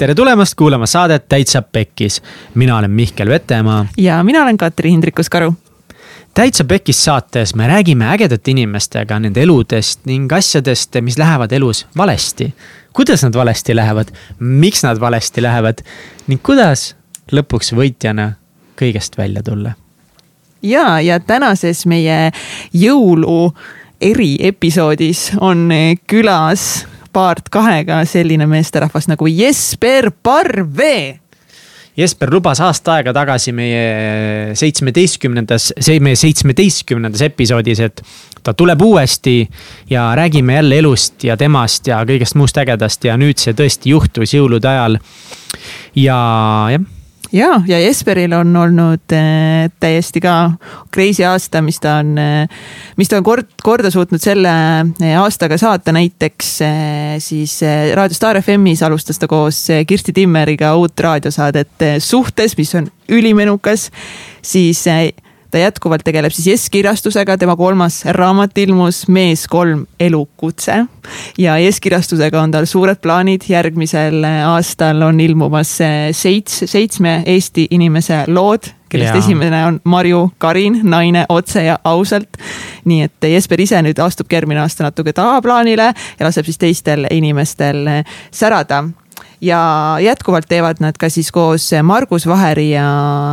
tere 0.00 0.14
tulemast 0.14 0.54
kuulama 0.56 0.86
saadet 0.86 1.28
Täitsa 1.28 1.62
Pekkis. 1.62 2.22
mina 2.54 2.76
olen 2.78 2.90
Mihkel 2.90 3.28
Vetemaa. 3.28 3.86
ja 3.96 4.24
mina 4.24 4.42
olen 4.42 4.56
Katri 4.56 4.90
Hindrikus-Karu. 4.90 5.52
täitsa 6.34 6.64
Pekkis 6.64 7.04
saates 7.04 7.54
me 7.54 7.68
räägime 7.68 8.04
ägedate 8.08 8.50
inimestega 8.50 9.18
nende 9.18 9.42
eludest 9.42 10.00
ning 10.04 10.32
asjadest, 10.32 10.96
mis 11.00 11.18
lähevad 11.18 11.52
elus 11.52 11.86
valesti. 11.96 12.54
kuidas 12.92 13.22
nad 13.22 13.34
valesti 13.34 13.76
lähevad, 13.76 14.08
miks 14.38 14.82
nad 14.82 15.00
valesti 15.00 15.42
lähevad 15.42 15.84
ning 16.26 16.42
kuidas 16.42 16.96
lõpuks 17.32 17.74
võitjana 17.76 18.32
kõigest 18.80 19.18
välja 19.18 19.42
tulla. 19.42 19.72
ja, 20.62 21.00
ja 21.00 21.20
tänases 21.20 21.86
meie 21.86 22.32
jõulu 22.72 23.52
eriepisoodis 24.00 25.32
on 25.40 25.68
külas 26.06 26.86
part 27.12 27.48
kahega 27.52 28.02
selline 28.08 28.46
meesterahvas 28.50 29.08
nagu 29.10 29.28
Jesper 29.30 30.10
Parve. 30.22 31.20
Jesper 31.96 32.30
lubas 32.32 32.60
aasta 32.62 32.94
aega 32.96 33.12
tagasi 33.12 33.52
meie 33.52 34.54
seitsmeteistkümnendas, 34.56 35.72
meie 36.00 36.16
seitsmeteistkümnendas 36.16 37.24
episoodis, 37.26 37.82
et 37.82 38.02
ta 38.46 38.54
tuleb 38.56 38.82
uuesti 38.82 39.42
ja 39.90 40.06
räägime 40.16 40.54
jälle 40.54 40.78
elust 40.78 41.26
ja 41.26 41.36
temast 41.36 41.90
ja 41.90 42.00
kõigest 42.08 42.38
muust 42.40 42.56
ägedast 42.62 43.04
ja 43.04 43.18
nüüd 43.20 43.42
see 43.42 43.58
tõesti 43.58 43.92
juhtus 43.92 44.32
jõulude 44.38 44.70
ajal. 44.70 44.96
ja 45.98 46.16
jah 46.72 46.88
ja, 47.32 47.62
ja 47.66 47.80
Jesperil 47.80 48.32
on 48.32 48.56
olnud 48.56 49.14
äh, 49.14 49.70
täiesti 49.80 50.20
ka 50.20 50.52
crazy 50.94 51.24
aasta, 51.24 51.62
mis 51.62 51.80
ta 51.80 51.98
on 52.02 52.18
äh,, 52.18 52.60
mis 52.96 53.08
ta 53.08 53.20
on 53.20 53.26
kord, 53.26 53.52
korda 53.62 53.90
suutnud 53.90 54.22
selle 54.22 54.50
äh, 54.50 55.14
aastaga 55.20 55.58
saata, 55.60 55.94
näiteks 55.96 56.52
siis 57.22 57.56
Raadio 57.94 58.16
Star 58.16 58.40
FM-is 58.42 58.82
alustas 58.86 59.18
ta 59.18 59.28
koos 59.30 59.66
Kirsti 59.86 60.12
Timmeriga 60.16 60.74
uut 60.76 61.00
raadiosaadet 61.00 61.88
Suhtes, 61.98 62.56
mis 62.58 62.74
on 62.74 62.90
ülimenukas, 63.08 63.90
siis 64.42 64.86
ta 65.50 65.58
jätkuvalt 65.58 66.04
tegeleb 66.04 66.32
siis 66.32 66.46
Yes 66.46 66.70
kirjastusega, 66.70 67.36
tema 67.38 67.56
kolmas 67.56 68.02
raamat 68.04 68.58
ilmus 68.58 69.06
Mees 69.08 69.46
kolm 69.48 69.86
elukutse. 70.00 70.84
ja 71.38 71.58
Yes 71.58 71.80
kirjastusega 71.80 72.42
on 72.42 72.50
tal 72.50 72.64
suured 72.64 73.00
plaanid, 73.02 73.46
järgmisel 73.48 74.24
aastal 74.24 75.02
on 75.02 75.20
ilmumas 75.20 75.78
seits, 76.12 76.62
seitsme 76.66 77.22
Eesti 77.26 77.66
inimese 77.70 78.24
lood 78.26 78.70
kellest 78.90 79.14
ja. 79.14 79.18
esimene 79.18 79.66
on 79.66 79.80
Marju 79.84 80.30
Karin, 80.38 80.80
naine 80.82 81.24
otse 81.28 81.64
ja 81.64 81.78
ausalt. 81.84 82.36
nii 82.84 83.02
et 83.02 83.28
Jesper 83.32 83.60
ise 83.60 83.82
nüüd 83.84 83.98
astub 84.02 84.32
järgmine 84.32 84.62
aasta 84.62 84.86
natuke 84.86 85.12
tagaplaanile 85.12 85.92
ja 85.92 86.26
laseb 86.26 86.48
siis 86.48 86.58
teistel 86.58 87.06
inimestel 87.10 87.86
särada 88.34 88.82
ja 89.40 89.96
jätkuvalt 90.00 90.48
teevad 90.48 90.80
nad 90.80 90.96
ka 91.00 91.08
siis 91.08 91.30
koos 91.32 91.70
Margus 91.82 92.26
Vaheri 92.28 92.70
ja 92.70 92.86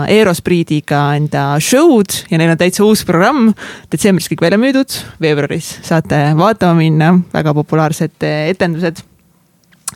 Eros 0.07 0.41
Priidiga 0.41 1.01
enda 1.17 1.57
show'd 1.59 2.23
ja 2.31 2.39
neil 2.39 2.53
on 2.53 2.59
täitsa 2.59 2.85
uus 2.85 3.03
programm. 3.05 3.51
detsembris 3.91 4.29
kõik 4.31 4.45
välja 4.45 4.59
müüdud, 4.61 4.97
veebruaris 5.21 5.77
saate 5.83 6.21
vaatama 6.37 6.79
minna, 6.79 7.13
väga 7.33 7.53
populaarsed 7.53 8.23
etendused. 8.23 9.03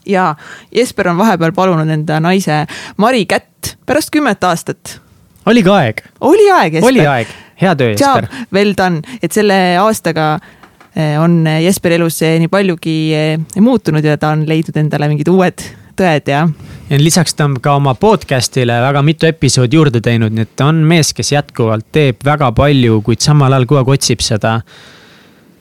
ja 0.06 0.36
Jesper 0.76 1.10
on 1.14 1.18
vahepeal 1.18 1.56
palunud 1.56 1.90
enda 1.90 2.20
naise 2.20 2.66
Mari 2.98 3.26
kätt 3.26 3.78
pärast 3.86 4.12
kümmet 4.12 4.44
aastat. 4.44 5.00
oli 5.46 5.64
ka 5.64 5.76
aeg. 5.76 6.04
oli 6.20 6.52
aeg, 6.52 6.74
Jesper. 6.74 6.90
oli 6.92 7.08
aeg, 7.08 7.28
hea 7.62 7.76
töö, 7.76 7.92
Jesper. 7.92 8.28
Well 8.54 8.74
done, 8.78 9.02
et 9.24 9.32
selle 9.32 9.78
aastaga 9.80 10.40
on 11.24 11.46
Jesper 11.64 11.94
elus 11.96 12.20
nii 12.20 12.52
paljugi 12.52 13.14
muutunud 13.64 14.04
ja 14.04 14.18
ta 14.20 14.36
on 14.36 14.44
leidnud 14.48 14.76
endale 14.76 15.08
mingid 15.08 15.32
uued 15.32 15.64
tõed 16.02 16.32
ja. 16.32 16.46
ja 16.90 17.00
lisaks 17.00 17.36
ta 17.38 17.46
on 17.50 17.60
ka 17.62 17.76
oma 17.78 17.94
podcast'ile 18.00 18.80
väga 18.84 19.04
mitu 19.06 19.30
episoodi 19.30 19.78
juurde 19.78 20.02
teinud, 20.04 20.34
nii 20.34 20.48
et 20.48 20.56
ta 20.58 20.72
on 20.72 20.82
mees, 20.88 21.14
kes 21.18 21.34
jätkuvalt 21.36 21.92
teeb 21.94 22.26
väga 22.26 22.52
palju, 22.58 23.02
kuid 23.06 23.22
samal 23.22 23.54
ajal 23.54 23.68
kogu 23.70 23.82
aeg 23.84 23.94
otsib 23.98 24.26
seda 24.26 24.58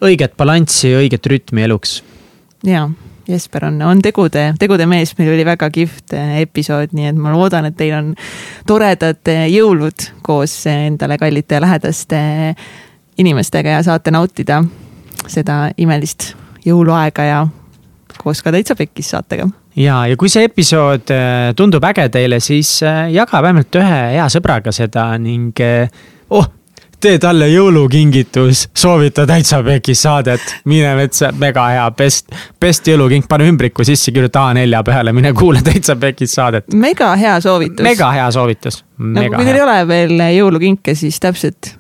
õiget 0.01 0.37
balanssi, 0.41 0.95
õiget 0.97 1.29
rütmi 1.29 1.67
eluks. 1.67 2.01
ja, 2.67 2.89
Jesper 3.29 3.69
on, 3.69 3.79
on 3.87 4.01
tegude, 4.03 4.47
tegude 4.59 4.87
mees, 4.91 5.13
meil 5.19 5.35
oli 5.35 5.45
väga 5.47 5.69
kihvt 5.71 6.17
eh, 6.17 6.41
episood, 6.47 6.97
nii 6.97 7.13
et 7.13 7.21
ma 7.21 7.35
loodan, 7.37 7.69
et 7.69 7.77
teil 7.79 7.95
on 7.99 8.13
toredad 8.69 9.33
eh, 9.33 9.47
jõulud 9.53 10.09
koos 10.27 10.57
endale 10.71 11.21
kallite 11.21 11.59
ja 11.59 11.65
lähedaste 11.67 12.21
inimestega 13.21 13.77
ja 13.77 13.85
saate 13.85 14.13
nautida 14.15 14.63
seda 15.29 15.67
imelist 15.77 16.33
jõuluaega 16.65 17.29
ja 17.29 17.41
koos 18.21 18.45
ka 18.45 18.53
täitsa 18.55 18.77
pekkis 18.79 19.11
saatega 19.17 19.49
ja, 19.77 20.05
ja 20.11 20.17
kui 20.21 20.31
see 20.33 20.47
episood 20.49 21.11
äh, 21.15 21.51
tundub 21.57 21.85
äge 21.91 22.09
teile, 22.13 22.41
siis 22.43 22.79
äh, 22.87 23.09
jaga 23.15 23.43
vähemalt 23.43 23.81
ühe 23.81 24.01
hea 24.17 24.31
sõbraga 24.33 24.73
seda 24.75 25.11
ning 25.23 25.61
äh, 25.65 25.91
oh, 26.37 26.49
tee 27.01 27.19
talle 27.23 27.49
jõulukingitus, 27.49 28.67
soovita 28.77 29.25
täitsa 29.29 29.63
pekis 29.65 30.03
saadet, 30.05 30.57
mine 30.69 30.93
metsa, 30.99 31.31
mega 31.41 31.65
hea, 31.73 31.87
best, 31.97 32.29
best 32.61 32.91
jõulukink, 32.91 33.29
pane 33.31 33.49
ümbriku 33.49 33.87
sisse, 33.89 34.13
kirjuta 34.13 34.51
A4 34.51 34.83
peale, 34.87 35.15
mine 35.17 35.33
kuula 35.37 35.65
täitsa 35.65 35.97
pekis 36.01 36.37
saadet. 36.37 36.69
mega 36.75 37.15
hea 37.21 37.39
soovitus. 37.41 37.85
mega 37.87 38.13
hea 38.17 38.29
soovitus. 38.37 38.83
nagu 38.99 39.35
kui 39.37 39.49
teil 39.49 39.57
ei 39.63 39.65
ole 39.65 39.81
veel 39.89 40.27
jõulukinke, 40.37 40.97
siis 40.99 41.21
täpselt 41.23 41.77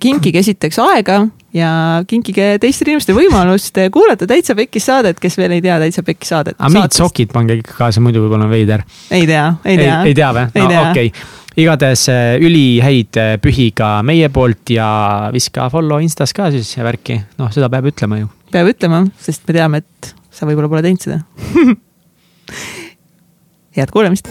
kinkige 0.00 0.42
esiteks 0.44 0.78
aega 0.84 1.22
ja 1.56 1.70
kinkige 2.06 2.58
teistele 2.62 2.94
inimestele 2.94 3.18
võimalust 3.18 3.78
kuulata 3.92 4.26
Täitsa 4.30 4.54
Pekkis 4.58 4.86
saadet, 4.86 5.18
kes 5.22 5.36
veel 5.38 5.56
ei 5.56 5.62
tea 5.64 5.78
Täitsa 5.82 6.02
Pekkis 6.06 6.30
saadet. 6.32 6.56
aga 6.58 6.70
mingid 6.74 6.96
sokid 6.96 7.32
pange 7.34 7.58
ikka 7.58 7.74
kaasa, 7.78 8.02
muidu 8.04 8.22
võib-olla 8.24 8.46
on 8.46 8.52
veider. 8.52 8.84
ei 9.10 9.26
tea, 9.26 9.46
ei 9.64 9.76
tea. 9.80 9.96
ei 10.06 10.14
tea 10.14 10.30
või? 10.36 10.44
no 10.60 10.82
okei 10.90 11.10
okay. 11.10 11.12
igatahes 11.64 12.06
äh, 12.12 12.36
ülihäid 12.46 13.12
äh, 13.20 13.34
pühi 13.42 13.70
ka 13.76 13.88
meie 14.06 14.30
poolt 14.32 14.70
ja 14.76 14.88
viska 15.34 15.66
follow 15.72 15.98
Instas 16.02 16.34
ka 16.36 16.50
siis 16.54 16.70
ja 16.76 16.86
värki, 16.86 17.18
noh, 17.40 17.50
seda 17.54 17.70
peab 17.72 17.90
ütlema 17.90 18.14
ju. 18.22 18.30
peab 18.54 18.70
ütlema, 18.70 18.98
sest 19.18 19.42
me 19.48 19.52
teame, 19.58 19.76
et 19.82 20.14
sa 20.30 20.46
võib-olla 20.46 20.70
pole 20.70 20.82
teinud 20.86 21.02
seda 21.02 21.18
head 23.76 23.90
kuulamist. 23.94 24.30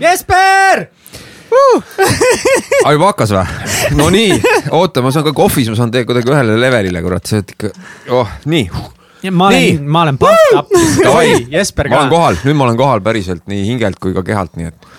Jesper 0.00 0.99
uh! 1.52 1.82
aa, 2.84 2.92
juba 2.94 3.10
hakkas 3.10 3.34
või? 3.34 3.44
no 3.98 4.08
nii, 4.12 4.38
oota, 4.76 5.02
ma 5.04 5.12
saan 5.14 5.26
ka 5.28 5.34
kohvis, 5.36 5.70
ma 5.72 5.78
saan 5.78 5.92
teiega 5.94 6.10
kuidagi 6.12 6.32
ühele 6.32 6.56
levelile, 6.60 7.02
kurat, 7.04 7.26
see 7.30 7.42
on 7.42 7.52
ikka, 7.54 7.72
oh, 8.16 8.32
nii. 8.50 8.70
Ja 9.20 9.32
ma 9.36 9.50
olen, 9.50 9.84
ma 9.84 10.02
olen 10.06 10.16
pumped 10.18 10.56
up. 10.56 10.70
Jesper 11.52 11.90
ka. 11.90 11.94
ma 11.94 12.00
olen 12.04 12.12
kohal, 12.14 12.40
nüüd 12.46 12.56
ma 12.56 12.66
olen 12.68 12.78
kohal 12.80 13.04
päriselt 13.04 13.44
nii 13.52 13.66
hingelt 13.68 14.00
kui 14.00 14.14
ka 14.16 14.24
kehalt, 14.26 14.54
nii 14.56 14.70
et. 14.70 14.90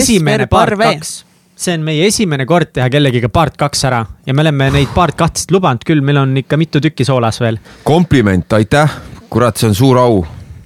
esimene 0.00 0.48
part 0.50 0.76
kaks, 0.80 1.14
see 1.60 1.78
on 1.78 1.86
meie 1.86 2.10
esimene 2.10 2.44
kord 2.48 2.74
teha 2.76 2.90
kellegiga 2.92 3.30
part 3.32 3.56
kaks 3.60 3.86
ära 3.88 4.02
ja 4.26 4.36
me 4.36 4.44
oleme 4.44 4.68
neid 4.74 4.92
part 4.96 5.16
kahtteist 5.16 5.54
lubanud 5.54 5.86
küll, 5.88 6.04
meil 6.04 6.20
on 6.20 6.36
ikka 6.42 6.60
mitu 6.60 6.82
tükki 6.84 7.08
soolas 7.08 7.40
veel. 7.40 7.60
kompliment, 7.88 8.52
aitäh, 8.58 9.00
kurat, 9.32 9.56
see 9.56 9.72
on 9.72 9.78
suur 9.78 10.02
au 10.02 10.20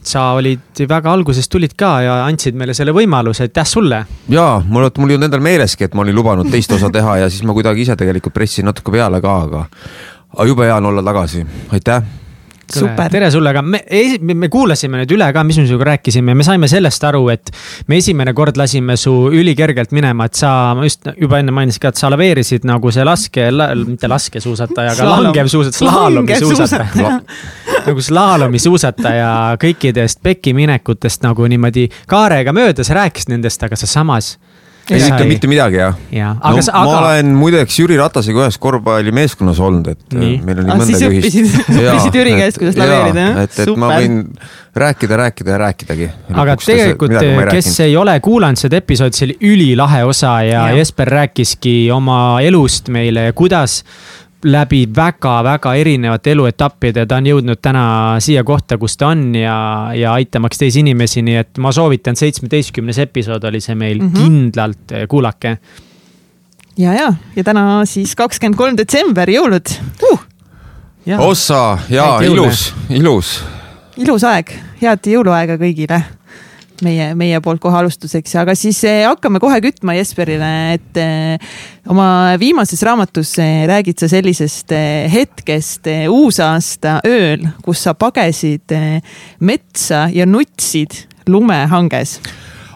sa 0.09 0.31
olid 0.39 0.85
väga 0.89 1.13
algusest 1.13 1.51
tulid 1.53 1.77
ka 1.79 1.93
ja 2.05 2.17
andsid 2.25 2.57
meile 2.59 2.75
selle 2.75 2.95
võimaluse, 2.97 3.47
aitäh 3.47 3.69
sulle. 3.69 4.05
ja 4.29 4.49
mul, 4.67 4.89
mul 4.99 5.15
ei 5.15 5.19
olnud 5.19 5.29
endal 5.31 5.45
meeleski, 5.45 5.85
et 5.85 5.95
ma 5.95 6.03
olin 6.03 6.17
lubanud 6.17 6.51
teist 6.51 6.73
osa 6.73 6.91
teha 6.93 7.19
ja 7.25 7.31
siis 7.31 7.45
ma 7.47 7.57
kuidagi 7.57 7.87
ise 7.87 7.97
tegelikult 7.97 8.35
pressisin 8.35 8.69
natuke 8.71 8.93
peale 8.95 9.21
ka, 9.25 9.39
aga, 9.49 9.65
aga 10.35 10.51
jube 10.51 10.69
hea 10.69 10.77
on 10.77 10.93
olla 10.93 11.05
tagasi, 11.07 11.47
aitäh 11.73 12.24
Super. 12.73 13.11
tere 13.13 13.31
sulle, 13.31 13.51
aga 13.51 13.63
me, 13.63 13.81
me 14.35 14.49
kuulasime 14.53 15.01
nüüd 15.01 15.15
üle 15.17 15.27
ka, 15.35 15.45
mis 15.47 15.59
me 15.61 15.67
sinuga 15.69 15.89
rääkisime. 15.91 16.33
Ja 16.33 16.39
me 16.39 16.47
saime 16.47 16.69
sellest 16.71 17.05
aru, 17.07 17.27
et 17.33 17.53
me 17.91 17.99
esimene 18.01 18.35
kord 18.37 18.59
lasime 18.61 18.97
su 19.01 19.13
ülikergelt 19.35 19.95
minema, 19.97 20.29
et 20.31 20.39
sa 20.41 20.53
just 20.83 21.11
juba 21.21 21.41
enne 21.43 21.55
mainisid 21.55 21.83
ka, 21.83 21.93
et 21.93 22.01
sa 22.01 22.11
laveerisid 22.13 22.67
nagu 22.69 22.93
see 22.95 23.05
laske 23.07 23.51
la,, 23.53 23.71
mitte 23.79 24.11
laskesuusataja, 24.11 24.95
aga 24.97 25.11
langev 25.11 25.51
suusataja, 25.53 25.91
slaalomi 25.91 26.41
suusataja. 26.41 27.19
Nagu 27.85 28.01
slaalomi 28.01 28.63
suusataja 28.63 29.31
kõikidest 29.61 30.23
pekiminekutest 30.25 31.25
nagu 31.27 31.47
niimoodi 31.51 31.91
kaarega 32.11 32.55
mööda, 32.57 32.87
sa 32.87 32.97
rääkisid 33.03 33.35
nendest, 33.35 33.63
aga 33.67 33.77
sa 33.77 33.91
samas 33.91 34.35
ei 34.91 35.05
ütle 35.05 35.29
mitte 35.29 35.49
midagi 35.51 35.81
jah 35.81 35.97
ja,. 36.13 36.33
No, 36.35 36.51
aga... 36.51 36.83
ma 36.85 36.99
olen 36.99 37.33
muideks 37.39 37.79
Jüri 37.81 37.97
Ratasega 38.01 38.45
ühes 38.45 38.59
korvpallimeeskonnas 38.63 39.61
olnud, 39.65 39.89
et 39.95 40.17
äh, 40.17 40.21
nii. 40.21 40.35
meil 40.45 40.61
on 40.63 40.69
nii 40.69 40.81
mõndagi 40.83 41.09
ühist. 41.11 41.39
õppisid 41.71 42.19
Jüri 42.21 42.37
käest, 42.41 42.61
kuidas 42.61 42.79
laveerida, 42.81 43.27
jah? 43.29 43.41
et, 43.45 43.57
et 43.57 43.71
Super. 43.71 43.81
ma 43.85 43.93
võin 43.95 44.19
rääkida, 44.85 45.17
rääkida 45.17 45.55
ja 45.55 45.61
rääkidagi. 45.65 46.11
aga 46.35 46.57
tegelikult, 46.61 47.15
kes 47.15 47.39
rääkinud. 47.47 47.81
ei 47.87 47.97
ole 47.97 48.19
kuulanud 48.25 48.61
seda 48.61 48.81
episoodi, 48.83 49.19
see 49.21 49.31
oli 49.31 49.39
ülilahe 49.53 50.03
osa 50.09 50.35
ja, 50.43 50.67
ja 50.69 50.81
Jesper 50.81 51.13
rääkiski 51.21 51.77
oma 51.95 52.19
elust 52.45 52.91
meile 52.93 53.29
ja 53.31 53.37
kuidas 53.37 53.83
läbi 54.45 54.85
väga-väga 54.97 55.75
erinevate 55.81 56.35
eluetappide 56.35 57.07
ta 57.09 57.19
on 57.21 57.29
jõudnud 57.29 57.61
täna 57.65 57.85
siia 58.25 58.45
kohta, 58.45 58.79
kus 58.79 58.97
ta 59.01 59.11
on 59.15 59.27
ja, 59.39 59.57
ja 59.97 60.13
aitamaks 60.13 60.61
teisi 60.61 60.83
inimesi, 60.85 61.23
nii 61.25 61.39
et 61.41 61.61
ma 61.63 61.73
soovitan, 61.73 62.17
seitsmeteistkümnes 62.17 63.01
episood 63.07 63.45
oli 63.49 63.61
see 63.65 63.75
meil 63.79 64.03
mm, 64.03 64.09
-hmm. 64.09 64.21
kindlalt 64.21 64.93
eh, 64.93 65.07
kuulake. 65.09 65.57
ja, 66.79 66.95
ja, 66.95 67.13
ja 67.37 67.45
täna 67.45 67.85
siis 67.85 68.15
kakskümmend 68.17 68.59
kolm 68.59 68.77
detsember, 68.77 69.31
jõulud 69.31 69.75
uh!. 70.13 70.27
ossa 71.19 71.79
ja 71.89 72.19
ilus, 72.23 72.75
ilus. 72.91 73.45
ilus 73.97 74.25
aeg, 74.25 74.53
head 74.83 75.07
jõuluaega 75.07 75.57
kõigile 75.57 76.03
meie, 76.85 77.11
meie 77.19 77.41
poolt 77.45 77.63
kohe 77.63 77.79
alustuseks, 77.81 78.35
aga 78.41 78.55
siis 78.59 78.81
eh, 78.89 79.03
hakkame 79.09 79.41
kohe 79.43 79.61
kütma 79.65 79.97
Jesperile, 79.99 80.51
et 80.77 81.01
eh, 81.01 81.55
oma 81.91 82.07
viimases 82.41 82.83
raamatus 82.87 83.35
eh, 83.43 83.65
räägid 83.71 84.01
sa 84.03 84.11
sellisest 84.13 84.75
hetkest 85.13 85.91
uusaasta 86.13 86.99
ööl, 87.09 87.47
kus 87.65 87.85
sa 87.87 87.95
pagesid 87.99 88.75
metsa 89.41 90.07
ja 90.13 90.27
nutsid 90.29 91.05
lumehanges 91.31 92.19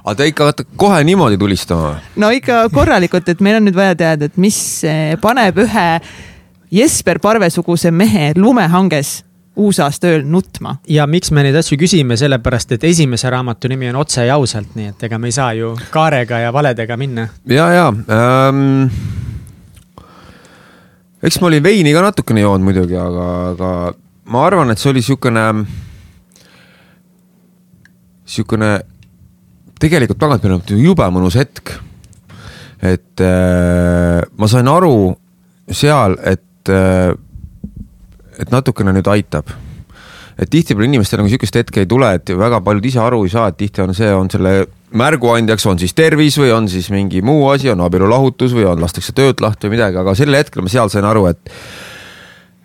aga 0.08 0.14
te 0.16 0.28
ikka 0.30 0.46
hakkate 0.48 0.78
kohe 0.80 1.02
niimoodi 1.04 1.36
tulistama? 1.40 1.98
no 2.16 2.32
ikka 2.32 2.64
korralikult, 2.72 3.28
et 3.28 3.44
meil 3.44 3.60
on 3.60 3.68
nüüd 3.68 3.76
vaja 3.76 3.96
teada, 3.98 4.28
et 4.28 4.40
mis 4.40 4.58
paneb 5.22 5.64
ühe 5.64 5.88
Jesper 6.72 7.20
Parve-suguse 7.24 7.92
mehe 7.92 8.32
lumehanges 8.36 9.18
uusaasta 9.58 10.12
ööl 10.12 10.24
nutma. 10.26 10.76
ja 10.88 11.06
miks 11.06 11.32
me 11.34 11.42
neid 11.46 11.56
asju 11.58 11.78
küsime, 11.80 12.16
sellepärast 12.16 12.76
et 12.76 12.84
esimese 12.88 13.30
raamatu 13.30 13.68
nimi 13.68 13.90
on 13.90 14.00
Otse 14.00 14.26
ja 14.26 14.38
ausalt, 14.38 14.74
nii 14.78 14.92
et 14.92 15.06
ega 15.08 15.18
me 15.18 15.28
ei 15.28 15.34
saa 15.34 15.52
ju 15.58 15.74
kaarega 15.90 16.44
ja 16.46 16.52
valedega 16.54 16.96
minna. 16.96 17.28
ja, 17.50 17.68
ja 17.74 17.88
ähm, 17.90 18.86
eks 21.22 21.40
ma 21.40 21.50
olin 21.50 21.62
veini 21.62 21.92
ka 21.94 22.04
natukene 22.06 22.44
joonud 22.44 22.66
muidugi, 22.68 22.96
aga, 22.98 23.26
aga 23.52 23.72
ma 24.32 24.46
arvan, 24.46 24.70
et 24.70 24.80
see 24.80 24.92
oli 24.92 25.02
siukene, 25.04 25.44
siukene 28.28 28.72
tegelikult 29.80 30.20
tagantpoolt 30.20 30.74
jube 30.78 31.06
mõnus 31.14 31.38
hetk. 31.38 31.74
et 32.82 33.20
äh, 33.24 34.22
ma 34.38 34.46
sain 34.46 34.68
aru 34.70 35.16
seal, 35.74 36.14
et 36.22 36.70
äh, 36.70 37.10
et 38.38 38.52
natukene 38.54 38.94
nüüd 38.96 39.10
aitab. 39.10 39.50
et 40.38 40.50
tihtipeale 40.50 40.86
inimestel 40.86 41.18
nagu 41.18 41.30
sihukest 41.32 41.56
hetke 41.58 41.82
ei 41.82 41.86
tule, 41.90 42.12
et 42.14 42.30
väga 42.30 42.60
paljud 42.62 42.84
ise 42.86 43.00
aru 43.02 43.24
ei 43.26 43.30
saa, 43.32 43.48
et 43.50 43.56
tihti 43.58 43.82
on 43.82 43.94
see, 43.94 44.10
on 44.14 44.30
selle 44.30 44.68
märguandjaks 44.94 45.66
on 45.66 45.80
siis 45.80 45.94
tervis 45.98 46.38
või 46.38 46.52
on 46.54 46.68
siis 46.70 46.88
mingi 46.94 47.22
muu 47.26 47.48
asi, 47.50 47.70
on 47.72 47.82
abielulahutus 47.84 48.54
või 48.54 48.68
on 48.70 48.80
lastakse 48.80 49.12
töölt 49.12 49.42
lahti 49.42 49.66
või 49.66 49.76
midagi, 49.76 49.98
aga 49.98 50.14
sel 50.14 50.34
hetkel 50.38 50.62
ma 50.62 50.70
seal 50.72 50.92
sain 50.92 51.08
aru, 51.08 51.26
et 51.32 51.52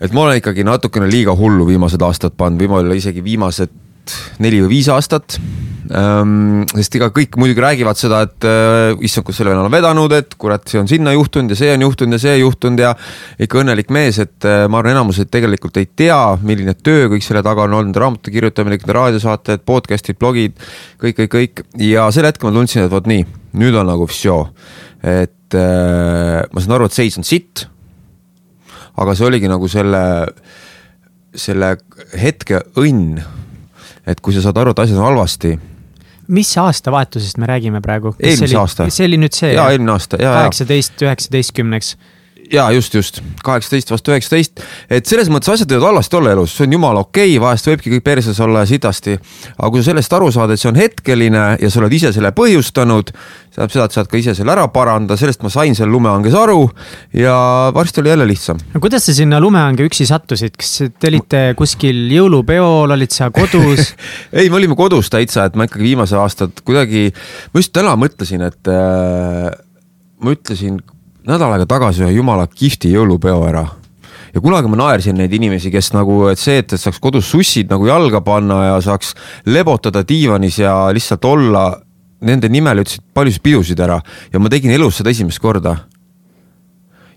et 0.03 0.13
ma 0.13 0.27
olen 0.27 0.37
ikkagi 0.37 0.65
natukene 0.67 1.07
liiga 1.09 1.35
hullu 1.35 1.65
viimased 1.67 2.01
aastad 2.05 2.37
pannud, 2.37 2.61
võib-olla 2.61 2.95
isegi 2.97 3.23
viimased 3.23 3.73
neli 4.43 4.61
või 4.63 4.75
viis 4.77 4.89
aastat. 4.91 5.39
Sest 5.93 6.95
ega 6.97 7.09
kõik 7.13 7.35
muidugi 7.37 7.61
räägivad 7.61 7.99
seda, 7.99 8.23
et 8.25 8.45
äh, 8.47 8.93
issand, 9.05 9.25
kus 9.27 9.37
selle 9.37 9.51
venna 9.51 9.65
on 9.67 9.73
vedanud, 9.73 10.13
et 10.17 10.33
kurat, 10.41 10.63
see 10.69 10.79
on 10.81 10.89
sinna 10.89 11.13
juhtunud 11.13 11.53
ja 11.53 11.57
see 11.59 11.73
on 11.75 11.83
juhtunud 11.85 12.17
ja 12.17 12.21
see 12.23 12.37
juhtunud 12.39 12.81
ja 12.81 12.93
ikka 13.45 13.59
õnnelik 13.61 13.91
mees, 13.93 14.17
et 14.23 14.47
äh, 14.49 14.63
ma 14.71 14.79
arvan, 14.81 14.95
enamus 14.95 15.21
tegelikult 15.33 15.77
ei 15.81 15.89
tea, 15.89 16.17
milline 16.41 16.73
töö 16.79 17.11
kõik 17.13 17.25
selle 17.25 17.43
taga 17.45 17.67
on 17.67 17.77
olnud, 17.81 17.99
raamatu 17.99 18.33
kirjutamine, 18.33 18.79
raadiosaated, 18.97 19.65
podcast'id, 19.69 20.17
blogid, 20.21 20.57
kõik, 21.03 21.19
kõik, 21.21 21.35
kõik 21.35 21.63
ja 21.83 22.07
sel 22.15 22.29
hetkel 22.29 22.49
ma 22.49 22.55
tundsin, 22.57 22.87
et 22.87 22.93
vot 22.93 23.09
nii, 23.09 23.27
nüüd 23.61 23.77
on 23.77 23.91
nagu 23.93 24.09
vsjo, 24.09 24.39
et 25.03 25.59
äh, 25.59 26.41
ma 26.49 26.65
saan 26.65 26.77
aru, 26.79 26.89
et 26.89 26.97
seis 26.97 27.19
on 27.21 27.27
sitt. 27.27 27.67
aga 28.97 29.15
see 29.17 29.25
oligi 29.25 29.49
nagu 29.49 29.67
selle, 29.69 30.01
selle 31.33 31.75
hetke 32.17 32.61
õnn 32.77 33.21
et 34.07 34.19
kui 34.19 34.35
sa 34.35 34.43
saad 34.43 34.59
aru, 34.59 34.73
et 34.73 34.83
asjad 34.83 34.99
on 34.99 35.07
halvasti. 35.07 35.53
Mis 36.27 36.57
aastavahetusest 36.57 37.37
me 37.37 37.49
räägime 37.49 37.81
praegu? 37.81 38.15
eelmise 38.19 38.57
aasta. 38.57 38.89
see 38.89 39.07
oli 39.09 39.19
nüüd 39.21 39.35
see? 39.35 39.53
jaa, 39.53 39.69
eelmine 39.71 39.95
aasta, 39.95 40.19
jaa, 40.21 40.29
jaa. 40.31 40.41
kaheksateist, 40.43 41.01
üheksateistkümneks 41.01 41.95
ja 42.53 42.71
just, 42.71 42.93
just. 42.93 43.19
kaheksateist 43.43 43.91
vastu 43.91 44.13
üheksateist, 44.13 44.61
et 44.93 45.09
selles 45.09 45.29
mõttes 45.33 45.51
asjad 45.55 45.71
võivad 45.73 45.89
halvasti 45.89 46.17
olla 46.19 46.33
elus, 46.35 46.53
see 46.55 46.67
on 46.67 46.75
jumala 46.77 47.01
okei 47.03 47.31
okay,, 47.33 47.41
vahest 47.41 47.69
võibki 47.69 47.95
kõik 47.95 48.05
perses 48.05 48.39
olla 48.43 48.63
sitasti. 48.69 49.17
aga 49.57 49.69
kui 49.73 49.81
sa 49.81 49.89
sellest 49.89 50.13
aru 50.13 50.29
saad, 50.31 50.53
et 50.53 50.61
see 50.61 50.69
on 50.69 50.77
hetkeline 50.77 51.45
ja 51.59 51.71
sa 51.71 51.81
oled 51.81 51.95
ise 51.97 52.13
selle 52.15 52.31
põhjustanud, 52.37 53.09
see 53.09 53.57
tähendab 53.57 53.73
seda, 53.73 53.87
et 53.89 53.97
saad 53.97 54.11
ka 54.11 54.21
ise 54.21 54.37
selle 54.37 54.53
ära 54.53 54.67
parandada, 54.73 55.17
sellest 55.19 55.43
ma 55.45 55.51
sain 55.53 55.75
seal 55.77 55.91
lumehanges 55.93 56.37
aru 56.37 56.61
ja 57.17 57.35
varsti 57.75 58.03
oli 58.03 58.13
jälle 58.13 58.29
lihtsam. 58.29 58.61
no 58.75 58.83
kuidas 58.83 59.09
sa 59.09 59.17
sinna 59.17 59.41
lumehange 59.43 59.89
üksi 59.89 60.07
sattusid, 60.09 60.57
kas 60.59 60.85
te 60.93 61.11
olite 61.11 61.43
kuskil 61.57 62.05
jõulupeol, 62.13 62.93
olid 62.93 63.13
sa 63.15 63.31
kodus? 63.33 63.95
Ei, 64.37 64.49
me 64.49 64.61
olime 64.61 64.77
kodus 64.77 65.09
täitsa, 65.13 65.49
et 65.49 65.57
ma 65.57 65.65
ikkagi 65.67 65.89
viimased 65.89 66.21
aastad 66.21 66.63
kuidagi, 66.63 67.09
ma 67.53 67.63
just 67.63 67.73
täna 67.73 67.97
mõtlesin, 67.99 68.45
et 68.45 68.69
äh, 68.71 69.53
ma 70.23 70.37
ütlesin 70.37 70.79
nädal 71.27 71.55
aega 71.55 71.67
tagasi 71.69 72.03
ühe 72.03 72.11
jumala 72.17 72.47
kihvti 72.51 72.91
jõulupeo 72.93 73.39
ära 73.47 73.63
ja 74.33 74.41
kunagi 74.41 74.69
ma 74.71 74.79
naersin 74.79 75.17
neid 75.17 75.33
inimesi, 75.35 75.71
kes 75.73 75.91
nagu, 75.93 76.23
et 76.31 76.41
see, 76.41 76.59
et 76.63 76.75
saaks 76.79 76.99
kodus 77.01 77.29
sussid 77.31 77.71
nagu 77.71 77.87
jalga 77.87 78.23
panna 78.25 78.59
ja 78.71 78.75
saaks 78.83 79.13
lebotada 79.45 80.03
diivanis 80.07 80.59
ja 80.63 80.75
lihtsalt 80.93 81.25
olla, 81.29 81.67
nende 82.23 82.49
nimel 82.51 82.83
ütlesid 82.83 83.03
paljusid 83.13 83.43
pidusid 83.45 83.81
ära 83.83 83.99
ja 84.33 84.41
ma 84.41 84.51
tegin 84.51 84.73
elus 84.73 84.99
seda 84.99 85.13
esimest 85.13 85.41
korda. 85.43 85.77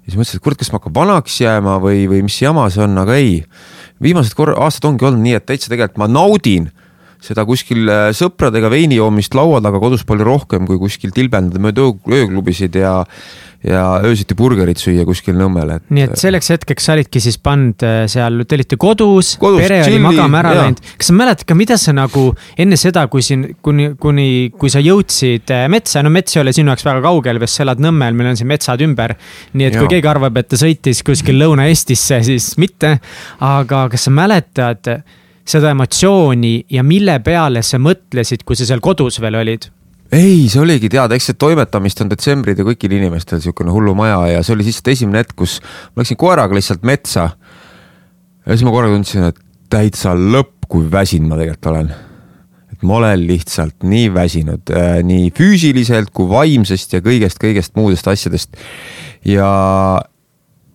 ja 0.02 0.10
siis 0.10 0.18
mõtlesin, 0.18 0.38
et 0.38 0.44
kurat, 0.44 0.58
kas 0.60 0.72
ma 0.72 0.80
hakkan 0.80 0.94
vanaks 0.94 1.40
jääma 1.40 1.78
või, 1.82 2.06
või 2.10 2.24
mis 2.26 2.40
jama 2.42 2.68
see 2.70 2.84
on, 2.84 2.98
aga 2.98 3.16
ei. 3.16 3.44
viimased 4.02 4.36
kor-, 4.36 4.56
aastad 4.58 4.90
ongi 4.90 5.06
olnud 5.06 5.24
nii, 5.24 5.38
et 5.38 5.46
täitsa 5.46 5.72
tegelikult 5.72 6.02
ma 6.02 6.10
naudin 6.10 6.68
seda 7.22 7.46
kuskil 7.48 7.88
äh, 7.88 8.10
sõpradega 8.14 8.68
veini 8.70 8.98
joomist 8.98 9.34
laua 9.34 9.62
taga 9.64 9.80
kodus 9.80 10.04
palju 10.06 10.26
rohkem 10.26 10.66
kui 10.68 10.78
kuskil 10.78 11.14
tilbendada 11.16 11.62
mööda 11.62 11.88
ööklubisid 12.12 12.76
ja 12.76 13.00
ja 13.66 13.82
öösiti 14.04 14.36
burgerit 14.38 14.80
süüa 14.80 15.04
kuskil 15.08 15.36
Nõmmel, 15.36 15.72
et. 15.76 15.84
nii 15.90 16.04
et 16.06 16.14
selleks 16.20 16.52
hetkeks 16.54 16.86
sa 16.86 16.94
olidki 16.94 17.20
siis 17.22 17.38
pannud 17.42 17.82
äh, 17.86 17.96
seal, 18.10 18.44
te 18.46 18.58
olite 18.58 18.78
kodus, 18.80 19.34
kodus, 19.42 19.60
pere 19.64 19.80
oli 19.88 19.98
magama 20.02 20.40
ära 20.42 20.54
läinud. 20.60 20.82
kas 21.00 21.10
sa 21.10 21.16
mäletad 21.16 21.48
ka, 21.48 21.58
mida 21.58 21.78
sa 21.80 21.94
nagu 21.96 22.28
enne 22.62 22.78
seda, 22.80 23.06
kui 23.12 23.24
siin, 23.26 23.48
kuni, 23.64 23.90
kuni, 24.00 24.28
kui 24.56 24.70
sa 24.72 24.82
jõudsid 24.84 25.52
äh, 25.54 25.66
metsa, 25.72 26.04
no 26.06 26.12
mets 26.14 26.36
ei 26.36 26.44
ole 26.44 26.54
sinu 26.56 26.72
jaoks 26.72 26.86
väga 26.86 27.04
kaugel, 27.08 27.42
sest 27.44 27.60
sa 27.60 27.66
elad 27.66 27.82
Nõmmel, 27.82 28.16
meil 28.16 28.32
on 28.32 28.38
siin 28.38 28.50
metsad 28.50 28.82
ümber. 28.86 29.16
nii 29.54 29.68
et 29.68 29.76
ja. 29.76 29.82
kui 29.82 29.96
keegi 29.96 30.10
arvab, 30.10 30.38
et 30.38 30.50
ta 30.52 30.60
sõitis 30.60 31.02
kuskil 31.06 31.40
Lõuna-Eestisse, 31.42 32.22
siis 32.26 32.52
mitte. 32.62 32.96
aga 33.44 33.86
kas 33.92 34.06
sa 34.06 34.14
mäletad 34.14 34.94
seda 35.46 35.70
emotsiooni 35.74 36.66
ja 36.74 36.82
mille 36.86 37.18
peale 37.24 37.62
sa 37.66 37.78
mõtlesid, 37.82 38.46
kui 38.46 38.58
sa 38.58 38.66
seal 38.68 38.82
kodus 38.84 39.20
veel 39.22 39.38
olid? 39.42 39.70
Ei, 40.14 40.46
see 40.50 40.60
oligi 40.62 40.90
teada, 40.92 41.16
eks 41.16 41.30
see 41.30 41.38
toimetamist 41.40 42.00
on 42.04 42.10
detsembrid 42.10 42.58
ja 42.60 42.66
kõigil 42.66 42.94
inimestel 42.98 43.40
niisugune 43.40 43.74
hullumaja 43.74 44.20
ja 44.36 44.42
see 44.46 44.54
oli 44.54 44.66
lihtsalt 44.68 44.92
esimene 44.92 45.24
hetk, 45.24 45.34
kus 45.38 45.58
ma 45.94 46.02
läksin 46.02 46.20
koeraga 46.20 46.54
lihtsalt 46.56 46.86
metsa. 46.86 47.30
ja 48.46 48.54
siis 48.54 48.66
ma 48.66 48.74
korraga 48.74 48.94
tundsin, 48.94 49.26
et 49.30 49.40
täitsa 49.72 50.14
lõpp, 50.14 50.68
kui 50.70 50.86
väsinud 50.90 51.30
ma 51.30 51.38
tegelikult 51.40 51.70
olen. 51.72 51.94
et 52.72 52.82
ma 52.86 52.98
olen 53.00 53.24
lihtsalt 53.26 53.86
nii 53.86 54.10
väsinud 54.14 54.74
äh, 54.74 55.00
nii 55.06 55.30
füüsiliselt 55.34 56.12
kui 56.14 56.28
vaimsest 56.30 56.92
ja 56.92 57.02
kõigest, 57.02 57.40
kõigest 57.42 57.74
muudest 57.78 58.06
asjadest. 58.06 58.56
ja, 59.24 59.50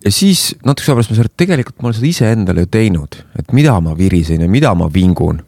ja 0.04 0.12
siis 0.12 0.50
natuke 0.66 0.90
aja 0.90 0.98
pärast 0.98 1.12
ma 1.12 1.16
sain 1.16 1.24
aru, 1.24 1.32
et 1.32 1.44
tegelikult 1.46 1.80
ma 1.80 1.88
olen 1.88 2.00
seda 2.00 2.10
iseendale 2.10 2.66
ju 2.66 2.72
teinud, 2.76 3.22
et 3.38 3.56
mida 3.56 3.80
ma 3.80 3.96
virisen 3.96 4.44
ja 4.44 4.48
mida 4.48 4.74
ma 4.76 4.92
vingun. 4.92 5.40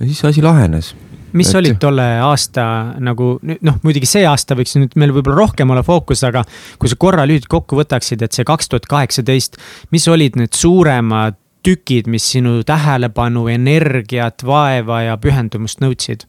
ja 0.00 0.06
siis 0.06 0.18
see 0.18 0.34
asi 0.34 0.42
lahenes. 0.42 0.94
Mis 1.34 1.50
et... 1.50 1.58
olid 1.60 1.78
tolle 1.82 2.06
aasta 2.24 2.66
nagu 3.02 3.34
noh, 3.42 3.78
muidugi 3.84 4.08
see 4.08 4.24
aasta 4.28 4.56
võiks 4.58 4.76
nüüd 4.78 4.94
meil 5.00 5.14
võib-olla 5.14 5.42
rohkem 5.42 5.70
olla 5.74 5.84
fookus, 5.86 6.24
aga 6.26 6.44
kui 6.80 6.90
sa 6.90 6.98
korra 7.00 7.26
lühidalt 7.28 7.50
kokku 7.52 7.78
võtaksid, 7.80 8.22
et 8.24 8.36
see 8.36 8.46
kaks 8.48 8.70
tuhat 8.70 8.88
kaheksateist, 8.90 9.58
mis 9.94 10.06
olid 10.10 10.38
need 10.40 10.54
suuremad 10.56 11.38
tükid, 11.64 12.10
mis 12.12 12.26
sinu 12.34 12.58
tähelepanu, 12.66 13.46
energiat, 13.48 14.44
vaeva 14.46 15.04
ja 15.06 15.18
pühendumust 15.20 15.82
nõudsid? 15.84 16.28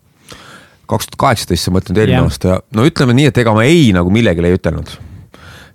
kaks 0.86 1.10
tuhat 1.10 1.22
kaheksateist, 1.24 1.66
sa 1.66 1.74
mõtled 1.74 1.98
eelmine 1.98 2.28
aasta, 2.28 2.60
no 2.78 2.86
ütleme 2.86 3.16
nii, 3.18 3.32
et 3.32 3.42
ega 3.42 3.56
ma 3.58 3.66
ei 3.66 3.90
nagu 3.96 4.12
millelegi 4.14 4.46
ei 4.46 4.58
ütelnud. 4.60 4.92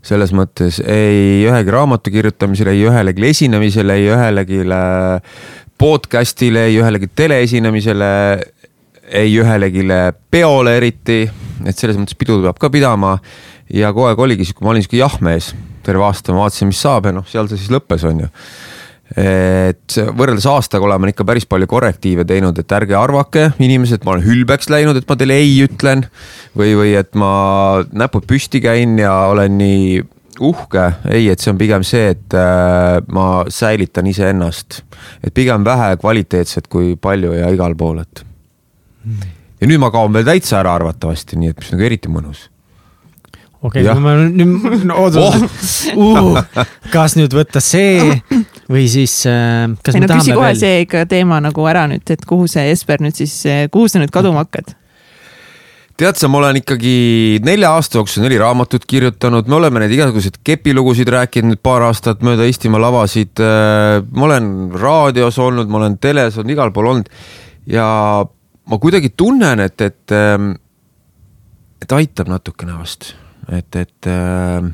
Selles 0.07 0.31
mõttes 0.33 0.79
ei 0.81 1.43
ühegi 1.45 1.73
raamatu 1.75 2.13
kirjutamisel, 2.15 2.71
ei 2.73 2.87
ühelegi 2.89 3.27
esinemisele, 3.29 3.99
ei 3.99 4.07
ühelegi 4.15 4.63
podcast'ile, 5.81 6.69
ei 6.71 6.79
ühelegi 6.81 7.11
teleesinemisele, 7.17 8.13
ei 9.11 9.33
ühelegi 9.39 9.87
peole 10.31 10.77
eriti. 10.77 11.23
et 11.65 11.77
selles 11.77 11.99
mõttes 11.99 12.17
pidu 12.17 12.41
peab 12.43 12.59
ka 12.59 12.71
pidama 12.71 13.19
ja 13.69 13.93
kogu 13.93 14.09
aeg 14.09 14.19
oligi 14.19 14.47
sihuke, 14.49 14.65
ma 14.65 14.71
olin 14.73 14.83
sihuke 14.83 15.01
jahmees 15.01 15.55
terve 15.85 16.05
aasta, 16.05 16.33
ma 16.33 16.47
vaatasin, 16.47 16.71
mis 16.71 16.81
saab 16.81 17.09
ja 17.09 17.13
noh, 17.13 17.27
seal 17.29 17.49
see 17.49 17.61
siis 17.61 17.73
lõppes, 17.73 18.05
on 18.09 18.25
ju 18.25 18.31
et 19.19 19.97
võrreldes 20.15 20.47
aastaga 20.47 20.87
oleme 20.87 21.11
ikka 21.11 21.25
päris 21.27 21.47
palju 21.51 21.67
korrektiive 21.71 22.25
teinud, 22.29 22.59
et 22.63 22.75
ärge 22.77 22.95
arvake, 22.95 23.49
inimesed, 23.59 24.05
ma 24.07 24.15
olen 24.15 24.27
hülbeks 24.27 24.71
läinud, 24.71 25.01
et 25.01 25.09
ma 25.09 25.17
teile 25.19 25.41
ei 25.41 25.57
ütlen. 25.65 26.07
või, 26.57 26.75
või 26.79 26.95
et 26.99 27.15
ma 27.19 27.83
näpud 27.91 28.27
püsti 28.31 28.61
käin 28.63 28.99
ja 28.99 29.13
olen 29.33 29.59
nii 29.59 30.01
uhke, 30.41 30.87
ei, 31.11 31.29
et 31.29 31.43
see 31.43 31.53
on 31.53 31.59
pigem 31.61 31.85
see, 31.87 32.15
et 32.15 32.39
äh, 32.39 33.03
ma 33.13 33.45
säilitan 33.49 34.07
iseennast. 34.07 34.83
et 35.25 35.35
pigem 35.35 35.65
vähe 35.65 35.97
kvaliteetset 36.01 36.69
kui 36.69 36.97
palju 36.97 37.35
ja 37.35 37.51
igal 37.51 37.75
pool, 37.75 38.03
et. 38.05 38.25
Ja 39.05 39.69
nüüd 39.69 39.81
ma 39.83 39.91
kaon 39.95 40.15
veel 40.15 40.27
täitsa 40.29 40.61
ära 40.61 40.75
arvatavasti, 40.79 41.39
nii 41.41 41.53
et 41.53 41.61
mis 41.61 41.75
nagu 41.75 41.87
eriti 41.89 42.13
mõnus 42.13 42.49
okei 43.61 43.85
okay,, 43.85 43.93
kui 43.93 44.05
ma 44.05 44.17
nüüd 44.25 44.87
no, 44.89 45.07
oh. 45.21 46.35
uh, 46.35 46.67
kas 46.93 47.17
nüüd 47.19 47.35
võtta 47.37 47.63
see 47.65 48.17
või 48.71 48.87
siis 48.91 49.21
äh, 49.29 49.69
kas 49.85 49.97
ei 49.97 50.05
me 50.05 50.09
no 50.09 50.19
küsi 50.21 50.33
tahame 50.33 50.41
kohe 50.41 50.51
veel? 50.53 50.61
see 50.65 50.85
ikka 50.87 51.07
teema 51.11 51.41
nagu 51.45 51.71
ära 51.71 51.87
nüüd, 51.91 52.05
et 52.09 52.29
kuhu 52.29 52.49
see 52.51 52.69
Jesper 52.71 53.03
nüüd 53.05 53.17
siis, 53.19 53.43
kuhu 53.73 53.91
sa 53.91 54.03
nüüd 54.03 54.13
kaduma 54.15 54.47
hakkad? 54.47 54.73
tead 56.01 56.17
sa, 56.17 56.31
ma 56.33 56.41
olen 56.41 56.63
ikkagi 56.63 56.95
nelja 57.45 57.75
aasta 57.77 57.99
jooksul 58.01 58.25
neli 58.25 58.39
raamatut 58.41 58.87
kirjutanud, 58.89 59.49
me 59.53 59.59
oleme 59.59 59.83
neid 59.83 59.93
igasuguseid 59.93 60.41
kepilugusid 60.47 61.13
rääkinud 61.13 61.53
nüüd 61.53 61.61
paar 61.65 61.85
aastat 61.91 62.25
mööda 62.25 62.49
Eestimaa 62.49 62.81
lavasid. 62.81 63.43
ma 63.43 64.29
olen 64.31 64.71
raadios 64.81 65.37
olnud, 65.37 65.69
ma 65.69 65.83
olen 65.83 66.01
teles 66.01 66.41
olnud, 66.41 66.57
igal 66.57 66.73
pool 66.73 66.89
olnud 66.95 67.13
ja 67.69 67.91
ma 68.71 68.79
kuidagi 68.79 69.11
tunnen, 69.19 69.61
et, 69.65 69.81
et, 69.83 70.13
et 71.83 71.97
aitab 71.97 72.31
natukene 72.31 72.77
vast, 72.79 73.13
et, 73.51 73.77
et 73.77 74.09
äh, 74.11 74.69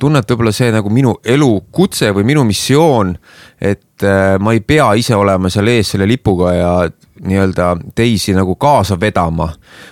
tunnen, 0.00 0.22
et 0.22 0.32
võib-olla 0.32 0.52
see 0.54 0.70
nagu 0.72 0.90
minu 0.92 1.16
elukutse 1.26 2.10
või 2.16 2.24
minu 2.30 2.44
missioon, 2.48 3.12
et 3.60 4.06
äh, 4.06 4.36
ma 4.40 4.54
ei 4.56 4.62
pea 4.64 4.92
ise 4.98 5.16
olema 5.18 5.50
seal 5.52 5.68
ees 5.74 5.92
selle 5.94 6.08
lipuga 6.08 6.54
ja 6.56 6.72
nii-öelda 7.18 7.72
teisi 7.98 8.32
nagu 8.36 8.56
kaasa 8.60 8.96
vedama, 9.00 9.50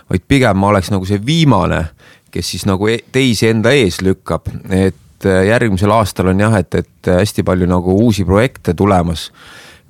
vaid 0.08 0.24
pigem 0.28 0.62
ma 0.62 0.70
oleks 0.72 0.92
nagu 0.94 1.08
see 1.08 1.20
viimane, 1.20 1.82
kes 2.32 2.54
siis 2.54 2.64
nagu 2.68 2.88
e- 2.88 3.02
teisi 3.12 3.50
enda 3.50 3.74
ees 3.76 4.00
lükkab, 4.06 4.48
et 4.70 5.28
äh, 5.28 5.44
järgmisel 5.50 5.92
aastal 5.92 6.32
on 6.32 6.40
jah, 6.46 6.56
et, 6.62 6.80
et 6.80 7.12
hästi 7.18 7.44
palju 7.44 7.68
nagu 7.68 8.00
uusi 8.06 8.24
projekte 8.24 8.74
tulemas 8.78 9.28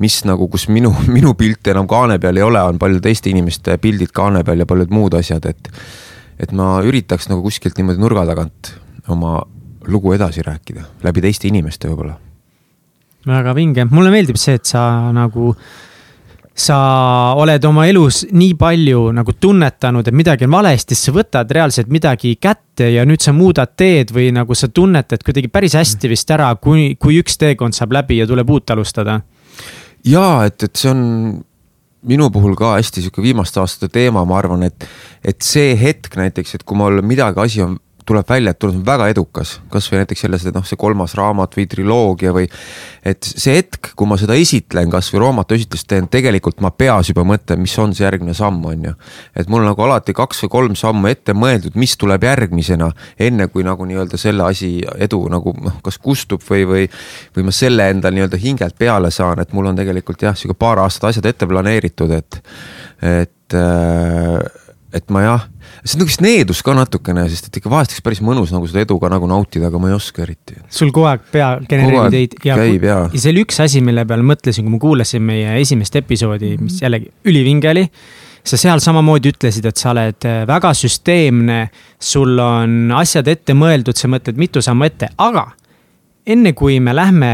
mis 0.03 0.19
nagu, 0.29 0.49
kus 0.53 0.69
minu, 0.69 0.93
minu 1.17 1.35
pilt 1.39 1.73
enam 1.73 1.89
kaane 1.91 2.19
peal 2.23 2.37
ei 2.37 2.47
ole, 2.47 2.63
on 2.63 2.79
paljude 2.79 3.07
teiste 3.09 3.31
inimeste 3.33 3.79
pildid 3.83 4.13
kaane 4.17 4.45
peal 4.45 4.65
ja 4.65 4.69
paljud 4.69 4.93
muud 4.95 5.19
asjad, 5.19 5.49
et 5.53 5.73
et 6.37 6.53
ma 6.53 6.83
üritaks 6.85 7.31
nagu 7.31 7.41
kuskilt 7.41 7.79
niimoodi 7.79 8.03
nurga 8.03 8.27
tagant 8.29 8.75
oma 9.09 9.39
lugu 9.89 10.13
edasi 10.13 10.43
rääkida, 10.45 10.85
läbi 11.03 11.25
teiste 11.25 11.49
inimeste 11.49 11.89
võib-olla. 11.89 12.17
väga 13.27 13.55
vinge, 13.55 13.87
mulle 13.91 14.11
meeldib 14.11 14.39
see, 14.39 14.55
et 14.55 14.69
sa 14.69 15.11
nagu, 15.15 15.55
sa 16.55 16.77
oled 17.39 17.65
oma 17.67 17.87
elus 17.91 18.25
nii 18.31 18.55
palju 18.59 19.09
nagu 19.17 19.35
tunnetanud, 19.41 20.07
et 20.07 20.15
midagi 20.15 20.47
on 20.47 20.55
valesti, 20.59 20.95
siis 20.95 21.09
sa 21.09 21.15
võtad 21.17 21.51
reaalselt 21.51 21.91
midagi 21.91 22.37
kätte 22.37 22.91
ja 22.93 23.07
nüüd 23.09 23.25
sa 23.25 23.35
muudad 23.35 23.75
teed 23.77 24.13
või 24.15 24.29
nagu 24.35 24.55
sa 24.55 24.69
tunnetad 24.69 25.25
kuidagi 25.27 25.51
päris 25.51 25.75
hästi 25.79 26.13
vist 26.13 26.31
ära, 26.31 26.53
kui, 26.55 26.95
kui 27.01 27.19
üks 27.23 27.39
teekond 27.41 27.75
saab 27.75 27.97
läbi 27.99 28.21
ja 28.21 28.29
tuleb 28.31 28.51
uut 28.51 28.71
alustada. 28.71 29.21
jaa, 30.07 30.47
et, 30.47 30.63
et 30.63 30.77
see 30.79 30.93
on 30.93 31.03
minu 32.07 32.29
puhul 32.31 32.55
ka 32.59 32.77
hästi 32.77 33.03
sihuke 33.05 33.25
viimaste 33.25 33.61
aastate 33.63 33.91
teema, 33.99 34.25
ma 34.29 34.39
arvan, 34.39 34.63
et, 34.69 34.87
et 35.27 35.43
see 35.43 35.75
hetk 35.79 36.17
näiteks, 36.19 36.57
et 36.59 36.67
kui 36.67 36.79
mul 36.79 37.03
midagi, 37.07 37.43
asi 37.43 37.65
on, 37.65 37.77
tuleb 38.07 38.29
välja, 38.29 38.55
et 38.55 38.61
tuleb 38.63 38.83
väga 38.87 39.09
edukas, 39.13 39.57
kasvõi 39.73 40.01
näiteks 40.03 40.25
selles, 40.27 40.47
et 40.47 40.57
noh, 40.57 40.65
see 40.67 40.79
kolmas 40.81 41.17
raamat 41.19 41.57
või 41.59 41.67
triloogia 41.71 42.33
või 42.37 42.47
et 43.07 43.27
see 43.27 43.57
hetk, 43.59 43.93
kui 43.99 44.09
ma 44.09 44.19
seda 44.21 44.37
esitlen, 44.39 44.91
kasvõi 44.93 45.23
raamatu 45.23 45.57
esitlust 45.59 45.89
teen, 45.91 46.09
tegelikult 46.13 46.61
ma 46.65 46.71
peas 46.71 47.11
juba 47.13 47.25
mõtlen, 47.27 47.61
mis 47.63 47.77
on 47.83 47.95
see 47.97 48.07
järgmine 48.07 48.35
samm, 48.37 48.65
on 48.67 48.89
ju. 48.91 48.95
et 49.37 49.51
mul 49.53 49.65
on 49.65 49.71
nagu 49.73 49.87
alati 49.87 50.15
kaks 50.17 50.45
või 50.45 50.53
kolm 50.57 50.79
sammu 50.79 51.11
ette 51.11 51.35
mõeldud, 51.37 51.77
mis 51.79 51.97
tuleb 52.01 52.25
järgmisena, 52.27 52.91
enne 53.19 53.49
kui 53.53 53.67
nagu 53.67 53.87
nii-öelda 53.89 54.21
selle 54.21 54.47
asi 54.47 54.73
edu 55.03 55.25
nagu 55.33 55.55
noh, 55.61 55.81
kas 55.85 55.99
kustub 56.03 56.45
või, 56.47 56.67
või 56.67 56.85
või 57.37 57.47
ma 57.47 57.55
selle 57.55 57.89
endal 57.91 58.15
nii-öelda 58.17 58.41
hingelt 58.41 58.79
peale 58.79 59.11
saan, 59.15 59.41
et 59.43 59.53
mul 59.57 59.71
on 59.71 59.79
tegelikult 59.79 60.23
jah, 60.23 60.37
sihuke 60.37 60.57
paar 60.59 60.81
aastat 60.85 61.11
asjad 61.11 61.31
ette 61.33 61.49
planeeritud, 61.49 62.13
et 62.17 62.41
et 63.03 63.55
äh, 63.55 64.66
et 64.95 65.11
ma 65.11 65.23
jah, 65.25 65.47
see 65.83 65.97
on 65.97 66.03
nagu 66.03 66.11
vist 66.11 66.23
needus 66.23 66.61
ka 66.65 66.75
natukene, 66.77 67.25
sest 67.31 67.49
et 67.49 67.59
ikka 67.59 67.71
vahest 67.73 67.93
oleks 67.93 68.05
päris 68.07 68.21
mõnus 68.25 68.53
nagu 68.55 68.69
seda 68.71 68.85
edu 68.85 68.99
ka 69.03 69.11
nagu 69.13 69.29
nautida, 69.31 69.71
aga 69.71 69.81
ma 69.83 69.91
ei 69.91 69.97
oska 69.97 70.23
eriti. 70.23 70.61
sul 70.71 70.93
kogu 70.95 71.09
aeg 71.11 71.27
pea 71.33 71.49
genereerib 71.67 72.15
ideid 72.15 72.37
ja, 72.47 72.59
ja 72.61 73.01
see 73.11 73.33
oli 73.35 73.43
üks 73.47 73.59
asi, 73.65 73.83
mille 73.85 74.07
peale 74.09 74.27
mõtlesin, 74.27 74.67
kui 74.67 74.77
ma 74.77 74.81
kuulasin 74.83 75.27
meie 75.27 75.59
esimest 75.61 75.99
episoodi, 75.99 76.55
mis 76.63 76.79
jällegi 76.85 77.11
ülivinge 77.27 77.73
oli. 77.75 77.85
sa 78.47 78.59
seal 78.61 78.79
samamoodi 78.79 79.33
ütlesid, 79.35 79.67
et 79.67 79.77
sa 79.77 79.91
oled 79.91 80.23
äh, 80.29 80.45
väga 80.47 80.71
süsteemne, 80.79 81.61
sul 81.99 82.39
on 82.39 82.93
asjad 82.95 83.27
ette 83.29 83.57
mõeldud, 83.59 83.99
sa 83.99 84.07
mõtled 84.07 84.39
mitu 84.39 84.63
sammu 84.63 84.87
ette, 84.87 85.11
aga 85.19 85.49
enne 86.27 86.53
kui 86.55 86.79
me 86.81 86.95
lähme 86.95 87.33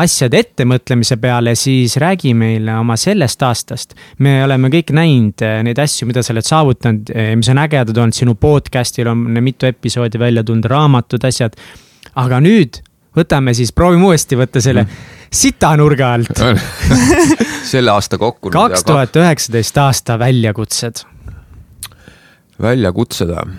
asjade 0.00 0.40
ettemõtlemise 0.42 1.18
peale, 1.22 1.54
siis 1.58 1.96
räägi 2.02 2.34
meile 2.38 2.78
oma 2.80 2.96
sellest 3.00 3.42
aastast. 3.42 3.94
me 4.18 4.36
oleme 4.44 4.70
kõik 4.72 4.94
näinud 4.94 5.44
eh, 5.44 5.60
neid 5.66 5.78
asju, 5.78 6.08
mida 6.10 6.22
sa 6.22 6.34
oled 6.34 6.48
saavutanud, 6.48 7.12
mis 7.38 7.52
on 7.52 7.62
ägedad 7.62 7.96
olnud, 7.96 8.16
sinu 8.16 8.34
podcast'il 8.34 9.10
on 9.10 9.26
mitu 9.44 9.66
episoodi 9.66 10.18
välja 10.18 10.44
tulnud, 10.44 10.68
raamatud, 10.70 11.24
asjad. 11.24 11.56
aga 12.14 12.40
nüüd 12.44 12.82
võtame 13.16 13.54
siis, 13.54 13.72
proovime 13.72 14.10
uuesti 14.10 14.38
võtta 14.38 14.62
selle 14.62 14.86
sitanurga 15.34 16.12
alt. 16.14 16.42
selle 17.72 17.94
aasta 17.94 18.18
kokku. 18.18 18.50
kaks 18.54 18.84
tuhat 18.86 19.16
üheksateist 19.16 19.78
aasta 19.82 20.18
väljakutsed. 20.18 21.04
väljakutsed 22.62 23.30
või? 23.34 23.56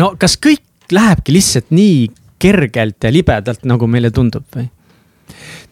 no 0.00 0.14
kas 0.18 0.38
kõik 0.38 0.62
lähebki 0.92 1.34
lihtsalt 1.34 1.70
nii 1.74 2.06
kergelt 2.38 3.04
ja 3.04 3.12
libedalt, 3.12 3.64
nagu 3.64 3.86
meile 3.90 4.10
tundub 4.14 4.46
või? 4.56 4.68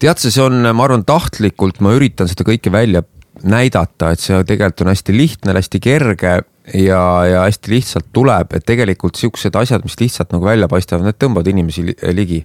Tead 0.03 0.23
sa, 0.23 0.31
see 0.31 0.45
on, 0.45 0.63
ma 0.73 0.87
arvan, 0.87 1.07
tahtlikult 1.09 1.83
ma 1.85 1.95
üritan 1.97 2.31
seda 2.31 2.47
kõike 2.49 2.73
välja 2.73 3.05
näidata, 3.43 4.13
et 4.13 4.23
see 4.23 4.39
tegelikult 4.47 4.85
on 4.85 4.93
hästi 4.93 5.15
lihtne, 5.17 5.55
hästi 5.57 5.81
kerge 5.83 6.33
ja, 6.79 7.03
ja 7.27 7.45
hästi 7.47 7.73
lihtsalt 7.73 8.11
tuleb, 8.15 8.53
et 8.55 8.65
tegelikult 8.67 9.19
siuksed 9.19 9.57
asjad, 9.59 9.83
mis 9.87 9.99
lihtsalt 9.99 10.35
nagu 10.35 10.47
välja 10.47 10.69
paistavad, 10.71 11.07
need 11.09 11.19
tõmbavad 11.19 11.51
inimesi 11.51 11.87
li- 11.89 11.97
ligi. 12.15 12.43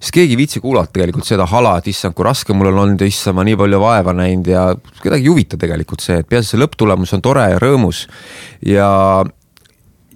sest 0.00 0.12
keegi 0.12 0.34
ei 0.36 0.40
viitsi 0.42 0.60
kuulata 0.60 0.92
tegelikult 0.92 1.28
seda 1.28 1.46
hala, 1.48 1.76
et 1.78 1.88
issand, 1.92 2.14
kui 2.14 2.26
raske 2.26 2.52
mul 2.52 2.72
on 2.72 2.82
olnud 2.84 3.00
ja 3.00 3.08
issand, 3.08 3.38
ma 3.38 3.46
nii 3.48 3.56
palju 3.62 3.80
vaeva 3.80 4.12
näinud 4.16 4.50
ja 4.50 4.66
kedagi 5.02 5.24
ei 5.24 5.32
huvita 5.32 5.56
tegelikult 5.56 6.04
see, 6.04 6.20
et 6.20 6.28
peaasi, 6.28 6.52
see 6.52 6.60
lõpptulemus 6.60 7.14
on 7.16 7.24
tore 7.24 7.46
ja 7.54 7.62
rõõmus 7.62 8.04
ja 8.66 8.90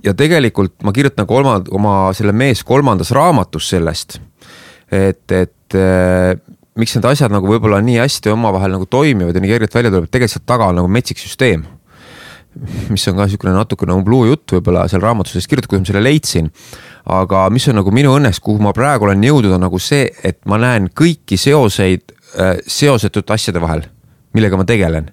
ja 0.04 0.14
tegelikult 0.16 0.78
ma 0.84 0.92
kirjutan 0.96 1.28
kolmand-, 1.28 1.68
oma 1.76 2.12
selle 2.16 2.32
mees 2.36 2.64
kolmandas 2.64 3.12
raamatus 3.16 3.72
sellest, 3.72 4.20
et, 4.90 5.24
et 5.32 5.54
äh, 5.78 6.38
miks 6.80 6.94
need 6.96 7.08
asjad 7.10 7.32
nagu 7.32 7.50
võib-olla 7.50 7.80
nii 7.84 7.98
hästi 8.00 8.32
omavahel 8.32 8.74
nagu 8.76 8.86
toimivad 8.90 9.36
ja 9.36 9.42
nii 9.42 9.52
kergelt 9.52 9.76
välja 9.76 9.92
tuleb, 9.92 10.08
et 10.08 10.14
tegelikult 10.14 10.36
sealt 10.36 10.48
taga 10.48 10.70
on 10.70 10.80
nagu 10.80 10.90
metsik 10.90 11.20
süsteem. 11.20 11.66
mis 12.90 13.06
on 13.06 13.14
ka 13.14 13.28
niisugune 13.28 13.52
natukene 13.54 13.94
umbluu 13.94 14.24
jutt 14.26 14.56
võib-olla 14.56 14.88
seal 14.90 15.02
raamatus, 15.04 15.36
sest 15.36 15.50
kirjutatud, 15.50 15.70
kuidas 15.70 15.84
ma 15.84 15.92
selle 15.92 16.02
leidsin. 16.02 16.50
aga 17.06 17.44
mis 17.50 17.68
on 17.68 17.78
nagu 17.78 17.92
minu 17.94 18.16
õnneks, 18.18 18.40
kuhu 18.42 18.62
ma 18.62 18.72
praegu 18.76 19.06
olen 19.06 19.22
jõudnud, 19.24 19.54
on 19.54 19.64
nagu 19.66 19.78
see, 19.78 20.10
et 20.24 20.40
ma 20.46 20.58
näen 20.58 20.90
kõiki 20.90 21.38
seoseid 21.38 22.12
äh, 22.38 22.58
seosetute 22.66 23.32
asjade 23.32 23.62
vahel, 23.62 23.86
millega 24.34 24.58
ma 24.58 24.66
tegelen 24.66 25.10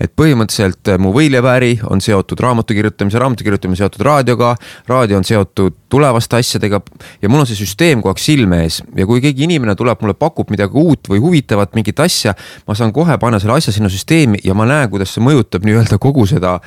et 0.00 0.12
põhimõtteliselt 0.16 0.92
äh, 0.92 0.98
mu 1.00 1.12
võileiväri 1.14 1.78
on 1.90 2.02
seotud 2.04 2.40
raamatu 2.40 2.76
kirjutamise, 2.76 3.20
raamatu 3.20 3.46
kirjutamine 3.46 3.78
seotud 3.78 4.04
raadioga, 4.06 4.54
raadio 4.90 5.18
on 5.20 5.26
seotud 5.26 5.76
tulevaste 5.92 6.38
asjadega 6.40 6.80
ja 7.22 7.30
mul 7.30 7.44
on 7.44 7.50
see 7.50 7.58
süsteem 7.58 8.02
kogu 8.02 8.14
aeg 8.14 8.22
silme 8.22 8.62
ees. 8.64 8.80
Ja 8.96 9.06
kui 9.08 9.22
keegi 9.24 9.46
inimene 9.48 9.76
tuleb 9.78 10.02
mulle, 10.02 10.16
pakub 10.18 10.50
midagi 10.54 10.78
uut 10.80 11.10
või 11.10 11.22
huvitavat, 11.22 11.74
mingit 11.78 12.00
asja, 12.02 12.34
ma 12.68 12.76
saan 12.78 12.94
kohe 12.94 13.18
panna 13.22 13.40
selle 13.42 13.58
asja 13.58 13.74
sinna 13.74 13.92
süsteemi 13.92 14.42
ja 14.44 14.56
ma 14.58 14.68
näen, 14.68 14.90
kuidas 14.92 15.14
see 15.14 15.24
mõjutab 15.24 15.66
nii-öelda 15.66 16.00
kogu 16.02 16.26
seda 16.30 16.58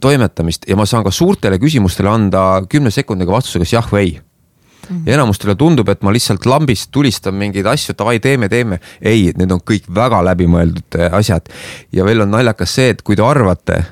toimetamist. 0.00 0.68
Ja 0.68 0.76
ma 0.76 0.86
saan 0.88 1.04
ka 1.06 1.12
suurtele 1.14 1.58
küsimustele 1.62 2.12
anda 2.12 2.46
kümne 2.68 2.92
sekundiga 2.94 3.36
vastuse, 3.36 3.62
kas 3.62 3.76
jah 3.76 3.92
või 3.92 4.04
ei 4.04 4.16
ja 5.06 5.14
enamustele 5.14 5.54
tundub, 5.58 5.88
et 5.88 6.02
ma 6.02 6.12
lihtsalt 6.14 6.46
lambist 6.46 6.90
tulistan 6.94 7.34
mingeid 7.34 7.66
asju, 7.66 7.94
davai, 7.98 8.18
teeme, 8.20 8.48
teeme. 8.48 8.80
ei, 9.02 9.32
need 9.36 9.50
on 9.52 9.60
kõik 9.60 9.88
väga 9.94 10.22
läbimõeldud 10.30 10.98
äh, 11.00 11.12
asjad. 11.18 11.48
ja 11.92 12.04
veel 12.04 12.20
on 12.20 12.30
naljakas 12.30 12.74
see, 12.74 12.88
et 12.94 13.02
kui 13.02 13.16
te 13.16 13.22
arvate, 13.22 13.84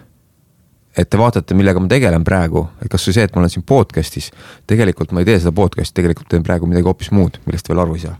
et 0.97 1.11
te 1.11 1.19
vaatate, 1.19 1.55
millega 1.59 1.81
ma 1.83 1.89
tegelen 1.91 2.25
praegu, 2.25 2.69
et 2.83 2.91
kasvõi 2.93 3.17
see, 3.17 3.25
et 3.27 3.35
ma 3.35 3.43
olen 3.43 3.51
siin 3.51 3.65
podcast'is, 3.67 4.31
tegelikult 4.71 5.11
ma 5.13 5.25
ei 5.25 5.27
tee 5.27 5.41
seda 5.43 5.53
podcast'i, 5.53 5.97
tegelikult 5.99 6.29
teen 6.31 6.45
praegu 6.47 6.69
midagi 6.71 6.87
hoopis 6.87 7.11
muud, 7.11 7.41
millest 7.49 7.69
veel 7.69 7.83
aru 7.83 7.99
ei 7.99 8.05
saa. 8.07 8.17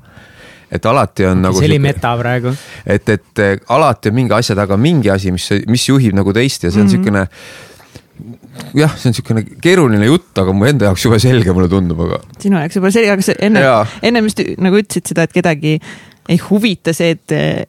et 0.75 0.87
alati 0.90 1.26
on 1.28 1.43
nagu. 1.43 1.59
see 1.61 1.69
oli 1.69 1.78
meta 1.78 2.16
praegu. 2.19 2.50
et, 2.87 3.09
et 3.09 3.38
äh, 3.38 3.61
alati 3.69 4.11
on 4.11 4.14
mingi 4.14 4.35
asja 4.35 4.57
taga 4.59 4.76
mingi 4.76 5.11
asi, 5.11 5.31
mis, 5.31 5.49
mis 5.69 5.88
juhib 5.88 6.14
nagu 6.19 6.33
teist 6.33 6.64
ja 6.64 6.71
see 6.71 6.83
on 6.83 6.88
Mhm. 6.88 6.97
niisugune 6.97 7.28
jah, 8.75 8.96
see 8.99 9.11
on 9.11 9.14
niisugune 9.14 9.44
keeruline 9.62 10.08
jutt, 10.08 10.32
aga 10.40 10.54
mu 10.56 10.66
enda 10.68 10.90
jaoks 10.90 11.06
jube 11.06 11.20
selge, 11.23 11.54
mulle 11.56 11.70
tundub, 11.73 12.04
aga 12.06 12.20
sinu 12.42 12.61
jaoks 12.61 12.78
võib-olla 12.78 12.96
selge, 12.99 13.14
aga 13.14 13.28
sa 13.28 13.38
enne 13.49 13.64
ennem 14.11 14.28
just 14.30 14.44
nagu 14.62 14.82
ütlesid 14.82 15.14
seda, 15.14 15.26
et 15.28 15.34
kedagi 15.34 15.78
ei 16.32 16.38
huvita 16.40 16.94
see, 16.96 17.14
et 17.16 17.34
eh, 17.37 17.64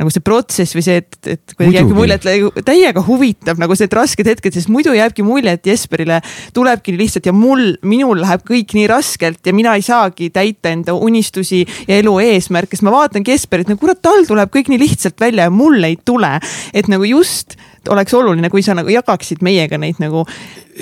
nagu 0.00 0.12
see 0.12 0.24
protsess 0.24 0.72
või 0.76 0.84
see, 0.84 1.00
et, 1.02 1.16
et 1.34 1.54
kuidagi 1.54 1.76
jääbki 1.76 1.96
mulje, 1.96 2.16
et 2.16 2.26
like 2.28 2.64
täiega 2.64 3.02
huvitab 3.04 3.60
nagu 3.60 3.76
need 3.76 3.96
rasked 3.96 4.30
hetked, 4.30 4.56
sest 4.56 4.70
muidu 4.72 4.94
jääbki 4.96 5.24
mulje, 5.26 5.52
et 5.58 5.68
Jesperile 5.68 6.20
tulebki 6.56 6.94
lihtsalt 6.96 7.28
ja 7.28 7.34
mul, 7.36 7.74
minul 7.86 8.22
läheb 8.22 8.44
kõik 8.48 8.72
nii 8.78 8.86
raskelt 8.90 9.44
ja 9.44 9.54
mina 9.56 9.76
ei 9.76 9.84
saagi 9.84 10.30
täita 10.32 10.72
enda 10.72 10.96
unistusi 10.96 11.66
ja 11.88 11.98
elu 12.00 12.16
eesmärke, 12.30 12.78
sest 12.78 12.86
ma 12.88 12.94
vaatangi 12.96 13.34
Jesperit, 13.34 13.68
no 13.68 13.76
kurat, 13.80 14.00
tal 14.04 14.24
tuleb 14.28 14.52
kõik 14.54 14.72
nii 14.72 14.80
lihtsalt 14.80 15.20
välja 15.20 15.50
ja 15.50 15.52
mul 15.52 15.84
ei 15.84 15.98
tule. 16.00 16.38
et 16.72 16.88
nagu 16.88 17.04
just 17.04 17.58
oleks 17.88 18.14
oluline, 18.14 18.50
kui 18.52 18.62
sa 18.62 18.74
nagu 18.76 18.90
jagaksid 18.92 19.40
meiega 19.44 19.78
neid 19.80 20.00
nagu, 20.02 20.24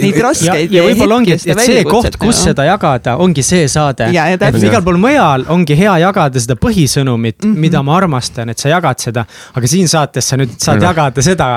neid 0.00 0.18
raskeid. 0.22 0.72
ja, 0.72 0.80
ja 0.80 0.86
võib-olla 0.88 1.18
ongi, 1.20 1.36
et 1.36 1.62
see 1.62 1.84
koht, 1.86 2.18
kus 2.20 2.42
seda 2.48 2.66
jagada, 2.68 3.16
ongi 3.22 3.44
see 3.46 3.68
saade. 3.70 4.10
et 4.10 4.58
igal 4.62 4.82
pool 4.86 4.98
mujal 5.00 5.46
ongi 5.54 5.76
hea 5.78 5.98
jagada 6.02 6.42
seda 6.42 6.58
põhisõnumit 6.58 7.38
mm, 7.44 7.52
-hmm. 7.52 7.66
mida 7.66 7.82
ma 7.82 7.96
armastan, 7.96 8.50
et 8.50 8.58
sa 8.58 8.72
jagad 8.72 8.98
seda. 8.98 9.24
aga 9.54 9.66
siin 9.66 9.88
saates 9.88 10.28
sa 10.28 10.36
nüüd 10.36 10.56
saad 10.58 10.82
ja. 10.82 10.90
jagada 10.90 11.22
seda, 11.22 11.50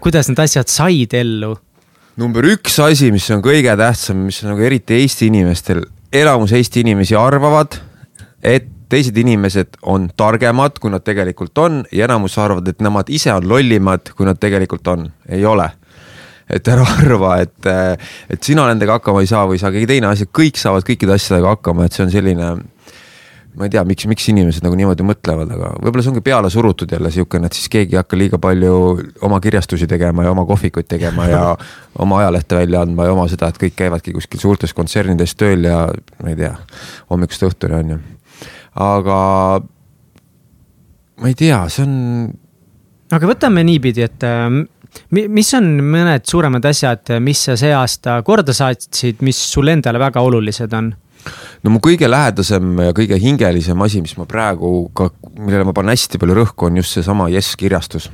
kuidas 0.00 0.28
need 0.28 0.38
asjad 0.38 0.68
said 0.68 1.14
ellu. 1.14 1.56
number 2.16 2.44
üks 2.44 2.80
asi, 2.82 3.12
mis 3.12 3.30
on 3.30 3.42
kõige 3.42 3.76
tähtsam, 3.76 4.24
mis 4.26 4.42
on 4.42 4.52
nagu 4.54 4.62
eriti 4.62 4.98
Eesti 4.98 5.30
inimestel, 5.30 5.84
enamus 6.12 6.52
Eesti 6.52 6.80
inimesi 6.80 7.14
arvavad, 7.14 7.78
et 8.42 8.77
teised 8.88 9.16
inimesed 9.20 9.80
on 9.82 10.08
targemad, 10.16 10.78
kui 10.80 10.92
nad 10.92 11.04
tegelikult 11.04 11.58
on 11.58 11.82
ja 11.92 12.08
enamus 12.08 12.38
arvavad, 12.40 12.68
et 12.68 12.80
nemad 12.84 13.10
ise 13.12 13.32
on 13.34 13.48
lollimad, 13.48 14.12
kui 14.16 14.28
nad 14.28 14.40
tegelikult 14.40 14.88
on, 14.94 15.10
ei 15.28 15.44
ole. 15.46 15.68
et 16.48 16.68
ära 16.72 16.84
arva, 17.02 17.34
et, 17.44 17.66
et 18.32 18.42
sina 18.42 18.64
nendega 18.70 18.94
hakkama 18.96 19.20
ei 19.20 19.28
saa 19.28 19.42
või 19.44 19.58
ei 19.58 19.60
saa 19.60 19.72
keegi 19.74 19.90
teine 19.90 20.08
asi, 20.08 20.24
kõik 20.32 20.56
saavad 20.56 20.86
kõikide 20.88 21.12
asjadega 21.12 21.50
hakkama, 21.52 21.84
et 21.84 21.92
see 21.92 22.06
on 22.06 22.12
selline 22.14 22.46
ma 23.58 23.66
ei 23.66 23.72
tea, 23.74 23.82
miks, 23.84 24.06
miks 24.08 24.28
inimesed 24.30 24.64
nagu 24.64 24.76
niimoodi 24.78 25.04
mõtlevad, 25.04 25.50
aga 25.52 25.70
võib-olla 25.82 26.04
see 26.04 26.12
ongi 26.12 26.22
peale 26.24 26.50
surutud 26.52 26.92
jälle 26.94 27.10
siukene, 27.12 27.50
et 27.50 27.58
siis 27.58 27.68
keegi 27.72 27.96
ei 27.96 28.00
hakka 28.00 28.18
liiga 28.18 28.40
palju 28.40 28.74
oma 29.26 29.40
kirjastusi 29.42 29.88
tegema 29.90 30.24
ja 30.24 30.32
oma 30.32 30.44
kohvikuid 30.48 30.88
tegema 30.88 31.26
ja 31.28 31.42
oma 32.04 32.22
ajalehte 32.22 32.60
välja 32.60 32.84
andma 32.86 33.08
ja 33.08 33.16
oma 33.16 33.26
seda, 33.28 33.50
et 33.50 33.58
kõik 33.60 33.74
käivadki 33.78 34.14
kuskil 34.16 34.40
suurtes 34.40 34.72
kontsernides 34.76 35.34
tööl 35.36 35.66
ja 35.68 35.82
ma 36.22 36.32
ei 36.32 36.38
tea, 36.38 36.54
hommikust 37.10 37.44
õhtuni 37.50 37.80
on 37.80 37.92
ju 37.96 38.00
aga 38.78 39.18
ma 41.18 41.30
ei 41.30 41.34
tea, 41.38 41.64
see 41.72 41.84
on. 41.86 41.94
aga 43.14 43.30
võtame 43.30 43.64
niipidi, 43.66 44.04
et 44.06 44.26
ähm, 44.26 44.62
mis 45.10 45.50
on 45.58 45.70
mõned 45.82 46.26
suuremad 46.28 46.64
asjad, 46.70 47.16
mis 47.24 47.42
sa 47.48 47.58
see 47.58 47.74
aasta 47.74 48.20
korda 48.26 48.54
saatsid, 48.56 49.22
mis 49.26 49.40
sulle 49.52 49.74
endale 49.76 50.00
väga 50.02 50.22
olulised 50.24 50.74
on? 50.78 50.92
no 51.64 51.72
mu 51.74 51.80
kõige 51.82 52.08
lähedasem 52.08 52.76
ja 52.86 52.94
kõige 52.96 53.18
hingelisem 53.20 53.80
asi, 53.84 54.02
mis 54.04 54.14
ma 54.18 54.26
praegu 54.30 54.88
ka, 54.96 55.10
millele 55.34 55.66
ma 55.66 55.74
panen 55.76 55.92
hästi 55.92 56.20
palju 56.22 56.36
rõhku, 56.38 56.68
on 56.68 56.78
just 56.78 56.94
seesama 56.94 57.26
Jess 57.32 57.58
kirjastus. 57.58 58.08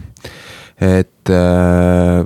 et 0.80 1.30
äh, 1.30 2.24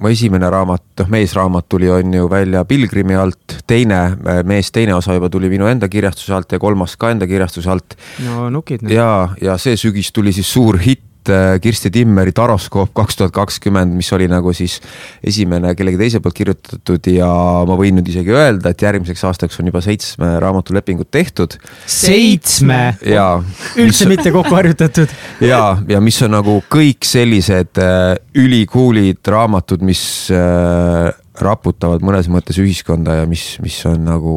mu 0.00 0.10
esimene 0.12 0.50
raamat, 0.52 0.84
noh 1.00 1.10
meesraamat 1.12 1.68
tuli, 1.72 1.88
on 1.90 2.14
ju 2.14 2.28
välja 2.30 2.64
Pilgrimi 2.68 3.16
alt, 3.16 3.58
teine 3.66 4.00
äh, 4.12 4.42
mees, 4.44 4.70
teine 4.74 4.94
osa 4.96 5.16
juba 5.16 5.30
tuli 5.32 5.50
minu 5.52 5.68
enda 5.70 5.88
kirjastuse 5.88 6.34
alt 6.36 6.52
ja 6.52 6.60
kolmas 6.62 6.96
ka 7.00 7.10
enda 7.14 7.28
kirjastuse 7.28 7.70
alt. 7.72 7.96
no 8.26 8.50
nukid. 8.50 8.84
ja, 8.90 9.28
ja 9.40 9.58
see 9.58 9.76
sügis 9.80 10.12
tuli 10.12 10.34
siis 10.36 10.52
suur 10.52 10.78
hitt 10.82 11.05
Äh, 11.32 11.58
Kirsti 11.60 11.90
Timmeri 11.90 12.32
Taroskoop 12.32 12.92
kaks 12.96 13.18
tuhat 13.18 13.34
kakskümmend, 13.34 13.94
mis 13.96 14.08
oli 14.14 14.28
nagu 14.30 14.52
siis 14.56 14.78
esimene 15.26 15.74
kellegi 15.78 15.98
teise 16.00 16.20
poolt 16.22 16.36
kirjutatud 16.36 17.08
ja 17.10 17.28
ma 17.66 17.76
võin 17.78 17.98
nüüd 17.98 18.10
isegi 18.12 18.34
öelda, 18.34 18.72
et 18.72 18.84
järgmiseks 18.84 19.24
aastaks 19.28 19.60
on 19.60 19.70
juba 19.70 19.82
seitsme 19.84 20.36
raamatulepingut 20.42 21.10
tehtud. 21.10 21.58
seitsme? 21.90 22.96
jaa. 23.06 23.40
üldse 23.82 24.08
mitte 24.10 24.32
kokku 24.34 24.54
harjutatud? 24.54 25.12
jaa, 25.44 25.76
ja 25.88 26.00
mis 26.04 26.20
on 26.26 26.36
nagu 26.36 26.58
kõik 26.72 27.06
sellised 27.06 27.82
äh, 27.82 28.14
ülikoolid 28.36 29.22
raamatud, 29.32 29.84
mis 29.86 30.02
äh, 30.34 31.10
raputavad 31.42 32.04
mõnes 32.06 32.30
mõttes 32.32 32.60
ühiskonda 32.62 33.22
ja 33.22 33.26
mis, 33.30 33.56
mis 33.64 33.78
on 33.88 34.06
nagu 34.06 34.36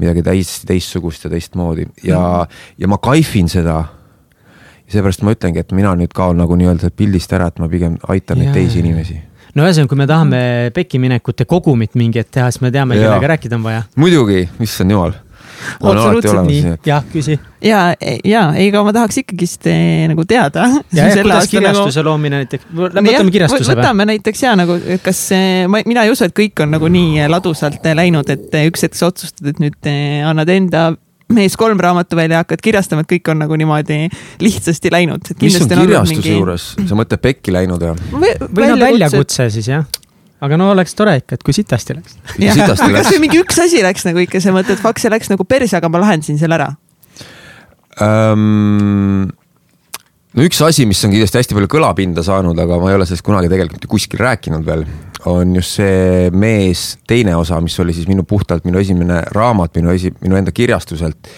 midagi 0.00 0.24
täiesti 0.24 0.68
teistsugust 0.68 1.24
ja 1.24 1.32
teistmoodi 1.32 1.86
ja 2.04 2.20
mm., 2.20 2.64
ja 2.82 2.88
ma 2.90 2.98
kaifin 3.00 3.48
seda 3.48 3.78
seepärast 4.92 5.24
ma 5.26 5.34
ütlengi, 5.34 5.62
et 5.62 5.72
mina 5.76 5.94
nüüd 5.98 6.12
kaon 6.14 6.38
nagu 6.38 6.58
nii-öelda 6.58 6.92
pildist 6.96 7.32
ära, 7.36 7.50
et 7.50 7.62
ma 7.62 7.70
pigem 7.70 7.98
aitan 8.12 8.42
neid 8.42 8.54
teisi 8.54 8.82
inimesi 8.82 9.18
no 9.56 9.66
ühesõnaga, 9.66 9.90
kui 9.90 10.00
me 10.00 10.08
tahame 10.08 10.40
pekkiminekute 10.76 11.46
kogumit 11.48 11.96
mingit 11.98 12.28
teha, 12.34 12.50
siis 12.52 12.64
me 12.64 12.72
teame, 12.74 12.98
kellega 13.00 13.36
rääkida 13.36 13.56
on 13.58 13.64
vaja. 13.64 13.86
muidugi, 13.96 14.44
issand 14.62 14.92
jumal. 14.92 15.14
absoluutselt 15.80 16.42
nii, 16.44 16.74
jah, 16.86 17.04
küsi. 17.12 17.38
ja, 17.64 17.80
ja 18.24 18.42
ega 18.60 18.82
ma 18.84 18.92
tahaks 18.92 19.22
ikkagist 19.22 19.68
eh, 19.72 20.04
nagu 20.10 20.26
teada. 20.28 20.68
ja, 20.92 21.08
ja 21.08 21.16
kuidas 21.24 21.48
kirjastuse 21.50 22.02
nagu... 22.02 22.10
loomine 22.10 22.42
näiteks, 22.44 22.68
võtame 22.76 23.16
kirjastuse 23.32 23.72
või? 23.72 23.80
võtame 23.80 24.08
näiteks 24.12 24.44
ja 24.44 24.52
nagu, 24.60 24.76
et 24.84 25.04
kas 25.04 25.22
ma, 25.72 25.80
mina 25.88 26.04
ei 26.04 26.12
usu, 26.12 26.28
et 26.28 26.36
kõik 26.36 26.66
on 26.66 26.76
nagu 26.76 26.92
nii 26.92 27.24
ladusalt 27.32 27.88
läinud, 27.96 28.28
et 28.36 28.60
üks 28.66 28.84
hetk 28.84 28.98
sa 28.98 29.08
otsustad, 29.08 29.48
et 29.54 29.62
nüüd 29.62 29.88
eh, 29.88 30.20
annad 30.28 30.52
enda 30.52 30.90
mees 31.32 31.56
kolm 31.58 31.80
raamatu 31.82 32.16
välja 32.18 32.42
hakkad 32.42 32.62
kirjastama, 32.62 33.02
et 33.02 33.10
kõik 33.16 33.30
on 33.32 33.40
nagu 33.42 33.58
niimoodi 33.58 34.06
lihtsasti 34.42 34.92
läinud. 34.94 35.32
mis 35.42 35.60
on 35.60 35.68
kirjastuse 35.68 36.14
mingi... 36.14 36.34
juures, 36.36 36.72
sa 36.86 36.98
mõtled 36.98 37.22
pekki 37.22 37.54
läinud 37.54 37.82
või? 37.82 38.34
või 38.46 38.68
no 38.70 38.78
väljakutse 38.80 39.48
siis 39.54 39.70
jah 39.72 39.86
aga 40.44 40.58
no 40.60 40.68
oleks 40.72 40.94
tore 40.96 41.16
ikka, 41.20 41.38
et 41.38 41.46
kui 41.46 41.56
sitasti 41.56 41.96
läks. 41.96 42.18
kas 42.36 43.10
või 43.10 43.22
mingi 43.24 43.40
üks 43.42 43.58
asi 43.62 43.82
läks 43.84 44.06
nagu 44.08 44.20
ikka, 44.22 44.42
sa 44.44 44.54
mõtled, 44.54 44.78
fuck, 44.82 45.00
see 45.02 45.12
läks 45.12 45.32
nagu 45.32 45.46
perse, 45.48 45.74
aga 45.78 45.90
ma 45.90 46.04
lahendasin 46.04 46.38
selle 46.40 46.58
ära 46.60 46.70
um,? 48.02 49.26
No 50.36 50.44
üks 50.44 50.60
asi, 50.64 50.84
mis 50.88 51.00
on 51.06 51.14
kindlasti 51.14 51.40
hästi 51.40 51.56
palju 51.56 51.70
kõlapinda 51.72 52.24
saanud, 52.24 52.58
aga 52.60 52.78
ma 52.80 52.90
ei 52.92 52.98
ole 52.98 53.06
sellest 53.08 53.24
kunagi 53.26 53.50
tegelikult 53.52 53.86
kuskil 53.90 54.20
rääkinud 54.20 54.66
veel, 54.66 54.84
on 55.32 55.54
just 55.56 55.78
see 55.80 56.32
mees 56.36 56.88
teine 57.08 57.36
osa, 57.38 57.60
mis 57.64 57.76
oli 57.82 57.96
siis 57.96 58.08
minu 58.10 58.26
puhtalt 58.28 58.66
minu 58.68 58.80
esimene 58.82 59.22
raamat 59.34 59.78
minu 59.80 59.94
esi, 59.94 60.12
minu 60.20 60.36
enda 60.38 60.52
kirjastuselt. 60.52 61.30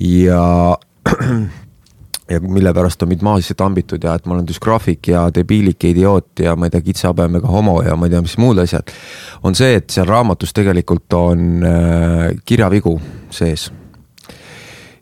ja, 0.00 0.78
ja 2.32 2.40
mille 2.40 2.72
pärast 2.72 3.04
on 3.04 3.12
mind 3.12 3.26
maa 3.26 3.36
sisse 3.40 3.54
tambitud 3.58 4.04
ja 4.04 4.16
et 4.16 4.26
ma 4.26 4.38
olen 4.38 4.48
düsgraafik 4.48 5.12
ja 5.12 5.26
debiilik 5.34 5.84
ja 5.84 5.92
idioot 5.92 6.44
ja 6.46 6.56
ma 6.56 6.66
ei 6.66 6.72
tea, 6.72 6.86
kitsahabemega 6.88 7.52
homo 7.52 7.82
ja 7.84 7.96
ma 7.96 8.08
ei 8.08 8.16
tea, 8.16 8.24
mis 8.24 8.38
muud 8.40 8.64
asjad. 8.64 8.96
on 9.44 9.54
see, 9.58 9.76
et 9.76 9.92
seal 9.92 10.08
raamatus 10.08 10.56
tegelikult 10.56 11.20
on 11.20 11.68
äh, 11.68 12.26
kirjavigu 12.48 12.96
sees 13.30 13.68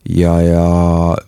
ja, 0.08 0.34
ja 0.42 0.64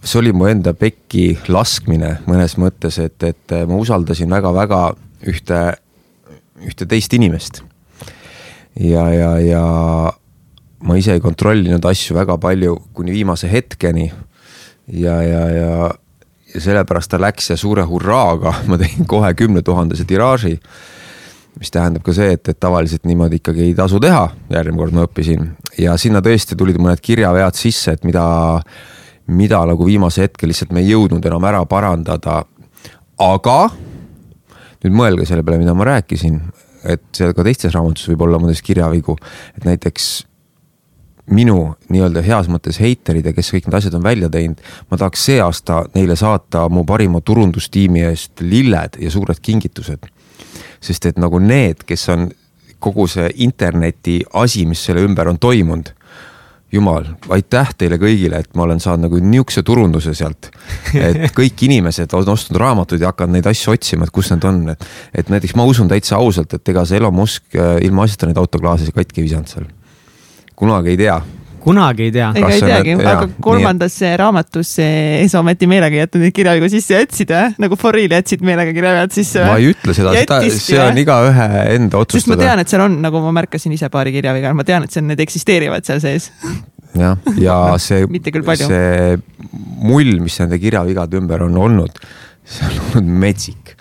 see 0.05 0.21
oli 0.23 0.33
mu 0.37 0.49
enda 0.51 0.75
pekki 0.75 1.37
laskmine 1.49 2.19
mõnes 2.29 2.57
mõttes, 2.61 2.99
et, 3.03 3.19
et 3.27 3.57
ma 3.69 3.79
usaldasin 3.81 4.31
väga-väga 4.33 4.83
ühte, 5.29 5.61
ühte 6.63 6.89
teist 6.89 7.13
inimest. 7.15 7.63
ja, 8.81 9.09
ja, 9.13 9.33
ja 9.43 9.65
ma 10.83 10.99
ise 10.99 11.17
ei 11.17 11.23
kontrollinud 11.23 11.85
asju 11.85 12.17
väga 12.17 12.39
palju 12.43 12.79
kuni 12.95 13.13
viimase 13.13 13.51
hetkeni. 13.51 14.13
ja, 14.87 15.23
ja, 15.23 15.45
ja, 15.51 15.93
ja 16.53 16.61
sellepärast 16.61 17.11
ta 17.11 17.21
läks 17.21 17.51
ja 17.51 17.57
suure 17.57 17.85
hurraaga 17.89 18.55
ma 18.69 18.79
tegin 18.81 19.07
kohe 19.09 19.35
kümnetuhandese 19.35 20.05
tiraaži 20.05 20.59
mis 21.61 21.73
tähendab 21.73 22.05
ka 22.07 22.15
see, 22.17 22.33
et, 22.37 22.49
et 22.49 22.59
tavaliselt 22.61 23.05
niimoodi 23.09 23.41
ikkagi 23.41 23.67
ei 23.67 23.75
tasu 23.77 24.01
teha, 24.03 24.25
järgmine 24.53 24.81
kord 24.81 24.97
ma 24.97 25.05
õppisin. 25.07 25.51
Ja 25.81 25.97
sinna 26.01 26.23
tõesti 26.25 26.57
tulid 26.59 26.79
mõned 26.81 27.03
kirjavead 27.05 27.59
sisse, 27.59 27.97
et 27.97 28.07
mida, 28.09 28.25
mida 29.29 29.61
nagu 29.69 29.87
viimase 29.87 30.27
hetke 30.27 30.49
lihtsalt 30.49 30.73
me 30.73 30.83
ei 30.85 30.93
jõudnud 30.93 31.25
enam 31.29 31.49
ära 31.49 31.65
parandada. 31.69 32.43
aga 33.23 33.59
nüüd 34.83 34.95
mõelge 34.99 35.27
selle 35.29 35.45
peale, 35.47 35.61
mida 35.61 35.75
ma 35.79 35.85
rääkisin, 35.87 36.41
et 36.89 37.05
seal 37.15 37.35
ka 37.37 37.45
teistes 37.47 37.75
raamatutes 37.75 38.09
võib 38.11 38.25
olla 38.27 38.41
mõnes 38.43 38.63
kirjavigu, 38.65 39.15
et 39.57 39.67
näiteks 39.69 40.09
minu 41.31 41.77
nii-öelda 41.93 42.25
heas 42.27 42.49
mõttes 42.51 42.81
heiterid 42.83 43.29
ja 43.29 43.33
kes 43.37 43.53
kõik 43.55 43.69
need 43.69 43.77
asjad 43.79 43.95
on 43.95 44.03
välja 44.03 44.31
teinud, 44.33 44.59
ma 44.91 44.99
tahaks 44.99 45.29
see 45.29 45.39
aasta 45.41 45.85
neile 45.95 46.17
saata 46.19 46.65
mu 46.73 46.83
parima 46.89 47.21
turundustiimi 47.21 48.03
eest 48.09 48.43
lilled 48.43 48.99
ja 48.99 49.13
suured 49.13 49.39
kingitused 49.39 50.11
sest 50.83 51.07
et 51.07 51.19
nagu 51.23 51.39
need, 51.43 51.85
kes 51.87 52.09
on 52.13 52.29
kogu 52.83 53.07
see 53.11 53.29
interneti 53.45 54.21
asi, 54.35 54.67
mis 54.67 54.83
selle 54.85 55.05
ümber 55.07 55.31
on 55.31 55.39
toimunud 55.39 55.93
jumal, 56.73 57.05
aitäh 57.37 57.75
teile 57.79 57.99
kõigile, 58.01 58.41
et 58.41 58.55
ma 58.57 58.65
olen 58.65 58.81
saanud 58.81 59.07
nagu 59.07 59.19
nihukese 59.21 59.63
turunduse 59.67 60.15
sealt. 60.17 60.49
et 60.97 61.29
kõik 61.39 61.67
inimesed 61.69 62.15
on 62.17 62.33
ostnud 62.33 62.59
raamatuid 62.61 63.05
ja 63.05 63.13
hakanud 63.13 63.37
neid 63.37 63.49
asju 63.51 63.75
otsima, 63.75 64.09
et 64.09 64.15
kus 64.15 64.33
need 64.33 64.47
on, 64.49 64.63
et. 64.73 64.89
et 65.13 65.29
näiteks 65.33 65.55
ma 65.59 65.69
usun 65.69 65.91
täitsa 65.93 66.17
ausalt, 66.17 66.55
et 66.57 66.73
ega 66.73 66.87
see 66.89 66.97
Elon 67.01 67.15
Musk 67.15 67.57
äh, 67.57 67.77
ilma 67.85 68.09
asjata 68.09 68.31
neid 68.31 68.41
autoklaase 68.41 68.89
katki 68.93 69.21
ei 69.21 69.29
visanud 69.29 69.53
seal. 69.53 69.69
kunagi 70.57 70.95
ei 70.95 71.01
tea 71.05 71.21
kunagi 71.63 72.09
ei 72.09 72.13
tea. 72.15 72.29
ega 72.39 72.51
ei 72.55 72.63
teagi, 72.65 72.95
aga 72.99 73.29
kolmandasse 73.43 74.07
nii... 74.09 74.19
raamatusse 74.21 74.87
Eesometi 75.23 75.69
meelega 75.71 75.99
ei 75.99 76.03
jätnud 76.05 76.25
neid 76.27 76.37
kirjavigu 76.37 76.71
sisse, 76.73 76.99
jätsid 76.99 77.33
või? 77.33 77.53
nagu 77.65 77.79
for 77.81 77.97
real 77.97 78.17
jätsid 78.19 78.45
meelega 78.47 78.75
kirjavead 78.77 79.15
sisse 79.15 79.43
või? 79.43 79.51
ma 79.51 79.59
ei 79.61 79.71
ütle 79.73 79.97
seda, 79.97 80.15
seda, 80.19 80.41
see 80.59 80.81
on 80.83 81.03
igaühe 81.03 81.49
enda 81.77 82.03
otsustada. 82.03 82.23
sest 82.23 82.33
ma 82.33 82.41
tean, 82.43 82.65
et 82.65 82.73
seal 82.73 82.87
on, 82.87 82.99
nagu 83.05 83.23
ma 83.25 83.35
märkasin 83.41 83.77
ise 83.77 83.91
paari 83.93 84.15
kirjaviga, 84.15 84.55
ma 84.59 84.67
tean, 84.69 84.89
et 84.89 84.95
see 84.95 85.03
on, 85.05 85.11
need 85.13 85.23
eksisteerivad 85.23 85.87
seal 85.89 86.03
sees 86.03 86.31
jah, 86.99 87.31
ja 87.41 87.59
see 87.87 88.07
see 88.63 89.21
mull, 89.83 90.19
mis 90.23 90.41
nende 90.43 90.59
kirjavigade 90.63 91.21
ümber 91.21 91.47
on 91.47 91.61
olnud, 91.69 92.03
see 92.43 92.69
on 92.69 92.83
olnud 92.89 93.15
metsik 93.27 93.77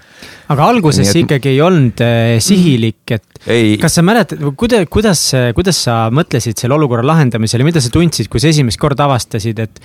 aga 0.52 0.70
alguses 0.74 1.10
et... 1.10 1.24
ikkagi 1.24 1.54
ei 1.54 1.60
olnud 1.64 2.04
äh, 2.06 2.38
sihilik, 2.44 3.02
et 3.18 3.44
ei. 3.52 3.76
kas 3.82 3.98
sa 3.98 4.06
mäletad, 4.06 4.42
kuidas, 4.60 4.88
kuidas, 4.92 5.26
kuidas 5.58 5.84
sa 5.88 5.98
mõtlesid 6.14 6.62
selle 6.62 6.78
olukorra 6.78 7.06
lahendamisele, 7.08 7.66
mida 7.68 7.84
sa 7.84 7.92
tundsid, 7.94 8.30
kui 8.32 8.44
sa 8.44 8.52
esimest 8.52 8.80
korda 8.82 9.08
avastasid, 9.10 9.62
et, 9.64 9.82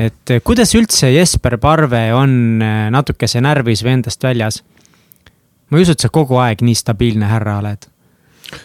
et 0.00 0.34
kuidas 0.46 0.74
üldse 0.78 1.12
Jesper 1.14 1.58
Parve 1.62 2.08
on 2.16 2.34
äh, 2.64 2.82
natukese 2.94 3.42
närvis 3.44 3.84
või 3.86 3.98
endast 3.98 4.26
väljas? 4.26 4.62
ma 5.70 5.78
ei 5.78 5.86
usu, 5.86 5.94
et 5.94 6.02
sa 6.02 6.10
kogu 6.12 6.38
aeg 6.42 6.64
nii 6.66 6.76
stabiilne 6.76 7.30
härra 7.30 7.60
oled. 7.62 7.88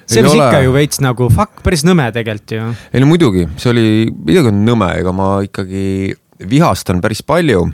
see 0.09 0.23
ole. 0.25 0.37
ikka 0.39 0.61
ju 0.65 0.71
veits 0.73 1.01
nagu 1.05 1.29
fuck, 1.33 1.61
päris 1.65 1.85
nõme 1.85 2.07
tegelikult 2.13 2.55
ju. 2.57 2.69
ei 2.91 3.03
no 3.03 3.09
muidugi, 3.09 3.45
see 3.61 3.71
oli, 3.71 3.89
midagi 4.25 4.49
on 4.49 4.63
nõme, 4.65 4.89
ega 5.01 5.13
ma 5.15 5.35
ikkagi 5.45 6.15
vihastan 6.49 7.01
päris 7.03 7.21
palju. 7.23 7.67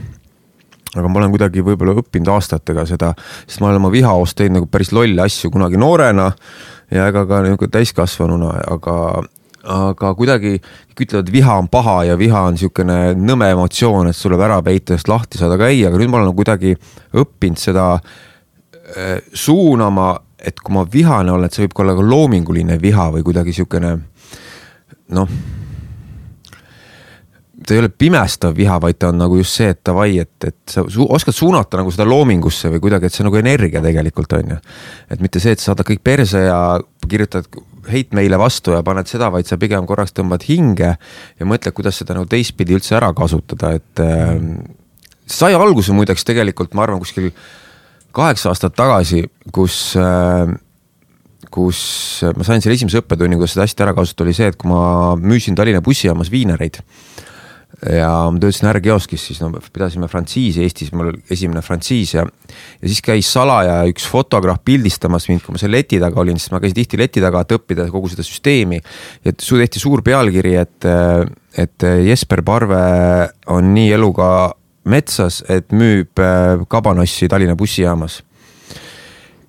Aga 0.96 1.08
ma 1.08 1.22
olen 1.22 1.32
kuidagi 1.32 1.64
võib-olla 1.66 1.96
õppinud 2.02 2.32
aastatega 2.34 2.86
seda, 2.90 3.14
sest 3.46 3.62
ma 3.62 3.70
olen 3.70 3.80
oma 3.80 3.92
vihaost 3.94 4.38
teinud 4.40 4.60
nagu 4.60 4.72
päris 4.72 4.92
lolle 4.96 5.24
asju 5.24 5.52
kunagi 5.54 5.80
noorena 5.80 6.32
ja 6.92 7.08
ega 7.08 7.24
ka 7.30 7.40
nagu 7.46 7.70
täiskasvanuna, 7.72 8.50
aga, 8.76 8.96
aga 9.78 10.12
kuidagi 10.20 10.58
ütlevad, 11.02 11.32
viha 11.34 11.56
on 11.64 11.70
paha 11.72 11.96
ja 12.12 12.18
viha 12.20 12.44
on 12.50 12.58
niisugune 12.58 12.98
nõme 13.18 13.48
emotsioon, 13.56 14.12
et 14.12 14.18
sul 14.18 14.30
tuleb 14.30 14.44
ära 14.50 14.60
peita, 14.66 14.94
sellest 14.94 15.10
lahti 15.10 15.42
saada 15.42 15.58
käia, 15.62 15.90
aga 15.90 16.02
nüüd 16.02 16.12
ma 16.12 16.20
olen 16.22 16.36
kuidagi 16.38 16.76
õppinud 17.18 17.62
seda 17.62 17.88
äh, 17.96 19.18
suunama, 19.34 20.14
et 20.42 20.60
kui 20.60 20.76
ma 20.76 20.86
vihane 20.86 21.34
olen, 21.34 21.48
et 21.48 21.56
see 21.56 21.66
võib 21.66 21.78
ka 21.78 21.86
olla 21.86 21.98
ka 21.98 22.06
loominguline 22.06 22.78
viha 22.82 23.10
või 23.16 23.26
kuidagi 23.26 23.56
niisugune 23.56 23.96
noh, 25.16 25.36
ta 27.66 27.76
ei 27.76 27.82
ole 27.82 27.90
pimestav 27.94 28.56
viha, 28.58 28.78
vaid 28.82 28.98
ta 29.02 29.12
on 29.12 29.20
nagu 29.22 29.38
just 29.38 29.60
see, 29.60 29.70
et 29.74 29.82
davai, 29.86 30.16
et, 30.24 30.34
et 30.48 30.74
sa 30.74 30.84
su 30.90 31.06
oskad 31.06 31.36
suunata 31.36 31.80
nagu 31.80 31.94
seda 31.94 32.08
loomingusse 32.10 32.72
või 32.74 32.82
kuidagi, 32.84 33.08
et 33.08 33.16
see 33.16 33.24
on 33.24 33.30
nagu 33.30 33.40
energia 33.42 33.84
tegelikult 33.84 34.34
on 34.38 34.56
ju. 34.56 34.58
et 35.14 35.22
mitte 35.22 35.42
see, 35.44 35.54
et 35.56 35.62
sa 35.62 35.72
saadad 35.72 35.88
kõik 35.88 36.02
perse 36.04 36.42
ja 36.42 36.58
kirjutad 37.08 37.50
hate 37.88 38.18
meile 38.18 38.40
vastu 38.42 38.76
ja 38.76 38.82
paned 38.86 39.10
seda, 39.10 39.30
vaid 39.34 39.50
sa 39.50 39.60
pigem 39.62 39.86
korraks 39.90 40.16
tõmbad 40.18 40.46
hinge 40.48 40.96
ja 40.96 41.50
mõtled, 41.50 41.76
kuidas 41.78 42.02
seda 42.02 42.18
nagu 42.18 42.30
teistpidi 42.30 42.78
üldse 42.78 42.98
ära 42.98 43.12
kasutada, 43.18 43.76
et 43.78 44.04
äh, 44.04 44.36
sai 45.30 45.54
alguse 45.58 45.94
muideks 45.96 46.26
tegelikult, 46.28 46.74
ma 46.78 46.88
arvan, 46.88 47.02
kuskil 47.02 47.30
kaheksa 48.16 48.52
aastat 48.52 48.76
tagasi, 48.78 49.24
kus 49.54 49.94
äh, 50.02 50.50
kus 51.52 51.80
ma 52.38 52.46
sain 52.48 52.62
selle 52.64 52.78
esimese 52.78 53.02
õppetunni, 53.02 53.36
kuidas 53.36 53.58
seda 53.58 53.66
hästi 53.66 53.84
ära 53.84 53.94
kasutada, 53.98 54.30
oli 54.30 54.38
see, 54.38 54.48
et 54.54 54.58
kui 54.58 54.70
ma 54.72 55.18
müüsin 55.20 55.58
Tallinna 55.58 55.82
bussijaamas 55.84 56.32
viinereid 56.32 56.80
ja 57.90 58.10
ma 58.30 58.38
töötasin 58.42 58.70
ärkioskis, 58.70 59.24
siis 59.30 59.42
no 59.42 59.50
pidasime 59.74 60.10
frantsiisi 60.12 60.62
Eestis, 60.66 60.92
mul 60.94 61.12
oli 61.12 61.22
esimene 61.34 61.64
frantsiis 61.66 62.14
ja 62.14 62.26
ja 62.26 62.88
siis 62.88 63.02
käis 63.06 63.30
salaja 63.34 63.80
üks 63.90 64.06
fotograaf 64.10 64.62
pildistamas 64.66 65.28
mind, 65.32 65.42
kui 65.46 65.56
ma 65.56 65.62
seal 65.62 65.74
leti 65.74 66.00
taga 66.02 66.22
olin, 66.22 66.40
sest 66.40 66.54
ma 66.54 66.62
käisin 66.62 66.78
tihti 66.78 67.00
leti 67.02 67.24
taga, 67.24 67.42
et 67.42 67.56
õppida 67.58 67.88
kogu 67.92 68.12
seda 68.12 68.26
süsteemi. 68.28 68.82
ja 69.26 69.34
tehti 69.34 69.82
suur 69.82 70.04
pealkiri, 70.06 70.56
et, 70.62 70.90
et 71.58 71.88
Jesper 72.06 72.44
Parve 72.46 72.82
on 73.48 73.74
nii 73.74 73.92
eluga 73.98 74.32
metsas, 74.86 75.44
et 75.50 75.74
müüb 75.74 76.20
äh, 76.22 76.62
kabanossi 76.70 77.30
Tallinna 77.30 77.56
bussijaamas 77.56 78.22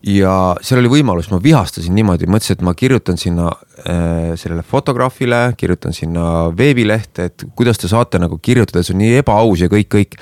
ja 0.06 0.32
seal 0.64 0.80
oli 0.82 0.90
võimalus, 0.96 1.28
ma 1.30 1.38
vihastasin 1.42 1.94
niimoodi, 1.94 2.26
mõtlesin, 2.30 2.58
et 2.58 2.64
ma 2.66 2.74
kirjutan 2.78 3.20
sinna 3.20 3.50
äh, 3.52 4.32
sellele 4.40 4.64
fotograafile, 4.66 5.52
kirjutan 5.58 5.94
sinna 5.96 6.24
veebilehte, 6.58 7.28
et 7.30 7.46
kuidas 7.58 7.78
te 7.78 7.90
saate 7.90 8.20
nagu 8.22 8.38
kirjutada, 8.42 8.82
see 8.82 8.96
on 8.96 9.02
nii 9.04 9.20
ebaaus 9.22 9.62
ja 9.62 9.70
kõik, 9.72 9.90
kõik. 9.94 10.18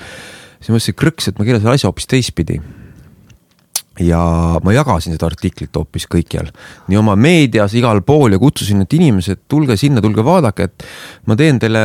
siis 0.59 0.69
mõtlesin 0.73 0.97
krõks, 0.97 1.31
et 1.31 1.41
ma 1.41 1.47
kirjutan 1.47 1.73
asja 1.73 1.89
hoopis 1.89 2.09
teistpidi. 2.09 2.61
Ja 4.01 4.21
ma 4.63 4.73
jagasin 4.73 5.15
seda 5.15 5.29
artiklit 5.29 5.75
hoopis 5.77 6.07
kõikjal, 6.11 6.49
nii 6.91 6.99
oma 6.99 7.15
meedias, 7.19 7.75
igal 7.77 8.01
pool 8.05 8.35
ja 8.35 8.39
kutsusin, 8.41 8.83
et 8.85 8.93
inimesed, 8.97 9.43
tulge 9.51 9.77
sinna, 9.79 10.03
tulge 10.03 10.25
vaadake, 10.25 10.69
et 10.69 10.85
ma 11.29 11.37
teen 11.39 11.59
teile 11.61 11.83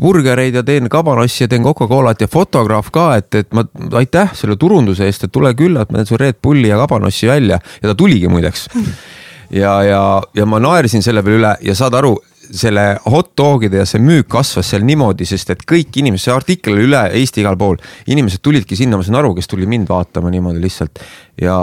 burgereid 0.00 0.60
ja 0.60 0.64
teen 0.66 0.88
kabanossi 0.92 1.44
ja 1.44 1.50
teen 1.52 1.64
Coca-Colat 1.66 2.24
ja 2.24 2.30
fotograaf 2.30 2.90
ka, 2.94 3.08
et, 3.20 3.30
et 3.42 3.52
ma 3.56 3.66
aitäh 4.00 4.34
selle 4.36 4.58
turunduse 4.60 5.06
eest, 5.08 5.26
et 5.26 5.34
tule 5.34 5.54
külla, 5.58 5.84
et 5.84 5.92
ma 5.92 6.00
teen 6.00 6.12
su 6.12 6.20
Red 6.20 6.40
Bulli 6.42 6.70
ja 6.70 6.78
kabanossi 6.80 7.28
välja. 7.30 7.60
Ja 7.82 7.90
ta 7.90 7.94
tuligi 7.98 8.28
muideks. 8.28 8.68
ja, 9.62 9.82
ja, 9.86 10.04
ja 10.34 10.46
ma 10.46 10.60
naersin 10.62 11.02
selle 11.04 11.22
peale 11.22 11.40
üle 11.40 11.56
ja 11.68 11.74
saad 11.78 11.96
aru, 12.00 12.16
selle 12.50 12.84
hot 13.10 13.32
dogide 13.38 13.80
ja 13.82 13.86
see 13.88 14.02
müük 14.02 14.28
kasvas 14.32 14.72
seal 14.72 14.84
niimoodi, 14.86 15.26
sest 15.28 15.54
et 15.54 15.64
kõik 15.68 15.96
inimesed, 16.02 16.26
see 16.28 16.34
artikkel 16.34 16.76
oli 16.76 16.88
üle 16.88 17.02
Eesti 17.20 17.42
igal 17.44 17.58
pool, 17.60 17.78
inimesed 18.10 18.42
tulidki 18.44 18.78
sinna, 18.78 18.98
ma 19.00 19.06
saan 19.06 19.20
aru, 19.20 19.34
kes 19.38 19.50
tuli 19.50 19.68
mind 19.70 19.90
vaatama 19.90 20.32
niimoodi 20.34 20.62
lihtsalt. 20.64 21.02
Ja 21.40 21.58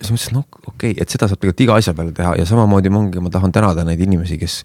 siis 0.00 0.12
mõtlesin, 0.14 0.38
noh 0.38 0.46
okei 0.68 0.92
okay,, 0.92 1.02
et 1.02 1.12
seda 1.12 1.28
saab 1.30 1.40
tegelikult 1.40 1.64
iga 1.66 1.78
asja 1.80 1.94
peale 1.96 2.14
teha 2.16 2.34
ja 2.40 2.46
samamoodi 2.48 2.92
ongi, 2.92 3.22
ma 3.24 3.32
tahan 3.32 3.52
tänada 3.54 3.84
neid 3.86 4.00
inimesi, 4.04 4.38
kes, 4.40 4.60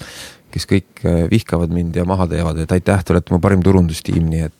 kes 0.53 0.67
kõik 0.69 1.03
äh, 1.05 1.21
vihkavad 1.31 1.73
mind 1.73 1.99
ja 1.99 2.05
maha 2.09 2.27
teevad, 2.31 2.59
et 2.63 2.71
aitäh, 2.75 3.03
te 3.03 3.15
olete 3.15 3.35
mu 3.35 3.41
parim 3.43 3.63
turundustiim, 3.65 4.25
nii 4.31 4.47
et 4.49 4.55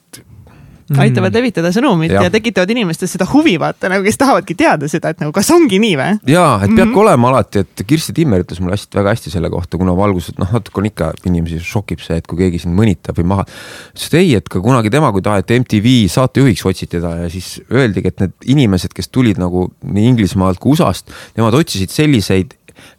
aitavad 0.97 1.35
levitada 1.35 1.71
sõnumit 1.75 2.13
ja. 2.13 2.23
Ja 2.25 2.33
tekitavad 2.33 2.69
inimestes 2.73 3.13
seda 3.15 3.27
huvi 3.29 3.55
vaata 3.61 3.91
nagu, 3.91 4.03
kes 4.05 4.17
tahavadki 4.19 4.55
teada 4.57 4.89
seda, 4.91 5.13
et 5.13 5.21
nagu 5.23 5.33
kas 5.35 5.49
ongi 5.53 5.79
nii 5.81 5.95
või? 5.99 6.17
jaa, 6.31 6.55
et 6.63 6.67
peabki 6.67 6.85
mm 6.85 6.93
-hmm. 6.93 7.01
olema 7.03 7.31
alati, 7.33 7.63
et 7.65 7.83
Kirsti 7.87 8.15
Timmer 8.17 8.43
ütles 8.43 8.61
mulle 8.61 8.77
hästi, 8.77 8.97
väga 8.97 9.15
hästi 9.15 9.33
selle 9.33 9.49
kohta, 9.53 9.77
kuna 9.77 9.95
valgus, 9.97 10.29
et 10.29 10.39
noh, 10.41 10.51
natuke 10.57 10.81
on 10.81 10.89
ikka 10.89 11.11
inimesi 11.25 11.59
šokib 11.63 12.03
see, 12.05 12.17
et 12.21 12.27
kui 12.27 12.39
keegi 12.41 12.63
sind 12.65 12.77
mõnitab 12.77 13.19
või 13.19 13.27
maha. 13.33 13.45
ütles, 13.93 14.07
et 14.07 14.19
ei, 14.21 14.35
et 14.35 14.49
ka 14.49 14.61
kunagi 14.61 14.89
tema, 14.89 15.11
kui 15.11 15.21
taheti 15.21 15.59
MTV 15.59 16.07
saatejuhiks 16.09 16.65
otsiti 16.65 16.97
teda 16.97 17.15
ja 17.23 17.29
siis 17.29 17.61
öeldigi, 17.71 18.07
et 18.07 18.19
need 18.19 18.31
inimesed, 18.45 18.93
kes 18.93 19.07
tulid 19.09 19.37
nagu 19.37 19.69
nii 19.83 20.07
Inglismaalt 20.09 20.59
kui 20.59 20.73
USA-st, 20.73 21.11
nemad 21.37 21.53
otsisid 21.53 21.93
selliseid 21.93 22.55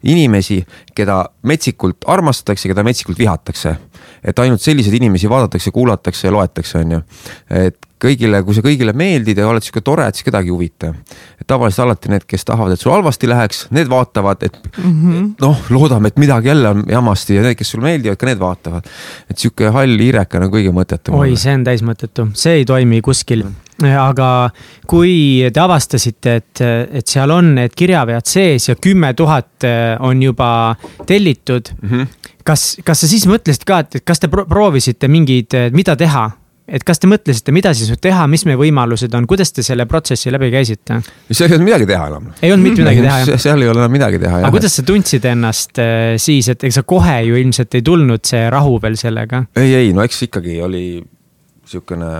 inimesi, 0.07 0.61
keda 0.97 1.23
metsikult 1.49 2.07
armastatakse, 2.11 2.69
keda 2.71 2.85
metsikult 2.87 3.19
vihatakse. 3.21 3.77
Et 4.25 4.39
ainult 4.39 4.61
selliseid 4.61 4.95
inimesi 4.95 5.29
vaadatakse, 5.31 5.71
kuulatakse 5.71 6.29
ja 6.29 6.33
loetakse, 6.33 6.79
on 6.79 6.93
ju. 6.93 7.01
et 7.51 7.90
kõigile, 8.01 8.41
kui 8.45 8.57
sa 8.57 8.63
kõigile 8.65 8.95
meeldid 8.97 9.39
ja 9.41 9.49
oled 9.49 9.65
sihuke 9.65 9.83
tore, 9.85 10.07
et 10.09 10.19
siis 10.19 10.27
kedagi 10.27 10.51
ei 10.51 10.55
huvita. 10.55 10.93
tavaliselt 11.51 11.85
alati 11.85 12.11
need, 12.13 12.25
kes 12.31 12.45
tahavad, 12.47 12.75
et 12.75 12.81
sul 12.81 12.93
halvasti 12.93 13.29
läheks, 13.29 13.65
need 13.75 13.89
vaatavad, 13.91 14.43
et 14.47 14.59
mm 14.79 14.93
-hmm. 14.93 15.31
noh, 15.41 15.65
loodame, 15.71 16.09
et 16.09 16.19
midagi 16.19 16.49
jälle 16.49 16.69
on 16.69 16.85
jamasti 16.89 17.35
ja 17.35 17.43
need, 17.43 17.57
kes 17.59 17.71
sulle 17.71 17.85
meeldivad, 17.85 18.17
ka 18.17 18.27
need 18.27 18.39
vaatavad. 18.39 18.87
et 19.31 19.39
sihuke 19.39 19.71
hall 19.71 19.99
hiireke 19.99 20.39
on 20.39 20.51
kõige 20.51 20.73
mõttetum. 20.73 21.15
oi, 21.15 21.37
see 21.37 21.55
on 21.55 21.65
täis 21.65 21.83
mõttetu, 21.83 22.31
see 22.35 22.61
ei 22.61 22.65
toimi 22.65 23.01
kuskil. 23.01 23.45
aga 23.81 24.51
kui 24.87 25.51
te 25.53 25.61
avastasite, 25.61 26.35
et, 26.37 26.61
et 26.93 27.07
seal 27.07 27.31
on 27.31 27.55
need 27.55 27.75
kirjavead 27.75 28.27
sees 28.27 28.69
ja 28.69 28.75
kümme 28.75 29.15
tuhat 29.15 29.65
on 30.01 30.23
juba 30.23 30.77
tellitud 31.07 31.73
mm. 31.83 31.89
-hmm. 31.89 32.07
kas, 32.45 32.77
kas 32.85 33.01
sa 33.01 33.09
siis 33.09 33.27
mõtlesid 33.27 33.65
ka, 33.67 33.79
et 33.79 34.03
kas 34.05 34.21
te 34.21 34.29
pro 34.29 34.45
proovisite 34.45 35.09
mingeid, 35.09 35.73
mida 35.73 35.97
teha? 35.97 36.31
Et 36.71 36.85
kas 36.87 37.03
te 37.03 37.09
mõtlesite, 37.11 37.53
mida 37.55 37.73
siis 37.77 37.91
nüüd 37.91 38.01
teha, 38.05 38.27
mis 38.31 38.45
meie 38.49 38.59
võimalused 38.61 39.15
on, 39.19 39.27
kuidas 39.31 39.53
te 39.55 39.65
selle 39.67 39.87
protsessi 39.91 40.33
läbi 40.33 40.51
käisite? 40.55 41.01
seal 41.31 41.49
ei 41.49 41.57
olnud 41.57 41.67
midagi 41.67 41.89
teha 41.91 42.07
enam. 42.13 42.31
ei 42.39 42.55
olnud 42.55 42.69
mitte 42.69 42.85
midagi 42.85 43.05
teha, 43.05 43.19
jah? 43.25 43.43
seal 43.47 43.65
ei 43.65 43.71
ole 43.73 43.83
enam 43.83 43.95
midagi 43.97 44.23
teha, 44.23 44.39
aga 44.39 44.47
jah. 44.47 44.55
kuidas 44.57 44.79
sa 44.79 44.87
tundsid 44.87 45.29
ennast 45.33 45.83
äh, 45.83 46.15
siis, 46.23 46.51
et 46.55 46.67
ega 46.69 46.79
sa 46.79 46.87
kohe 46.87 47.19
ju 47.27 47.39
ilmselt 47.41 47.79
ei 47.79 47.87
tulnud 47.87 48.23
see 48.31 48.47
rahu 48.55 48.79
veel 48.83 48.99
sellega? 49.01 49.45
ei, 49.59 49.75
ei 49.83 49.95
no 49.97 50.07
eks 50.07 50.27
ikkagi 50.31 50.59
oli 50.65 50.85
siukene 51.71 52.11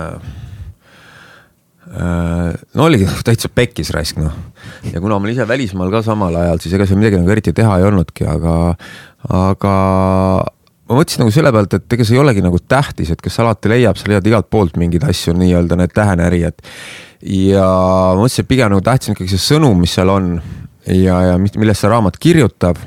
äh, 1.95 2.51
no 2.75 2.87
oligi 2.87 3.07
täitsa 3.27 3.51
pekkis 3.55 3.93
raisk 3.95 4.19
noh. 4.21 4.35
ja 4.91 4.99
kuna 4.99 5.17
ma 5.17 5.27
olin 5.27 5.37
ise 5.37 5.47
välismaal 5.47 5.93
ka 5.93 6.03
samal 6.05 6.35
ajal, 6.43 6.63
siis 6.63 6.75
ega 6.75 6.89
seal 6.89 6.99
midagi 6.99 7.21
nagu 7.21 7.31
eriti 7.37 7.55
teha 7.55 7.79
ei 7.79 7.87
olnudki, 7.87 8.27
aga, 8.27 8.55
aga 9.31 9.75
ma 10.91 10.99
mõtlesin 10.99 11.23
nagu 11.23 11.33
selle 11.33 11.51
pealt, 11.55 11.75
et 11.77 11.95
ega 11.95 12.05
see 12.07 12.17
ei 12.17 12.21
olegi 12.21 12.43
nagu 12.43 12.59
tähtis, 12.59 13.13
et 13.13 13.21
kes 13.23 13.39
alati 13.39 13.71
leiab, 13.71 13.99
sa 13.99 14.11
leiad 14.11 14.27
igalt 14.27 14.49
poolt 14.51 14.79
mingeid 14.81 15.05
asju, 15.07 15.33
nii-öelda 15.39 15.77
need 15.79 15.95
tähenärijad. 15.95 16.61
ja 17.31 17.65
ma 17.65 18.19
mõtlesin, 18.19 18.43
et 18.43 18.51
pigem 18.51 18.73
nagu 18.73 18.83
tähtis 18.85 19.09
on 19.11 19.17
ikkagi 19.17 19.31
see 19.31 19.45
sõnum, 19.45 19.79
mis 19.79 19.95
seal 19.95 20.11
on 20.11 20.33
ja, 20.87 21.19
ja 21.31 21.37
millest 21.39 21.85
see 21.85 21.91
raamat 21.91 22.17
kirjutab 22.19 22.81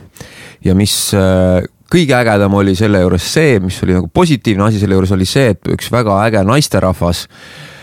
ja 0.65 0.75
mis 0.77 0.97
äh, 1.17 1.65
kõige 1.93 2.17
ägedam 2.19 2.57
oli 2.59 2.75
selle 2.77 3.01
juures 3.05 3.29
see, 3.37 3.61
mis 3.63 3.79
oli 3.87 3.97
nagu 3.97 4.11
positiivne 4.13 4.69
asi 4.69 4.83
selle 4.83 4.99
juures 4.99 5.15
oli 5.17 5.29
see, 5.29 5.55
et 5.55 5.73
üks 5.73 5.93
väga 5.95 6.19
äge 6.27 6.43
naisterahvas 6.45 7.25
äh, 7.29 7.74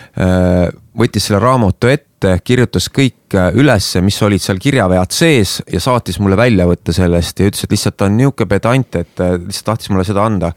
võttis 0.97 1.27
selle 1.27 1.39
raamatu 1.41 1.91
ette, 1.91 2.35
kirjutas 2.43 2.89
kõik 2.93 3.35
äh, 3.37 3.51
ülesse, 3.57 4.01
mis 4.05 4.17
olid 4.25 4.43
seal 4.43 4.59
kirjavead 4.61 5.13
sees 5.15 5.59
ja 5.71 5.79
saatis 5.81 6.19
mulle 6.21 6.37
väljavõtte 6.39 6.93
sellest 6.95 7.39
ja 7.39 7.47
ütles, 7.49 7.63
et 7.65 7.75
lihtsalt 7.75 7.97
ta 7.97 8.09
on 8.09 8.19
nihuke 8.19 8.47
pedant, 8.49 8.99
et 8.99 9.23
äh, 9.23 9.37
lihtsalt 9.39 9.71
tahtis 9.71 9.91
mulle 9.93 10.05
seda 10.07 10.25
anda 10.27 10.51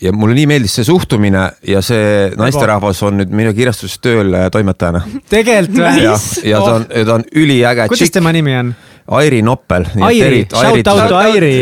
ja 0.00 0.12
mulle 0.14 0.36
nii 0.38 0.46
meeldis 0.46 0.76
see 0.78 0.86
suhtumine 0.86 1.44
ja 1.66 1.82
see 1.82 2.28
naisterahvas 2.38 3.02
on 3.08 3.18
nüüd 3.18 3.32
minu 3.34 3.52
kirjastuses 3.56 3.98
tööl 4.04 4.30
äh, 4.38 4.46
toimetajana. 4.54 5.02
tegelikult 5.30 5.80
või? 5.82 6.04
ja, 6.04 6.14
ja 6.46 6.62
ta 6.62 6.76
on, 6.78 6.86
ta 6.94 7.18
on 7.18 7.26
üliäge 7.34 7.88
kuidas 7.90 8.14
tema 8.14 8.32
nimi 8.34 8.54
on? 8.60 8.72
Airi 9.08 9.42
Noppel. 9.42 9.86
Airi, 10.04 10.46
shout 10.52 10.88
out 10.88 11.08
to 11.08 11.16
Airi. 11.16 11.52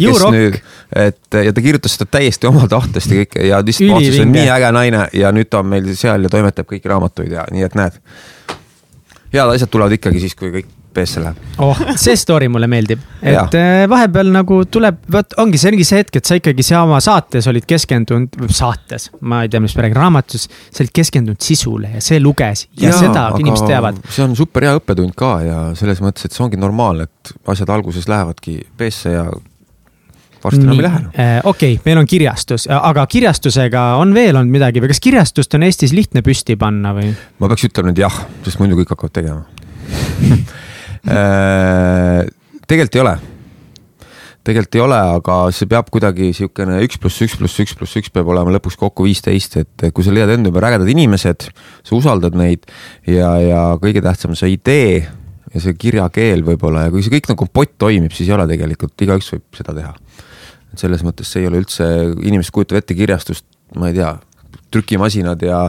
You 0.00 0.18
rock. 0.18 0.62
et 0.96 1.34
ja 1.44 1.52
ta 1.52 1.60
kirjutas 1.60 1.96
seda 1.96 2.06
täiesti 2.10 2.46
oma 2.46 2.68
tahtest 2.70 3.10
ja 3.10 3.24
kõike 3.24 3.48
ja 3.48 3.58
lihtsalt 3.64 3.90
ma 3.90 3.96
otsustasin, 3.98 4.22
Ülivinge. 4.22 4.38
nii 4.38 4.50
äge 4.54 4.68
naine 4.76 5.00
ja 5.18 5.32
nüüd 5.34 5.50
ta 5.50 5.58
on 5.64 5.66
meil 5.72 5.88
seal 5.98 6.22
ja 6.22 6.30
toimetab 6.30 6.68
kõiki 6.70 6.86
raamatuid 6.92 7.32
ja 7.34 7.42
nii 7.50 7.66
et 7.66 7.74
näed. 7.74 7.98
head 9.34 9.50
asjad 9.50 9.72
tulevad 9.72 9.96
ikkagi 9.98 10.22
siis, 10.22 10.38
kui 10.38 10.52
kõik 10.54 10.70
B-sse 10.96 11.22
läheb. 11.22 11.40
oh, 11.62 11.78
see 12.00 12.16
story 12.18 12.48
mulle 12.52 12.68
meeldib, 12.70 13.02
et 13.22 13.56
äh, 13.56 13.84
vahepeal 13.90 14.30
nagu 14.34 14.62
tuleb, 14.72 15.00
vot 15.12 15.36
ongi, 15.42 15.60
see 15.60 15.72
ongi 15.72 15.86
see 15.86 16.02
hetk, 16.02 16.20
et 16.20 16.28
sa 16.28 16.38
ikkagi 16.40 16.64
seal 16.66 16.86
oma 16.86 17.00
saates 17.04 17.48
olid 17.50 17.66
keskendunud, 17.68 18.38
saates, 18.52 19.10
ma 19.26 19.42
ei 19.44 19.52
tea, 19.52 19.62
mis 19.64 19.76
ma 19.76 19.86
räägin, 19.86 20.00
raamatus. 20.00 20.46
sa 20.70 20.84
olid 20.84 20.94
keskendunud 20.96 21.42
sisule 21.42 21.96
ja 21.96 22.04
see 22.04 22.20
luges 22.22 22.66
ja, 22.72 22.88
ja 22.88 22.94
seda 23.00 23.26
inimesed 23.38 23.68
teavad. 23.68 24.00
see 24.08 24.24
on 24.26 24.36
super 24.38 24.66
hea 24.66 24.76
õppetund 24.80 25.16
ka 25.18 25.34
ja 25.46 25.58
selles 25.78 26.00
mõttes, 26.04 26.28
et 26.28 26.36
see 26.36 26.46
ongi 26.46 26.60
normaalne, 26.60 27.10
et 27.10 27.36
asjad 27.52 27.72
alguses 27.76 28.08
lähevadki 28.10 28.58
B-sse 28.78 29.12
ja 29.16 29.26
varsti 30.44 30.62
enam 30.62 30.78
ei 30.78 30.86
lähe 30.86 31.02
äh, 31.02 31.34
okei 31.44 31.76
okay,, 31.76 31.82
meil 31.88 32.00
on 32.00 32.08
kirjastus, 32.08 32.68
aga 32.72 33.04
kirjastusega 33.10 33.88
on 34.00 34.14
veel 34.16 34.36
olnud 34.36 34.52
midagi 34.58 34.82
või 34.84 34.92
kas 34.92 35.02
kirjastust 35.04 35.56
on 35.58 35.66
Eestis 35.66 35.96
lihtne 35.96 36.24
püsti 36.26 36.56
panna 36.60 36.94
või? 36.96 37.12
ma 37.40 37.52
peaks 37.52 37.68
ütlema 37.68 37.92
nüüd 37.92 38.04
jah, 38.04 38.22
sest 38.46 38.62
muidu 38.62 38.78
kõik 38.80 38.96
hakkavad 38.96 39.16
tegema 39.20 39.44
Äh, 39.86 40.38
tegelikult 42.66 42.96
ei 42.98 43.02
ole. 43.02 43.14
tegelikult 44.46 44.78
ei 44.78 44.82
ole, 44.84 44.98
aga 45.18 45.36
see 45.54 45.68
peab 45.70 45.90
kuidagi 45.94 46.32
sihukene 46.36 46.80
üks 46.86 47.00
pluss 47.02 47.22
üks 47.26 47.36
pluss 47.38 47.62
üks 47.62 47.74
pluss 47.78 47.98
üks 47.98 48.12
peab 48.14 48.30
olema 48.30 48.54
lõpuks 48.54 48.78
kokku 48.78 49.06
viisteist, 49.06 49.58
et 49.62 49.86
kui 49.94 50.06
sa 50.06 50.14
leiad 50.14 50.32
enda 50.36 50.50
ümber 50.50 50.66
ägedad 50.68 50.90
inimesed, 50.90 51.48
sa 51.86 51.96
usaldad 51.96 52.36
neid 52.38 52.66
ja, 53.10 53.32
ja 53.42 53.62
kõige 53.82 54.02
tähtsam 54.04 54.36
see 54.38 54.54
idee 54.54 55.04
ja 55.56 55.62
see 55.62 55.76
kirjakeel 55.78 56.44
võib-olla 56.46 56.86
ja 56.86 56.94
kui 56.94 57.04
see 57.04 57.14
kõik 57.16 57.30
nagu 57.32 57.48
pott 57.50 57.76
toimib, 57.80 58.14
siis 58.14 58.30
ei 58.30 58.36
ole 58.36 58.46
tegelikult, 58.50 58.94
igaüks 59.02 59.32
võib 59.34 59.58
seda 59.58 59.74
teha. 59.76 59.92
et 60.72 60.82
selles 60.82 61.04
mõttes 61.06 61.30
see 61.30 61.44
ei 61.44 61.50
ole 61.50 61.62
üldse, 61.62 61.86
inimesed 62.22 62.54
kujutavad 62.54 62.82
ette 62.82 62.96
kirjastust, 62.98 63.46
ma 63.78 63.90
ei 63.90 63.98
tea, 63.98 64.16
trükimasinad 64.74 65.42
ja. 65.46 65.62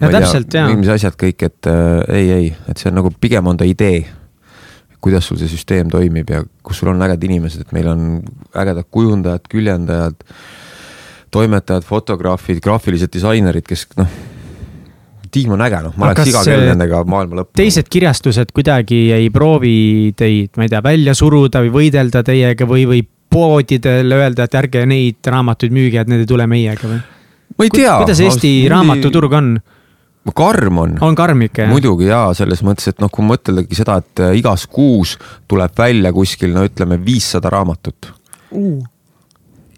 ja 0.00 0.10
täpselt, 0.14 0.54
jaa. 0.54 0.70
mis 0.78 0.90
asjad 0.92 1.18
kõik, 1.18 1.44
et 1.48 1.68
äh, 1.70 2.00
ei, 2.20 2.30
ei, 2.32 2.48
et 2.70 2.80
see 2.80 2.90
on 2.92 2.98
nagu 3.00 3.12
pigem 3.20 3.50
on 3.50 3.58
ta 3.58 3.68
idee 3.68 4.06
kuidas 5.04 5.28
sul 5.28 5.38
see 5.40 5.50
süsteem 5.50 5.90
toimib 5.92 6.30
ja 6.32 6.42
kus 6.62 6.80
sul 6.80 6.90
on 6.92 7.02
ägedad 7.02 7.28
inimesed, 7.28 7.66
et 7.66 7.76
meil 7.76 7.90
on 7.92 8.06
ägedad 8.58 8.88
kujundajad, 8.90 9.44
küljendajad, 9.50 10.24
toimetajad, 11.34 11.86
fotograafid, 11.86 12.60
graafilised 12.64 13.12
disainerid, 13.14 13.66
kes 13.68 13.86
noh, 13.98 14.08
tiim 15.32 15.52
on 15.54 15.62
äge, 15.64 15.82
noh, 15.84 15.94
ma 16.00 16.10
oleks 16.10 16.32
iga 16.32 16.42
kell 16.46 16.66
nendega 16.70 17.02
maailma 17.08 17.42
lõppu. 17.42 17.56
teised 17.60 17.90
kirjastused 17.92 18.52
kuidagi 18.56 19.00
ei 19.14 19.30
proovi 19.34 19.76
teid, 20.18 20.54
ma 20.56 20.66
ei 20.66 20.72
tea, 20.72 20.82
välja 20.84 21.14
suruda 21.18 21.62
või 21.66 21.72
võidelda 21.76 22.24
teiega 22.26 22.68
või, 22.68 22.86
või 22.88 23.04
poodidele 23.28 24.22
öelda, 24.22 24.48
et 24.48 24.56
ärge 24.58 24.84
neid 24.88 25.30
raamatuid 25.30 25.74
müüge, 25.74 26.02
et 26.02 26.10
need 26.10 26.24
ei 26.24 26.30
tule 26.30 26.48
meiega 26.50 26.88
või? 26.88 27.00
ma 27.58 27.66
ei 27.66 27.74
tea. 27.74 27.98
kuidas 28.02 28.22
Eesti 28.24 28.52
raamatuturg 28.72 29.36
on? 29.38 29.58
Karm 30.36 30.82
on. 30.84 30.98
on 31.04 31.16
karm 31.18 31.42
ikka 31.46 31.64
jah? 31.64 31.72
muidugi 31.72 32.08
jaa, 32.10 32.32
selles 32.36 32.62
mõttes, 32.66 32.90
et 32.90 33.02
noh, 33.02 33.10
kui 33.12 33.26
mõteldagi 33.26 33.78
seda, 33.78 33.98
et 34.02 34.22
äh, 34.24 34.36
igas 34.40 34.66
kuus 34.70 35.16
tuleb 35.48 35.74
välja 35.78 36.12
kuskil 36.16 36.54
no 36.54 36.64
ütleme 36.68 36.98
viissada 37.04 37.52
raamatut 37.52 38.10
uh.. 38.56 38.78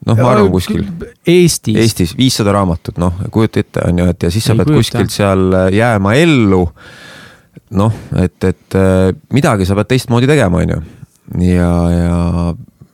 noh, 0.07 0.17
ma 0.17 0.31
arvan 0.33 0.51
kuskil. 0.55 0.87
Eestis. 1.29 1.77
Eestis 1.77 2.17
viissada 2.19 2.55
raamatut, 2.57 2.99
noh, 3.01 3.21
kujuta 3.33 3.65
ette, 3.65 3.85
on 3.89 4.03
ju, 4.03 4.09
et 4.15 4.29
ja 4.29 4.33
siis 4.33 4.47
sa 4.47 4.55
Ei 4.55 4.63
pead 4.63 4.73
kujuta. 4.73 4.87
kuskilt 4.87 5.15
seal 5.15 5.47
äh, 5.53 5.69
jääma 5.77 6.17
ellu. 6.21 6.65
noh, 7.77 8.01
et, 8.23 8.39
et 8.45 8.79
äh, 8.79 9.11
midagi 9.37 9.69
sa 9.69 9.77
pead 9.79 9.93
teistmoodi 9.93 10.31
tegema, 10.31 10.65
on 10.65 10.75
ju. 10.77 10.81
ja, 11.51 11.75
ja 11.95 12.19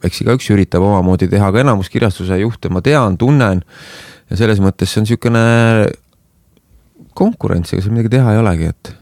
eks 0.07 0.23
igaüks 0.25 0.51
üritab 0.55 0.85
omamoodi 0.85 1.29
teha, 1.31 1.49
aga 1.51 1.63
enamus 1.63 1.89
kirjastuse 1.93 2.39
juhte 2.43 2.71
ma 2.73 2.83
tean, 2.85 3.17
tunnen. 3.21 3.63
ja 4.31 4.39
selles 4.39 4.61
mõttes 4.63 4.91
see 4.91 5.01
on 5.01 5.07
niisugune 5.07 5.47
konkurents, 7.17 7.73
ega 7.73 7.85
seal 7.85 7.97
midagi 7.97 8.17
teha 8.19 8.37
ei 8.37 8.43
olegi, 8.43 8.71
et 8.75 8.95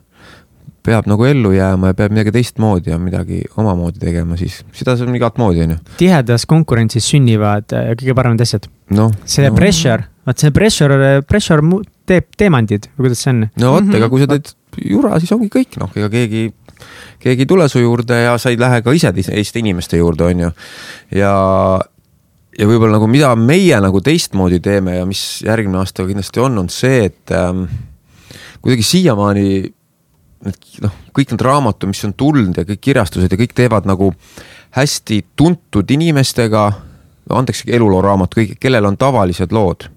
peab 0.85 1.09
nagu 1.09 1.25
ellu 1.25 1.55
jääma 1.55 1.93
ja 1.93 1.97
peab 1.97 2.13
midagi 2.13 2.33
teistmoodi 2.35 2.93
ja 2.93 2.99
midagi 3.01 3.41
omamoodi 3.61 4.03
tegema, 4.03 4.37
siis 4.41 4.61
seda 4.77 4.97
on 5.07 5.17
igat 5.17 5.39
moodi, 5.41 5.63
on 5.65 5.75
ju. 5.75 5.79
tihedas 6.01 6.45
konkurentsis 6.51 7.07
sünnivad 7.09 7.73
äh, 7.73 7.93
kõige 7.97 8.17
paremad 8.17 8.45
asjad 8.45 8.69
no,. 8.97 9.09
see 9.25 9.49
no. 9.49 9.57
pressure, 9.57 10.05
vaat 10.29 10.45
see 10.45 10.53
pressure, 10.55 10.99
pressure 11.29 11.81
teeb 12.09 12.29
teemandid 12.37 12.91
või 12.93 13.09
kuidas 13.09 13.25
see 13.25 13.33
on? 13.33 13.47
no 13.49 13.73
vot 13.79 13.81
mm, 13.81 13.89
-hmm. 13.89 13.97
ega 14.01 14.11
kui 14.13 14.25
sa 14.25 14.29
teed 14.35 14.53
jura, 14.91 15.17
siis 15.23 15.33
ongi 15.37 15.49
kõik, 15.55 15.79
noh, 15.81 15.97
ega 15.97 16.11
keegi, 16.13 16.45
keegi 17.23 17.47
ei 17.47 17.51
tule 17.55 17.69
su 17.73 17.81
juurde 17.81 18.21
ja 18.27 18.37
sa 18.39 18.53
ei 18.53 18.61
lähe 18.61 18.83
ka 18.85 18.93
ise 18.93 19.15
teiste 19.17 19.63
inimeste 19.63 20.01
juurde, 20.03 20.29
on 20.29 20.45
ju. 20.47 20.53
ja, 21.17 21.33
ja 22.59 22.69
võib-olla 22.69 22.99
nagu 22.99 23.09
mida 23.09 23.33
meie 23.41 23.81
nagu 23.81 24.05
teistmoodi 24.05 24.61
teeme 24.61 24.99
ja 25.01 25.09
mis 25.09 25.41
järgmine 25.47 25.81
aasta 25.81 26.05
kindlasti 26.05 26.45
on, 26.45 26.61
on 26.67 26.69
see, 26.69 27.07
et 27.09 27.33
ähm, 27.33 27.65
kuidagi 28.65 28.87
siiamaani 28.89 29.49
noh, 30.85 30.99
kõik 31.17 31.33
need 31.33 31.45
raamatud, 31.45 31.91
mis 31.93 32.05
on 32.09 32.15
tulnud 32.19 32.57
ja 32.57 32.67
kõik 32.69 32.83
kirjastused 32.89 33.33
ja 33.33 33.41
kõik 33.41 33.55
teevad 33.57 33.89
nagu 33.89 34.13
hästi 34.75 35.21
tuntud 35.39 35.91
inimestega, 35.95 36.65
andeks 37.35 37.65
elulooraamatud, 37.69 38.41
kõik, 38.41 38.57
kellel 38.61 38.89
on 38.91 38.97
tavalised 39.01 39.53
lood. 39.55 39.89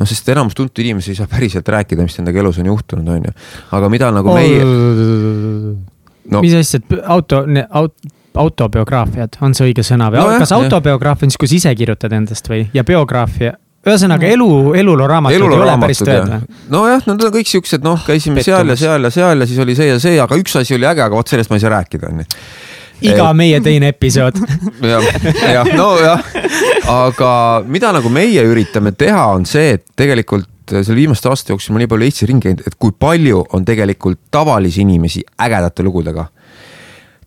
noh, 0.00 0.08
sest 0.08 0.28
enamus 0.32 0.56
tuntud 0.56 0.80
inimesi 0.80 1.12
ei 1.12 1.18
saa 1.18 1.28
päriselt 1.30 1.68
rääkida, 1.68 2.06
mis 2.06 2.16
nendega 2.18 2.40
elus 2.40 2.58
on 2.62 2.70
juhtunud, 2.70 3.08
on 3.08 3.28
ju. 3.28 3.34
aga 3.76 3.90
mida 3.92 4.08
nagu 4.14 4.32
meie 4.34 4.62
no.. 4.64 6.40
mis 6.40 6.54
asjad, 6.62 6.86
auto, 7.04 7.44
auto 7.68 8.16
autobiograafiad, 8.34 9.40
on 9.42 9.54
see 9.58 9.70
õige 9.70 9.82
sõna 9.82 10.06
või? 10.12 10.20
No, 10.22 10.38
kas 10.38 10.52
autobiograafia 10.54 11.26
on 11.26 11.32
siis, 11.32 11.40
kus 11.42 11.54
ise 11.56 11.72
kirjutad 11.74 12.12
endast 12.14 12.46
või, 12.46 12.62
ja 12.74 12.84
biograafia 12.86 13.56
ühesõnaga 13.86 14.28
elu, 14.28 14.48
eluloo 14.76 15.06
eluloo 15.32 15.56
ei 15.56 15.64
ole 15.64 15.76
päris 15.80 16.02
tõed 16.04 16.26
või? 16.28 16.40
nojah, 16.72 17.06
nad 17.08 17.22
on 17.24 17.32
kõik 17.38 17.48
siuksed, 17.48 17.84
noh, 17.84 18.02
käisime 18.04 18.40
Pettumus. 18.40 18.50
seal 18.50 18.74
ja 18.74 18.76
seal 18.76 19.08
ja 19.08 19.10
seal 19.14 19.40
ja 19.40 19.48
siis 19.48 19.62
oli 19.64 19.76
see 19.78 19.88
ja 19.88 20.00
see, 20.02 20.18
aga 20.20 20.36
üks 20.40 20.58
asi 20.60 20.76
oli 20.76 20.88
äge, 20.88 21.06
aga 21.06 21.16
vot 21.16 21.32
sellest 21.32 21.52
ma 21.52 21.56
ei 21.56 21.64
saa 21.64 21.72
rääkida, 21.78 22.12
onju 22.12 22.28
iga 23.00 23.30
meie 23.32 23.60
teine 23.64 23.88
episood. 23.94 24.36
Jah, 24.90 25.06
jah, 25.40 25.68
nojah, 25.72 26.20
aga 26.92 27.30
mida 27.64 27.94
nagu 27.96 28.12
meie 28.12 28.44
üritame 28.44 28.92
teha, 28.92 29.22
on 29.32 29.46
see, 29.48 29.78
et 29.78 29.86
tegelikult 29.96 30.48
selle 30.70 30.98
viimaste 30.98 31.30
aastate 31.30 31.54
jooksul 31.54 31.74
ma 31.74 31.80
nii 31.82 31.88
palju 31.90 32.06
Eesti 32.06 32.28
ringi 32.28 32.46
käinud, 32.46 32.66
et 32.68 32.76
kui 32.78 32.92
palju 32.92 33.40
on 33.56 33.64
tegelikult 33.66 34.20
tavalisi 34.30 34.84
inimesi 34.84 35.24
ägedate 35.40 35.84
lugudega 35.86 36.28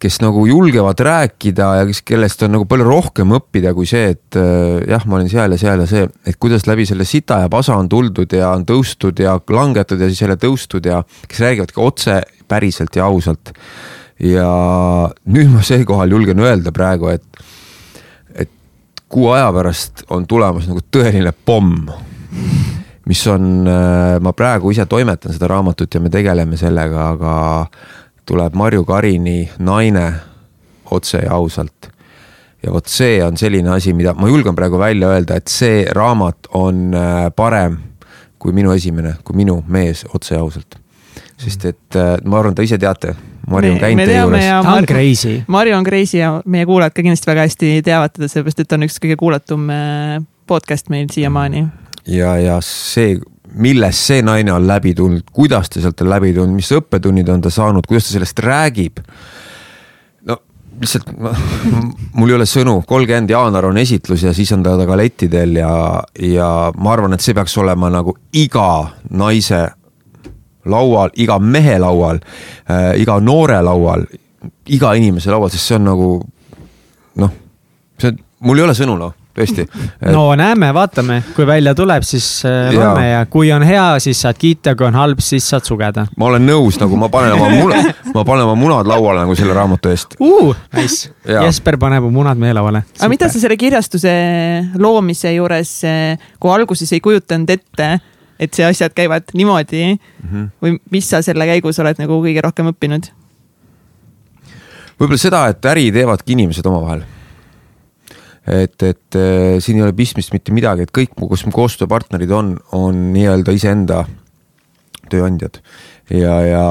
kes 0.04 0.20
nagu 0.20 0.44
julgevad 0.48 1.00
rääkida 1.00 1.70
ja 1.80 1.88
kes, 1.88 2.02
kellest 2.04 2.44
on 2.44 2.58
nagu 2.58 2.68
palju 2.70 2.88
rohkem 2.88 3.32
õppida 3.38 3.72
kui 3.76 3.88
see, 3.88 4.12
et 4.16 4.38
äh, 4.40 4.84
jah, 4.90 5.06
ma 5.08 5.18
olin 5.20 5.32
seal 5.32 5.56
ja 5.56 5.60
seal 5.62 5.84
ja 5.86 5.88
see, 5.90 6.04
et 6.28 6.40
kuidas 6.42 6.68
läbi 6.68 6.86
selle 6.90 7.08
sita 7.08 7.40
ja 7.46 7.52
pasa 7.52 7.78
on 7.80 7.88
tuldud 7.92 8.36
ja 8.36 8.52
on 8.52 8.66
tõustud 8.68 9.24
ja 9.24 9.38
langetud 9.56 10.02
ja 10.04 10.12
siis 10.12 10.26
jälle 10.26 10.38
tõustud 10.42 10.90
ja 10.90 11.02
kes 11.28 11.44
räägivadki 11.46 11.84
otse, 11.84 12.20
päriselt 12.52 13.00
ja 13.00 13.08
ausalt. 13.08 13.54
ja 14.20 14.48
nüüd 15.26 15.50
ma 15.52 15.64
seekohal 15.66 16.12
julgen 16.12 16.40
öelda 16.44 16.72
praegu, 16.76 17.10
et, 17.12 17.44
et 18.36 18.52
kuu 19.08 19.32
aja 19.34 19.50
pärast 19.56 20.06
on 20.12 20.28
tulemas 20.28 20.68
nagu 20.70 20.84
tõeline 20.92 21.34
pomm 21.46 21.88
mis 23.08 23.24
on, 23.28 23.68
äh, 23.68 24.20
ma 24.24 24.32
praegu 24.36 24.72
ise 24.72 24.86
toimetan 24.88 25.34
seda 25.36 25.50
raamatut 25.52 25.96
ja 25.96 26.00
me 26.04 26.12
tegeleme 26.12 26.60
sellega, 26.60 27.10
aga 27.16 27.34
tuleb 28.26 28.54
Marju 28.56 28.86
Karini 28.86 29.50
naine 29.60 30.14
otse 30.92 31.18
ja 31.26 31.34
ausalt. 31.34 31.90
ja 32.64 32.72
vot 32.72 32.88
see 32.88 33.18
on 33.24 33.38
selline 33.38 33.70
asi, 33.76 33.94
mida 33.94 34.14
ma 34.16 34.28
julgen 34.28 34.56
praegu 34.56 34.80
välja 34.80 35.10
öelda, 35.12 35.36
et 35.36 35.52
see 35.52 35.84
raamat 35.92 36.48
on 36.56 36.94
äh, 36.96 37.28
parem 37.36 37.78
kui 38.40 38.54
minu 38.56 38.72
esimene, 38.72 39.18
kui 39.24 39.36
minu 39.36 39.62
mees 39.68 40.06
otse 40.14 40.36
ja 40.36 40.42
ausalt. 40.42 40.80
sest 41.38 41.66
et 41.66 42.00
äh, 42.00 42.16
ma 42.24 42.40
arvan, 42.40 42.56
te 42.56 42.64
ise 42.64 42.80
teate, 42.80 43.16
Marju 43.52 43.74
on 43.74 43.80
käinud 43.82 44.08
teie 44.08 44.22
juures. 44.22 44.46
ta 44.64 44.76
on 44.78 44.86
crazy. 44.88 45.42
Marju 45.52 45.76
on 45.76 45.84
crazy 45.84 46.18
ja 46.22 46.30
meie 46.46 46.66
kuulajad 46.66 46.96
ka 46.96 47.02
kindlasti 47.02 47.28
väga 47.28 47.48
hästi 47.48 47.72
teavad 47.84 48.16
teda, 48.16 48.30
sellepärast 48.32 48.64
et 48.64 48.70
ta 48.72 48.80
on 48.80 48.88
üks 48.88 49.00
kõige 49.04 49.20
kuulatum 49.20 49.68
äh, 49.74 50.18
podcast 50.48 50.92
meil 50.94 51.12
siiamaani. 51.12 51.66
ja, 52.08 52.38
ja 52.40 52.60
see 52.64 53.18
millest 53.54 54.08
see 54.10 54.22
naine 54.26 54.54
on 54.54 54.68
läbi 54.68 54.94
tulnud, 54.98 55.30
kuidas 55.34 55.70
ta 55.70 55.82
sealt 55.82 56.02
on 56.02 56.10
läbi 56.10 56.34
tulnud, 56.34 56.56
mis 56.56 56.72
õppetunnid 56.74 57.30
on 57.30 57.44
ta 57.44 57.52
saanud, 57.54 57.86
kuidas 57.88 58.08
ta 58.08 58.18
sellest 58.18 58.40
räägib. 58.40 59.00
no 60.30 60.38
lihtsalt 60.80 61.12
mul 62.18 62.34
ei 62.34 62.36
ole 62.36 62.48
sõnu, 62.50 62.82
kolmkümmend 62.88 63.30
jaanuar 63.30 63.70
on 63.70 63.78
esitlus 63.78 64.24
ja 64.24 64.34
siis 64.34 64.52
on 64.56 64.64
ta 64.66 64.76
galettidel 64.86 65.56
ja, 65.62 66.04
ja 66.20 66.50
ma 66.78 66.94
arvan, 66.94 67.14
et 67.14 67.22
see 67.22 67.36
peaks 67.38 67.58
olema 67.58 67.92
nagu 67.94 68.18
iga 68.34 68.68
naise 69.10 69.68
laual, 70.66 71.12
iga 71.20 71.40
mehe 71.40 71.80
laual 71.80 72.20
äh,, 72.70 72.94
iga 73.02 73.20
noore 73.20 73.62
laual, 73.62 74.06
iga 74.66 74.94
inimese 74.98 75.32
laual, 75.32 75.52
sest 75.52 75.68
see 75.68 75.80
on 75.82 75.90
nagu 75.92 76.14
noh, 77.22 77.36
see 78.00 78.14
on, 78.14 78.24
mul 78.48 78.62
ei 78.62 78.66
ole 78.70 78.78
sõnu 78.78 78.98
noh 79.00 79.20
tõesti 79.38 79.66
et.... 79.66 80.12
no 80.14 80.26
näeme, 80.38 80.70
vaatame, 80.76 81.20
kui 81.36 81.46
välja 81.48 81.74
tuleb, 81.78 82.06
siis 82.06 82.28
äh, 82.48 82.70
loeme 82.76 83.08
ja 83.10 83.24
kui 83.32 83.52
on 83.56 83.66
hea, 83.66 83.86
siis 84.04 84.22
saad 84.24 84.38
kiita, 84.40 84.76
kui 84.80 84.88
on 84.88 84.98
halb, 84.98 85.22
siis 85.24 85.48
saad 85.50 85.66
sugeda. 85.68 86.06
ma 86.18 86.30
olen 86.30 86.46
nõus, 86.48 86.78
nagu 86.82 86.98
ma 87.00 87.10
panen 87.14 87.36
oma 87.38 87.50
munad, 87.54 87.90
ma 88.14 88.26
panen 88.28 88.46
oma 88.46 88.56
munad 88.60 88.90
lauale 88.90 89.24
nagu 89.26 89.38
selle 89.40 89.56
raamatu 89.58 89.94
eest 89.94 90.18
uh,. 90.20 90.54
Nice, 90.74 91.12
Jesper 91.28 91.78
paneb 91.82 92.06
munad 92.14 92.40
meie 92.42 92.56
lauale. 92.56 92.84
aga 93.00 93.10
mida 93.12 93.30
sa 93.32 93.42
selle 93.42 93.58
kirjastuse 93.60 94.14
loomise 94.82 95.34
juures, 95.36 95.76
kui 96.40 96.54
alguses 96.54 96.94
ei 96.94 97.02
kujutanud 97.04 97.50
ette, 97.54 97.90
et 98.42 98.54
see 98.54 98.66
asjad 98.68 98.94
käivad 98.96 99.34
niimoodi 99.34 99.84
mm 99.94 100.30
-hmm. 100.30 100.48
või 100.62 100.78
mis 100.92 101.10
sa 101.10 101.22
selle 101.22 101.48
käigus 101.50 101.80
oled 101.80 102.00
nagu 102.02 102.22
kõige 102.22 102.46
rohkem 102.46 102.70
õppinud? 102.74 103.10
võib-olla 105.00 105.18
seda, 105.20 105.48
et 105.50 105.66
äri 105.66 105.92
teevadki 105.92 106.38
inimesed 106.38 106.66
omavahel 106.66 107.04
et, 108.48 108.76
et 108.84 109.18
äh, 109.20 109.58
siin 109.64 109.80
ei 109.80 109.86
ole 109.86 109.96
pistmist 109.96 110.34
mitte 110.36 110.54
midagi, 110.56 110.86
et 110.86 110.94
kõik, 110.96 111.16
kus 111.16 111.46
mu 111.48 111.54
koostööpartnerid 111.56 112.32
on, 112.36 112.54
on 112.76 113.10
nii-öelda 113.16 113.56
iseenda 113.56 114.04
tööandjad. 115.12 115.60
ja, 116.12 116.38
ja 116.46 116.64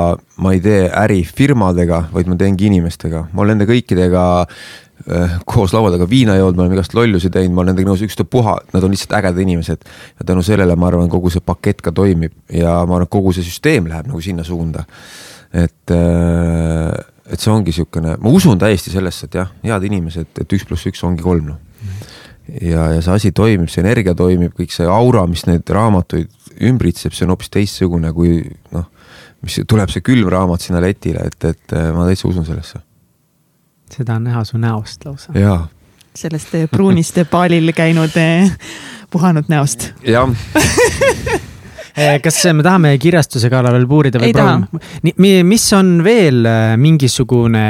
ma 0.42 0.54
ei 0.54 0.60
tee 0.64 0.86
äri 0.88 1.22
firmadega, 1.24 2.06
vaid 2.12 2.30
ma 2.30 2.36
teengi 2.40 2.68
inimestega, 2.68 3.28
ma 3.32 3.44
olen 3.44 3.56
nende 3.56 3.68
kõikidega 3.70 4.24
äh, 4.42 5.38
koos 5.48 5.72
laua 5.72 5.92
taga 5.94 6.08
viina 6.08 6.36
joonud, 6.36 6.58
me 6.58 6.66
oleme 6.66 6.78
igast 6.78 6.96
lollusi 6.96 7.32
teinud, 7.32 7.56
ma 7.56 7.64
olen 7.64 7.72
nendega 7.72 7.92
nõus 7.92 8.04
ükstapuha, 8.04 8.58
nad 8.74 8.84
on 8.84 8.92
lihtsalt 8.92 9.16
ägedad 9.20 9.40
inimesed. 9.46 9.88
ja 10.18 10.28
tänu 10.28 10.44
sellele 10.46 10.76
ma 10.76 10.90
arvan, 10.90 11.08
kogu 11.12 11.32
see 11.32 11.44
pakett 11.44 11.80
ka 11.84 11.94
toimib 11.96 12.36
ja 12.52 12.82
ma 12.84 12.98
arvan, 12.98 13.08
et 13.08 13.16
kogu 13.16 13.32
see 13.32 13.46
süsteem 13.46 13.88
läheb 13.88 14.12
nagu 14.12 14.20
sinna 14.20 14.44
suunda. 14.44 14.84
et 15.52 15.92
äh, 15.96 17.11
et 17.30 17.40
see 17.40 17.52
ongi 17.52 17.70
niisugune, 17.70 18.16
ma 18.20 18.32
usun 18.34 18.58
täiesti 18.60 18.92
sellesse, 18.92 19.28
et 19.28 19.38
jah, 19.38 19.50
head 19.64 19.86
inimesed, 19.86 20.30
et 20.42 20.54
üks 20.56 20.66
pluss 20.68 20.88
üks 20.90 21.02
ongi 21.06 21.22
kolm 21.24 21.52
noh. 21.52 21.58
ja, 22.58 22.88
ja 22.96 23.02
see 23.04 23.14
asi 23.14 23.32
toimib, 23.36 23.70
see 23.72 23.84
energia 23.84 24.14
toimib, 24.18 24.54
kõik 24.58 24.74
see 24.74 24.88
aura, 24.90 25.24
mis 25.30 25.44
neid 25.48 25.68
raamatuid 25.70 26.30
ümbritseb, 26.68 27.14
see 27.14 27.26
on 27.26 27.34
hoopis 27.34 27.52
teistsugune 27.54 28.12
kui 28.16 28.40
noh, 28.74 28.88
mis 29.42 29.60
tuleb 29.68 29.92
see 29.92 30.04
külm 30.04 30.30
raamat 30.32 30.66
sinna 30.66 30.82
letile, 30.82 31.28
et, 31.30 31.50
et 31.50 31.76
ma 31.94 32.08
täitsa 32.08 32.28
usun 32.30 32.46
sellesse. 32.48 32.82
seda 33.92 34.18
on 34.18 34.26
näha 34.30 34.44
su 34.48 34.58
näost 34.58 35.06
lausa. 35.06 35.36
jaa. 35.38 35.68
sellest 36.14 36.56
pruunist 36.70 37.22
baalil 37.30 37.72
käinud 37.76 38.18
eh, 38.18 38.50
puhanud 39.10 39.48
näost. 39.48 39.92
jah 40.06 40.28
Eh, 40.54 41.31
kas 41.94 42.38
me 42.56 42.64
tahame 42.64 42.94
kirjastuse 43.00 43.50
kallal 43.52 43.76
veel 43.76 43.86
puurida 43.88 44.20
või 44.22 44.32
taha. 44.36 44.56
mis 45.20 45.66
on 45.76 45.94
veel 46.04 46.44
eh, 46.48 46.74
mingisugune 46.80 47.64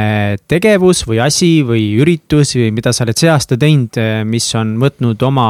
tegevus 0.49 1.05
või 1.09 1.23
asi 1.25 1.55
või 1.67 1.89
üritus 2.03 2.57
või 2.59 2.71
mida 2.77 2.95
sa 2.95 3.07
oled 3.07 3.19
see 3.19 3.31
aasta 3.33 3.59
teinud, 3.59 3.99
eh, 3.99 4.23
mis 4.29 4.47
on 4.59 4.77
võtnud 4.83 5.23
oma 5.27 5.47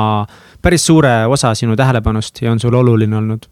päris 0.63 0.87
suure 0.89 1.23
osa 1.27 1.55
sinu 1.59 1.77
tähelepanust 1.77 2.45
ja 2.45 2.53
on 2.53 2.63
sul 2.63 2.75
oluline 2.79 3.19
olnud? 3.19 3.49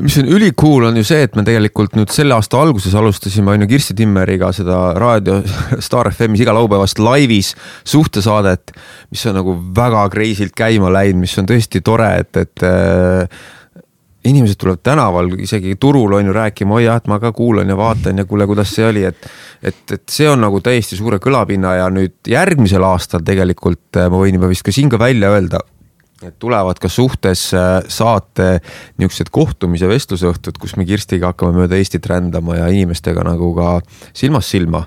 mis 0.00 0.14
on 0.16 0.28
ülikool, 0.32 0.86
on 0.88 0.96
ju 0.96 1.04
see, 1.04 1.26
et 1.26 1.34
me 1.36 1.42
tegelikult 1.44 1.96
nüüd 1.98 2.08
selle 2.14 2.32
aasta 2.32 2.56
alguses 2.62 2.94
alustasime, 2.96 3.52
on 3.52 3.64
ju, 3.64 3.68
Kirsti 3.74 3.96
Timmeriga 3.98 4.48
seda 4.56 4.78
raadio 4.96 5.42
Star 5.84 6.08
FM-is 6.12 6.46
iga 6.46 6.54
laupäevast 6.56 7.02
laivis 7.02 7.52
suhtesaadet, 7.84 8.72
mis 9.12 9.26
on 9.28 9.36
nagu 9.36 9.56
väga 9.76 10.06
crazy'lt 10.14 10.56
käima 10.56 10.92
läinud, 10.94 11.26
mis 11.26 11.36
on 11.42 11.50
tõesti 11.50 11.82
tore, 11.84 12.08
et, 12.22 12.40
et 12.40 12.64
inimesed 14.24 14.58
tulevad 14.60 14.82
tänaval, 14.82 15.32
isegi 15.42 15.76
turul 15.80 16.12
on 16.18 16.26
ju 16.26 16.32
rääkima, 16.32 16.76
oi 16.78 16.84
jah, 16.84 17.00
et 17.00 17.08
ma 17.10 17.18
ka 17.22 17.32
kuulan 17.34 17.68
ja 17.68 17.76
vaatan 17.76 18.22
ja 18.22 18.24
kuule, 18.28 18.46
kuidas 18.46 18.74
see 18.74 18.86
oli, 18.86 19.04
et. 19.08 19.28
et, 19.62 19.82
et 19.92 20.02
see 20.10 20.28
on 20.30 20.40
nagu 20.42 20.60
täiesti 20.60 20.98
suure 20.98 21.18
kõlapinna 21.22 21.76
ja 21.80 21.90
nüüd 21.90 22.14
järgmisel 22.28 22.84
aastal 22.86 23.22
tegelikult 23.26 23.98
äh, 23.98 24.10
ma 24.10 24.22
võin 24.22 24.38
juba 24.38 24.50
vist 24.50 24.66
ka 24.66 24.74
siin 24.74 24.90
ka 24.92 24.98
välja 25.02 25.30
öelda 25.34 25.62
et 26.26 26.38
tulevad 26.42 26.78
ka 26.82 26.90
suhtes 26.92 27.48
äh, 27.56 27.82
saate 27.90 28.48
niisugused 29.00 29.32
kohtumise 29.34 29.88
vestlusõhtud, 29.90 30.58
kus 30.60 30.76
me 30.78 30.86
Kirstiga 30.88 31.32
hakkame 31.32 31.62
mööda 31.62 31.78
Eestit 31.78 32.06
rändama 32.10 32.58
ja 32.58 32.68
inimestega 32.72 33.24
nagu 33.26 33.52
ka 33.56 33.74
silmast 34.16 34.54
silma 34.54 34.84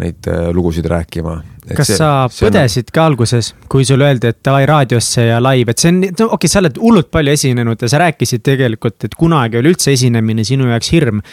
neid 0.00 0.28
äh, 0.30 0.48
lugusid 0.54 0.86
rääkima. 0.90 1.36
kas 1.74 1.90
see, 1.90 1.98
sa 1.98 2.10
põdesid 2.30 2.90
on... 2.90 2.94
ka 2.94 3.06
alguses, 3.10 3.50
kui 3.72 3.86
sulle 3.88 4.06
öeldi, 4.06 4.30
et 4.30 4.38
davai 4.46 4.66
raadiosse 4.68 5.26
ja 5.26 5.40
live, 5.42 5.74
et 5.74 5.82
see 5.82 5.92
on, 5.94 6.00
no 6.04 6.28
okei 6.28 6.36
okay,, 6.38 6.52
sa 6.52 6.62
oled 6.62 6.78
hullult 6.82 7.10
palju 7.14 7.34
esinenud 7.34 7.82
ja 7.82 7.90
sa 7.90 8.02
rääkisid 8.04 8.44
tegelikult, 8.46 9.08
et 9.08 9.18
kunagi 9.18 9.60
oli 9.60 9.74
üldse 9.74 9.94
esinemine 9.96 10.46
sinu 10.46 10.70
jaoks 10.70 10.92
hirm. 10.94 11.24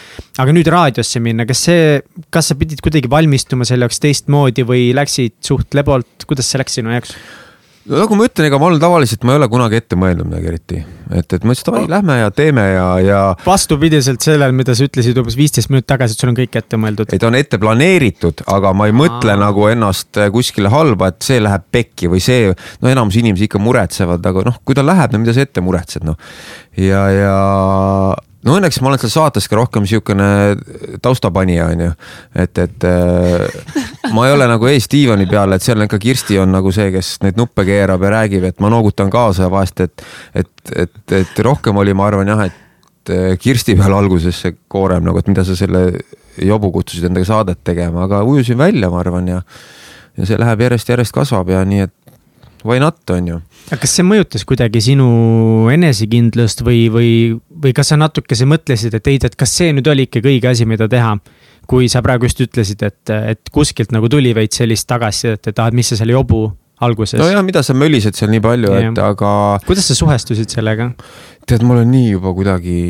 aga 0.42 0.56
nüüd 0.56 0.70
raadiosse 0.74 1.22
minna, 1.22 1.46
kas 1.46 1.66
see, 1.68 2.02
kas 2.34 2.50
sa 2.50 2.58
pidid 2.58 2.82
kuidagi 2.84 3.10
valmistuma 3.10 3.68
selle 3.68 3.86
jaoks 3.86 4.02
teistmoodi 4.02 4.66
või 4.66 4.90
läksid 4.96 5.38
suht 5.44 5.78
lebolt, 5.78 6.26
kuidas 6.26 6.50
see 6.50 6.62
läks 6.62 6.80
sinu 6.80 6.94
jaoks? 6.94 7.14
No 7.88 8.00
nagu 8.00 8.16
ma 8.18 8.26
ütlen, 8.28 8.48
ega 8.48 8.58
ma 8.60 8.68
olen 8.70 8.80
tavaliselt, 8.82 9.24
ma 9.26 9.34
ei 9.34 9.40
ole 9.40 9.48
kunagi 9.52 9.78
ette 9.78 9.98
mõelnud 10.00 10.28
midagi 10.28 10.50
eriti. 10.50 10.80
et, 11.10 11.36
et 11.36 11.44
ma 11.44 11.52
ütlesin, 11.52 11.64
et 11.64 11.68
davai, 11.68 11.82
lähme 11.92 12.16
ja 12.18 12.30
teeme 12.34 12.64
ja, 12.70 12.86
ja. 13.04 13.20
vastupidiselt 13.44 14.24
sellele, 14.24 14.56
mida 14.56 14.76
sa 14.76 14.86
ütlesid 14.88 15.20
umbes 15.20 15.36
viisteist 15.38 15.72
minutit 15.72 15.90
tagasi, 15.92 16.16
et 16.16 16.24
sul 16.24 16.32
on 16.32 16.38
kõik 16.38 16.58
ette 16.60 16.80
mõeldud. 16.80 17.12
ei, 17.12 17.22
ta 17.22 17.28
on 17.30 17.38
ette 17.38 17.60
planeeritud, 17.60 18.44
aga 18.56 18.74
ma 18.76 18.88
ei 18.90 18.96
mõtle 18.96 19.36
Aa. 19.36 19.42
nagu 19.44 19.68
ennast 19.70 20.20
kuskile 20.34 20.72
halba, 20.72 21.12
et 21.12 21.26
see 21.26 21.40
läheb 21.44 21.66
pekki 21.74 22.10
või 22.12 22.24
see, 22.24 22.52
no 22.80 22.92
enamus 22.92 23.18
inimesi 23.20 23.50
ikka 23.50 23.62
muretsevad, 23.62 24.24
aga 24.32 24.48
noh, 24.48 24.60
kui 24.64 24.76
ta 24.76 24.86
läheb, 24.86 25.12
no 25.12 25.24
mida 25.24 25.36
sa 25.36 25.44
ette 25.44 25.64
muretsed, 25.64 26.06
noh. 26.08 26.16
ja, 26.80 27.08
ja 27.12 27.34
no 28.44 28.56
õnneks 28.58 28.80
ma 28.82 28.90
olen 28.90 29.02
seal 29.02 29.12
saates 29.12 29.48
ka 29.50 29.58
rohkem 29.58 29.86
siukene 29.88 30.28
taustapanija, 31.02 31.68
on 31.72 31.84
ju. 31.86 31.92
et, 32.44 32.60
et 32.64 32.86
äh, 32.88 33.84
ma 34.14 34.26
ei 34.28 34.34
ole 34.36 34.48
nagu 34.50 34.68
ees 34.70 34.88
diivani 34.90 35.26
peal, 35.30 35.56
et 35.56 35.64
seal 35.64 35.80
on 35.80 35.88
ikka 35.88 36.00
Kirsti 36.02 36.38
on 36.42 36.52
nagu 36.54 36.72
see, 36.74 36.90
kes 36.94 37.16
neid 37.24 37.40
nuppe 37.40 37.66
keerab 37.68 38.04
ja 38.04 38.12
räägib, 38.18 38.48
et 38.48 38.60
ma 38.64 38.72
noogutan 38.72 39.12
kaasa 39.12 39.50
vahest, 39.52 39.84
et, 39.86 40.04
et, 40.34 40.52
et, 40.86 41.16
et 41.20 41.44
rohkem 41.46 41.80
oli, 41.80 41.96
ma 41.96 42.08
arvan 42.10 42.34
jah, 42.34 42.44
et 42.50 43.14
äh, 43.14 43.30
Kirsti 43.40 43.78
peal 43.80 43.96
alguses 43.96 44.44
see 44.44 44.58
koorem 44.68 45.06
nagu, 45.06 45.20
et 45.20 45.32
mida 45.32 45.46
sa 45.46 45.56
selle 45.58 45.86
jobu 46.40 46.72
kutsusid 46.74 47.08
endaga 47.08 47.30
saadet 47.30 47.62
tegema, 47.64 48.08
aga 48.08 48.24
ujusin 48.26 48.58
välja, 48.58 48.90
ma 48.92 49.00
arvan 49.04 49.32
ja 49.36 49.42
ja 50.14 50.28
see 50.28 50.38
läheb 50.38 50.60
järjest-järjest 50.62 51.14
kasvab 51.14 51.48
ja 51.50 51.64
nii, 51.66 51.88
et 51.88 51.94
why 52.64 52.80
not, 52.80 52.98
on 53.10 53.28
ju. 53.28 53.38
aga 53.70 53.80
kas 53.84 53.94
see 53.98 54.06
mõjutas 54.06 54.44
kuidagi 54.48 54.82
sinu 54.84 55.06
enesekindlust 55.72 56.64
või, 56.66 56.86
või, 56.92 57.10
või 57.64 57.74
kas 57.76 57.92
sa 57.92 58.00
natukese 58.00 58.48
mõtlesid, 58.48 58.96
et 58.98 59.12
ei, 59.12 59.20
et 59.20 59.38
kas 59.38 59.56
see 59.60 59.74
nüüd 59.76 59.88
oli 59.92 60.08
ikkagi 60.08 60.34
õige 60.34 60.52
asi, 60.52 60.68
mida 60.68 60.88
teha? 60.90 61.16
kui 61.68 61.86
sa 61.88 62.02
praegu 62.04 62.28
just 62.28 62.42
ütlesid, 62.44 62.82
et, 62.84 63.10
et 63.32 63.50
kuskilt 63.52 63.92
nagu 63.94 64.08
tuli 64.12 64.34
veits 64.36 64.58
sellist 64.60 64.84
tagasisidet, 64.84 65.48
et 65.48 65.60
ah, 65.62 65.70
et 65.72 65.76
mis 65.76 65.88
sa 65.88 65.96
seal 65.96 66.12
jobu 66.12 66.42
alguses. 66.84 67.16
nojah, 67.20 67.40
mida 67.46 67.62
sa 67.64 67.76
mölised 67.76 68.18
seal 68.18 68.32
nii 68.34 68.42
palju, 68.44 68.72
et 68.80 69.00
aga. 69.00 69.30
kuidas 69.64 69.88
sa 69.88 69.96
suhestusid 69.96 70.52
sellega? 70.52 70.90
tead, 71.48 71.64
mul 71.64 71.80
on 71.80 71.88
nii 71.92 72.10
juba 72.10 72.34
kuidagi, 72.36 72.82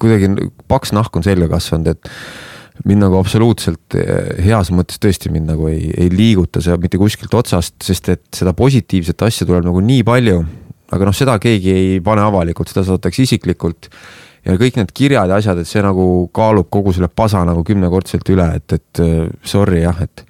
kuidagi 0.00 0.48
paks 0.70 0.94
nahk 0.96 1.20
on 1.20 1.26
selga 1.26 1.50
kasvanud, 1.52 1.92
et 1.92 2.12
mind 2.88 3.04
nagu 3.04 3.18
absoluutselt 3.20 3.96
eh, 3.98 4.40
heas 4.46 4.70
mõttes 4.74 5.00
tõesti 5.02 5.32
mind 5.32 5.50
nagu 5.52 5.68
ei, 5.70 5.90
ei 5.96 6.08
liiguta 6.12 6.62
see 6.64 6.76
mitte 6.80 7.00
kuskilt 7.00 7.34
otsast, 7.36 7.76
sest 7.84 8.10
et 8.12 8.24
seda 8.36 8.54
positiivset 8.56 9.26
asja 9.26 9.48
tuleb 9.48 9.66
nagu 9.66 9.82
nii 9.84 10.06
palju. 10.06 10.40
aga 10.90 11.06
noh, 11.06 11.14
seda 11.14 11.36
keegi 11.38 11.70
ei 11.74 12.00
pane 12.04 12.24
avalikult, 12.24 12.70
seda 12.72 12.86
saadetakse 12.86 13.26
isiklikult. 13.26 13.90
ja 14.46 14.56
kõik 14.60 14.80
need 14.80 14.94
kirjad 14.96 15.28
ja 15.28 15.36
asjad, 15.42 15.60
et 15.60 15.68
see 15.68 15.82
nagu 15.84 16.30
kaalub 16.32 16.70
kogu 16.72 16.94
selle 16.96 17.08
pasa 17.08 17.44
nagu 17.44 17.64
kümnekordselt 17.64 18.28
üle, 18.32 18.48
et, 18.56 18.78
et 18.78 19.04
eh, 19.04 19.28
sorry 19.44 19.84
jah, 19.84 20.00
et 20.06 20.26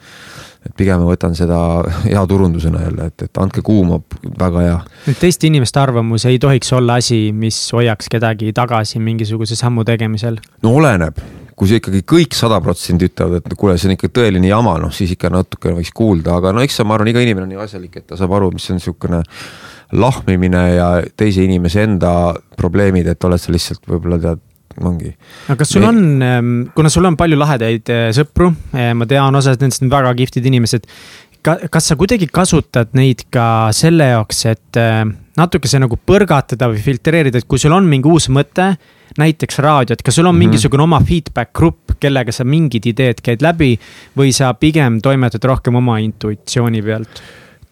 et 0.61 0.75
pigem 0.77 1.01
ma 1.01 1.09
võtan 1.09 1.33
seda 1.37 1.59
hea 2.11 2.23
turundusena 2.29 2.83
jälle, 2.85 3.09
et, 3.09 3.27
et 3.27 3.41
andke 3.41 3.63
kuuma, 3.65 4.01
väga 4.39 4.65
hea. 4.67 4.79
teiste 5.21 5.49
inimeste 5.49 5.81
arvamus 5.81 6.27
ei 6.29 6.39
tohiks 6.43 6.73
olla 6.77 6.99
asi, 7.01 7.31
mis 7.33 7.63
hoiaks 7.73 8.11
kedagi 8.13 8.53
tagasi 8.57 9.01
mingisuguse 9.01 9.57
sammu 9.57 9.87
tegemisel? 9.89 10.37
no 10.63 10.75
oleneb, 10.77 11.23
kui 11.61 11.69
see 11.69 11.81
ikkagi 11.83 12.01
kõik 12.09 12.33
sada 12.37 12.57
protsenti 12.65 13.11
ütlevad, 13.11 13.45
et 13.45 13.57
kuule, 13.61 13.75
see 13.77 13.91
on 13.91 13.97
ikka 13.99 14.09
tõeline 14.17 14.49
jama, 14.49 14.79
noh 14.81 14.93
siis 14.97 15.13
ikka 15.13 15.29
natuke 15.35 15.75
võiks 15.77 15.93
kuulda, 15.93 16.39
aga 16.41 16.55
no 16.57 16.63
eks 16.65 16.81
ma 16.89 16.97
arvan, 16.97 17.11
iga 17.13 17.21
inimene 17.21 17.45
on 17.45 17.53
nii 17.53 17.61
asjalik, 17.67 17.99
et 18.01 18.07
ta 18.09 18.17
saab 18.17 18.33
aru, 18.39 18.49
mis 18.55 18.69
on 18.73 18.81
niisugune 18.81 19.21
lahmimine 20.01 20.63
ja 20.73 20.87
teise 21.21 21.45
inimese 21.45 21.85
enda 21.85 22.15
probleemid, 22.57 23.11
et 23.13 23.29
oled 23.29 23.43
sa 23.43 23.53
lihtsalt 23.53 23.85
võib-olla 23.91 24.21
tead 24.23 24.41
ongi. 24.89 25.13
aga 25.51 25.59
kas 25.61 25.75
sul 25.75 25.85
on, 25.85 26.01
ehm, 26.25 26.53
kuna 26.77 26.93
sul 26.93 27.09
on 27.11 27.19
palju 27.21 27.37
lahedaid 27.37 27.93
eh, 27.93 28.07
sõpru, 28.17 28.55
eh, 28.73 28.95
ma 28.97 29.09
tean, 29.11 29.37
osad 29.37 29.61
nendest 29.61 29.85
on 29.85 29.93
väga 29.93 30.15
kihvtid 30.17 30.49
inimesed. 30.49 30.89
ka, 31.45 31.59
kas 31.73 31.93
sa 31.93 31.97
kuidagi 32.01 32.31
kasutad 32.33 32.97
neid 32.97 33.27
ka 33.33 33.69
selle 33.77 34.15
jaoks, 34.15 34.47
et 34.49 34.81
eh, 35.41 35.43
natukese 35.43 35.81
nagu 35.83 35.97
põrgatada 35.97 36.69
või 36.71 36.83
filtreerida, 36.85 37.41
et 37.41 37.49
kui 37.49 37.59
sul 37.59 37.75
on 37.77 37.89
mingi 37.89 38.09
uus 38.09 38.29
mõte 38.29 38.75
näiteks 39.19 39.59
raadiot, 39.59 40.03
kas 40.03 40.15
sul 40.15 40.27
on 40.27 40.35
mm 40.35 40.37
-hmm. 40.37 40.49
mingisugune 40.49 40.83
oma 40.83 41.01
feedback 41.01 41.53
grupp, 41.53 41.97
kellega 42.01 42.33
sa 42.33 42.45
mingid 42.45 42.87
ideed 42.87 43.21
käid 43.23 43.43
läbi 43.43 43.79
või 44.17 44.33
sa 44.33 44.55
pigem 44.55 45.01
toimetad 45.01 45.45
rohkem 45.45 45.75
oma 45.75 45.99
intuitsiooni 45.99 46.83
pealt? 46.83 47.23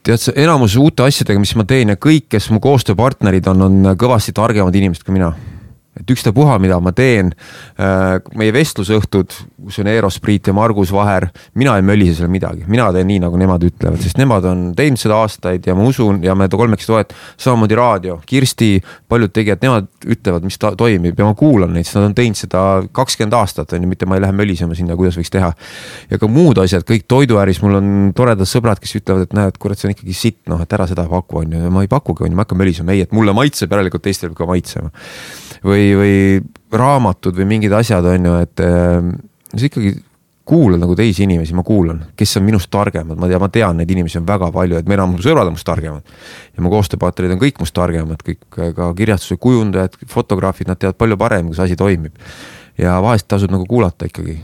tead 0.02 0.18
sa, 0.18 0.32
enamus 0.36 0.76
uute 0.76 1.02
asjadega, 1.02 1.40
mis 1.40 1.54
ma 1.54 1.64
teen 1.64 1.88
ja 1.88 1.96
kõik, 1.96 2.28
kes 2.28 2.50
mu 2.50 2.60
koostööpartnerid 2.60 3.46
on, 3.46 3.62
on 3.62 3.96
kõvasti 3.98 4.32
targemad 4.32 4.74
inimesed 4.74 5.04
kui 5.04 5.12
mina 5.12 5.34
et 6.00 6.10
ükstapuha, 6.14 6.58
mida 6.62 6.78
ma 6.82 6.92
teen. 6.96 7.32
Äh, 7.78 8.18
meie 8.38 8.52
vestlusõhtud, 8.54 9.34
kus 9.66 9.78
on 9.82 9.90
Eero 9.90 10.10
Spriit 10.12 10.48
ja 10.48 10.54
Margus 10.56 10.92
Vaher, 10.94 11.28
mina 11.58 11.76
ei 11.78 11.84
mölise 11.86 12.16
seal 12.18 12.30
midagi, 12.32 12.64
mina 12.70 12.88
teen 12.94 13.08
nii, 13.10 13.20
nagu 13.24 13.38
nemad 13.40 13.64
ütlevad, 13.66 14.00
sest 14.02 14.18
nemad 14.20 14.46
on 14.48 14.64
teinud 14.78 15.00
seda 15.00 15.18
aastaid 15.22 15.66
ja 15.68 15.76
ma 15.78 15.86
usun 15.88 16.22
ja 16.24 16.36
me 16.38 16.48
kolmekesi 16.52 16.90
toet-, 16.90 17.14
samamoodi 17.40 17.78
raadio, 17.78 18.18
Kirsti, 18.28 18.70
paljud 19.10 19.34
tegijad, 19.34 19.62
nemad 19.64 19.88
ütlevad, 20.06 20.46
mis 20.46 20.58
ta 20.60 20.72
toimib 20.78 21.18
ja 21.18 21.28
ma 21.28 21.36
kuulan 21.38 21.74
neid, 21.74 21.88
sest 21.88 21.98
nad 21.98 22.08
on 22.10 22.16
teinud 22.18 22.38
seda 22.38 22.64
kakskümmend 22.94 23.36
aastat 23.38 23.74
on 23.76 23.84
ju, 23.84 23.90
mitte 23.90 24.08
ma 24.08 24.18
ei 24.18 24.24
lähe 24.24 24.36
mölisema 24.36 24.76
sinna, 24.78 24.96
kuidas 24.98 25.18
võiks 25.18 25.32
teha. 25.34 25.52
ja 26.10 26.20
ka 26.20 26.30
muud 26.30 26.60
asjad, 26.62 26.86
kõik 26.88 27.08
toiduäris, 27.10 27.62
mul 27.64 27.78
on 27.80 27.90
toredad 28.16 28.48
sõbrad, 28.48 28.80
kes 28.82 28.98
ütlevad, 29.00 29.28
et 29.28 29.36
näed, 29.36 29.58
kurat, 29.60 29.80
see 29.80 29.90
on 29.90 29.96
ikkagi 29.96 30.16
sitt, 30.16 30.40
noh, 30.50 30.62
et 30.62 30.78
ära 30.78 30.86
seda 30.90 31.06
paku, 31.10 31.42
on 31.42 31.58
ju, 31.58 31.74
ma 31.74 31.84
ei 31.84 31.90
pakugi, 31.90 32.26
on 32.26 32.32
ju, 32.32 32.38
ma 32.38 32.46
hakkan 32.46 32.62
mölisema, 32.62 32.94
ei, 32.94 33.06
et 33.06 33.14
mulle 33.16 33.34
maitseb, 33.36 33.70
järelikult 33.72 34.06
teistele 34.06 34.32
peab 34.32 34.42
ka 34.42 34.50
maitsema 34.52 34.92
või, 35.64 35.86
või 35.98 36.18
raamatud 36.72 37.36
või 37.38 37.48
mingid 37.54 37.72
asjad, 37.76 38.04
on 38.04 38.28
ju, 38.28 38.34
et 38.44 38.62
äh, 38.64 39.08
see 39.54 39.70
ikkagi 39.70 39.94
kuulan 40.48 40.80
nagu 40.80 40.94
teisi 40.96 41.26
inimesi, 41.26 41.52
ma 41.52 41.62
kuulan, 41.66 42.00
kes 42.16 42.38
on 42.40 42.44
minust 42.46 42.70
targemad, 42.72 43.18
ma 43.20 43.28
tean, 43.28 43.42
ma 43.42 43.48
tean, 43.52 43.80
neid 43.80 43.90
inimesi 43.92 44.16
on 44.20 44.28
väga 44.28 44.48
palju, 44.52 44.78
et 44.80 44.86
meil 44.88 45.02
on, 45.04 45.12
mu 45.12 45.24
sõbrad 45.24 45.50
on 45.50 45.56
must 45.56 45.66
targemad. 45.68 46.14
ja 46.56 46.64
mu 46.64 46.72
koostööpartnerid 46.72 47.34
on 47.34 47.42
kõik 47.42 47.60
must 47.60 47.76
targemad, 47.76 48.22
kõik 48.24 48.40
ka 48.76 48.88
kirjastuse 48.96 49.36
kujundajad, 49.36 49.98
fotograafid, 50.08 50.70
nad 50.70 50.80
teavad 50.80 50.96
palju 50.96 51.18
paremini, 51.20 51.52
kuidas 51.52 51.66
asi 51.66 51.76
toimib. 51.76 52.16
ja 52.78 52.96
vahest 53.02 53.28
tasub 53.28 53.52
nagu 53.52 53.66
kuulata 53.68 54.08
ikkagi 54.08 54.38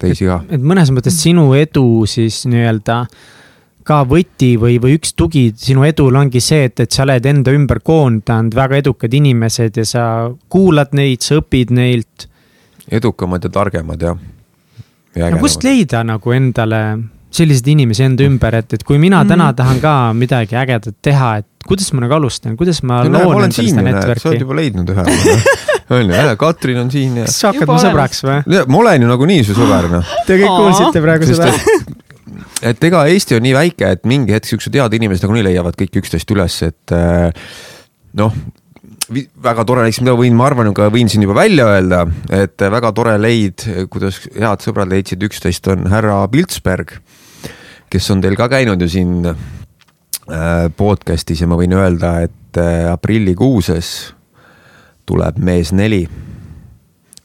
teisi 0.00 0.28
ka. 0.28 0.40
et 0.48 0.62
mõnes 0.62 0.92
mõttes 0.94 1.20
sinu 1.20 1.50
edu 1.58 2.06
siis 2.08 2.44
nii-öelda 2.48 3.02
ka 3.86 4.02
võti 4.08 4.54
või, 4.60 4.78
või 4.82 4.96
üks 4.98 5.14
tugi 5.18 5.48
sinu 5.56 5.84
edul 5.86 6.16
ongi 6.18 6.42
see, 6.42 6.66
et, 6.70 6.80
et 6.82 6.92
sa 6.92 7.04
oled 7.06 7.26
enda 7.30 7.54
ümber 7.54 7.80
koondanud 7.86 8.54
väga 8.56 8.80
edukad 8.82 9.14
inimesed 9.14 9.78
ja 9.78 9.84
sa 9.86 10.06
kuulad 10.52 10.96
neid, 10.96 11.22
sa 11.22 11.40
õpid 11.40 11.74
neilt. 11.76 12.26
edukamad 12.90 13.44
ja 13.46 13.52
targemad 13.52 14.02
jah 14.02 14.16
no 15.16 15.42
kust 15.42 15.64
leida 15.64 16.02
nagu 16.06 16.34
endale 16.36 16.82
selliseid 17.36 17.68
inimesi 17.74 18.04
enda 18.06 18.24
ümber, 18.26 18.54
et, 18.62 18.78
et 18.78 18.84
kui 18.86 18.98
mina 19.02 19.20
mm. 19.22 19.32
täna 19.32 19.50
tahan 19.56 19.80
ka 19.82 19.92
midagi 20.16 20.56
ägedat 20.56 20.96
teha, 21.04 21.36
et 21.42 21.66
kuidas 21.66 21.90
ma 21.92 22.04
nagu 22.04 22.16
alustan, 22.16 22.56
kuidas 22.56 22.80
ma 22.86 23.02
no, 23.04 23.20
loon 23.26 23.48
endale 23.48 23.68
seda 23.70 23.84
network'i? 23.84 24.22
sa 24.22 24.30
oled 24.30 24.44
juba 24.46 24.56
leidnud 24.60 24.92
ühe 24.94 25.06
on 25.98 26.14
ju, 26.14 26.36
Katrin 26.40 26.80
on 26.84 26.90
siin 26.94 27.20
ja. 27.20 27.26
kas 27.28 27.38
sa 27.42 27.52
hakkad 27.52 27.70
mu 27.70 27.78
sõbraks 27.82 28.24
või? 28.26 28.40
ma 28.72 28.82
olen 28.82 29.06
ju 29.06 29.12
nagunii 29.12 29.46
su 29.46 29.56
sõber 29.58 29.90
noh. 29.92 30.16
Te 30.26 30.38
kõik 30.40 30.58
kuulsite 30.62 31.04
praegu 31.04 31.30
seda. 31.30 31.52
Et 32.62 32.84
ega 32.88 33.06
Eesti 33.06 33.38
on 33.38 33.44
nii 33.46 33.54
väike, 33.56 33.90
et 33.96 34.06
mingi 34.08 34.34
hetk 34.34 34.48
siuksed 34.48 34.74
head 34.76 34.94
inimesed 34.98 35.26
nagunii 35.26 35.46
leiavad 35.46 35.78
kõik 35.78 36.00
üksteist 36.02 36.30
üles, 36.34 36.60
et 36.66 36.94
äh, 36.94 37.30
noh 38.18 38.34
väga 39.42 39.64
tore, 39.66 39.84
eks 39.86 40.00
mida 40.02 40.16
võin, 40.18 40.34
ma 40.34 40.48
arvan, 40.48 40.72
ka 40.74 40.88
võin 40.90 41.10
siin 41.10 41.22
juba 41.22 41.36
välja 41.38 41.68
öelda, 41.70 42.02
et 42.34 42.58
väga 42.58 42.90
tore 42.96 43.14
leid, 43.20 43.62
kuidas 43.92 44.18
head 44.34 44.64
sõbrad 44.64 44.90
leidsid 44.90 45.22
üksteist, 45.22 45.68
on 45.70 45.86
härra 45.90 46.18
Piltsberg, 46.32 46.96
kes 47.92 48.10
on 48.10 48.24
teil 48.24 48.34
ka 48.38 48.48
käinud 48.50 48.82
ju 48.82 48.90
siin 48.90 49.28
äh, 49.30 50.66
podcast'is 50.74 51.44
ja 51.44 51.50
ma 51.50 51.58
võin 51.60 51.76
öelda, 51.78 52.16
et 52.26 52.58
äh, 52.58 52.88
aprillikuuses 52.90 53.92
tuleb 55.06 55.38
Mees 55.38 55.70
neli 55.76 56.02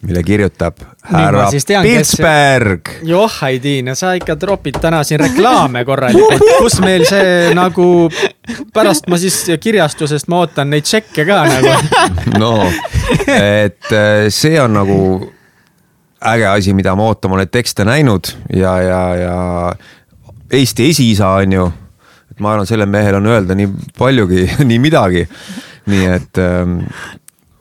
mille 0.02 0.24
kirjutab 0.24 0.82
härra 1.04 1.50
Pilsberg. 1.82 2.90
joh, 3.04 3.44
Aidiin, 3.44 3.96
sa 3.96 4.14
ikka 4.18 4.36
tropid 4.36 4.80
täna 4.82 5.04
siin 5.04 5.20
reklaame 5.22 5.86
korralikult, 5.86 6.42
kus 6.60 6.80
meil 6.82 7.06
see 7.10 7.52
nagu, 7.58 7.86
pärast 8.74 9.10
ma 9.12 9.20
siis 9.22 9.44
kirjastusest 9.62 10.30
ma 10.32 10.42
ootan 10.42 10.74
neid 10.74 10.88
tšekke 10.90 11.26
ka 11.28 11.44
nagu. 11.50 11.76
no, 12.42 12.56
et 13.38 13.94
äh, 13.94 14.26
see 14.34 14.58
on 14.62 14.74
nagu 14.80 15.00
äge 16.34 16.48
asi, 16.50 16.74
mida 16.74 16.96
ma 16.96 17.10
ootan, 17.10 17.32
ma 17.32 17.40
olen 17.40 17.50
tekste 17.50 17.86
näinud 17.86 18.34
ja, 18.56 18.78
ja, 18.82 19.02
ja 19.16 19.40
Eesti 20.52 20.90
esiisa 20.90 21.30
on 21.40 21.54
ju. 21.54 21.72
et 22.32 22.40
ma 22.40 22.54
arvan, 22.54 22.68
sellel 22.68 22.90
mehel 22.92 23.16
on 23.22 23.28
öelda 23.32 23.56
nii 23.56 23.70
paljugi, 23.98 24.48
nii 24.70 24.80
midagi. 24.80 25.28
nii 25.92 26.06
et 26.06 26.38
ähm, 26.38 26.80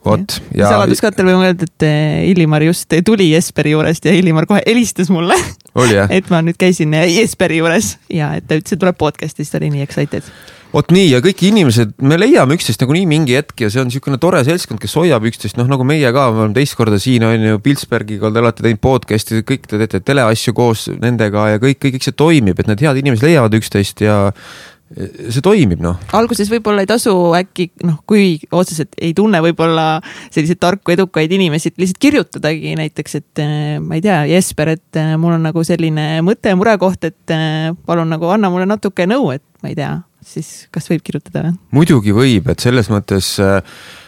vot. 0.05 0.37
saladuskatel 0.55 1.27
võime 1.27 1.49
öelda, 1.49 1.67
et 1.67 1.85
eh, 1.87 2.29
Illimar 2.31 2.63
just 2.65 2.91
tuli 3.05 3.31
Jesperi 3.31 3.75
juurest 3.75 4.07
ja 4.07 4.15
Illimar 4.17 4.47
kohe 4.49 4.63
helistas 4.65 5.11
mulle. 5.13 5.37
et 6.17 6.31
ma 6.33 6.41
nüüd 6.45 6.59
käisin 6.59 6.95
eh, 6.97 7.09
Jesperi 7.19 7.61
juures 7.61 7.95
ja 8.11 8.33
et 8.39 8.47
ta 8.47 8.57
ütles, 8.59 8.73
et 8.75 8.81
tuleb 8.81 8.97
podcast'i, 8.99 9.45
siis 9.45 9.53
ta 9.53 9.61
oli 9.61 9.71
nii 9.75 9.85
excited. 9.85 10.25
vot 10.71 10.87
nii 10.95 11.09
ja 11.09 11.19
kõik 11.23 11.41
inimesed, 11.49 11.93
me 12.07 12.15
leiame 12.19 12.55
üksteist 12.55 12.81
nagunii 12.81 13.03
mingi 13.09 13.35
hetk 13.35 13.65
ja 13.65 13.69
see 13.71 13.81
on 13.81 13.89
niisugune 13.89 14.19
tore 14.23 14.39
seltskond, 14.47 14.79
kes 14.79 14.95
hoiab 14.95 15.25
üksteist, 15.27 15.57
noh 15.59 15.67
nagu 15.67 15.83
meie 15.87 16.13
ka, 16.15 16.29
me 16.31 16.45
oleme 16.45 16.55
teist 16.55 16.77
korda 16.79 16.99
siin 17.01 17.25
on 17.27 17.47
ju, 17.47 17.59
Pilsbergiga 17.63 18.31
te 18.31 18.43
olete 18.43 18.65
teinud 18.65 18.83
podcast'i, 18.83 19.43
kõik 19.47 19.67
te 19.67 19.81
teete 19.81 19.99
teleasju 20.07 20.55
koos 20.55 20.87
nendega 20.95 21.49
ja 21.53 21.63
kõik, 21.63 21.81
kõik, 21.83 21.97
kõik 21.97 22.07
see 22.07 22.15
toimib, 22.15 22.59
et 22.59 22.71
need 22.71 22.85
head 22.87 23.01
inimesed 23.03 23.27
leiavad 23.27 23.59
üksteist 23.59 24.05
ja 24.07 24.21
see 24.91 25.43
toimib, 25.43 25.79
noh. 25.83 25.99
alguses 26.17 26.49
võib-olla 26.51 26.83
ei 26.83 26.89
tasu 26.89 27.13
äkki 27.37 27.69
noh, 27.87 28.01
kui 28.09 28.35
otseselt 28.51 28.95
ei 28.99 29.13
tunne 29.17 29.39
võib-olla 29.43 29.85
selliseid 30.33 30.59
tarku, 30.61 30.93
edukaid 30.95 31.31
inimesi, 31.31 31.71
et 31.71 31.81
lihtsalt 31.81 32.01
kirjutadagi 32.03 32.75
näiteks, 32.79 33.17
et 33.21 33.43
eh, 33.43 33.79
ma 33.83 33.97
ei 33.97 34.03
tea, 34.03 34.21
Jesper, 34.33 34.73
et 34.75 34.99
eh, 34.99 35.13
mul 35.21 35.37
on 35.37 35.47
nagu 35.47 35.63
selline 35.67 36.07
mõte, 36.27 36.53
murekoht, 36.59 37.07
et 37.07 37.35
eh, 37.35 37.71
palun 37.87 38.11
nagu 38.11 38.31
anna 38.33 38.51
mulle 38.51 38.67
natuke 38.69 39.07
nõu, 39.09 39.31
et 39.35 39.45
ma 39.63 39.71
ei 39.71 39.79
tea, 39.79 39.95
siis 40.25 40.51
kas 40.73 40.91
võib 40.91 41.05
kirjutada 41.07 41.47
või? 41.47 41.57
muidugi 41.79 42.15
võib, 42.15 42.51
et 42.51 42.63
selles 42.63 42.91
mõttes 42.91 43.33
äh, 43.41 43.59
äh 43.61 44.00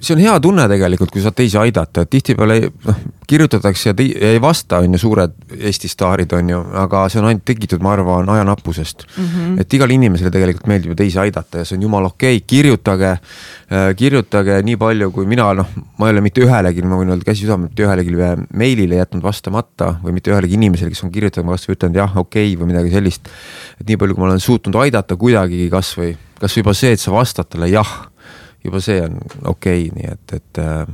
see 0.00 0.14
on 0.14 0.20
hea 0.22 0.34
tunne 0.42 0.64
tegelikult, 0.70 1.10
kui 1.12 1.22
saad 1.22 1.34
teisi 1.38 1.58
aidata, 1.58 2.04
et 2.04 2.10
tihtipeale 2.12 2.58
noh, 2.86 2.98
kirjutatakse 3.28 3.90
ja, 3.90 3.94
ja 3.98 4.30
ei 4.36 4.40
vasta, 4.42 4.78
on 4.84 4.94
ju, 4.94 5.00
suured 5.02 5.34
Eesti 5.58 5.90
staarid, 5.90 6.32
on 6.38 6.52
ju, 6.52 6.60
aga 6.82 7.04
see 7.10 7.20
on 7.20 7.28
ainult 7.30 7.44
tekitud, 7.48 7.82
ma 7.84 7.92
arvan, 7.96 8.28
ajanappusest 8.36 9.04
mm. 9.08 9.24
-hmm. 9.24 9.60
et 9.62 9.74
igale 9.74 9.96
inimesele 9.98 10.30
tegelikult 10.34 10.70
meeldib 10.70 10.94
ju 10.94 10.98
teisi 11.02 11.18
aidata 11.18 11.62
ja 11.62 11.68
see 11.68 11.76
on 11.78 11.88
jumala 11.88 12.12
okei 12.12 12.36
okay., 12.36 12.46
kirjutage 12.46 13.10
äh,, 13.10 13.90
kirjutage 13.96 14.60
nii 14.62 14.76
palju, 14.76 15.10
kui 15.10 15.26
mina, 15.26 15.50
noh, 15.54 15.74
ma 15.98 16.08
ei 16.08 16.14
ole 16.14 16.22
mitte 16.24 16.46
ühelegi, 16.46 16.86
ma 16.86 17.00
võin 17.00 17.10
öelda 17.10 17.26
käsi 17.26 17.44
südamel, 17.46 17.68
mitte 17.68 17.82
ühelegi 17.82 18.14
meilile 18.54 19.02
jätnud 19.02 19.22
vastamata 19.22 19.96
või 20.04 20.14
mitte 20.20 20.30
ühelegi 20.30 20.54
inimesele, 20.54 20.94
kes 20.94 21.04
on 21.04 21.12
kirjutanud 21.12 21.50
vastu, 21.50 21.74
ütelnud 21.74 21.98
jah, 21.98 22.16
okei 22.16 22.52
okay, 22.54 22.62
või 22.62 22.72
midagi 22.72 22.94
sellist. 22.94 23.28
et 23.80 23.86
nii 23.88 23.98
palju, 23.98 24.14
kui 24.14 24.22
ma 24.22 24.30
olen 24.30 24.40
suutnud 24.40 24.78
aidata 24.78 25.16
kuidagigi 25.16 25.68
kasvõi, 25.70 26.14
kasvõi 26.40 26.62
juba 26.62 26.74
see, 26.78 26.94
et 26.94 27.02
sa 27.02 27.14
vastad 27.14 27.50
talle 27.50 27.70
jah 27.72 27.92
juba 28.64 28.80
see 28.82 29.02
on 29.02 29.18
okei 29.44 29.88
okay,, 29.88 29.92
nii 29.94 30.12
et, 30.12 30.36
et 30.38 30.62
äh, 30.62 30.86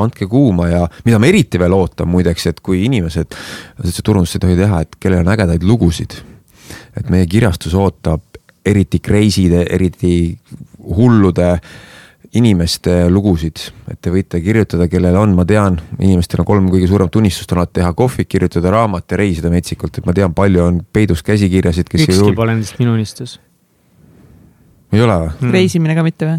andke 0.00 0.28
kuuma 0.30 0.68
ja 0.70 0.86
mida 1.04 1.20
ma 1.20 1.28
eriti 1.28 1.60
veel 1.60 1.74
ootan 1.76 2.08
muideks, 2.10 2.46
et 2.50 2.64
kui 2.64 2.84
inimesed, 2.86 3.36
üldse 3.84 4.04
turundust 4.06 4.38
ei 4.38 4.44
tohi 4.46 4.58
teha, 4.58 4.82
et 4.84 4.98
kellel 5.00 5.24
on 5.24 5.32
ägedaid 5.34 5.66
lugusid. 5.66 6.20
et 6.96 7.08
meie 7.10 7.26
kirjastus 7.26 7.74
ootab 7.74 8.22
eriti 8.66 9.00
crazy'de, 9.02 9.64
eriti 9.70 10.36
hullude 10.96 11.48
inimeste 12.38 13.08
lugusid, 13.10 13.58
et 13.90 13.98
te 14.02 14.12
võite 14.14 14.38
kirjutada, 14.42 14.86
kellel 14.90 15.16
on, 15.18 15.34
ma 15.34 15.44
tean, 15.48 15.80
inimestel 15.98 16.44
on 16.44 16.46
kolm 16.46 16.68
kõige 16.70 16.86
suuremat 16.90 17.16
unistust 17.18 17.50
on 17.50 17.62
alati 17.62 17.80
teha 17.80 17.90
kohvik, 17.98 18.28
kirjutada 18.30 18.70
raamat 18.70 19.10
ja 19.10 19.18
reisida 19.18 19.50
metsikult, 19.50 19.98
et 19.98 20.06
ma 20.06 20.14
tean, 20.14 20.34
palju 20.36 20.62
on 20.62 20.80
peidus 20.92 21.24
käsikirjasid, 21.26 21.90
kes 21.90 22.06
ükski 22.06 22.36
pole 22.38 22.54
nendest 22.54 22.78
minu 22.78 22.94
unistus. 22.94 23.40
Ei 24.92 25.02
ole 25.02 25.18
või 25.24 25.32
mm.? 25.32 25.52
reisimine 25.56 25.98
ka 25.98 26.06
mitte 26.06 26.28
või? 26.28 26.38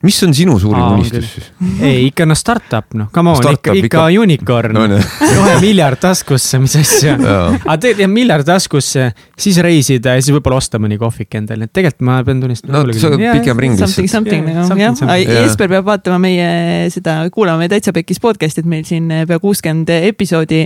mis 0.00 0.16
on 0.24 0.32
sinu 0.32 0.54
suurim 0.60 0.80
Aa, 0.80 0.92
unistus 0.96 1.26
siis? 1.34 1.48
ei, 1.84 2.06
ikka 2.08 2.24
noh, 2.28 2.38
startup 2.38 2.94
noh, 2.96 3.10
come 3.12 3.34
on, 3.34 3.48
ikka, 3.52 3.74
ikka, 3.76 4.04
unicorn 4.22 4.76
no,. 4.78 5.00
kohe 5.36 5.56
miljard 5.60 6.00
taskusse, 6.00 6.60
mis 6.62 6.76
asja. 6.80 7.18
aga 7.18 7.76
tegelikult 7.82 8.14
miljard 8.14 8.48
taskusse, 8.48 9.10
siis 9.40 9.58
reisida 9.64 10.16
ja 10.16 10.22
siis 10.24 10.32
võib-olla 10.36 10.60
osta 10.62 10.80
mõni 10.80 10.96
kohvik 11.00 11.36
endale, 11.42 11.68
et 11.68 11.74
tegelikult 11.76 12.06
ma 12.08 12.16
pean 12.24 12.40
tunnistama. 12.40 12.80
no 12.80 12.96
sa 12.96 13.10
oled 13.10 13.26
pikem 13.42 13.60
ring 13.60 13.76
lihtsalt. 13.76 14.08
Something, 14.08 14.48
something 14.48 14.48
nagu 14.48 14.80
jah, 14.80 15.42
Jesper 15.44 15.72
peab 15.74 15.90
vaatama 15.90 16.20
meie 16.22 16.48
seda, 16.94 17.20
kuulama 17.34 17.60
meie 17.60 17.74
Täitsa 17.74 17.92
Pekis 17.96 18.22
podcast'it, 18.24 18.68
meil 18.68 18.88
siin 18.88 19.12
pea 19.28 19.40
kuuskümmend 19.42 19.92
episoodi 20.00 20.64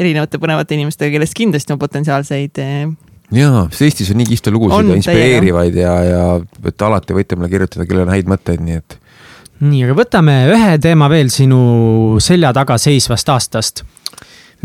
erinevate 0.00 0.42
põnevate 0.42 0.74
inimestega, 0.74 1.14
kellest 1.14 1.38
kindlasti 1.38 1.76
on 1.76 1.78
potentsiaalseid 1.78 2.58
jaa, 3.34 3.66
sest 3.70 3.86
Eestis 3.86 4.10
on 4.12 4.20
nii 4.20 4.32
kihvte 4.32 4.52
lugusid 4.54 4.90
ja 4.90 4.98
inspireerivaid 4.98 5.78
ja, 5.78 5.94
ja 6.06 6.24
et 6.66 6.82
alati 6.86 7.16
võite 7.16 7.38
mulle 7.38 7.50
kirjutada, 7.52 7.86
kellel 7.88 8.08
on 8.08 8.14
häid 8.14 8.30
mõtteid, 8.30 8.62
nii 8.64 8.80
et. 8.80 8.98
nii, 9.62 9.84
aga 9.86 9.96
võtame 9.98 10.36
ühe 10.50 10.76
teema 10.82 11.08
veel 11.12 11.32
sinu 11.32 11.62
selja 12.22 12.52
taga 12.56 12.78
seisvast 12.80 13.32
aastast. 13.34 13.84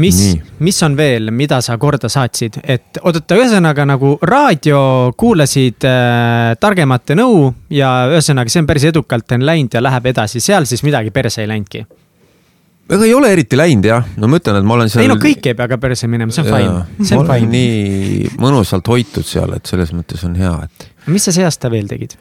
mis, 0.01 0.21
mis 0.59 0.81
on 0.83 0.97
veel, 0.97 1.31
mida 1.31 1.61
sa 1.63 1.77
korda 1.79 2.09
saatsid, 2.11 2.59
et 2.63 2.99
oodata, 3.03 3.37
ühesõnaga 3.39 3.85
nagu 3.87 4.15
raadio 4.21 5.13
kuulasid 5.17 5.85
äh, 5.87 6.55
targemate 6.59 7.15
nõu 7.15 7.53
ja 7.69 8.09
ühesõnaga, 8.11 8.51
see 8.51 8.65
on 8.65 8.71
päris 8.71 8.89
edukalt 8.91 9.37
on 9.37 9.45
läinud 9.45 9.77
ja 9.77 9.83
läheb 9.83 10.11
edasi, 10.11 10.43
seal 10.43 10.67
siis 10.67 10.83
midagi 10.83 11.13
perse 11.15 11.45
ei 11.45 11.53
läinudki 11.53 11.85
ega 12.89 13.05
ei 13.07 13.13
ole 13.17 13.31
eriti 13.33 13.57
läinud 13.57 13.87
jah, 13.87 14.05
no 14.21 14.29
ma 14.29 14.39
ütlen, 14.39 14.59
et 14.59 14.67
ma 14.67 14.77
olen 14.77 14.91
seal. 14.91 15.05
ei 15.05 15.09
no 15.09 15.17
kõik 15.21 15.47
ei 15.49 15.57
pea 15.57 15.67
ka 15.71 15.79
perse 15.81 16.09
minema, 16.11 16.33
see 16.33 16.45
on 16.45 16.51
fine, 16.51 17.05
see 17.09 17.17
on 17.17 17.29
fine. 17.29 17.49
nii 17.51 18.33
mõnusalt 18.41 18.91
hoitud 18.93 19.25
seal, 19.25 19.55
et 19.57 19.69
selles 19.69 19.93
mõttes 19.95 20.25
on 20.27 20.35
hea, 20.37 20.53
et. 20.67 20.89
mis 21.09 21.25
sa 21.25 21.33
see 21.35 21.45
aasta 21.47 21.71
veel 21.73 21.89
tegid? 21.89 22.13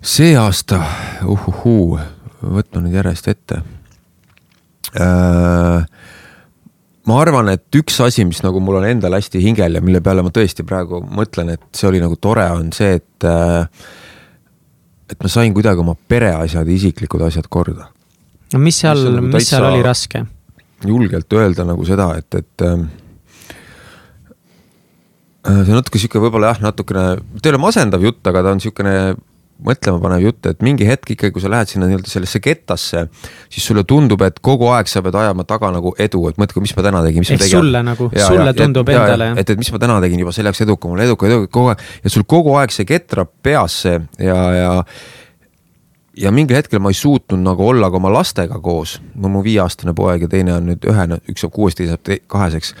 see 0.00 0.32
aasta, 0.40 0.80
uhuhuu, 1.28 1.98
võtma 2.40 2.84
nüüd 2.84 2.96
järjest 2.96 3.28
ette 3.34 3.60
äh,. 4.96 5.84
ma 7.06 7.18
arvan, 7.20 7.52
et 7.52 7.80
üks 7.80 8.00
asi, 8.04 8.24
mis 8.28 8.40
nagu 8.46 8.62
mul 8.64 8.80
on 8.80 8.88
endal 8.88 9.18
hästi 9.18 9.42
hingel 9.44 9.76
ja 9.78 9.84
mille 9.84 10.00
peale 10.04 10.24
ma 10.24 10.32
tõesti 10.32 10.64
praegu 10.66 11.02
mõtlen, 11.04 11.52
et 11.58 11.68
see 11.76 11.90
oli 11.90 12.00
nagu 12.00 12.16
tore, 12.16 12.48
on 12.56 12.72
see, 12.76 12.96
et 13.02 13.28
äh, 13.28 13.68
et 15.06 15.20
ma 15.22 15.28
sain 15.30 15.52
kuidagi 15.54 15.84
oma 15.84 15.94
pereasjad 15.94 16.66
ja 16.66 16.74
isiklikud 16.80 17.22
asjad 17.28 17.46
korda 17.52 17.92
no 18.56 18.62
mis 18.64 18.80
seal, 18.82 19.04
mis, 19.04 19.18
nagu 19.20 19.32
mis 19.36 19.50
seal 19.52 19.68
oli 19.68 19.84
raske? 19.84 20.24
julgelt 20.86 21.32
öelda 21.36 21.64
nagu 21.68 21.84
seda, 21.88 22.10
et, 22.20 22.28
et 22.36 22.64
ähm, 22.66 22.88
äh, 25.46 25.62
see 25.62 25.72
on 25.72 25.80
natuke 25.80 26.00
sihuke 26.00 26.20
võib-olla 26.22 26.52
jah, 26.54 26.60
natukene, 26.68 27.06
ta 27.38 27.48
ei 27.48 27.54
ole 27.54 27.62
masendav 27.62 28.04
jutt, 28.04 28.22
aga 28.28 28.44
ta 28.44 28.54
on 28.56 28.62
siukene 28.64 28.98
mõtlema 29.64 30.00
panev 30.02 30.20
jutt, 30.20 30.46
et 30.50 30.60
mingi 30.64 30.84
hetk 30.84 31.14
ikkagi, 31.14 31.32
kui 31.32 31.40
sa 31.40 31.48
lähed 31.52 31.70
sinna 31.70 31.88
nii-öelda 31.88 32.10
sellesse 32.10 32.40
kettasse, 32.44 33.06
siis 33.52 33.64
sulle 33.64 33.86
tundub, 33.88 34.20
et 34.26 34.40
kogu 34.44 34.68
aeg 34.76 34.90
sa 34.90 35.00
pead 35.04 35.16
ajama 35.16 35.46
taga 35.48 35.70
nagu 35.72 35.94
edu, 36.02 36.26
et 36.28 36.40
mõtle, 36.40 36.60
mis 36.64 36.74
ma 36.76 36.84
täna 36.84 37.00
tegin, 37.06 37.24
mis 37.24 37.32
ehk 37.32 37.40
ma 37.40 37.44
tegin. 37.46 37.56
sulle 37.56 37.82
nagu, 37.86 38.08
sulle 38.12 38.50
ja, 38.52 38.56
tundub 38.58 38.92
ja, 38.92 39.04
endale. 39.06 39.30
et, 39.40 39.52
et 39.54 39.62
mis 39.62 39.72
ma 39.72 39.80
täna 39.82 39.96
tegin 40.04 40.24
juba 40.24 40.34
selle 40.36 40.52
jaoks 40.52 40.64
eduka, 40.66 40.90
mul 40.92 41.04
eduka, 41.06 41.30
eduka 41.30 41.52
kogu 41.56 41.72
aeg 41.72 41.86
ja 42.04 42.12
sul 42.12 42.26
kogu 42.28 42.56
aeg 42.60 42.76
see 42.76 42.88
ketrab 42.88 43.32
peasse 43.46 43.94
ja, 44.20 44.40
ja 44.58 44.74
ja 46.16 46.32
mingil 46.32 46.56
hetkel 46.56 46.80
ma 46.82 46.90
ei 46.92 46.96
suutnud 46.96 47.42
nagu 47.42 47.68
olla 47.68 47.90
ka 47.90 48.00
oma 48.00 48.10
lastega 48.12 48.58
koos, 48.62 48.96
no 49.14 49.30
mu 49.32 49.42
viieaastane 49.44 49.94
poeg 49.96 50.26
ja 50.26 50.30
teine 50.32 50.54
on 50.56 50.70
nüüd 50.70 50.88
ühene, 50.88 51.20
üks 51.30 51.44
saab 51.44 51.54
kuues, 51.54 51.76
teine 51.76 51.94
saab 51.94 52.10
kaheseks. 52.32 52.74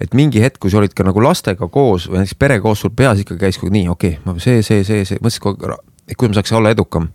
et 0.00 0.14
mingi 0.14 0.42
hetk, 0.42 0.60
kui 0.60 0.70
sa 0.70 0.78
olid 0.78 0.94
ka 0.94 1.04
nagu 1.06 1.22
lastega 1.24 1.68
koos 1.72 2.08
või 2.10 2.20
näiteks 2.20 2.38
perega 2.38 2.62
koos, 2.62 2.82
sul 2.84 2.92
peas 2.96 3.20
ikka 3.22 3.38
käis 3.40 3.58
kogu 3.58 3.72
nii, 3.72 3.88
okei 3.88 4.18
okay,, 4.22 4.40
see, 4.44 4.62
see, 4.62 4.84
see, 4.84 5.04
see, 5.08 5.20
mõtlesin 5.20 5.44
kogu 5.44 5.70
aeg, 5.70 5.94
et 6.06 6.16
kuidas 6.16 6.34
ma 6.34 6.40
saaks 6.40 6.56
olla 6.58 6.74
edukam. 6.74 7.08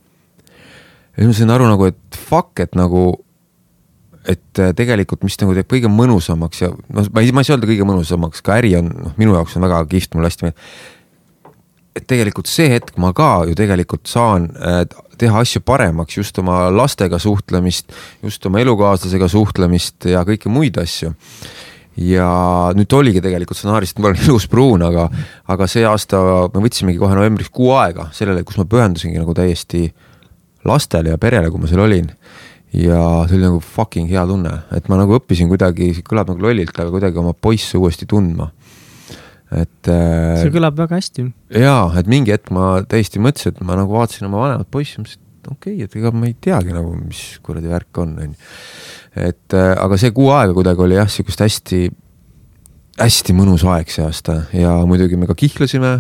ja 1.16 1.24
siis 1.24 1.28
ma 1.28 1.38
sain 1.40 1.58
aru 1.58 1.68
nagu, 1.70 1.92
et 1.92 2.22
fuck, 2.30 2.60
et 2.60 2.76
nagu, 2.76 3.06
et 4.28 4.60
äh, 4.60 4.74
tegelikult, 4.76 5.24
mis 5.24 5.38
nagu 5.42 5.56
teeb 5.56 5.70
kõige 5.72 5.92
mõnusamaks 5.94 6.66
ja 6.66 6.74
noh, 6.74 7.12
ma 7.14 7.24
ei, 7.24 7.32
ma 7.32 7.46
ei 7.46 7.48
saa 7.48 7.56
öelda 7.56 7.70
kõige 7.70 7.88
mõnusamaks, 7.88 8.44
ka 8.44 8.58
äri 8.60 8.74
on, 8.82 8.92
noh, 9.06 9.14
minu 9.22 9.38
jaoks 9.38 9.56
on 9.56 9.70
väga 9.70 9.86
kihvt, 9.94 10.18
mulle 10.18 10.34
hästi 10.34 10.50
meeldib 10.50 10.68
et 11.96 12.06
tegelikult 12.08 12.48
see 12.48 12.70
hetk 12.72 12.96
ma 13.02 13.12
ka 13.16 13.44
ju 13.50 13.56
tegelikult 13.58 14.08
saan 14.08 14.48
äh, 14.56 14.84
teha 15.22 15.42
asju 15.44 15.62
paremaks, 15.66 16.18
just 16.18 16.38
oma 16.42 16.70
lastega 16.74 17.20
suhtlemist, 17.22 17.92
just 18.24 18.46
oma 18.48 18.62
elukaaslasega 18.64 19.28
suhtlemist 19.32 20.08
ja 20.10 20.24
kõiki 20.28 20.52
muid 20.52 20.80
asju. 20.82 21.14
ja 22.02 22.28
nüüd 22.72 22.94
oligi 22.96 23.20
tegelikult 23.22 23.60
stsenaarist, 23.60 24.00
ma 24.00 24.10
olen 24.10 24.24
ilus 24.30 24.48
pruun, 24.50 24.86
aga, 24.88 25.10
aga 25.52 25.68
see 25.68 25.84
aasta 25.86 26.22
me 26.54 26.64
võtsimegi 26.64 27.02
kohe 27.02 27.18
novembris 27.18 27.52
kuu 27.52 27.74
aega 27.76 28.08
sellele, 28.16 28.46
kus 28.48 28.62
ma 28.62 28.66
pühendusingi 28.72 29.20
nagu 29.20 29.36
täiesti 29.36 29.90
lastele 30.66 31.12
ja 31.12 31.20
perele, 31.20 31.52
kui 31.52 31.60
ma 31.60 31.68
seal 31.68 31.84
olin 31.84 32.08
ja 32.72 33.02
see 33.28 33.36
oli 33.36 33.44
nagu 33.50 33.60
fucking 33.60 34.08
hea 34.10 34.24
tunne, 34.30 34.54
et 34.72 34.88
ma 34.88 35.02
nagu 35.02 35.18
õppisin 35.20 35.52
kuidagi, 35.52 35.92
kõlab 36.08 36.32
nagu 36.32 36.48
lollilt, 36.48 36.72
aga 36.80 36.88
kuidagi 36.94 37.20
oma 37.20 37.36
poisse 37.36 37.76
uuesti 37.78 38.08
tundma 38.08 38.48
et. 39.52 39.90
Äh, 39.92 40.38
see 40.42 40.54
kõlab 40.54 40.78
väga 40.80 41.00
hästi. 41.00 41.28
jaa, 41.62 41.90
et 42.00 42.12
mingi 42.12 42.34
hetk 42.34 42.52
ma 42.56 42.74
täiesti 42.88 43.22
mõtlesin, 43.24 43.56
et 43.56 43.66
ma 43.68 43.80
nagu 43.80 43.96
vaatasin 43.96 44.30
oma 44.30 44.46
vanemat 44.46 44.72
poissi, 44.72 45.02
mõtlesin, 45.02 45.24
et 45.42 45.52
okei 45.52 45.76
okay,, 45.76 45.90
et 45.90 45.98
ega 46.00 46.14
ma 46.16 46.30
ei 46.30 46.38
teagi 46.48 46.76
nagu, 46.76 46.94
mis 47.00 47.24
kuradi 47.44 47.72
värk 47.72 48.02
on, 48.04 48.16
on 48.22 48.32
ju. 48.32 48.54
et 49.28 49.58
äh, 49.58 49.74
aga 49.76 50.00
see 50.00 50.14
kuu 50.16 50.32
aega 50.36 50.56
kuidagi 50.58 50.88
oli 50.88 50.98
jah, 51.00 51.12
sihukest 51.12 51.44
hästi, 51.44 51.84
hästi 53.02 53.36
mõnus 53.38 53.66
aeg 53.68 53.92
see 53.92 54.06
aasta 54.06 54.44
ja 54.56 54.78
muidugi 54.88 55.20
me 55.20 55.30
ka 55.30 55.38
kihlasime. 55.38 56.00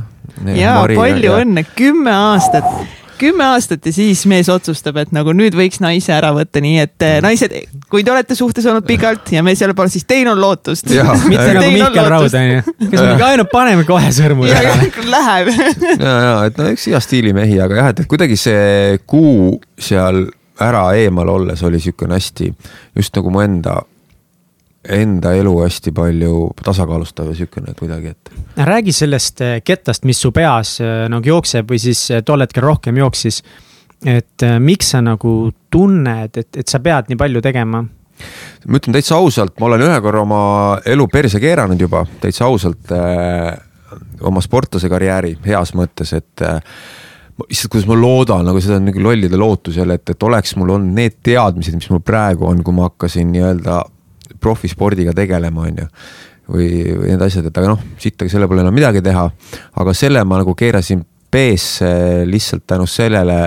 jaa, 0.56 0.82
palju 0.88 1.38
õnne, 1.42 1.66
kümme 1.76 2.16
aastat 2.16 3.01
kümme 3.22 3.46
aastat 3.54 3.86
ja 3.86 3.94
siis 3.96 4.24
mees 4.30 4.50
otsustab, 4.52 4.98
et 5.02 5.14
nagu 5.16 5.34
nüüd 5.38 5.56
võiks 5.58 5.82
naise 5.84 6.14
ära 6.16 6.32
võtta, 6.36 6.62
nii 6.64 6.82
et 6.84 7.06
eh, 7.06 7.20
naised, 7.24 7.54
kui 7.92 8.06
te 8.06 8.14
olete 8.14 8.38
suhtes 8.38 8.66
olnud 8.70 8.88
pikalt 8.88 9.32
ja 9.36 9.44
mees 9.46 9.62
jälle 9.62 9.76
pole, 9.78 9.92
siis 9.94 10.08
teil 10.10 10.30
on 10.32 10.42
lootust. 10.42 10.90
mitte 11.30 11.48
nagu 11.58 11.72
Mihkel 11.76 12.12
Raud 12.12 12.38
onju, 12.42 12.66
kes 12.82 12.98
mingi 12.98 13.28
ainult 13.28 13.54
paneme 13.54 13.86
kohe 13.88 14.12
sõrmu 14.16 14.50
ära. 14.50 14.76
Läheb. 15.12 15.54
ja, 16.02 16.18
ja 16.26 16.36
et 16.50 16.60
no 16.60 16.70
eks 16.74 16.90
hea 16.92 17.02
stiilimehi, 17.04 17.60
aga 17.64 17.82
jah, 17.82 17.94
et 17.94 18.06
kuidagi 18.10 18.38
see 18.40 19.00
kuu 19.10 19.58
seal 19.82 20.26
ära 20.62 20.92
eemal 20.98 21.30
olles 21.30 21.64
oli 21.66 21.80
siukene 21.82 22.18
hästi 22.18 22.52
just 22.98 23.16
nagu 23.18 23.34
mu 23.34 23.42
enda 23.44 23.80
enda 24.90 25.34
elu 25.38 25.54
hästi 25.62 25.94
palju 25.94 26.50
tasakaalustav 26.64 27.30
ja 27.32 27.36
siukene 27.38 27.76
kuidagi, 27.80 28.16
et. 28.16 28.32
räägi 28.58 28.94
sellest 28.96 29.42
eh, 29.42 29.60
kettast, 29.64 30.06
mis 30.10 30.22
su 30.22 30.32
peas 30.32 30.80
eh, 30.82 31.06
nagu 31.12 31.28
jookseb 31.28 31.70
või 31.70 31.82
siis 31.82 32.08
eh, 32.12 32.24
tol 32.26 32.42
hetkel 32.42 32.66
rohkem 32.66 32.98
jooksis. 32.98 33.44
et 34.06 34.44
miks 34.60 34.96
sa 34.96 35.02
nagu 35.06 35.52
tunned, 35.70 36.38
et, 36.38 36.58
et 36.58 36.68
sa 36.68 36.80
pead 36.82 37.12
nii 37.12 37.18
palju 37.18 37.42
tegema? 37.42 37.84
ma 38.68 38.80
ütlen 38.80 38.96
täitsa 38.96 39.18
ausalt, 39.18 39.54
ma 39.60 39.70
olen 39.70 39.86
ühe 39.86 40.00
korra 40.02 40.24
oma 40.26 40.42
elu 40.86 41.08
perse 41.12 41.42
keeranud 41.42 41.80
juba 41.82 42.04
täitsa 42.22 42.48
ausalt 42.50 42.92
äh, 42.96 43.54
oma 44.28 44.42
sportlase 44.42 44.90
karjääri 44.92 45.36
heas 45.46 45.74
mõttes, 45.78 46.14
et 46.18 46.46
äh, 46.46 46.60
issand, 47.50 47.72
kuidas 47.74 47.88
ma 47.90 47.98
loodan, 47.98 48.46
nagu 48.48 48.62
seda 48.62 48.78
on 48.80 48.90
nagu 48.90 49.02
lollide 49.04 49.40
lootus 49.40 49.80
jälle, 49.80 49.98
et, 49.98 50.14
et 50.14 50.28
oleks 50.28 50.56
mul 50.60 50.76
olnud 50.76 50.98
need 50.98 51.18
teadmised, 51.26 51.78
mis 51.78 51.90
mul 51.94 52.04
praegu 52.06 52.48
on, 52.50 52.62
kui 52.66 52.76
ma 52.78 52.90
hakkasin 52.90 53.32
nii-öelda 53.34 53.82
profispordiga 54.40 55.14
tegelema, 55.18 55.68
on 55.68 55.82
ju 55.84 55.88
või, 56.52 56.68
või 56.98 57.14
need 57.14 57.24
asjad, 57.26 57.48
et 57.48 57.58
aga 57.58 57.74
noh, 57.74 57.88
sittagi 58.02 58.32
selle 58.34 58.50
pole 58.50 58.64
enam 58.64 58.76
midagi 58.76 59.02
teha. 59.06 59.30
aga 59.82 59.96
selle 59.98 60.24
ma 60.28 60.42
nagu 60.42 60.56
keerasin 60.58 61.04
B-sse 61.32 61.92
lihtsalt 62.28 62.66
tänu 62.68 62.88
sellele, 62.90 63.40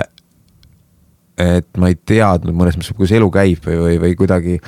et 1.37 1.67
ma 1.77 1.91
ei 1.91 1.97
teadnud 1.99 2.55
mõnes 2.55 2.77
mõttes, 2.77 2.95
kuidas 2.95 3.13
elu 3.17 3.27
käib 3.31 3.65
või, 3.67 3.81
või, 3.81 3.97
või 4.01 4.15
kuidagi 4.17 4.59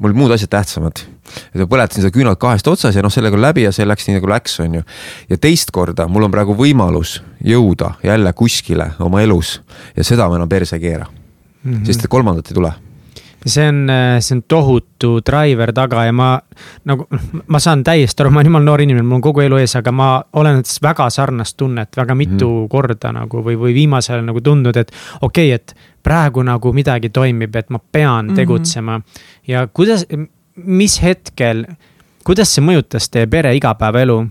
mul 0.00 0.14
muud 0.16 0.34
asjad 0.34 0.52
tähtsamad. 0.52 1.02
et 1.54 1.60
ma 1.60 1.66
põletasin 1.70 2.04
seda 2.04 2.14
küünalt 2.14 2.40
kahest 2.40 2.68
otsas 2.68 2.96
ja 2.96 3.02
noh, 3.02 3.12
sellega 3.12 3.36
on 3.36 3.42
läbi 3.42 3.64
ja 3.66 3.72
see 3.72 3.86
läks 3.86 4.06
nii 4.08 4.18
nagu 4.18 4.30
läks, 4.30 4.58
on 4.64 4.78
ju. 4.80 4.82
ja 5.30 5.38
teist 5.40 5.72
korda 5.74 6.06
mul 6.08 6.28
on 6.28 6.34
praegu 6.34 6.56
võimalus 6.58 7.20
jõuda 7.44 7.94
jälle 8.04 8.32
kuskile 8.36 8.92
oma 9.00 9.22
elus 9.22 9.58
ja 9.96 10.04
seda 10.04 10.28
ma 10.28 10.38
enam 10.40 10.48
perse 10.48 10.76
ei 10.76 10.84
keera 10.84 11.06
mm. 11.06 11.72
-hmm. 11.72 11.84
sest 11.86 12.06
kolmandat 12.08 12.50
ei 12.50 12.60
tule 12.60 12.72
see 13.46 13.68
on, 13.68 13.88
see 14.20 14.36
on 14.36 14.42
tohutu 14.48 15.20
driver 15.26 15.72
taga 15.72 16.04
ja 16.04 16.12
ma 16.12 16.30
nagu, 16.88 17.06
ma 17.46 17.60
saan 17.62 17.84
täiesti 17.84 18.22
aru, 18.22 18.32
ma 18.34 18.40
olen 18.40 18.50
jumala 18.50 18.64
noor 18.64 18.82
inimene, 18.84 19.06
mul 19.06 19.20
on 19.20 19.24
kogu 19.24 19.44
elu 19.44 19.60
ees, 19.62 19.76
aga 19.80 19.92
ma 19.92 20.10
olen 20.40 20.62
väga 20.82 21.08
sarnast 21.10 21.56
tunnet 21.60 21.96
väga 21.96 22.16
mitu 22.18 22.48
mm. 22.48 22.68
korda 22.72 23.12
nagu 23.16 23.44
või, 23.46 23.56
või 23.60 23.76
viimasel 23.76 24.18
ajal 24.18 24.26
nagu 24.28 24.42
tundnud, 24.44 24.76
et 24.76 24.92
okei 25.20 25.54
okay,, 25.54 25.60
et 25.60 26.04
praegu 26.04 26.44
nagu 26.46 26.72
midagi 26.76 27.12
toimib, 27.12 27.56
et 27.56 27.70
ma 27.70 27.78
pean 27.78 28.26
mm 28.26 28.30
-hmm. 28.30 28.36
tegutsema. 28.36 29.00
ja 29.46 29.66
kuidas, 29.66 30.06
mis 30.54 31.02
hetkel, 31.02 31.64
kuidas 32.24 32.54
see 32.54 32.64
mõjutas 32.64 33.08
teie 33.10 33.26
pere 33.26 33.54
igapäevaelu? 33.56 34.26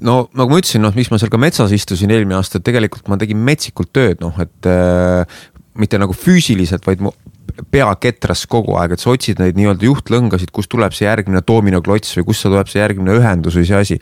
no 0.00 0.28
nagu 0.34 0.50
ma 0.50 0.58
ütlesin, 0.60 0.82
noh, 0.82 0.94
miks 0.94 1.10
ma 1.10 1.18
seal 1.18 1.30
ka 1.32 1.38
metsas 1.38 1.72
istusin 1.72 2.10
eelmine 2.10 2.36
aasta, 2.36 2.58
et 2.58 2.64
tegelikult 2.64 3.08
ma 3.08 3.16
tegin 3.16 3.38
metsikult 3.38 3.92
tööd, 3.92 4.20
noh, 4.20 4.34
et 4.42 4.68
äh, 4.68 5.24
mitte 5.80 5.98
nagu 5.98 6.12
füüsiliselt, 6.16 6.86
vaid 6.86 7.00
mu 7.04 7.12
pea 7.70 7.88
ketras 8.00 8.44
kogu 8.50 8.76
aeg, 8.80 8.94
et 8.94 9.02
sa 9.02 9.12
otsid 9.12 9.40
neid 9.40 9.58
nii-öelda 9.58 9.86
juhtlõngasid, 9.86 10.50
kust 10.54 10.70
tuleb 10.72 10.94
see 10.96 11.06
järgmine 11.06 11.42
doominoklots 11.46 12.16
või 12.18 12.26
kust 12.30 12.46
tuleb 12.46 12.70
see 12.70 12.80
järgmine 12.80 13.16
ühendus 13.20 13.56
või 13.58 13.66
see 13.68 13.78
asi. 13.78 13.98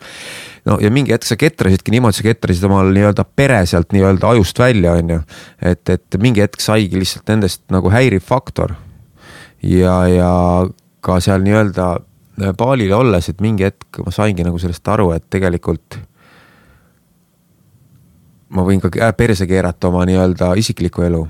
no 0.65 0.77
ja 0.81 0.91
mingi 0.93 1.13
hetk 1.15 1.27
sa 1.27 1.37
ketrasidki 1.39 1.93
niimoodi, 1.95 2.19
sa 2.19 2.25
ketrasid 2.27 2.65
omal 2.67 2.91
nii-öelda 2.95 3.25
pere 3.35 3.61
sealt 3.69 3.93
nii-öelda 3.95 4.33
ajust 4.35 4.59
välja, 4.59 4.97
on 4.99 5.13
ju. 5.15 5.19
et, 5.61 5.89
et 5.89 6.19
mingi 6.21 6.43
hetk 6.43 6.59
saigi 6.61 6.99
lihtsalt 6.99 7.31
nendest 7.31 7.63
nagu 7.73 7.91
häiriv 7.93 8.25
faktor. 8.25 8.75
ja, 9.61 10.01
ja 10.09 10.33
ka 11.05 11.19
seal 11.21 11.45
nii-öelda 11.45 11.93
baalil 12.57 12.91
olles, 12.93 13.29
et 13.29 13.41
mingi 13.41 13.67
hetk 13.67 14.03
ma 14.03 14.11
saingi 14.11 14.43
nagu 14.43 14.59
sellest 14.59 14.87
aru, 14.91 15.11
et 15.15 15.29
tegelikult 15.29 15.99
ma 18.55 18.63
võin 18.63 18.83
ka 18.83 19.11
perse 19.17 19.47
keerata 19.47 19.89
oma 19.89 20.05
nii-öelda 20.07 20.53
isiklikku 20.59 21.03
elu 21.07 21.25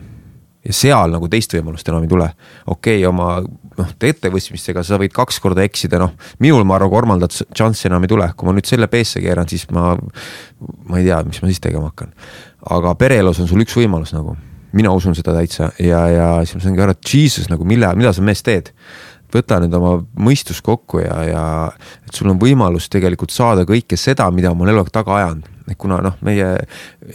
ja 0.66 0.74
seal 0.74 1.14
nagu 1.14 1.30
teist 1.32 1.54
võimalust 1.56 1.88
enam 1.92 2.06
ei 2.06 2.12
tule. 2.12 2.30
okei 2.66 3.00
okay,, 3.00 3.06
oma 3.10 3.30
noh, 3.78 3.92
ettevõtmistega 4.10 4.84
sa 4.86 5.00
võid 5.02 5.14
kaks 5.16 5.40
korda 5.44 5.66
eksida, 5.66 6.00
noh, 6.02 6.16
minul 6.44 6.66
ma 6.68 6.78
arvan, 6.80 6.92
kolmandat 6.94 7.38
šanssi 7.58 7.90
enam 7.90 8.06
ei 8.06 8.12
tule, 8.12 8.28
kui 8.38 8.50
ma 8.50 8.56
nüüd 8.56 8.70
selle 8.70 8.90
peesse 8.92 9.22
keeran, 9.24 9.50
siis 9.52 9.68
ma, 9.76 9.94
ma 10.90 11.00
ei 11.02 11.08
tea, 11.08 11.22
mis 11.28 11.42
ma 11.44 11.52
siis 11.52 11.64
tegema 11.64 11.92
hakkan. 11.92 12.14
aga 12.76 12.96
pereelus 13.00 13.42
on 13.44 13.50
sul 13.52 13.64
üks 13.66 13.76
võimalus 13.78 14.16
nagu, 14.16 14.36
mina 14.76 14.92
usun 14.96 15.16
seda 15.16 15.36
täitsa 15.36 15.72
ja, 15.80 16.06
ja 16.12 16.30
siis 16.44 16.58
ma 16.58 16.64
saingi 16.66 16.84
aru, 16.84 16.96
et 16.96 17.14
jesus 17.14 17.52
nagu 17.52 17.68
mille, 17.68 17.92
mida 17.96 18.14
sa 18.16 18.24
mees 18.26 18.44
teed 18.44 18.74
võta 19.36 19.60
nüüd 19.60 19.74
oma 19.76 19.98
mõistus 20.22 20.62
kokku 20.64 21.02
ja, 21.04 21.18
ja 21.28 21.44
et 22.06 22.16
sul 22.16 22.30
on 22.32 22.40
võimalus 22.42 22.88
tegelikult 22.92 23.34
saada 23.36 23.66
kõike 23.68 23.98
seda, 24.00 24.30
mida 24.32 24.54
ma 24.54 24.66
olen 24.66 24.76
eluaeg 24.76 24.92
taga 24.94 25.18
ajanud. 25.20 25.52
Et 25.70 25.78
kuna 25.82 26.00
noh, 26.04 26.18
meie 26.26 26.52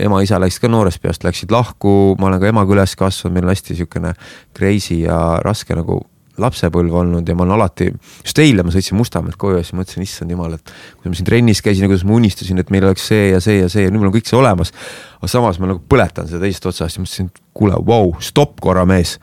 ema-isa 0.03 0.41
läksid 0.43 0.65
ka 0.65 0.71
noorest 0.73 1.03
peast, 1.03 1.27
läksid 1.27 1.53
lahku, 1.55 2.15
ma 2.21 2.31
olen 2.31 2.41
ka 2.43 2.51
emaga 2.51 2.75
üles 2.75 2.97
kasvanud, 2.99 3.37
meil 3.37 3.47
on 3.47 3.55
hästi 3.55 3.77
sihukene 3.79 4.15
crazy 4.57 5.03
ja 5.05 5.21
raske 5.45 5.77
nagu 5.79 6.01
lapsepõlv 6.41 6.95
olnud 7.03 7.29
ja 7.29 7.37
ma 7.37 7.45
olen 7.45 7.57
alati, 7.59 7.91
just 8.25 8.39
eile 8.41 8.65
ma 8.65 8.73
sõitsin 8.73 8.97
Mustamäelt 8.99 9.37
koju 9.41 9.59
ja 9.59 9.67
siis 9.67 9.77
mõtlesin, 9.77 10.07
issand 10.07 10.33
jumal, 10.33 10.57
et 10.57 10.73
kui 11.01 11.13
ma 11.13 11.19
siin 11.19 11.29
trennis 11.29 11.61
käisin 11.65 11.85
ja 11.85 11.91
kuidas 11.91 12.07
ma 12.09 12.17
unistasin, 12.17 12.63
et 12.63 12.73
meil 12.73 12.87
oleks 12.89 13.07
see 13.11 13.31
ja 13.31 13.43
see 13.45 13.59
ja 13.61 13.69
see 13.73 13.85
ja 13.87 13.93
nüüd 13.93 14.03
mul 14.03 14.11
on 14.11 14.17
kõik 14.17 14.31
see 14.31 14.39
olemas. 14.39 14.73
aga 15.19 15.31
samas 15.31 15.61
ma 15.61 15.73
nagu 15.73 15.83
põletan 15.91 16.31
seda 16.31 16.43
teisest 16.47 16.71
otsast 16.71 16.97
ja 16.97 17.05
mõtlesin, 17.05 17.31
et 17.31 17.43
kuule, 17.57 17.81
vau, 17.87 18.15
stopp 18.25 18.61
korra 18.65 18.87
mees. 18.89 19.19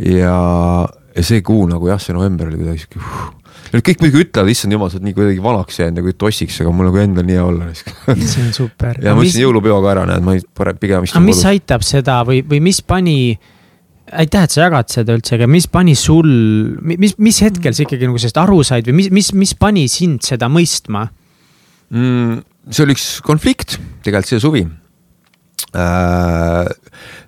ja 0.00 0.36
ja 1.16 1.24
see 1.24 1.42
kuu 1.46 1.64
nagu 1.70 1.88
jah, 1.88 2.00
see 2.02 2.16
november 2.16 2.50
oli 2.50 2.60
kuidagi 2.60 2.84
sihuke 2.84 3.00
uh. 3.00 3.45
Kõik 3.74 4.04
muidugi 4.04 4.26
ütlevad, 4.26 4.52
issand 4.52 4.76
jumal, 4.76 4.90
sa 4.92 4.98
oled 4.98 5.08
nii 5.08 5.16
kuidagi 5.16 5.42
vanaks 5.44 5.80
jäänud 5.80 6.00
ja 6.00 6.06
kui 6.06 6.16
tossiks, 6.18 6.60
aga 6.62 6.72
mul 6.74 6.90
nagu 6.90 7.02
endal 7.02 7.26
nii 7.26 7.38
hea 7.38 7.44
olla 7.46 7.68
see 7.76 8.44
on 8.44 8.54
super. 8.56 8.96
ja 9.02 9.12
ma 9.12 9.20
mõtlesin 9.20 9.40
mis... 9.40 9.42
jõulupeo 9.44 9.82
ka 9.84 9.92
ära, 9.94 10.06
näed, 10.12 10.24
ma 10.26 10.36
parem 10.56 10.80
pigem 10.80 11.06
istun 11.08 11.22
kodus. 11.22 11.30
mis 11.32 11.44
aitab 11.50 11.86
seda 11.86 12.20
või, 12.28 12.42
või 12.46 12.62
mis 12.68 12.80
pani 12.86 13.18
aitäh, 14.06 14.46
et 14.46 14.54
sa 14.54 14.66
jagad 14.66 14.90
seda 14.92 15.16
üldse, 15.18 15.34
aga 15.38 15.48
mis 15.50 15.66
pani 15.70 15.96
sul, 15.98 16.28
mis, 16.86 17.16
mis 17.18 17.40
hetkel 17.42 17.74
sa 17.74 17.84
ikkagi 17.86 18.08
nagu 18.08 18.20
sellest 18.22 18.42
aru 18.42 18.60
said 18.66 18.86
või 18.90 19.00
mis, 19.02 19.10
mis, 19.14 19.32
mis 19.34 19.54
pani 19.58 19.86
sind 19.90 20.22
seda 20.26 20.50
mõistma 20.52 21.08
mm,? 21.90 22.42
see 22.70 22.86
oli 22.86 22.96
üks 22.96 23.06
konflikt, 23.26 23.78
tegelikult 24.06 24.32
see 24.32 24.42
suvi. 24.42 24.64
äh, 25.74 26.66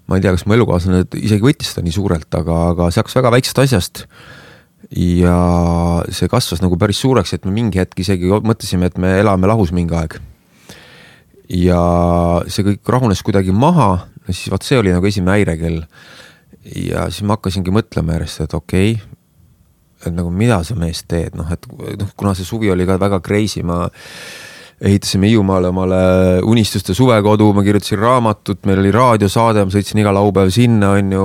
ma 0.09 0.18
ei 0.18 0.24
tea, 0.24 0.34
kas 0.34 0.47
mu 0.49 0.57
elukaaslane 0.57 1.05
isegi 1.20 1.45
võttis 1.45 1.72
seda 1.72 1.84
nii 1.86 1.95
suurelt, 1.95 2.28
aga, 2.34 2.59
aga 2.72 2.91
see 2.91 3.03
hakkas 3.03 3.18
väga 3.20 3.32
väiksest 3.34 3.62
asjast. 3.64 4.05
Ja 4.95 5.36
see 6.14 6.30
kasvas 6.32 6.62
nagu 6.64 6.78
päris 6.80 7.01
suureks, 7.03 7.34
et 7.36 7.45
me 7.45 7.53
mingi 7.53 7.80
hetk 7.80 8.01
isegi 8.01 8.30
mõtlesime, 8.30 8.89
et 8.89 8.99
me 9.01 9.18
elame 9.20 9.51
lahus 9.51 9.72
mingi 9.74 9.95
aeg. 9.97 10.18
ja 11.49 11.82
see 12.49 12.64
kõik 12.64 12.89
rahunes 12.89 13.22
kuidagi 13.24 13.53
maha, 13.53 14.09
siis 14.28 14.51
vot 14.53 14.64
see 14.64 14.80
oli 14.80 14.93
nagu 14.93 15.07
esimene 15.07 15.39
häirekell. 15.39 15.84
ja 16.89 17.09
siis 17.12 17.22
ma 17.22 17.36
hakkasingi 17.36 17.72
mõtlema 17.72 18.16
järjest, 18.16 18.45
et 18.47 18.55
okei 18.55 18.93
okay,, 18.97 19.16
et 20.07 20.14
nagu 20.14 20.30
mida 20.30 20.62
sa 20.64 20.76
mees 20.78 21.03
teed, 21.09 21.36
noh 21.36 21.49
et 21.53 21.64
noh, 21.68 22.12
kuna 22.16 22.34
see 22.36 22.47
suvi 22.47 22.70
oli 22.70 22.86
ka 22.86 22.99
väga 23.01 23.20
crazy, 23.24 23.62
ma 23.66 23.86
ehitasime 24.78 25.26
Hiiumaale 25.26 25.68
omale 25.72 25.97
unistuste 26.47 26.95
suvekodu, 26.95 27.51
ma 27.53 27.64
kirjutasin 27.66 27.99
raamatut, 27.99 28.61
meil 28.66 28.78
oli 28.84 28.93
raadiosaade, 28.95 29.64
ma 29.66 29.74
sõitsin 29.74 30.03
iga 30.03 30.12
laupäev 30.14 30.53
sinna, 30.55 30.93
on 30.99 31.12
ju. 31.12 31.24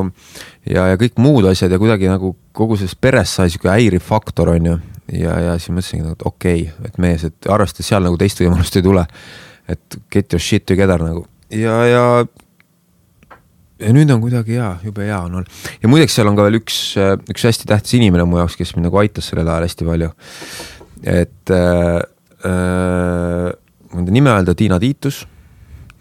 Ja, 0.69 0.87
ja 0.93 0.99
kõik 0.99 1.19
muud 1.21 1.47
asjad 1.49 1.73
ja 1.73 1.79
kuidagi 1.81 2.09
nagu 2.11 2.35
kogu 2.55 2.77
selles 2.79 2.95
peres 2.95 3.35
sai 3.37 3.51
sihuke 3.51 3.71
häiriv 3.71 4.03
faktor, 4.05 4.53
on 4.55 4.71
ju. 4.71 4.77
ja, 5.19 5.35
ja 5.49 5.57
siis 5.59 5.73
mõtlesingi 5.75 6.05
nagu, 6.05 6.17
et 6.19 6.27
okei 6.29 6.67
okay,, 6.67 6.89
et 6.89 7.01
mees, 7.01 7.25
et 7.27 7.51
arvestades 7.51 7.91
seal 7.91 8.05
nagu 8.05 8.19
teist 8.19 8.39
võimalust 8.43 8.79
ei 8.79 8.85
tule. 8.85 9.05
et 9.67 9.99
get 10.11 10.33
your 10.33 10.43
shit 10.43 10.65
together 10.67 11.01
nagu 11.03 11.25
ja, 11.53 11.75
ja. 11.87 12.05
ja 13.83 13.93
nüüd 13.95 14.11
on 14.13 14.21
kuidagi 14.23 14.57
hea, 14.57 14.69
jube 14.85 15.05
hea 15.07 15.19
on 15.19 15.39
olnud. 15.41 15.67
ja 15.81 15.91
muideks 15.91 16.15
seal 16.17 16.29
on 16.31 16.39
ka 16.39 16.47
veel 16.47 16.59
üks, 16.61 16.79
üks 17.31 17.47
hästi 17.49 17.69
tähtis 17.69 17.97
inimene 17.99 18.25
mu 18.27 18.39
jaoks, 18.41 18.57
kes 18.59 18.75
mind 18.77 18.89
nagu 18.89 19.01
aitas 19.01 19.29
sellel 19.31 19.49
ajal 19.49 19.67
hästi 19.67 19.89
palju. 19.89 20.09
et 21.03 21.53
äh, 21.53 21.99
äh, 22.47 23.51
ta 23.93 24.09
nime 24.09 24.33
öelda, 24.33 24.55
Tiina 24.57 24.79
Tiitus. 24.81 25.23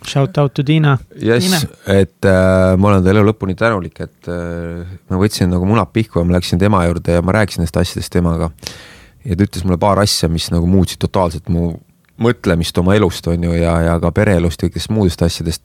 Shout 0.09 0.38
out 0.38 0.55
to 0.55 0.64
Tiina. 0.66 0.96
jess, 1.20 1.66
et 1.86 2.26
äh, 2.28 2.72
ma 2.76 2.90
olen 2.90 3.05
talle 3.05 3.22
elu 3.22 3.30
lõpuni 3.30 3.55
tänulik, 3.59 4.00
et 4.03 4.30
äh, 4.30 4.82
ma 5.11 5.20
võtsin 5.20 5.50
nagu 5.53 5.68
munad 5.68 5.92
pihku 5.94 6.20
ja 6.20 6.26
ma 6.26 6.36
läksin 6.36 6.61
tema 6.61 6.82
juurde 6.88 7.18
ja 7.18 7.22
ma 7.24 7.36
rääkisin 7.36 7.62
nendest 7.62 7.78
asjadest 7.80 8.12
temaga. 8.12 8.50
ja 9.24 9.36
ta 9.36 9.46
ütles 9.46 9.64
mulle 9.66 9.78
paar 9.82 10.03
asja, 10.03 10.28
mis 10.32 10.50
nagu 10.55 10.66
muutsid 10.66 11.03
totaalselt 11.03 11.48
mu 11.53 11.72
mõtlemist 12.22 12.78
oma 12.78 12.96
elust, 12.98 13.26
on 13.30 13.46
ju, 13.48 13.55
ja, 13.57 13.76
ja 13.86 13.98
ka 14.03 14.12
pereelust 14.14 14.62
ja 14.62 14.68
kõigist 14.68 14.92
muudest 14.94 15.22
asjadest. 15.22 15.62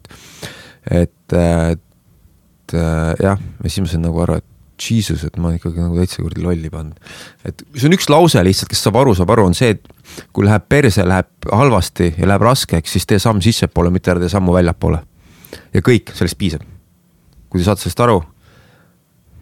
et, 0.90 1.34
et 1.34 2.78
äh, 2.78 3.14
jah, 3.24 3.42
ja 3.42 3.70
siis 3.70 3.84
ma 3.84 3.92
sain 3.92 4.06
nagu 4.06 4.22
aru, 4.26 4.40
et 4.42 4.57
jesus, 4.82 5.24
et 5.28 5.38
ma 5.42 5.54
ikkagi 5.56 5.82
nagu 5.82 5.98
täitsa 5.98 6.22
kuradi 6.22 6.44
lolli 6.46 6.70
pannud. 6.72 6.98
et 7.46 7.64
see 7.76 7.90
on 7.90 7.98
üks 7.98 8.10
lause 8.12 8.44
lihtsalt, 8.46 8.70
kes 8.72 8.84
saab 8.86 9.00
aru, 9.02 9.16
saab 9.18 9.34
aru, 9.34 9.48
on 9.50 9.58
see, 9.58 9.74
et 9.76 10.28
kui 10.36 10.46
läheb 10.46 10.68
perse, 10.70 11.06
läheb 11.08 11.52
halvasti 11.52 12.14
ja 12.18 12.30
läheb 12.30 12.46
raskeks, 12.48 12.96
siis 12.96 13.08
tee 13.10 13.20
samm 13.22 13.42
sissepoole, 13.44 13.92
mitte 13.94 14.14
ära 14.14 14.24
tee 14.24 14.32
sammu 14.32 14.56
väljapoole. 14.56 15.02
ja 15.74 15.82
kõik, 15.82 16.14
sellest 16.18 16.38
piisab. 16.38 16.66
kui 17.50 17.62
te 17.62 17.66
saate 17.66 17.86
sellest 17.86 18.04
aru, 18.06 18.22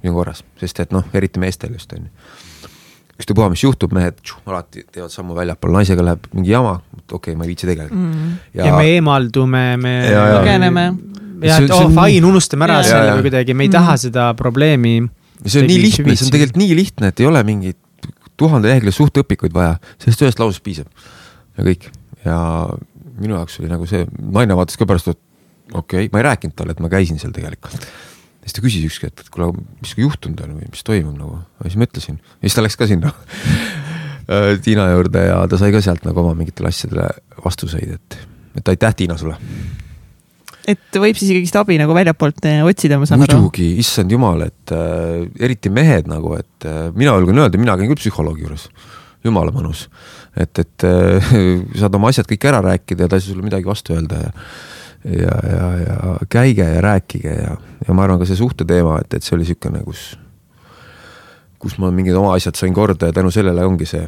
nii 0.03 0.13
on 0.13 0.17
korras, 0.19 0.43
sest 0.61 0.79
et 0.83 0.95
noh, 0.95 1.05
eriti 1.13 1.41
meestel 1.41 1.73
just 1.73 1.93
on 1.97 2.05
ju. 2.05 2.31
ükstapuha, 3.19 3.49
mis 3.51 3.63
juhtub, 3.63 3.93
mehed 3.95 4.17
tšu, 4.21 4.39
alati 4.45 4.85
teevad 4.91 5.11
sammu 5.11 5.35
väljapoole, 5.35 5.79
naisega 5.79 6.05
läheb 6.05 6.31
mingi 6.33 6.53
jama, 6.53 6.77
okei 7.11 7.17
okay,, 7.17 7.35
ma 7.35 7.45
ei 7.45 7.53
viitsi 7.53 7.67
tegeleda 7.67 7.95
mm.. 7.95 8.31
Ja, 8.53 8.71
ja 8.71 8.77
me 8.77 8.87
eemaldume, 8.95 9.65
me 9.81 9.93
põgeneme. 10.13 10.87
ja, 11.43 11.59
et 11.59 11.75
oh, 11.75 11.91
fine, 11.91 12.25
unustame 12.27 12.67
ära 12.69 12.81
selle 12.87 13.19
või 13.19 13.29
kuidagi, 13.29 13.53
me 13.53 13.67
ei 13.67 13.71
mm. 13.71 13.77
taha 13.77 13.99
seda 13.99 14.31
probleemi 14.39 14.97
see 15.43 15.61
on 15.61 15.69
nii 15.69 15.81
lihtne, 15.81 16.15
see 16.15 16.27
on 16.27 16.33
tegelikult 16.33 16.61
nii 16.61 16.77
lihtne, 16.77 17.11
et 17.11 17.21
ei 17.21 17.27
ole 17.29 17.41
mingit 17.47 18.09
tuhande 18.39 18.69
lehekülje 18.69 18.95
suhteõpikuid 18.97 19.53
vaja, 19.55 19.77
sellest 20.01 20.25
ühest 20.25 20.41
lausest 20.41 20.63
piisab 20.65 20.89
ja 21.57 21.67
kõik. 21.67 21.87
ja 22.25 22.39
minu 23.21 23.37
jaoks 23.37 23.59
oli 23.61 23.71
nagu 23.71 23.87
see, 23.89 24.03
naine 24.19 24.57
vaatas 24.57 24.79
ka 24.79 24.87
pärast, 24.89 25.13
et 25.13 25.21
okei 25.73 26.07
okay., 26.07 26.11
ma 26.13 26.21
ei 26.21 26.27
rääkinud 26.29 26.57
talle, 26.57 26.75
et 26.75 26.83
ma 26.83 26.91
käisin 26.91 27.21
seal 27.21 27.35
tegelikult. 27.35 27.87
siis 28.43 28.57
ta 28.57 28.63
küsis 28.65 28.85
ükskord, 28.89 29.23
et 29.23 29.31
kuule, 29.33 29.53
mis 29.81 29.95
juhtunud 29.97 30.43
on 30.45 30.57
või 30.59 30.69
mis 30.71 30.85
toimub 30.87 31.15
nagu, 31.19 31.39
siis 31.63 31.79
ma 31.79 31.89
ütlesin, 31.89 32.19
ja 32.19 32.49
siis 32.49 32.59
ta 32.59 32.65
läks 32.65 32.79
ka 32.79 32.89
sinna 32.91 33.13
Tiina 34.65 34.87
juurde 34.89 35.21
ja 35.21 35.41
ta 35.45 35.57
sai 35.61 35.69
ka 35.69 35.83
sealt 35.85 36.05
nagu 36.07 36.17
oma 36.23 36.33
mingitele 36.37 36.71
asjadele 36.71 37.11
vastuseid, 37.43 37.99
et, 37.99 38.21
et 38.57 38.71
aitäh, 38.73 38.95
Tiina, 38.97 39.17
sulle 39.21 39.37
et 40.71 40.99
võib 41.01 41.17
siis 41.19 41.31
ikkagist 41.31 41.57
abi 41.59 41.77
nagu 41.81 41.95
väljapoolt 41.95 42.45
eh, 42.49 42.61
otsida, 42.65 42.99
ma 43.01 43.07
saan 43.09 43.21
muidugi, 43.21 43.35
aru. 43.35 43.47
muidugi, 43.47 43.69
issand 43.83 44.13
jumal, 44.13 44.45
et 44.47 44.75
äh, 44.75 45.25
eriti 45.47 45.71
mehed 45.73 46.09
nagu, 46.11 46.35
et 46.39 46.67
äh, 46.69 46.87
mina 46.97 47.15
julgen 47.19 47.43
öelda, 47.43 47.61
mina 47.61 47.77
käin 47.79 47.91
küll 47.91 48.01
psühholoogi 48.01 48.45
juures. 48.45 48.69
jumala 49.25 49.49
mõnus, 49.53 49.87
et, 50.37 50.59
et 50.61 50.85
äh, 50.85 51.29
saad 51.81 51.97
oma 51.97 52.11
asjad 52.13 52.29
kõik 52.29 52.49
ära 52.49 52.61
rääkida 52.65 53.05
ja 53.05 53.11
ta 53.11 53.19
ei 53.19 53.25
saa 53.25 53.33
sulle 53.33 53.45
midagi 53.45 53.69
vastu 53.69 53.95
öelda 53.97 54.27
ja 54.27 54.33
ja, 55.05 55.33
ja, 55.45 55.65
ja 55.85 56.13
käige 56.29 56.65
ja 56.65 56.81
rääkige 56.81 57.29
ja, 57.29 57.57
ja 57.87 57.93
ma 57.93 58.07
arvan 58.07 58.17
ka 58.17 58.25
see 58.25 58.39
suhte 58.39 58.65
teema, 58.65 58.97
et, 59.03 59.13
et 59.13 59.25
see 59.25 59.35
oli 59.35 59.45
niisugune, 59.45 59.83
kus, 59.85 60.15
kus 61.61 61.75
ma 61.77 61.91
mingid 61.93 62.17
oma 62.17 62.31
asjad 62.33 62.57
sain 62.57 62.73
korda 62.73 63.11
ja 63.11 63.13
tänu 63.13 63.29
sellele 63.33 63.67
ongi 63.69 63.85
see 63.85 64.01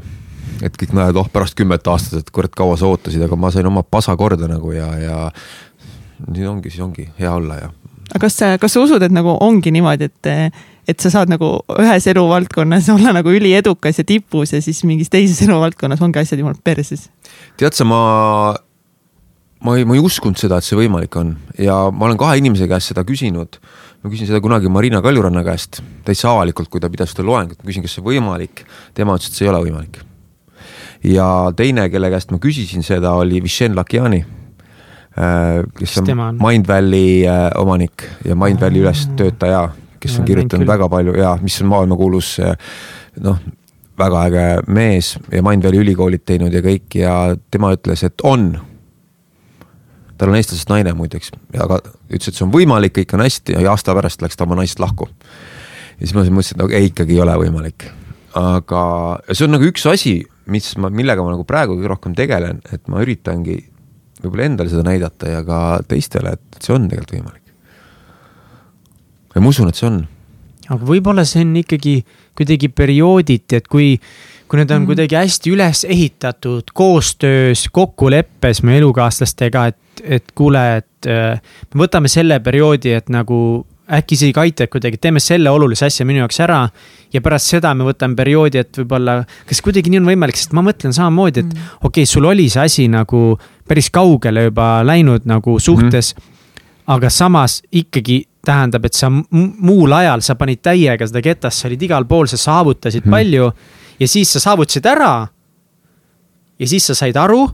et 0.65 0.77
kõik 0.79 0.93
näevad, 0.95 1.19
oh 1.21 1.29
pärast 1.31 1.57
kümmet 1.57 1.85
aastat, 1.91 2.23
et 2.23 2.31
kurat, 2.33 2.53
kaua 2.55 2.77
sa 2.79 2.89
ootasid, 2.89 3.21
aga 3.23 3.37
ma 3.39 3.51
sain 3.53 3.67
oma 3.69 3.83
pasa 3.85 4.15
korda 4.17 4.49
nagu 4.49 4.71
ja, 4.73 4.87
ja 5.01 5.17
nii 6.25 6.47
ongi, 6.49 6.71
siis 6.71 6.83
ongi 6.83 7.07
hea 7.19 7.31
olla 7.33 7.59
ja. 7.61 7.69
aga 8.13 8.23
kas 8.25 8.37
sa, 8.39 8.51
kas 8.61 8.75
sa 8.75 8.83
usud, 8.83 9.03
et 9.03 9.13
nagu 9.13 9.35
ongi 9.43 9.71
niimoodi, 9.73 10.09
et, 10.09 10.29
et 10.89 11.03
sa 11.03 11.11
saad 11.13 11.31
nagu 11.31 11.51
ühes 11.77 12.07
eluvaldkonnas 12.13 12.89
olla 12.95 13.13
nagu 13.19 13.33
üliedukas 13.33 14.01
ja 14.01 14.07
tipus 14.07 14.55
ja 14.55 14.61
siis 14.63 14.83
mingis 14.87 15.11
teises 15.13 15.41
eluvaldkonnas 15.47 16.01
ongi 16.05 16.23
asjad 16.23 16.41
jumal 16.41 16.57
perses? 16.63 17.07
tead 17.59 17.77
sa, 17.77 17.87
ma, 17.87 18.01
ma 19.63 19.77
ei, 19.77 19.85
ma 19.87 19.97
ei 19.97 20.03
uskunud 20.03 20.39
seda, 20.39 20.59
et 20.59 20.67
see 20.67 20.79
võimalik 20.79 21.19
on 21.19 21.35
ja 21.61 21.87
ma 21.91 22.09
olen 22.09 22.19
kahe 22.19 22.39
inimese 22.41 22.69
käest 22.69 22.93
seda 22.93 23.05
küsinud. 23.07 23.59
ma 24.03 24.13
küsin 24.13 24.29
seda 24.29 24.41
kunagi 24.43 24.71
Marina 24.73 25.01
Kaljuranna 25.05 25.45
käest 25.45 25.81
täitsa 26.07 26.33
avalikult, 26.33 26.71
kui 26.73 26.81
ta 26.81 26.89
pidas 26.93 27.13
seda 27.13 27.27
loengut, 27.27 27.61
ma 27.61 27.69
küsin, 27.69 27.85
kas 27.85 27.97
see 27.97 28.05
võimalik. 28.05 28.65
tema 28.97 29.17
ütles, 29.17 29.29
et 29.29 29.37
see 29.37 29.45
ei 29.45 29.53
ole 29.53 29.61
võimalik. 29.67 30.01
ja 31.05 31.27
teine, 31.55 31.89
kelle 31.93 32.09
käest 32.13 32.33
ma 32.33 32.41
küsisin 32.41 32.85
seda, 32.85 33.13
oli 33.21 33.43
Vishen 33.43 33.77
Lakiani 33.77 34.25
kes 35.79 35.97
on, 35.97 36.07
Mindvalley 36.37 37.25
äh, 37.25 37.49
omanik 37.57 38.05
ja 38.25 38.35
Mindvalley 38.35 38.81
ülestöötaja, 38.81 39.69
kes 39.99 40.19
on 40.19 40.25
kirjutanud 40.25 40.67
väga 40.67 40.89
palju 40.89 41.15
ja 41.17 41.37
mis 41.41 41.61
on 41.61 41.71
maailmakuulus 41.71 42.35
äh, 42.45 42.53
noh, 43.25 43.39
väga 43.97 44.23
äge 44.29 44.45
mees 44.67 45.15
ja 45.33 45.41
Mindvalley 45.45 45.81
ülikoolid 45.81 46.25
teinud 46.25 46.53
ja 46.53 46.61
kõik 46.61 46.97
ja 46.99 47.13
tema 47.51 47.73
ütles, 47.73 48.03
et 48.05 48.21
on. 48.23 48.51
tal 50.17 50.33
on 50.33 50.37
eestlasest 50.37 50.69
naine 50.69 50.93
muideks, 50.97 51.31
aga 51.57 51.79
ütles, 52.09 52.29
et 52.29 52.37
see 52.37 52.45
on 52.45 52.53
võimalik, 52.53 52.93
kõik 52.99 53.15
on 53.17 53.25
hästi 53.25 53.57
ja 53.57 53.71
aasta 53.73 53.95
pärast 53.97 54.21
läks 54.21 54.37
ta 54.37 54.45
oma 54.45 54.59
naisest 54.59 54.81
lahku. 54.83 55.09
ja 55.97 56.05
siis 56.05 56.13
ma 56.13 56.25
mõtlesin, 56.25 56.57
et 56.57 56.61
no 56.61 56.69
ei, 56.69 56.91
ikkagi 56.91 57.17
ei 57.17 57.23
ole 57.25 57.39
võimalik. 57.41 57.89
aga 58.37 58.83
see 59.31 59.47
on 59.47 59.57
nagu 59.57 59.65
üks 59.65 59.85
asi, 59.89 60.19
mis 60.45 60.75
ma, 60.77 60.93
millega 60.93 61.25
ma 61.25 61.33
nagu 61.33 61.43
praegu 61.45 61.73
kõige 61.73 61.89
rohkem 61.95 62.13
tegelen, 62.13 62.61
et 62.71 62.85
ma 62.87 63.01
üritangi 63.01 63.57
võib-olla 64.23 64.47
endale 64.49 64.71
seda 64.71 64.85
näidata 64.87 65.31
ja 65.31 65.41
ka 65.45 65.61
teistele, 65.87 66.35
et 66.37 66.61
see 66.63 66.75
on 66.75 66.87
tegelikult 66.89 67.17
võimalik. 67.17 67.43
ja 69.35 69.43
ma 69.43 69.51
usun, 69.53 69.69
et 69.69 69.79
see 69.79 69.89
on. 69.89 70.01
aga 70.67 70.89
võib-olla 70.89 71.25
see 71.27 71.45
on 71.45 71.55
ikkagi 71.61 71.99
kuidagi 72.37 72.69
periooditi, 72.69 73.61
et 73.61 73.69
kui, 73.71 73.95
kui 74.47 74.61
need 74.61 74.71
on 74.73 74.83
mm. 74.83 74.89
kuidagi 74.91 75.19
hästi 75.19 75.53
üles 75.53 75.83
ehitatud 75.87 76.73
koostöös, 76.77 77.67
kokkuleppes 77.73 78.63
meie 78.67 78.81
elukaaslastega, 78.83 79.67
et, 79.73 80.03
et 80.17 80.35
kuule, 80.37 80.63
et 80.81 81.09
äh, 81.09 81.41
me 81.73 81.85
võtame 81.85 82.11
selle 82.11 82.39
perioodi, 82.45 82.93
et 82.97 83.09
nagu 83.13 83.39
äkki 83.87 84.17
see 84.19 84.31
ei 84.31 84.39
aita 84.41 84.67
kuidagi, 84.67 84.99
teeme 85.01 85.21
selle 85.23 85.51
olulise 85.53 85.87
asja 85.87 86.05
minu 86.05 86.19
jaoks 86.19 86.39
ära. 86.43 86.61
ja 87.13 87.21
pärast 87.23 87.53
seda 87.53 87.71
me 87.73 87.85
võtame 87.87 88.17
perioodi, 88.19 88.59
et 88.59 88.77
võib-olla, 88.81 89.21
kas 89.47 89.61
kuidagi 89.63 89.91
nii 89.93 90.01
on 90.01 90.09
võimalik, 90.09 90.35
sest 90.35 90.55
ma 90.57 90.63
mõtlen 90.65 90.95
samamoodi, 90.95 91.45
et 91.45 91.53
mm. 91.53 91.69
okei 91.79 92.03
okay,, 92.03 92.09
sul 92.09 92.27
oli 92.27 92.49
see 92.51 92.65
asi 92.67 92.87
nagu 92.91 93.37
päris 93.67 93.87
kaugele 93.93 94.49
juba 94.49 94.81
läinud 94.83 95.27
nagu 95.29 95.59
suhtes 95.59 96.13
mm. 96.15 96.19
-hmm. 96.19 96.73
aga 96.97 97.09
samas 97.09 97.61
ikkagi 97.71 98.25
tähendab, 98.47 98.85
et 98.85 98.93
sa 98.93 99.09
muul 99.11 99.93
ajal 99.93 100.21
sa 100.21 100.35
panid 100.35 100.61
täiega 100.63 101.07
seda 101.07 101.23
ketast, 101.23 101.61
sa 101.61 101.67
olid 101.67 101.81
igal 101.81 102.05
pool, 102.07 102.27
sa 102.27 102.37
saavutasid 102.37 103.05
mm 103.05 103.07
-hmm. 103.07 103.11
palju. 103.11 103.51
ja 103.99 104.07
siis 104.07 104.33
sa 104.33 104.39
saavutasid 104.39 104.85
ära. 104.85 105.27
ja 106.59 106.67
siis 106.67 106.87
sa 106.87 106.95
said 106.95 107.15
aru. 107.15 107.49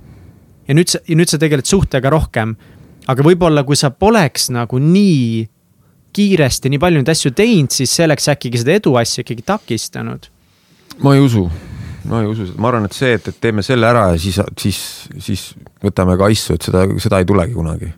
ja 0.68 0.74
nüüd 0.74 0.88
sa, 0.88 1.00
ja 1.08 1.16
nüüd 1.16 1.30
sa 1.30 1.38
tegeled 1.38 1.66
suhtega 1.66 2.10
rohkem. 2.10 2.56
aga 3.08 3.24
võib-olla, 3.24 3.64
kui 3.64 3.76
sa 3.76 3.90
poleks 3.92 4.50
nagu 4.50 4.80
nii 4.80 5.53
kiiresti 6.14 6.72
nii 6.72 6.82
palju 6.82 7.02
neid 7.02 7.12
asju 7.14 7.34
teinud, 7.38 7.74
siis 7.74 7.94
see 7.98 8.08
oleks 8.08 8.30
äkki 8.34 8.54
seda 8.60 8.78
edu 8.78 8.96
asja 9.00 9.24
ikkagi 9.24 9.46
takistanud. 9.48 10.30
ma 11.04 11.16
ei 11.16 11.24
usu, 11.24 11.48
ma 12.10 12.22
ei 12.22 12.30
usu 12.30 12.48
ma 12.58 12.70
arvan, 12.72 12.88
et 12.90 12.98
see, 12.98 13.16
et, 13.18 13.28
et 13.32 13.42
teeme 13.42 13.66
selle 13.66 13.90
ära 13.90 14.08
ja 14.14 14.22
siis, 14.22 14.40
siis, 14.62 14.80
siis 15.24 15.50
võtame 15.84 16.18
ka 16.20 16.30
asju, 16.32 16.58
et 16.58 16.70
seda, 16.70 16.86
seda 17.02 17.22
ei 17.22 17.30
tulegi 17.30 17.58
kunagi. 17.58 17.92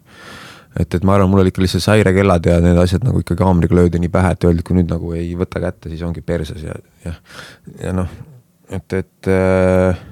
et, 0.80 0.88
et 0.88 1.04
ma 1.08 1.18
arvan, 1.18 1.32
mul 1.32 1.44
oli 1.44 1.54
ikka 1.54 1.64
lihtsalt 1.64 1.92
häirekellad 1.94 2.52
ja 2.52 2.60
need 2.64 2.80
asjad 2.82 3.06
nagu 3.08 3.22
ikkagi 3.24 3.44
haamriga 3.48 3.78
löödi 3.78 4.02
nii 4.04 4.14
pähe, 4.14 4.34
et 4.36 4.48
öeldi, 4.48 4.66
kui 4.66 4.80
nüüd 4.80 4.92
nagu 4.92 5.14
ei 5.16 5.32
võta 5.40 5.64
kätte, 5.64 5.92
siis 5.92 6.04
ongi 6.08 6.24
perses 6.26 6.64
ja, 6.64 6.76
jah. 7.06 7.22
ja 7.84 7.96
noh, 7.96 8.12
et, 8.72 9.00
et 9.04 9.32
äh, 9.32 10.06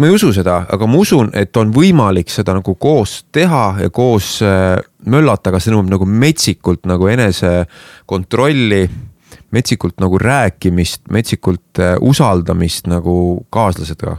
ma 0.00 0.08
ei 0.08 0.14
usu 0.16 0.30
seda, 0.32 0.62
aga 0.72 0.88
ma 0.88 1.00
usun, 1.02 1.28
et 1.36 1.56
on 1.60 1.72
võimalik 1.74 2.32
seda 2.32 2.54
nagu 2.56 2.74
koos 2.80 3.20
teha 3.32 3.64
ja 3.82 3.92
koos 3.92 4.38
äh, 4.46 4.78
möllata, 5.12 5.52
aga 5.52 5.60
see 5.60 5.74
nõuab 5.74 5.92
nagu 5.92 6.08
metsikult 6.08 6.88
nagu 6.88 7.10
enesekontrolli. 7.12 8.82
metsikult 9.50 10.00
nagu 10.00 10.18
rääkimist, 10.18 11.02
metsikult 11.10 11.78
äh, 11.78 11.96
usaldamist 12.00 12.86
nagu 12.86 13.44
kaaslasega. 13.50 14.16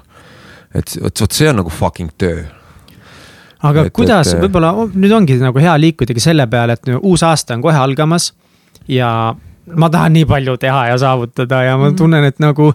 et 0.75 0.97
vot, 1.01 1.21
vot 1.21 1.31
see 1.31 1.49
on 1.49 1.55
nagu 1.63 1.69
fucking 1.69 2.11
töö 2.17 2.43
aga 3.61 3.87
et, 3.87 3.93
kuidas, 3.93 4.35
võib-olla 4.37 4.73
nüüd 4.93 5.11
ongi 5.13 5.37
nagu 5.41 5.59
hea 5.61 5.73
liikudagi 5.77 6.21
selle 6.23 6.47
peale, 6.47 6.77
et 6.77 6.93
uus 7.01 7.23
aasta 7.23 7.57
on 7.57 7.65
kohe 7.65 7.77
algamas 7.77 8.31
ja 8.87 9.33
ma 9.75 9.89
tahan 9.89 10.13
nii 10.13 10.25
palju 10.29 10.57
teha 10.61 10.87
ja 10.91 10.97
saavutada 11.01 11.63
ja 11.63 11.77
ma 11.77 11.89
mhm. 11.89 11.97
tunnen, 11.97 12.29
et 12.29 12.39
nagu 12.39 12.71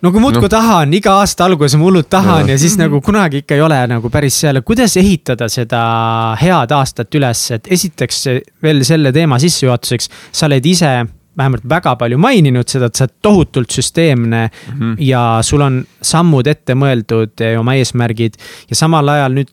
nagu 0.00 0.20
muudkui 0.22 0.48
no. 0.48 0.52
tahan, 0.52 0.94
iga 0.96 1.18
aasta 1.20 1.44
alguses 1.44 1.76
ma 1.78 1.86
hullult 1.88 2.08
tahan 2.12 2.48
ja. 2.48 2.54
ja 2.54 2.60
siis 2.62 2.76
nagu 2.80 3.02
kunagi 3.04 3.42
ikka 3.42 3.58
ei 3.58 3.64
ole 3.64 3.78
nagu 3.90 4.10
päris 4.12 4.38
seal, 4.42 4.62
kuidas 4.66 4.96
ehitada 5.00 5.48
seda 5.52 5.80
head 6.40 6.72
aastat 6.76 7.14
üles, 7.20 7.46
et 7.56 7.68
esiteks 7.78 8.26
veel 8.64 8.84
selle 8.88 9.12
teema 9.12 9.38
sissejuhatuseks, 9.42 10.10
sa 10.32 10.48
oled 10.48 10.66
ise 10.66 10.94
vähemalt 11.36 11.68
väga 11.68 11.94
palju 12.00 12.18
maininud 12.20 12.68
seda, 12.68 12.88
et 12.88 12.98
sa 12.98 13.06
oled 13.06 13.16
tohutult 13.22 13.76
süsteemne 13.76 14.48
mm 14.48 14.78
-hmm. 14.78 14.96
ja 15.04 15.38
sul 15.42 15.60
on 15.60 15.84
sammud 16.02 16.46
ette 16.46 16.74
mõeldud, 16.74 17.36
oma 17.60 17.74
eesmärgid 17.74 18.40
ja 18.70 18.76
samal 18.76 19.08
ajal 19.08 19.36
nüüd 19.36 19.52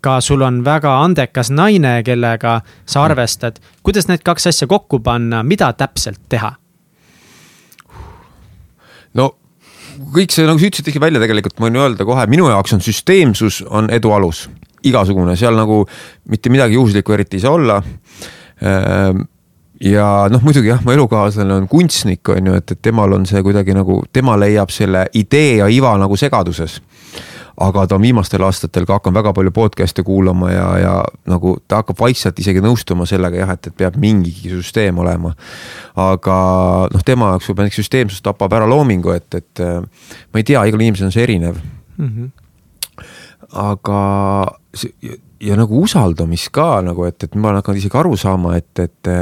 ka 0.00 0.20
sul 0.20 0.40
on 0.42 0.64
väga 0.64 0.94
andekas 1.02 1.50
naine, 1.50 2.02
kellega 2.02 2.60
sa 2.86 3.04
arvestad. 3.04 3.56
kuidas 3.82 4.08
need 4.08 4.22
kaks 4.24 4.46
asja 4.46 4.66
kokku 4.66 4.98
panna, 5.00 5.42
mida 5.42 5.72
täpselt 5.72 6.20
teha? 6.28 6.52
no 9.14 9.34
kõik 10.14 10.34
see, 10.34 10.46
nagu 10.48 10.60
sa 10.60 10.68
ütlesid 10.68 11.02
välja 11.02 11.22
tegelikult, 11.22 11.58
ma 11.58 11.68
võin 11.68 11.80
öelda 11.82 12.06
kohe, 12.08 12.26
minu 12.30 12.48
jaoks 12.50 12.76
on 12.76 12.84
süsteemsus 12.84 13.62
on 13.68 13.90
edu 13.94 14.12
alus, 14.14 14.46
igasugune, 14.86 15.36
seal 15.38 15.56
nagu 15.58 15.82
mitte 16.30 16.52
midagi 16.52 16.78
juhuslikku 16.78 17.14
eriti 17.14 17.38
ei 17.38 17.44
saa 17.44 17.54
olla. 17.56 17.78
Ehm, 18.62 19.24
ja 19.82 20.06
noh, 20.30 20.42
muidugi 20.46 20.70
jah, 20.70 20.82
mu 20.84 20.94
elukaaslane 20.94 21.60
on 21.60 21.68
kunstnik, 21.70 22.28
on 22.34 22.50
ju, 22.50 22.56
et, 22.58 22.74
et 22.74 22.82
temal 22.82 23.18
on 23.18 23.26
see 23.28 23.42
kuidagi 23.44 23.76
nagu, 23.76 24.02
tema 24.12 24.38
leiab 24.40 24.70
selle 24.74 25.06
idee 25.18 25.58
ja 25.60 25.68
iva 25.70 25.94
nagu 26.00 26.18
segaduses 26.18 26.80
aga 27.60 27.86
ta 27.86 27.96
on 27.98 28.04
viimastel 28.04 28.44
aastatel 28.46 28.86
ka 28.88 28.98
hakanud 28.98 29.18
väga 29.20 29.32
palju 29.36 29.52
podcast'e 29.54 30.04
kuulama 30.06 30.50
ja, 30.52 30.66
ja 30.80 30.92
nagu 31.28 31.56
ta 31.68 31.82
hakkab 31.82 32.00
vaikselt 32.00 32.38
isegi 32.40 32.62
nõustuma 32.64 33.06
sellega 33.08 33.42
jah, 33.42 33.54
et, 33.56 33.68
et 33.68 33.76
peab 33.76 33.98
mingigi 34.00 34.52
süsteem 34.54 34.98
olema. 35.02 35.34
aga 35.96 36.36
noh, 36.92 37.04
tema 37.04 37.32
jaoks 37.34 37.50
võib-olla 37.50 37.68
näiteks 37.68 37.82
süsteemsus 37.82 38.22
tapab 38.24 38.52
ära 38.56 38.68
loomingu, 38.70 39.12
et, 39.16 39.34
et 39.34 39.64
ma 39.64 40.40
ei 40.40 40.46
tea, 40.48 40.64
igal 40.68 40.80
inimesel 40.80 41.10
on 41.10 41.14
see 41.14 41.26
erinev 41.26 41.58
mm. 41.96 42.08
-hmm. 42.08 43.10
aga 43.66 44.00
ja, 45.02 45.18
ja 45.40 45.58
nagu 45.58 45.82
usaldamist 45.82 46.52
ka 46.54 46.80
nagu, 46.82 47.04
et, 47.04 47.22
et 47.22 47.34
ma 47.34 47.50
olen 47.50 47.62
hakanud 47.62 47.82
isegi 47.82 47.98
aru 47.98 48.16
saama, 48.16 48.56
et, 48.56 48.78
et 48.78 49.12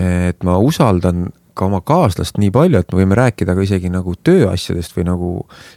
et 0.00 0.44
ma 0.46 0.54
usaldan 0.62 1.26
ka 1.60 1.68
oma 1.68 1.82
kaaslast 1.84 2.40
nii 2.40 2.52
palju, 2.54 2.80
et 2.80 2.92
me 2.92 3.02
võime 3.02 3.18
rääkida 3.18 3.54
ka 3.56 3.66
isegi 3.66 3.92
nagu 3.92 4.14
tööasjadest 4.16 4.96
või 4.96 5.06
nagu 5.10 5.30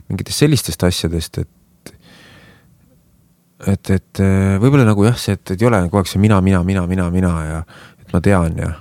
mingitest 0.07 0.45
sellistest 0.45 0.87
asjadest, 0.87 1.43
et 1.43 1.51
et, 3.67 3.89
et 3.95 4.19
äh, 4.23 4.57
võib-olla 4.59 4.87
nagu 4.87 5.05
jah, 5.07 5.15
see, 5.19 5.37
et, 5.37 5.53
et 5.53 5.61
ei 5.61 5.69
ole 5.69 5.79
kogu 5.85 6.01
aeg 6.01 6.09
see 6.11 6.21
mina, 6.23 6.39
mina, 6.43 6.63
mina, 6.67 6.83
mina, 6.87 7.07
mina 7.13 7.31
ja 7.47 7.61
et 8.01 8.11
ma 8.11 8.19
tean 8.23 8.59
ja 8.59 8.73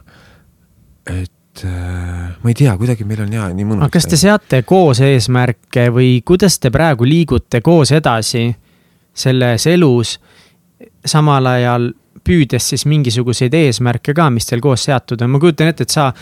et 1.07 1.65
äh, 1.67 2.33
ma 2.43 2.51
ei 2.51 2.57
tea, 2.59 2.75
kuidagi 2.81 3.07
meil 3.07 3.25
on 3.27 3.37
ja 3.37 3.49
nii 3.55 3.69
mõnus. 3.69 3.87
aga 3.87 3.95
kas 3.99 4.09
te 4.11 4.19
seate 4.19 4.63
koos 4.67 5.03
eesmärke 5.07 5.89
või 5.95 6.15
kuidas 6.27 6.59
te 6.63 6.73
praegu 6.75 7.07
liigute 7.07 7.63
koos 7.65 7.93
edasi 7.95 8.49
selles 9.15 9.67
elus, 9.71 10.17
samal 11.07 11.47
ajal 11.53 11.93
püüdes 12.25 12.71
siis 12.73 12.87
mingisuguseid 12.89 13.55
eesmärke 13.55 14.15
ka, 14.17 14.31
mis 14.31 14.47
teil 14.49 14.63
koos 14.65 14.87
seatud 14.89 15.23
on, 15.23 15.35
ma 15.35 15.43
kujutan 15.43 15.71
ette, 15.73 15.87
et 15.87 15.95
sa 15.95 16.13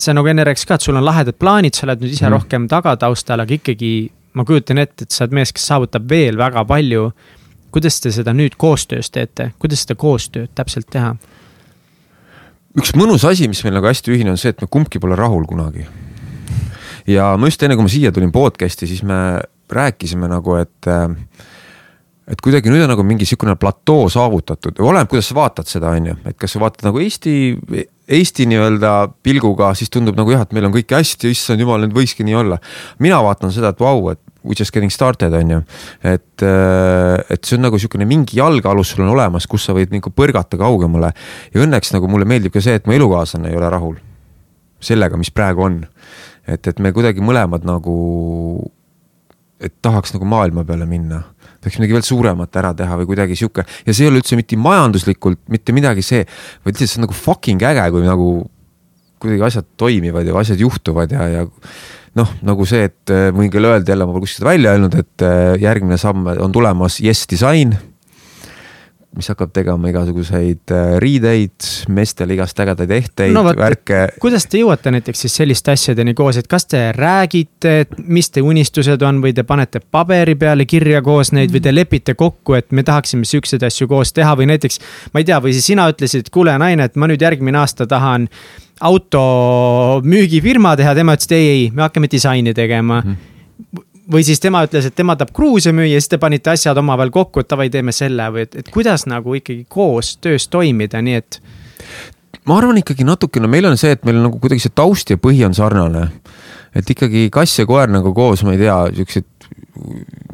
sa 0.00 0.14
nagu 0.16 0.30
enne 0.30 0.44
rääkisid 0.46 0.68
ka, 0.68 0.78
et 0.78 0.86
sul 0.86 0.96
on 0.98 1.04
lahedad 1.04 1.36
plaanid, 1.38 1.76
sa 1.76 1.86
oled 1.86 2.02
nüüd 2.04 2.14
ise 2.14 2.26
mm. 2.26 2.34
rohkem 2.36 2.66
tagataustal, 2.70 3.44
aga 3.44 3.56
ikkagi 3.56 3.92
ma 4.38 4.46
kujutan 4.48 4.80
ette, 4.82 5.04
et 5.04 5.14
sa 5.14 5.26
oled 5.26 5.36
mees, 5.40 5.52
kes 5.54 5.66
saavutab 5.72 6.08
veel 6.10 6.38
väga 6.40 6.64
palju. 6.68 7.10
kuidas 7.70 8.00
te 8.02 8.10
seda 8.10 8.32
nüüd 8.34 8.56
koostöös 8.58 9.12
teete, 9.14 9.52
kuidas 9.62 9.84
seda 9.84 9.94
koostööd 9.94 10.50
täpselt 10.54 10.88
teha? 10.90 11.14
üks 12.78 12.94
mõnus 12.94 13.24
asi, 13.26 13.48
mis 13.50 13.62
meil 13.66 13.76
nagu 13.76 13.86
hästi 13.86 14.12
ühine 14.14 14.32
on 14.32 14.38
see, 14.38 14.50
et 14.50 14.62
me 14.62 14.66
kumbki 14.70 14.98
pole 15.02 15.18
rahul 15.18 15.46
kunagi. 15.46 15.86
ja 17.06 17.36
ma 17.36 17.50
just 17.50 17.62
enne, 17.62 17.76
kui 17.76 17.86
ma 17.86 17.92
siia 17.92 18.12
tulin 18.14 18.32
podcast'i, 18.32 18.88
siis 18.90 19.02
me 19.02 19.40
rääkisime 19.70 20.30
nagu, 20.30 20.56
et 20.58 20.90
äh, 20.90 21.10
et 22.30 22.42
kuidagi 22.44 22.70
nüüd 22.70 22.84
on 22.84 22.92
nagu 22.92 23.04
mingi 23.06 23.26
sihukene 23.26 23.56
platoo 23.60 24.06
saavutatud, 24.12 24.78
oleneb, 24.84 25.10
kuidas 25.10 25.30
sa 25.30 25.36
vaatad 25.38 25.70
seda, 25.70 25.92
on 25.96 26.10
ju, 26.12 26.16
et 26.30 26.38
kas 26.38 26.54
sa 26.54 26.62
vaatad 26.62 26.86
nagu 26.86 27.02
Eesti, 27.02 27.34
Eesti 28.10 28.46
nii-öelda 28.50 28.92
pilguga, 29.26 29.72
siis 29.78 29.90
tundub 29.92 30.18
nagu 30.18 30.30
jah, 30.34 30.44
et 30.46 30.54
meil 30.54 30.68
on 30.68 30.74
kõik 30.74 30.94
hästi, 30.94 31.32
issand 31.34 31.62
jumal, 31.62 31.82
nüüd 31.84 31.96
võikski 31.96 32.26
nii 32.26 32.36
olla. 32.38 32.60
mina 33.02 33.18
vaatan 33.26 33.54
seda, 33.54 33.72
et 33.74 33.82
vau 33.82 33.96
wow,, 33.98 34.12
et 34.14 34.22
we 34.46 34.54
just 34.58 34.72
getting 34.72 34.92
started 34.92 35.34
on 35.36 35.50
ju. 35.50 35.62
et, 36.02 36.42
äh, 36.42 37.18
et 37.28 37.44
see 37.44 37.58
on 37.58 37.66
nagu 37.66 37.78
sihukene 37.78 38.06
mingi 38.08 38.38
jalgealus 38.38 38.94
sul 38.94 39.04
on 39.04 39.14
olemas, 39.16 39.46
kus 39.50 39.66
sa 39.66 39.74
võid 39.76 39.92
nagu 39.94 40.14
põrgata 40.14 40.58
kaugemale. 40.60 41.12
ja 41.54 41.64
õnneks 41.64 41.94
nagu 41.96 42.08
mulle 42.08 42.28
meeldib 42.28 42.54
ka 42.54 42.62
see, 42.62 42.78
et 42.78 42.86
mu 42.86 42.94
elukaaslane 42.96 43.50
ei 43.50 43.58
ole 43.58 43.70
rahul 43.70 43.98
sellega, 44.80 45.18
mis 45.20 45.30
praegu 45.34 45.66
on. 45.66 45.82
et, 46.46 46.66
et 46.66 46.78
me 46.78 46.92
kuidagi 46.94 47.20
mõlemad 47.20 47.66
nagu, 47.66 48.70
et 49.60 49.74
tahaks 49.82 50.14
nagu 50.14 50.24
maailma 50.24 50.64
peale 50.64 50.86
minna 50.86 51.24
peaks 51.60 51.78
midagi 51.80 51.96
veel 51.98 52.06
suuremat 52.06 52.56
ära 52.60 52.72
teha 52.76 52.96
või 53.02 53.10
kuidagi 53.10 53.36
sihuke. 53.38 53.66
Ja 53.86 53.94
see 53.94 54.06
ei 54.06 54.12
ole 54.12 54.22
üldse 54.22 54.38
mitte 54.38 54.58
majanduslikult 54.60 55.42
mitte 55.52 55.76
midagi 55.76 56.04
see, 56.04 56.24
vaid 56.64 56.76
lihtsalt 56.76 56.94
see 56.94 57.00
on 57.00 57.06
nagu 57.08 57.16
fucking 57.16 57.64
äge, 57.70 57.86
kui 57.94 58.06
nagu 58.06 58.30
kuidagi 59.20 59.46
asjad 59.50 59.68
toimivad 59.80 60.28
ja 60.28 60.36
asjad 60.40 60.62
juhtuvad 60.62 61.12
ja, 61.12 61.26
ja 61.28 61.46
noh, 62.18 62.32
nagu 62.46 62.66
see, 62.68 62.88
et 62.88 63.12
äh, 63.12 63.28
võin 63.36 63.52
küll 63.52 63.68
öelda 63.68 63.92
jälle, 63.92 64.08
ma 64.08 64.16
pole 64.16 64.24
kuskil 64.24 64.40
seda 64.40 64.50
välja 64.50 64.74
öelnud, 64.74 64.96
et 64.98 65.26
äh, 65.26 65.54
järgmine 65.62 66.00
samm 66.00 66.26
on 66.32 66.54
tulemas 66.54 66.98
Yes 67.04 67.26
Design 67.30 67.76
mis 69.16 69.26
hakkab 69.32 69.50
tegema 69.54 69.90
igasuguseid 69.90 70.70
äh, 70.70 70.92
riideid, 71.02 71.66
meestele 71.90 72.36
igast 72.36 72.60
ägedaid 72.62 72.92
ehteid 72.94 73.34
no,, 73.34 73.42
värke. 73.58 74.04
kuidas 74.22 74.46
te 74.46 74.60
jõuate 74.60 74.92
näiteks 74.94 75.24
siis 75.24 75.34
selliste 75.40 75.74
asjadeni 75.74 76.14
koos, 76.18 76.38
et 76.38 76.46
kas 76.50 76.68
te 76.70 76.84
räägite, 76.94 77.74
mis 78.06 78.30
teie 78.30 78.46
unistused 78.46 79.02
on 79.06 79.18
või 79.24 79.34
te 79.34 79.42
panete 79.46 79.82
paberi 79.82 80.36
peale 80.38 80.66
kirja 80.70 81.02
koos 81.02 81.32
neid 81.34 81.50
või 81.50 81.64
te 81.64 81.74
lepite 81.74 82.14
kokku, 82.14 82.54
et 82.60 82.70
me 82.70 82.86
tahaksime 82.86 83.26
siukseid 83.26 83.66
asju 83.66 83.90
koos 83.90 84.14
teha 84.14 84.36
või 84.38 84.46
näiteks. 84.52 84.78
ma 85.14 85.24
ei 85.24 85.26
tea, 85.26 85.40
või 85.42 85.56
siis 85.58 85.66
sina 85.72 85.88
ütlesid, 85.90 86.30
kuule 86.30 86.54
naine, 86.62 86.86
et 86.86 86.96
ma 86.96 87.10
nüüd 87.10 87.22
järgmine 87.22 87.58
aasta 87.58 87.88
tahan 87.90 88.28
auto 88.80 90.00
müügifirma 90.06 90.76
teha, 90.78 90.94
tema 90.94 91.18
ütles, 91.18 91.26
et 91.26 91.36
ei, 91.36 91.48
ei, 91.56 91.68
me 91.74 91.88
hakkame 91.88 92.08
disaini 92.12 92.54
tegema 92.54 93.02
mm. 93.02 93.10
-hmm 93.10 93.88
või 94.12 94.24
siis 94.26 94.42
tema 94.42 94.62
ütles, 94.66 94.88
et 94.88 94.96
tema 94.96 95.16
tahab 95.18 95.32
kruuse 95.36 95.72
müüa, 95.76 95.98
siis 95.98 96.10
te 96.12 96.18
panite 96.22 96.52
asjad 96.52 96.78
omavahel 96.80 97.12
kokku, 97.14 97.42
et 97.42 97.50
davai, 97.50 97.70
teeme 97.72 97.94
selle 97.94 98.28
või 98.34 98.46
et, 98.46 98.56
et 98.62 98.70
kuidas 98.72 99.06
nagu 99.10 99.34
ikkagi 99.38 99.64
koostöös 99.68 100.48
toimida, 100.52 101.02
nii 101.02 101.18
et. 101.20 101.40
ma 102.48 102.58
arvan 102.58 102.80
ikkagi 102.80 103.06
natukene, 103.06 103.50
meil 103.50 103.70
on 103.70 103.78
see, 103.80 103.94
et 103.96 104.04
meil 104.08 104.20
nagu 104.22 104.40
kuidagi 104.42 104.66
see 104.66 104.74
taust 104.74 105.10
ja 105.10 105.20
põhi 105.20 105.44
on 105.46 105.54
sarnane. 105.54 106.08
et 106.74 106.90
ikkagi 106.90 107.28
kass 107.34 107.58
ja 107.58 107.66
koer 107.66 107.90
nagu 107.90 108.14
koos, 108.14 108.42
ma 108.46 108.54
ei 108.54 108.64
tea, 108.64 108.78
siuksed 108.94 109.26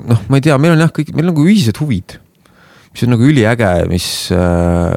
noh, 0.07 0.23
ma 0.29 0.39
ei 0.39 0.45
tea, 0.45 0.57
meil 0.61 0.77
on 0.77 0.85
jah, 0.85 0.93
kõik, 0.93 1.13
meil 1.15 1.29
on 1.29 1.35
nagu 1.35 1.47
ühised 1.47 1.81
huvid. 1.81 2.19
mis 2.93 3.05
on 3.05 3.13
nagu 3.13 3.29
üliäge, 3.29 3.73
mis 3.91 4.09
äh, 4.33 4.95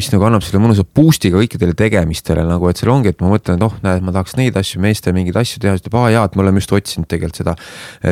mis 0.00 0.08
nagu 0.14 0.24
annab 0.26 0.44
selle 0.44 0.60
mõnusa 0.62 0.84
boost'i 0.96 1.30
ka 1.32 1.40
kõikidele 1.40 1.76
tegemistele 1.76 2.44
nagu, 2.48 2.68
et 2.70 2.80
seal 2.80 2.92
ongi, 2.92 3.12
et 3.12 3.20
ma 3.20 3.30
mõtlen, 3.32 3.58
et 3.58 3.64
oh, 3.66 3.74
näed, 3.84 4.04
ma 4.06 4.14
tahaks 4.16 4.36
neid 4.38 4.56
asju, 4.56 4.80
meeste 4.82 5.12
mingeid 5.16 5.36
asju 5.40 5.60
teha, 5.62 5.76
siis 5.76 5.84
ütleb, 5.84 5.96
aa 6.00 6.12
jaa, 6.14 6.26
et 6.28 6.36
me 6.38 6.44
oleme 6.44 6.62
just 6.62 6.72
otsinud 6.76 7.08
tegelikult 7.10 7.42
seda. 7.42 7.56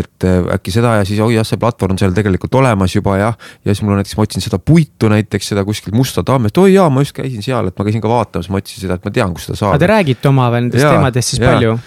et 0.01 0.26
äh, 0.28 0.41
äkki 0.57 0.74
seda 0.74 0.99
ja 0.99 1.07
siis 1.09 1.22
oi 1.24 1.39
jah, 1.39 1.47
see 1.49 1.61
platvorm 1.61 1.97
on 1.97 2.03
seal 2.03 2.16
tegelikult 2.16 2.59
olemas 2.61 2.97
juba 2.97 3.16
jah. 3.20 3.39
ja 3.64 3.72
siis 3.72 3.84
mul 3.84 3.97
on 3.97 4.03
näiteks, 4.03 4.18
ma 4.18 4.26
otsin 4.28 4.45
seda 4.45 4.61
puitu 4.61 5.12
näiteks, 5.12 5.55
seda 5.55 5.64
kuskilt 5.68 5.97
Musta 5.99 6.22
tammest, 6.26 6.59
oi 6.61 6.74
jaa, 6.74 6.91
ma 6.93 7.03
just 7.03 7.16
käisin 7.16 7.45
seal, 7.45 7.70
et 7.70 7.78
ma 7.78 7.89
käisin 7.89 8.05
ka 8.05 8.12
vaatamas, 8.12 8.51
ma 8.53 8.61
otsisin 8.61 8.86
seda, 8.86 8.99
et 9.01 9.09
ma 9.09 9.14
tean, 9.14 9.32
kus 9.34 9.49
seda 9.49 9.62
saab. 9.62 9.74
aga 9.74 9.84
te 9.84 9.91
räägite 9.95 10.30
omavahel 10.30 10.68
nendest 10.68 10.84
teemadest 10.84 11.34
siis 11.34 11.43
ja. 11.43 11.55
palju? 11.55 11.78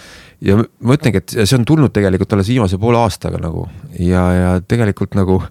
ja 0.41 0.57
ma 0.57 0.97
ütlengi, 0.97 1.21
et 1.21 1.37
see 1.45 1.57
on 1.59 1.67
tulnud 1.69 1.93
tegelikult 1.93 2.33
alles 2.35 2.49
viimase 2.49 2.81
poole 2.81 2.99
aastaga 3.01 3.39
nagu 3.41 3.67
ja, 3.99 4.25
ja 4.33 4.51
tegelikult 4.65 5.15
nagu 5.19 5.41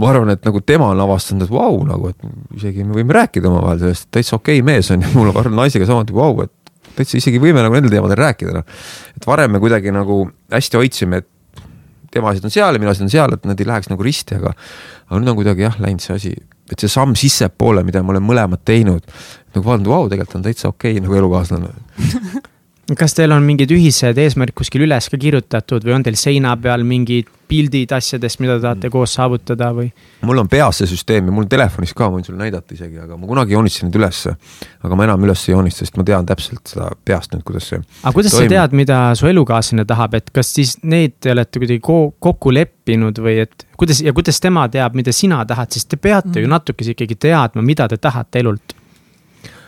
ma 0.00 0.10
arvan, 0.10 0.32
et 0.34 0.46
nagu 0.46 0.60
tema 0.66 0.90
on 0.90 1.02
avastanud, 1.04 1.46
et 1.46 1.52
vau 1.52 1.76
wow,, 1.76 1.84
nagu, 1.86 2.10
et 2.10 2.58
isegi 2.58 2.86
me 2.86 2.96
võime 2.96 3.14
rääkida 3.14 3.50
omavahel 3.50 3.82
sellest, 3.84 4.08
täitsa 4.14 4.38
okei 4.38 4.58
okay 4.60 4.66
mees 4.66 4.90
on 4.94 5.02
ju, 5.04 5.12
mul 5.14 5.30
on 5.30 5.42
arvan 5.42 5.58
naisega 5.62 5.86
samamoodi, 5.88 6.16
vau, 6.16 6.46
et 6.46 6.94
täitsa 6.98 7.18
isegi 7.20 7.42
võime 7.42 7.62
nagu 7.62 7.76
nendel 7.76 7.94
teemadel 7.94 8.18
rääkida, 8.18 8.56
noh. 8.58 8.82
et 9.14 9.28
varem 9.28 9.54
me 9.54 9.62
kuidagi 9.62 9.94
nagu 9.94 10.24
hästi 10.54 10.80
hoidsime, 10.80 11.22
et 11.22 11.30
tema 12.14 12.30
asjad 12.30 12.48
on 12.48 12.54
seal 12.54 12.74
ja 12.74 12.82
minu 12.82 12.92
asjad 12.92 13.06
on 13.06 13.14
seal, 13.14 13.36
et 13.36 13.46
nad 13.50 13.60
ei 13.60 13.68
läheks 13.70 13.90
nagu 13.90 14.06
risti, 14.06 14.38
aga, 14.38 14.54
aga 15.08 15.20
nüüd 15.20 15.34
on 15.34 15.38
kuidagi 15.38 15.66
jah 15.66 15.78
läinud 15.82 16.02
see 16.02 16.18
asi, 16.18 16.34
et 16.70 16.80
see 16.80 16.90
samm 16.90 17.14
sissepoole, 17.18 17.82
mida 17.86 18.02
me 18.02 18.14
oleme 18.14 18.30
mõlemad 18.30 18.62
teinud, 18.66 19.06
nagu 19.54 19.66
vaadanud, 19.66 19.90
vau, 19.90 20.10
tegelikult 20.10 20.40
on 20.40 20.48
täitsa 20.48 20.70
okei 20.70 20.96
okay, 20.96 21.04
nagu 21.04 21.22
elukaaslane 21.22 21.70
kas 23.00 23.16
teil 23.16 23.32
on 23.32 23.46
mingid 23.46 23.70
ühised 23.72 24.18
eesmärgid 24.20 24.58
kuskil 24.58 24.84
üles 24.84 25.08
ka 25.10 25.18
kirjutatud 25.20 25.86
või 25.86 25.96
on 25.96 26.04
teil 26.04 26.18
seina 26.20 26.52
peal 26.60 26.84
mingid 26.86 27.30
pildid 27.54 27.94
asjadest, 27.94 28.40
mida 28.42 28.56
te 28.58 28.64
tahate 28.66 28.90
koos 28.92 29.14
saavutada 29.14 29.70
või? 29.76 29.88
mul 30.26 30.42
on 30.42 30.50
peas 30.50 30.80
see 30.80 30.90
süsteem 30.90 31.28
ja 31.28 31.34
mul 31.34 31.46
on 31.46 31.50
telefonis 31.52 31.94
ka, 31.96 32.08
ma 32.10 32.18
võin 32.18 32.26
sulle 32.26 32.40
näidata 32.40 32.74
isegi, 32.76 32.98
aga 33.04 33.18
ma 33.20 33.30
kunagi 33.30 33.54
joonistasin 33.54 33.90
neid 33.90 33.98
ülesse. 34.00 34.34
aga 34.84 34.98
ma 34.98 35.06
enam 35.06 35.26
üles 35.28 35.46
ei 35.46 35.54
joonista, 35.54 35.84
sest 35.84 35.98
ma 36.00 36.06
tean 36.08 36.28
täpselt 36.28 36.74
seda 36.74 36.90
peast 37.06 37.34
nüüd, 37.34 37.44
kuidas 37.46 37.70
see. 37.70 37.82
aga 38.02 38.14
kuidas 38.16 38.34
toimib. 38.34 38.50
sa 38.50 38.56
tead, 38.56 38.78
mida 38.82 39.00
su 39.18 39.30
elukaaslane 39.30 39.86
tahab, 39.90 40.18
et 40.20 40.32
kas 40.34 40.54
siis 40.58 40.76
need 40.82 41.18
te 41.22 41.34
olete 41.34 41.62
kuidagi 41.62 41.82
kokku 42.28 42.54
leppinud 42.54 43.20
või 43.24 43.40
et 43.44 43.66
kuidas 43.80 44.02
ja 44.04 44.14
kuidas 44.16 44.40
tema 44.42 44.66
teab, 44.72 44.96
mida 44.98 45.14
sina 45.14 45.44
tahad, 45.48 45.70
sest 45.74 45.92
te 45.92 46.00
peate 46.00 46.34
mm. 46.34 46.42
ju 46.44 46.54
natukese 46.56 46.96
ikkagi 46.96 47.18
teadma, 47.28 47.62
mida 47.64 47.88
te 47.90 48.00
tahate 48.00 48.42
elult 48.42 48.80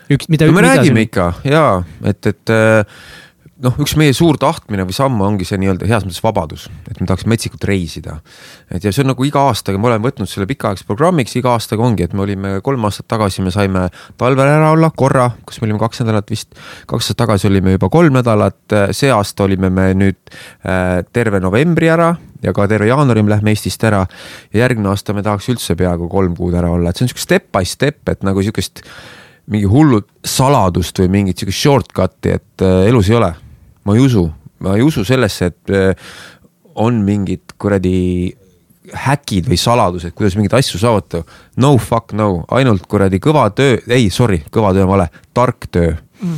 üks, 0.09 0.27
mida. 0.31 0.47
no 0.47 0.55
me 0.55 0.65
räägime 0.65 1.01
see... 1.01 1.09
ikka 1.09 1.31
ja 1.47 1.63
et, 2.03 2.33
et 2.33 2.53
äh, 2.53 2.99
noh, 3.63 3.77
üks 3.81 3.95
meie 3.97 4.13
suur 4.15 4.37
tahtmine 4.39 4.85
või 4.87 4.95
samm 4.95 5.21
ongi 5.25 5.45
see 5.47 5.57
nii-öelda 5.61 5.87
heas 5.89 6.05
mõttes 6.05 6.21
vabadus, 6.23 6.67
et 6.89 6.99
me 7.01 7.07
tahaks 7.09 7.25
metsikult 7.29 7.65
reisida. 7.67 8.19
et 8.69 8.83
ja 8.83 8.91
see 8.93 9.03
on 9.03 9.11
nagu 9.11 9.25
iga 9.25 9.47
aastaga, 9.49 9.79
me 9.81 9.89
oleme 9.89 10.05
võtnud 10.05 10.29
selle 10.29 10.47
pikaaegseks 10.49 10.87
programmiks, 10.87 11.35
iga 11.39 11.55
aastaga 11.55 11.85
ongi, 11.85 12.05
et 12.05 12.13
me 12.13 12.23
olime 12.25 12.53
kolm 12.65 12.85
aastat 12.89 13.07
tagasi, 13.09 13.41
me 13.45 13.53
saime 13.53 13.87
talvel 14.17 14.45
ära 14.45 14.71
olla 14.75 14.91
korra, 14.93 15.29
kus 15.45 15.61
me 15.61 15.69
olime 15.69 15.81
kaks 15.81 16.03
nädalat 16.03 16.29
vist. 16.33 16.53
kaks 16.85 17.07
aastat 17.07 17.21
tagasi 17.23 17.49
olime 17.49 17.73
juba 17.77 17.89
kolm 17.93 18.19
nädalat, 18.19 18.77
see 18.91 19.11
aasta 19.13 19.47
olime 19.47 19.71
me 19.73 19.89
nüüd 19.97 20.19
äh, 20.29 21.01
terve 21.13 21.41
novembri 21.41 21.89
ära 21.89 22.13
ja 22.43 22.53
ka 22.53 22.67
terve 22.69 22.89
jaanuari 22.91 23.25
me 23.25 23.33
lähme 23.33 23.55
Eestist 23.55 23.83
ära. 23.83 24.05
ja 24.53 24.65
järgmine 24.67 24.93
aasta 24.93 25.17
me 25.17 25.25
tahaks 25.25 25.49
üldse 25.49 25.75
peaaegu 25.75 26.09
kolm 26.11 26.37
kuud 26.37 26.53
ära 26.53 26.69
olla, 26.69 26.91
et 26.91 26.99
see 26.99 27.07
on 27.07 27.13
sihuke 27.13 27.25
step 27.25 27.49
by 27.55 27.65
step, 27.65 28.03
et 28.09 28.21
nagu 28.27 28.43
sihukest 28.45 28.85
mingi 29.47 29.65
hullu 29.71 30.03
saladust 30.27 30.99
või 30.99 31.09
mingit 31.09 31.39
sihukest 31.39 31.65
shortcut'i, 31.65 32.37
et 32.37 32.61
äh, 32.67 32.85
elus 32.91 33.09
ei 33.09 33.17
ole 33.17 33.33
ma 33.87 33.95
ei 33.95 34.03
usu, 34.03 34.25
ma 34.59 34.75
ei 34.75 34.83
usu 34.83 35.05
sellesse, 35.07 35.51
et 35.51 35.71
äh, 35.71 36.11
on 36.77 36.99
mingid 37.07 37.55
kuradi 37.57 38.35
häkid 38.93 39.49
või 39.49 39.57
saladused, 39.59 40.13
kuidas 40.15 40.37
mingeid 40.37 40.55
asju 40.59 40.79
saavutada. 40.79 41.23
no 41.59 41.73
fuck 41.81 42.13
no, 42.15 42.45
ainult 42.55 42.85
kuradi 42.87 43.19
kõva 43.23 43.47
töö, 43.55 43.79
ei 43.91 44.09
sorry, 44.13 44.41
kõva 44.53 44.73
töö 44.75 44.85
on 44.85 44.93
vale, 44.93 45.09
tark 45.35 45.67
töö. 45.71 45.95
Mm. 46.21 46.37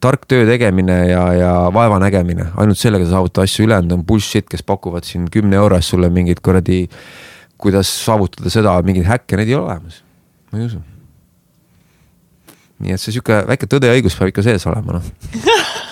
tark 0.00 0.28
töö 0.30 0.46
tegemine 0.46 0.98
ja, 1.08 1.22
ja 1.34 1.52
vaeva 1.74 1.98
nägemine, 1.98 2.52
ainult 2.56 2.78
sellega 2.78 3.04
sa 3.04 3.16
saavutad 3.16 3.48
asju, 3.48 3.66
ülejäänud. 3.66 3.96
On 3.96 4.04
bullshit, 4.06 4.46
kes 4.48 4.62
pakuvad 4.62 5.04
siin 5.04 5.26
kümne 5.32 5.58
euro 5.58 5.76
eest 5.76 5.90
sulle 5.90 6.10
mingeid 6.12 6.40
kuradi, 6.44 6.84
kuidas 7.58 7.90
saavutada 8.04 8.52
seda, 8.52 8.76
mingeid 8.86 9.08
häkke, 9.08 9.40
neid 9.40 9.50
ei 9.50 9.58
ole 9.58 9.66
olemas, 9.66 10.00
ma 10.52 10.62
ei 10.62 10.70
usu. 10.70 10.80
nii 12.78 12.94
et 12.94 13.02
see 13.02 13.10
sihuke 13.10 13.40
väike 13.48 13.66
tõde 13.66 13.90
ja 13.90 13.98
õigus 13.98 14.14
peab 14.14 14.30
ikka 14.30 14.44
sees 14.46 14.62
olema, 14.70 15.00
noh 15.00 15.06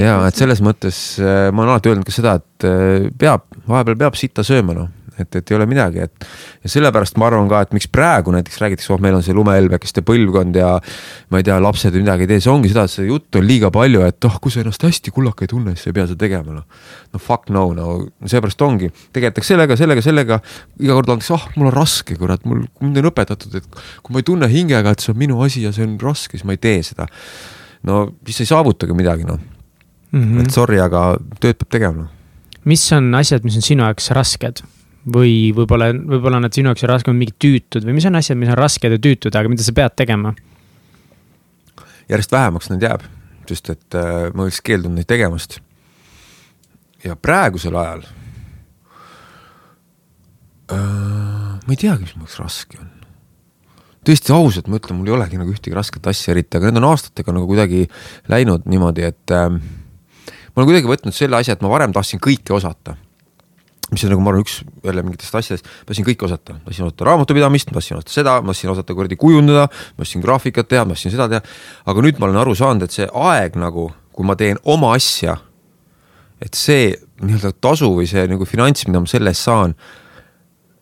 ja 0.00 0.18
et 0.28 0.38
selles 0.38 0.62
mõttes 0.64 0.98
äh, 1.22 1.48
ma 1.52 1.64
olen 1.64 1.76
alati 1.76 1.92
öelnud 1.92 2.08
ka 2.08 2.14
seda, 2.14 2.36
et 2.40 2.68
äh, 2.68 3.08
peab, 3.18 3.48
vahepeal 3.68 3.98
peab 4.06 4.18
sitta 4.18 4.46
sööma, 4.46 4.76
noh. 4.76 4.92
Et, 5.14 5.36
et 5.38 5.50
ei 5.52 5.54
ole 5.54 5.62
midagi, 5.70 6.00
et 6.02 6.24
ja 6.64 6.68
sellepärast 6.72 7.20
ma 7.22 7.28
arvan 7.28 7.46
ka, 7.46 7.60
et 7.62 7.74
miks 7.76 7.86
praegu 7.86 8.32
näiteks 8.34 8.58
räägitakse, 8.58 8.90
oh, 8.90 8.98
meil 8.98 9.14
on 9.14 9.22
see 9.22 9.36
lumehelbekeste 9.36 10.02
põlvkond 10.02 10.58
ja 10.58 10.72
ma 11.30 11.38
ei 11.38 11.46
tea, 11.46 11.60
lapsed 11.62 11.94
midagi 11.94 12.26
ei 12.26 12.32
tee, 12.32 12.40
see 12.42 12.50
ongi 12.50 12.72
seda, 12.72 12.88
et 12.88 12.94
seda 12.96 13.06
juttu 13.06 13.38
on 13.38 13.46
liiga 13.46 13.70
palju, 13.70 14.02
et 14.08 14.26
oh, 14.26 14.40
kui 14.42 14.50
sa 14.50 14.64
ennast 14.64 14.82
hästi 14.82 15.14
kullaka 15.14 15.46
ei 15.46 15.52
tunne, 15.54 15.76
siis 15.76 15.86
sa 15.86 15.92
ei 15.92 15.98
pea 16.00 16.08
seda 16.10 16.18
tegema, 16.18 16.58
noh. 16.58 16.90
no 17.14 17.22
fuck 17.22 17.46
no, 17.54 17.68
no 17.78 17.94
seepärast 18.26 18.66
ongi, 18.66 18.90
tegeletakse 19.14 19.54
sellega, 19.54 19.78
sellega, 19.78 20.02
sellega, 20.02 20.42
iga 20.82 20.98
kord 20.98 21.14
antakse, 21.14 21.36
ah 21.38 21.46
oh,, 21.46 21.58
mul 21.60 21.70
on 21.70 21.78
raske, 21.78 22.18
kurat, 22.18 22.50
mul, 22.50 22.66
mind 22.82 23.04
on 23.04 23.12
õpetatud, 23.14 23.54
et 23.62 23.82
kui 24.02 24.18
ma 24.18 24.24
ei 24.24 24.32
tunne 24.32 24.50
hingega, 24.50 24.96
et 24.96 25.06
see 25.06 25.14
on 25.14 25.22
minu 25.22 25.38
asi 25.46 25.62
ja 25.62 25.70
see 25.76 25.86
on 25.86 25.94
raske, 26.02 26.34
siis 26.34 26.48
ma 26.48 26.58
ei 26.58 26.64
tee 26.66 26.82
seda 26.90 27.06
no 27.88 28.04
siis 28.26 28.44
ei 28.44 28.50
saavutagi 28.52 28.96
midagi, 28.96 29.26
noh 29.28 29.40
mm 30.14 30.22
-hmm.. 30.22 30.40
et 30.44 30.54
sorry, 30.54 30.80
aga 30.80 31.16
tööd 31.40 31.58
peab 31.60 31.70
tegema, 31.76 32.06
noh. 32.06 32.08
mis 32.64 32.84
on 32.96 33.12
asjad, 33.14 33.44
mis 33.44 33.58
on 33.60 33.66
sinu 33.66 33.86
jaoks 33.86 34.10
rasked? 34.16 34.64
või 35.04 35.52
võib-olla, 35.52 35.90
võib-olla 35.92 36.40
nad 36.40 36.56
sinu 36.56 36.70
jaoks 36.70 36.84
on 36.86 36.88
rasked, 36.94 37.12
mingid 37.12 37.36
tüütud 37.42 37.84
või 37.84 37.98
mis 37.98 38.06
on 38.08 38.16
asjad, 38.16 38.38
mis 38.40 38.48
on 38.48 38.56
rasked 38.56 38.96
ja 38.96 38.98
tüütud, 38.98 39.36
aga 39.36 39.52
mida 39.52 39.66
sa 39.66 39.76
pead 39.76 39.96
tegema? 39.96 40.34
järjest 42.08 42.32
vähemaks 42.32 42.70
neid 42.70 42.82
jääb, 42.84 43.04
sest 43.48 43.70
et 43.70 43.98
äh, 44.00 44.28
ma 44.34 44.46
oleks 44.46 44.60
keeldunud 44.64 44.96
neid 44.96 45.08
tegemast. 45.08 45.60
ja 47.04 47.16
praegusel 47.16 47.76
ajal 47.76 48.06
äh,. 50.72 50.78
ma 51.66 51.70
ei 51.70 51.76
teagi, 51.76 52.02
mis 52.04 52.16
mu 52.16 52.24
jaoks 52.24 52.40
raske 52.40 52.80
on 52.80 52.93
tõesti 54.06 54.34
ausalt 54.34 54.68
ma 54.70 54.78
ütlen, 54.80 54.98
mul 54.98 55.10
ei 55.10 55.16
olegi 55.16 55.40
nagu 55.40 55.52
ühtegi 55.52 55.76
rasket 55.76 56.06
asja 56.10 56.34
eriti, 56.34 56.58
aga 56.58 56.70
need 56.70 56.82
on 56.82 56.90
aastatega 56.90 57.34
nagu 57.36 57.48
kuidagi 57.50 57.86
läinud 58.32 58.68
niimoodi, 58.70 59.06
et 59.08 59.34
äh, 59.34 59.48
ma 59.50 60.62
olen 60.62 60.70
kuidagi 60.70 60.90
võtnud 60.90 61.16
selle 61.16 61.40
asja, 61.40 61.56
et 61.56 61.64
ma 61.64 61.72
varem 61.72 61.94
tahtsin 61.94 62.22
kõike 62.22 62.54
osata. 62.56 62.96
Mis 63.92 64.02
on 64.06 64.14
nagu 64.14 64.22
ma 64.24 64.32
arvan, 64.32 64.42
üks 64.46 64.62
jälle 64.82 65.02
mingitest 65.04 65.34
asjadest, 65.36 65.66
ma 65.68 65.90
tahtsin 65.90 66.06
kõike 66.06 66.24
osata, 66.26 66.56
ma 66.56 66.70
tahtsin 66.70 66.86
osata 66.86 67.08
raamatupidamist, 67.10 67.70
ma 67.70 67.78
tahtsin 67.78 67.98
osata 67.98 68.14
seda, 68.14 68.36
ma 68.40 68.54
tahtsin 68.54 68.72
osata 68.72 68.96
kuradi 68.96 69.18
kujundada, 69.20 69.66
ma 69.68 70.04
tahtsin 70.04 70.24
graafikat 70.24 70.70
teha, 70.70 70.86
ma 70.88 70.96
tahtsin 70.96 71.12
seda 71.12 71.28
teha. 71.30 71.42
aga 71.92 72.06
nüüd 72.06 72.20
ma 72.20 72.30
olen 72.30 72.40
aru 72.40 72.54
saanud, 72.58 72.86
et 72.86 72.96
see 72.96 73.06
aeg 73.06 73.58
nagu, 73.60 73.90
kui 74.16 74.26
ma 74.26 74.38
teen 74.40 74.58
oma 74.64 74.94
asja, 74.96 75.36
et 76.42 76.56
see 76.58 76.94
nii-öelda 77.20 77.52
tasu 77.60 77.92
või 77.94 78.08
see 78.10 78.24
nagu 78.30 78.48
finants, 78.48 78.88
mida 78.88 79.04
ma 79.04 79.10
selle 79.10 79.34
eest 79.34 79.46
saan 79.46 79.76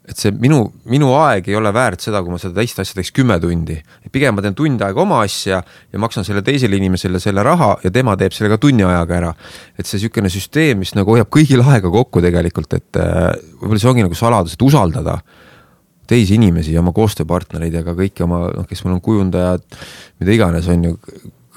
et 0.02 0.18
see 0.18 0.32
minu, 0.34 0.64
minu 0.90 1.12
aeg 1.14 1.46
ei 1.50 1.54
ole 1.54 1.70
väärt 1.74 2.02
seda, 2.02 2.22
kui 2.24 2.32
ma 2.34 2.38
seda 2.42 2.56
teist 2.58 2.80
asja 2.82 2.96
teeks 2.98 3.12
kümme 3.14 3.36
tundi. 3.42 3.76
pigem 4.10 4.34
ma 4.34 4.42
teen 4.42 4.56
tund 4.58 4.82
aega 4.82 5.00
oma 5.00 5.20
asja 5.22 5.60
ja 5.62 6.00
maksan 6.02 6.26
selle 6.26 6.42
teisele 6.42 6.76
inimesele 6.76 7.20
selle 7.22 7.44
raha 7.46 7.76
ja 7.84 7.90
tema 7.94 8.16
teeb 8.18 8.34
selle 8.34 8.50
ka 8.50 8.58
tunni 8.58 8.82
ajaga 8.82 9.16
ära. 9.20 9.30
et 9.78 9.86
see 9.86 10.00
niisugune 10.00 10.32
süsteem, 10.32 10.82
mis 10.82 10.94
nagu 10.98 11.14
hoiab 11.14 11.30
kõigil 11.30 11.62
aega 11.62 11.90
kokku 11.90 12.22
tegelikult, 12.24 12.74
et 12.74 12.98
äh, 12.98 13.30
võib-olla 13.60 13.82
see 13.84 13.92
ongi 13.92 14.06
nagu 14.08 14.18
saladus, 14.18 14.58
et 14.58 14.66
usaldada 14.66 15.20
teisi 16.10 16.34
inimesi 16.34 16.74
ja 16.74 16.82
oma 16.82 16.92
koostööpartnereid 16.96 17.78
ja 17.78 17.84
ka 17.86 17.94
kõiki 17.96 18.26
oma, 18.26 18.48
noh, 18.56 18.66
kes 18.68 18.82
mul 18.84 18.96
on 18.96 19.04
kujundajad, 19.04 19.62
mida 20.20 20.34
iganes, 20.34 20.66
on 20.68 20.90
ju 20.90 20.96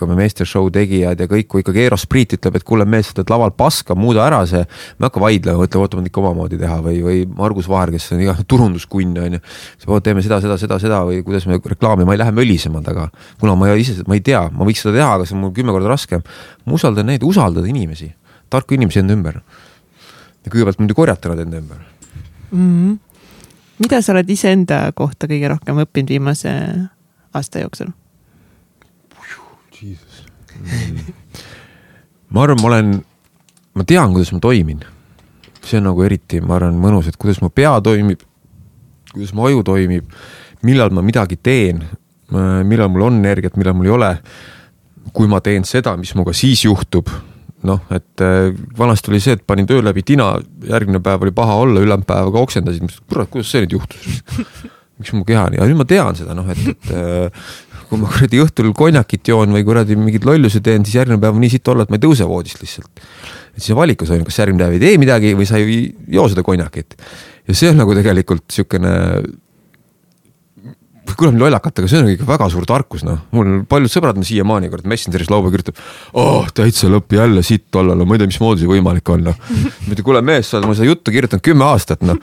me 0.04 0.16
meeste 0.18 0.44
show 0.48 0.68
tegijad 0.74 1.20
ja 1.20 1.28
kõik, 1.32 1.48
kui 1.48 1.64
ikkagi 1.64 1.86
Eero 1.86 1.98
Spriit 2.00 2.36
ütleb, 2.36 2.58
et 2.60 2.66
kuule 2.68 2.84
mees, 2.90 3.08
sa 3.10 3.16
teed 3.20 3.32
laval 3.32 3.54
paska, 3.56 3.96
muuda 3.96 4.26
ära 4.26 4.42
see. 4.50 4.66
me 5.00 5.06
ei 5.06 5.08
hakka 5.08 5.24
vaidlema, 5.24 5.64
ütleme, 5.64 5.86
oota, 5.86 5.96
ma 5.96 6.04
tahan 6.04 6.10
ikka 6.12 6.22
omamoodi 6.22 6.60
teha 6.60 6.80
või, 6.84 7.00
või 7.06 7.22
Margus 7.38 7.70
Vaher, 7.72 7.94
kes 7.96 8.10
on 8.12 8.26
iga 8.26 8.36
turunduskunn 8.44 9.16
on 9.24 9.38
ju. 9.38 10.00
teeme 10.04 10.26
seda, 10.26 10.42
seda, 10.44 10.60
seda, 10.60 10.80
seda 10.84 11.02
või 11.08 11.24
kuidas 11.24 11.48
me 11.48 11.62
reklaami, 11.64 12.08
ma 12.08 12.18
ei 12.18 12.22
lähe 12.22 12.36
mölisema 12.36 12.84
taga. 12.84 13.08
kuna 13.40 13.56
ma 13.56 13.72
ise, 13.80 14.02
ma 14.08 14.20
ei 14.20 14.24
tea, 14.26 14.44
ma 14.52 14.68
võiks 14.68 14.84
seda 14.84 14.98
teha, 15.00 15.10
aga 15.16 15.26
see 15.26 15.38
on 15.38 15.46
mul 15.46 15.56
kümme 15.56 15.72
korda 15.72 15.92
raskem. 15.96 16.24
ma 16.66 16.76
usaldan 16.76 17.08
neid, 17.08 17.24
usaldada 17.24 17.68
inimesi, 17.68 18.12
tarku 18.50 18.76
inimesi 18.76 19.00
enda 19.00 19.16
ümber. 19.16 19.42
ja 20.44 20.52
kõigepealt 20.52 20.80
muidugi 20.84 21.00
korjata 21.00 21.32
nad 21.32 21.40
enda 21.48 21.58
ümber 21.64 21.78
mm. 22.52 22.58
-hmm. 22.60 22.98
mida 23.80 24.02
sa 24.02 24.12
oled 24.14 24.30
iseenda 24.30 24.92
kohta 24.92 25.28
kõige 25.28 25.48
rohkem 25.50 25.80
õppinud 25.86 26.10
viimase 26.10 26.52
aasta 27.34 27.64
jooksul? 27.64 27.96
ma 32.34 32.44
arvan, 32.44 32.62
ma 32.62 32.72
olen, 32.72 32.92
ma 33.76 33.88
tean, 33.88 34.14
kuidas 34.16 34.32
ma 34.36 34.42
toimin. 34.44 34.84
see 35.66 35.80
on 35.82 35.88
nagu 35.90 36.04
eriti, 36.06 36.42
ma 36.46 36.60
arvan, 36.60 36.76
mõnus, 36.78 37.08
et 37.10 37.18
kuidas 37.18 37.40
mu 37.42 37.50
pea 37.50 37.74
toimib, 37.82 38.22
kuidas 39.14 39.32
mu 39.34 39.48
aju 39.48 39.64
toimib, 39.66 40.12
millal 40.66 40.94
ma 40.94 41.02
midagi 41.06 41.40
teen, 41.42 41.82
millal 42.70 42.92
mul 42.94 43.08
on 43.08 43.18
energiat, 43.22 43.58
millal 43.58 43.74
mul 43.78 43.90
ei 43.90 43.96
ole. 43.96 44.12
kui 45.14 45.28
ma 45.30 45.40
teen 45.40 45.64
seda, 45.64 45.94
mis 45.96 46.12
minuga 46.16 46.34
siis 46.34 46.64
juhtub, 46.66 47.08
noh, 47.64 47.84
et 47.94 48.22
äh, 48.26 48.50
vanasti 48.78 49.12
oli 49.12 49.20
see, 49.22 49.36
et 49.38 49.44
panin 49.48 49.68
töö 49.70 49.84
läbi 49.86 50.02
tina, 50.04 50.32
järgmine 50.66 51.00
päev 51.04 51.22
oli 51.24 51.32
paha 51.32 51.54
olla, 51.62 51.80
ülejäänud 51.80 52.08
päevaga 52.10 52.42
oksendasid, 52.42 52.96
kurat, 53.06 53.30
kuidas 53.30 53.52
see 53.54 53.62
nüüd 53.64 53.78
juhtus 53.78 54.04
miks 55.00 55.14
mu 55.14 55.26
keha 55.28 55.48
nii, 55.52 55.62
aga 55.62 55.70
nüüd 55.70 55.80
ma 55.80 55.88
tean 55.88 56.18
seda 56.18 56.36
noh, 56.38 56.48
et, 56.52 56.62
et 56.74 56.92
äh, 56.96 57.48
kui 57.90 58.02
ma 58.02 58.10
kuradi 58.12 58.42
õhtul 58.44 58.74
konjakit 58.78 59.32
joon 59.32 59.56
või 59.56 59.66
kuradi 59.68 59.98
mingeid 60.00 60.28
lollusi 60.28 60.62
teen, 60.66 60.86
siis 60.88 61.00
järgmine 61.00 61.22
päev 61.22 61.38
on 61.38 61.46
nii 61.46 61.54
sitt 61.56 61.72
olla, 61.72 61.86
et 61.86 61.94
ma 61.94 62.00
ei 62.00 62.06
tõuse 62.06 62.28
voodist 62.30 62.62
lihtsalt. 62.64 63.06
et 63.56 63.62
siis 63.62 63.72
on 63.76 63.82
valikus 63.82 64.12
on 64.12 64.22
ju, 64.22 64.28
kas 64.28 64.42
järgmine 64.42 64.66
päev 64.66 64.78
ei 64.78 64.84
tee 64.84 65.00
midagi 65.02 65.34
või 65.38 65.48
sa 65.50 65.62
ei 65.62 65.80
joo 66.18 66.28
seda 66.32 66.44
konjakit. 66.44 66.98
ja 67.48 67.58
see 67.58 67.72
on 67.72 67.82
nagu 67.84 67.98
tegelikult 67.98 68.48
sihukene 68.52 68.94
kõlab 71.14 71.38
lollakalt, 71.40 71.80
aga 71.80 71.90
see 71.90 72.02
on 72.02 72.10
ikka 72.12 72.28
väga 72.28 72.48
suur 72.52 72.66
tarkus, 72.68 73.04
noh. 73.06 73.20
mul 73.36 73.62
paljud 73.70 73.92
sõbrad 73.92 74.18
on 74.20 74.26
siiamaani 74.28 74.72
kord 74.72 74.88
Messengeris 74.90 75.30
laupäeval 75.32 75.54
kirjutab. 75.54 75.80
oh, 76.18 76.50
täitsa 76.56 76.90
lõpp 76.92 77.16
jälle 77.16 77.44
sitt 77.46 77.76
olla, 77.78 77.96
no 77.98 78.08
ma 78.08 78.18
ei 78.18 78.24
tea, 78.24 78.32
mismoodi 78.32 78.64
see 78.64 78.72
võimalik 78.72 79.12
on, 79.14 79.28
noh. 79.30 79.38
ma 79.86 79.94
ütlen, 79.94 80.06
kuule 80.08 80.24
mees, 80.26 80.50
sa 80.50 80.60
oled 80.60 80.70
mulle 80.70 80.80
seda 80.80 80.90
juttu 80.90 81.14
kirjutanud 81.16 81.46
kümme 81.46 81.68
aastat, 81.70 82.04
noh. 82.08 82.20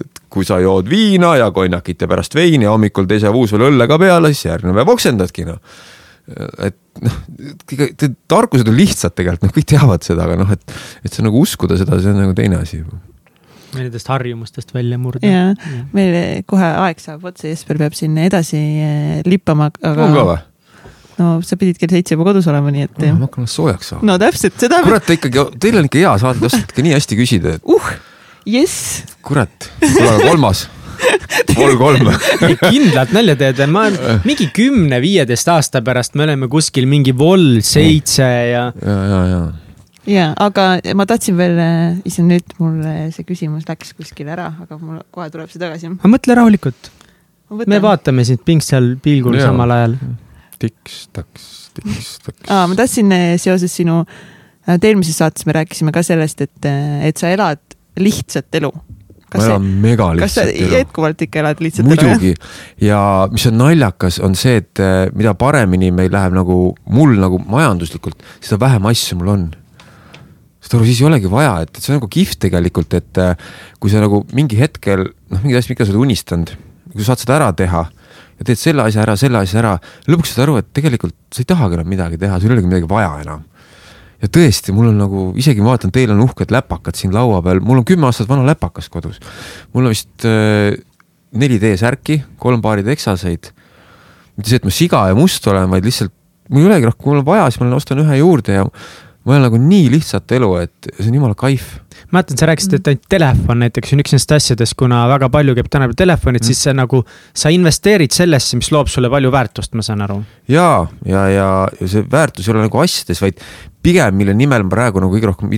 Et 0.00 0.22
kui 0.32 0.46
sa 0.46 0.58
jood 0.62 0.88
viina 0.90 1.34
ja 1.38 1.50
konjakit 1.54 2.02
ja 2.02 2.10
pärast 2.10 2.34
veini 2.34 2.66
ja 2.66 2.74
hommikul 2.74 3.08
teise 3.10 3.32
vuus 3.34 3.52
veel 3.54 3.68
õlle 3.70 3.88
ka 3.90 3.98
peale, 4.02 4.32
siis 4.34 4.48
järgmine 4.50 4.76
päev 4.76 4.94
oksendadki, 4.96 5.46
noh 5.48 5.60
et 6.64 6.76
noh, 7.04 7.16
tarkused 8.30 8.68
on 8.70 8.76
lihtsad 8.78 9.12
tegelikult, 9.12 9.50
noh 9.50 9.56
kõik 9.58 9.66
teavad 9.74 10.06
seda, 10.06 10.24
aga 10.24 10.38
noh, 10.40 10.54
et, 10.54 10.78
et 11.04 11.12
see 11.12 11.24
nagu 11.24 11.42
uskuda 11.42 11.76
seda, 11.76 11.98
see 12.00 12.14
on 12.14 12.22
nagu 12.22 12.36
teine 12.36 12.62
asi 12.62 12.80
nendest 13.74 14.08
harjumustest 14.08 14.72
välja 14.74 14.98
murda. 15.02 15.26
ja, 15.26 15.50
ja., 15.52 15.84
meil 15.92 16.42
kohe 16.48 16.70
aeg 16.86 17.02
saab 17.02 17.26
otsa, 17.28 17.48
Jesper 17.50 17.80
peab 17.80 17.96
siin 17.98 18.16
edasi 18.22 18.60
eh, 18.60 19.20
lippama, 19.26 19.70
aga. 19.82 20.08
on 20.08 20.16
ka 20.16 20.26
või? 20.30 20.40
no 21.18 21.34
sa 21.46 21.58
pidid 21.60 21.78
kell 21.78 21.92
seitse 21.92 22.16
juba 22.16 22.30
kodus 22.30 22.48
olema, 22.50 22.72
nii 22.74 22.88
et. 22.88 23.04
ma 23.10 23.26
hakkan 23.26 23.50
soojaks 23.50 23.92
saama. 23.92 24.08
no 24.08 24.18
täpselt, 24.22 24.56
seda. 24.62 24.80
kurat, 24.86 25.04
te 25.06 25.18
ikkagi, 25.18 25.44
teil 25.60 25.80
on 25.82 25.90
ikka 25.90 26.00
hea 26.00 26.16
saade, 26.22 26.40
te 26.40 26.50
oskate 26.50 26.72
ikka 26.72 26.86
nii 26.86 26.96
hästi 26.96 27.20
küsida, 27.20 27.56
et. 27.58 27.68
uh, 27.68 27.92
jess. 28.46 29.02
kurat, 29.24 29.70
kolmas 30.24 30.66
pool 31.54 31.74
kolm 31.78 32.08
kindlalt 32.60 33.12
nalja 33.14 33.36
teed, 33.38 33.60
ma 33.72 33.86
mingi 34.26 34.48
kümne-viieteist 34.54 35.50
aasta 35.52 35.82
pärast 35.84 36.16
me 36.18 36.26
oleme 36.26 36.48
kuskil 36.52 36.88
mingi 36.90 37.14
vol 37.16 37.60
seitse 37.64 38.26
ja. 38.50 38.64
ja, 38.72 38.96
ja, 39.10 39.20
ja. 39.30 39.40
ja, 40.10 40.26
aga 40.46 40.68
ma 40.96 41.06
tahtsin 41.10 41.38
veel, 41.38 41.60
issand 42.06 42.32
nüüd 42.32 42.56
mul 42.60 42.78
see 43.14 43.26
küsimus 43.28 43.66
läks 43.68 43.94
kuskile 43.98 44.34
ära, 44.36 44.50
aga 44.66 44.78
mul 44.80 45.00
kohe 45.14 45.30
tuleb 45.32 45.50
see 45.52 45.62
tagasi. 45.62 45.92
aga 45.96 46.12
mõtle 46.16 46.38
rahulikult. 46.40 46.92
me 47.66 47.80
vaatame 47.82 48.26
sind 48.28 48.44
pingsal 48.46 48.94
pilgul 49.02 49.40
ja. 49.40 49.50
samal 49.50 49.74
ajal. 49.74 49.98
tiks-taks, 50.62 51.50
tiks-taks. 51.80 52.48
aa, 52.48 52.66
ma 52.70 52.78
tahtsin 52.78 53.12
eh, 53.14 53.28
seoses 53.42 53.74
sinu, 53.82 54.02
et 54.64 54.78
äh, 54.78 54.90
eelmises 54.90 55.18
saates 55.20 55.46
me 55.48 55.56
rääkisime 55.56 55.92
ka 55.94 56.04
sellest, 56.06 56.46
et, 56.46 56.72
et 57.04 57.20
sa 57.20 57.32
elad 57.34 57.73
lihtsat 58.00 58.60
elu 58.60 58.72
ma 59.34 59.48
elan 59.48 59.66
mega 59.82 60.08
lihtsalt 60.14 60.50
elu. 60.50 60.58
kas 60.60 60.70
sa 60.70 60.78
jätkuvalt 60.78 61.24
ikka 61.26 61.42
elad 61.42 61.62
lihtsalt 61.64 61.90
elu? 61.90 62.06
muidugi 62.06 62.32
ja 62.84 63.00
mis 63.32 63.46
on 63.50 63.58
naljakas, 63.58 64.20
on 64.24 64.36
see, 64.38 64.60
et 64.62 64.82
eh, 64.82 65.08
mida 65.16 65.34
paremini 65.38 65.90
meil 65.94 66.12
läheb 66.14 66.36
nagu 66.36 66.58
mul 66.94 67.16
nagu 67.20 67.40
majanduslikult, 67.42 68.22
seda 68.40 68.60
vähem 68.62 68.86
asju 68.90 69.18
mul 69.20 69.32
on. 69.34 69.48
saad 70.64 70.78
aru, 70.78 70.88
siis 70.88 71.02
ei 71.02 71.08
olegi 71.10 71.30
vaja, 71.30 71.56
et, 71.64 71.72
et 71.74 71.82
see 71.82 71.94
on 71.94 72.00
nagu 72.00 72.10
kihvt 72.12 72.40
tegelikult, 72.46 72.94
et 73.00 73.22
eh, 73.22 73.34
kui 73.82 73.92
sa 73.92 74.02
nagu 74.04 74.24
mingi 74.36 74.58
hetkel 74.60 75.08
noh, 75.08 75.42
mingid 75.42 75.60
asjad, 75.60 75.74
mida 75.74 75.88
sa 75.88 75.94
oled 75.94 76.06
unistanud, 76.06 76.54
kui 76.92 77.02
sa 77.02 77.12
saad 77.12 77.24
seda 77.24 77.38
ära 77.40 77.50
teha 77.56 77.86
ja 78.34 78.46
teed 78.46 78.60
selle 78.60 78.86
asja 78.86 79.02
ära, 79.04 79.18
selle 79.18 79.42
asja 79.42 79.60
ära, 79.62 79.74
lõpuks 80.10 80.34
saad 80.34 80.46
aru, 80.48 80.60
et 80.62 80.70
tegelikult 80.76 81.16
sa 81.34 81.42
ei 81.42 81.50
tahagi 81.50 81.78
enam 81.78 81.90
midagi 81.90 82.20
teha, 82.20 82.38
sul 82.40 82.52
ei 82.52 82.58
olegi 82.58 82.70
midagi 82.70 82.90
vaja 82.90 83.16
enam 83.22 83.44
ja 84.24 84.30
tõesti, 84.32 84.72
mul 84.72 84.88
on 84.92 84.98
nagu, 85.02 85.26
isegi 85.40 85.62
ma 85.62 85.74
vaatan, 85.74 85.92
teil 85.94 86.14
on 86.14 86.22
uhked 86.24 86.52
läpakad 86.54 86.96
siin 86.96 87.12
laua 87.14 87.42
peal, 87.44 87.60
mul 87.64 87.82
on 87.82 87.86
kümme 87.88 88.08
aastat 88.08 88.30
vana 88.30 88.46
läpakas 88.48 88.88
kodus. 88.92 89.20
mul 89.74 89.84
on 89.84 89.92
vist 89.92 90.24
äh, 90.28 90.72
4D 91.34 91.74
särki, 91.80 92.22
kolm 92.40 92.62
paari 92.64 92.86
teksaseid. 92.86 93.50
mitte 94.36 94.50
see, 94.50 94.60
et 94.62 94.66
ma 94.66 94.74
siga 94.74 95.06
ja 95.10 95.16
must 95.18 95.46
olen, 95.50 95.68
vaid 95.70 95.86
lihtsalt 95.86 96.14
mul 96.50 96.64
ei 96.64 96.70
olegi 96.70 96.88
rohkem, 96.88 97.08
mul 97.08 97.20
on 97.22 97.26
vaja, 97.26 97.48
siis 97.50 97.62
ma 97.62 97.76
ostan 97.76 98.00
ühe 98.04 98.18
juurde 98.20 98.58
ja 98.58 98.64
ma 99.24 99.36
elan 99.36 99.48
nagu 99.48 99.60
nii 99.60 99.88
lihtsat 99.94 100.32
elu, 100.36 100.50
et 100.60 100.92
see 100.98 101.08
on 101.08 101.18
jumala 101.18 101.36
kaif 101.38 101.78
mäletan, 102.14 102.38
sa 102.38 102.48
rääkisid, 102.48 102.76
et 102.78 102.90
ainult 102.90 103.06
telefon 103.10 103.60
näiteks 103.62 103.94
on 103.94 104.02
üks 104.02 104.14
nendest 104.14 104.34
asjadest, 104.36 104.76
kuna 104.78 105.04
väga 105.10 105.28
palju 105.32 105.54
käib 105.58 105.70
tänapäeval 105.72 105.98
telefonid 105.98 106.42
mm., 106.42 106.48
siis 106.50 106.62
see 106.66 106.74
nagu, 106.76 107.00
sa 107.36 107.52
investeerid 107.54 108.14
sellesse, 108.14 108.58
mis 108.60 108.70
loob 108.74 108.90
sulle 108.92 109.10
palju 109.12 109.32
väärtust, 109.34 109.74
ma 109.78 109.84
saan 109.86 110.04
aru. 110.04 110.20
ja, 110.50 110.68
ja, 111.08 111.24
ja, 111.32 111.48
ja 111.80 111.90
see 111.90 112.04
väärtus 112.10 112.48
ei 112.48 112.54
ole 112.54 112.66
nagu 112.66 112.82
asjades, 112.82 113.22
vaid 113.24 113.40
pigem, 113.84 114.16
mille 114.20 114.36
nimel 114.36 114.66
ma 114.66 114.76
praegu 114.76 115.02
nagu 115.02 115.16
kõige 115.16 115.32
rohkem 115.32 115.54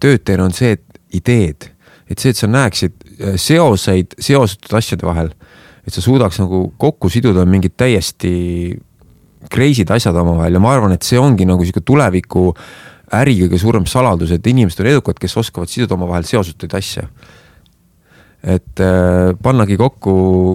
tööd 0.00 0.24
teen, 0.24 0.42
on 0.44 0.56
see, 0.56 0.74
et 0.78 1.00
ideed. 1.20 1.70
et 2.10 2.18
see, 2.18 2.32
et 2.32 2.40
sa 2.40 2.50
näeksid 2.50 2.96
äh, 3.20 3.38
seoseid 3.38 4.18
seostatud 4.18 4.78
asjade 4.78 5.06
vahel. 5.06 5.34
et 5.86 5.94
sa 5.94 6.02
suudaks 6.04 6.38
nagu 6.42 6.70
kokku 6.78 7.08
siduda 7.10 7.44
mingid 7.46 7.76
täiesti 7.76 8.78
crazy'd 9.50 9.90
asjad 9.90 10.16
omavahel 10.20 10.54
ja 10.54 10.60
ma 10.60 10.72
arvan, 10.74 10.92
et 10.92 11.02
see 11.02 11.18
ongi 11.18 11.46
nagu 11.48 11.64
sihuke 11.64 11.80
tuleviku 11.86 12.50
äh, 12.52 12.89
äri 13.16 13.36
kõige 13.44 13.58
suurem 13.60 13.86
saladus, 13.90 14.32
et 14.34 14.46
inimesed 14.46 14.82
on 14.84 14.90
edukad, 14.94 15.18
kes 15.20 15.36
oskavad 15.42 15.70
siduda 15.70 15.96
omavahel 15.98 16.26
seosetuid 16.28 16.74
asju. 16.78 17.06
et 18.40 18.80
äh, 18.80 19.34
pannagi 19.36 19.76
kokku 19.76 20.12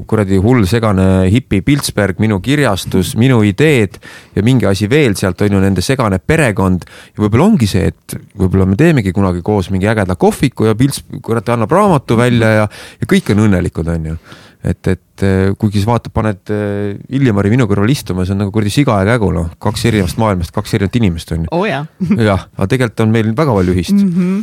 kuradi 0.10 0.40
hull 0.42 0.66
segane 0.66 1.28
hipi 1.30 1.60
Piltsberg, 1.62 2.18
minu 2.18 2.40
kirjastus, 2.42 3.12
minu 3.14 3.44
ideed 3.46 4.00
ja 4.34 4.42
mingi 4.42 4.66
asi 4.66 4.90
veel 4.90 5.14
sealt 5.14 5.44
on 5.46 5.54
ju 5.54 5.60
nende 5.62 5.84
segane 5.86 6.18
perekond. 6.18 6.88
ja 7.14 7.22
võib-olla 7.22 7.46
ongi 7.46 7.68
see, 7.70 7.92
et 7.94 8.18
võib-olla 8.34 8.66
me 8.66 8.76
teemegi 8.76 9.14
kunagi 9.14 9.44
koos 9.46 9.70
mingi 9.70 9.86
ägeda 9.88 10.16
kohviku 10.16 10.66
ja 10.66 10.74
Pilts 10.76 11.04
kurat 11.22 11.50
annab 11.50 11.72
raamatu 11.72 12.18
välja 12.18 12.50
ja, 12.50 12.68
ja 13.02 13.06
kõik 13.06 13.30
on 13.36 13.46
õnnelikud, 13.46 13.94
on 13.94 14.12
ju 14.12 14.18
et, 14.66 14.88
et 14.90 15.26
eh, 15.26 15.52
kuigi 15.60 15.82
sa 15.84 15.92
vaatad, 15.94 16.14
paned 16.16 16.54
eh, 16.54 16.96
Illimari 17.16 17.52
minu 17.54 17.68
kõrval 17.70 17.92
istuma, 17.94 18.26
see 18.26 18.36
on 18.36 18.42
nagu 18.44 18.54
kuradi 18.56 18.74
siga 18.74 18.98
ja 19.02 19.16
kägu 19.16 19.32
noh, 19.36 19.52
kaks 19.62 19.86
erinevast 19.90 20.20
maailmast, 20.22 20.54
kaks 20.56 20.76
erinevat 20.78 20.98
inimest 21.00 21.34
on 21.36 21.46
ju. 21.46 21.52
oh, 21.56 21.66
jah, 22.30 22.48
aga 22.56 22.70
tegelikult 22.72 23.06
on 23.06 23.14
meil 23.14 23.34
väga 23.38 23.58
palju 23.60 23.76
ühist 23.76 23.98
mm. 23.98 24.16
-hmm. 24.16 24.42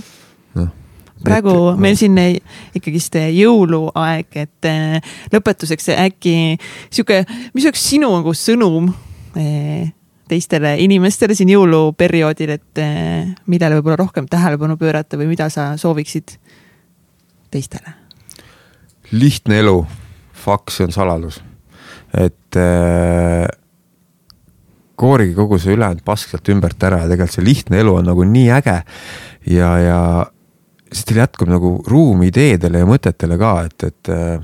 noh 0.60 0.70
praegu 1.22 1.54
et, 1.70 1.78
meil 1.78 1.94
siin 1.94 2.18
ikkagist 2.74 3.14
jõuluaeg, 3.30 4.38
et 4.42 4.70
lõpetuseks 5.30 5.92
äkki 5.94 6.34
sihuke, 6.90 7.20
mis 7.54 7.68
oleks 7.68 7.84
sinu 7.92 8.10
nagu 8.10 8.34
sõnum 8.34 8.90
teistele 10.26 10.74
inimestele 10.82 11.36
siin 11.38 11.52
jõuluperioodil, 11.54 12.56
et 12.58 12.82
millele 13.46 13.78
võib-olla 13.78 14.00
rohkem 14.02 14.26
tähelepanu 14.26 14.74
pöörata 14.80 15.20
või 15.20 15.30
mida 15.30 15.46
sa 15.46 15.76
sooviksid 15.78 16.34
teistele? 17.54 18.00
lihtne 19.12 19.62
elu 19.62 19.78
faks, 20.42 20.80
on 20.86 20.94
saladus. 20.94 21.40
et 22.12 22.56
äh, 22.60 23.46
koorige 25.02 25.34
kogu 25.34 25.58
see 25.58 25.74
ülejäänud 25.74 26.04
pask 26.04 26.30
sealt 26.30 26.48
ümbert 26.52 26.82
ära 26.84 27.02
ja 27.02 27.10
tegelikult 27.10 27.38
see 27.38 27.46
lihtne 27.46 27.80
elu 27.82 27.94
on 27.98 28.10
nagu 28.10 28.26
nii 28.28 28.48
äge. 28.58 28.78
ja, 29.50 29.70
ja 29.80 30.00
siis 30.92 31.06
teil 31.08 31.22
jätkub 31.22 31.50
nagu 31.50 31.76
ruumi 31.88 32.28
ideedele 32.30 32.82
ja 32.82 32.88
mõtetele 32.88 33.38
ka, 33.40 33.52
et, 33.68 33.86
et 33.88 34.12
äh, 34.12 34.34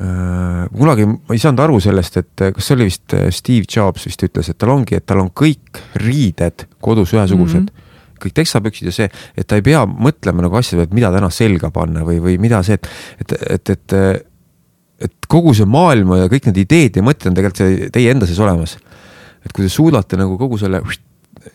äh 0.00 0.64
kunagi 0.70 1.06
ma 1.06 1.36
ei 1.36 1.42
saanud 1.42 1.62
aru 1.64 1.78
sellest, 1.80 2.16
et 2.20 2.48
kas 2.56 2.66
see 2.66 2.76
oli 2.78 2.88
vist 2.90 3.14
äh, 3.16 3.28
Steve 3.34 3.68
Jobs 3.68 4.08
vist 4.08 4.26
ütles, 4.26 4.50
et 4.50 4.58
tal 4.58 4.74
ongi, 4.74 4.98
et 4.98 5.06
tal 5.06 5.22
on 5.22 5.30
kõik 5.30 5.80
riided 6.02 6.66
kodus 6.80 7.14
ühesugused 7.16 7.68
mm. 7.68 7.70
-hmm 7.70 7.88
kõik 8.20 8.34
teksapüksid 8.36 8.90
ja 8.90 8.92
see, 8.92 9.06
et 9.32 9.46
ta 9.48 9.56
ei 9.56 9.64
pea 9.64 9.86
mõtlema 9.88 10.44
nagu 10.44 10.58
asjade 10.58 10.82
peale, 10.82 10.90
et 10.90 10.96
mida 10.98 11.08
täna 11.14 11.30
selga 11.32 11.70
panna 11.72 12.02
või, 12.04 12.18
või 12.20 12.34
mida 12.36 12.58
see, 12.66 12.76
et, 12.76 12.88
et, 13.24 13.32
et, 13.56 13.70
et 13.72 13.94
et 15.00 15.28
kogu 15.30 15.54
see 15.56 15.68
maailm 15.68 16.14
ja 16.18 16.30
kõik 16.30 16.50
need 16.50 16.64
ideed 16.64 16.98
ja 16.98 17.04
mõtted 17.04 17.30
on 17.30 17.36
tegelikult 17.38 17.62
see 17.62 17.92
teie 17.94 18.12
enda 18.12 18.28
sees 18.28 18.40
olemas. 18.42 18.76
et 19.44 19.52
kui 19.56 19.64
te 19.64 19.72
suudate 19.72 20.18
nagu 20.20 20.36
kogu 20.38 20.58
selle 20.60 20.82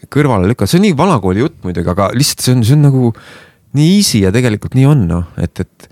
kõrvale 0.10 0.50
lükata, 0.50 0.72
see 0.72 0.80
on 0.80 0.88
nii 0.88 0.96
vanakooli 0.98 1.44
jutt 1.44 1.60
muidugi, 1.66 1.92
aga 1.92 2.10
lihtsalt 2.16 2.42
see 2.42 2.56
on, 2.56 2.64
see 2.66 2.78
on 2.78 2.88
nagu 2.88 3.12
nii 3.76 3.92
easy 4.00 4.24
ja 4.24 4.32
tegelikult 4.34 4.78
nii 4.78 4.88
on 4.90 5.04
noh, 5.10 5.28
et, 5.42 5.62
et 5.62 5.90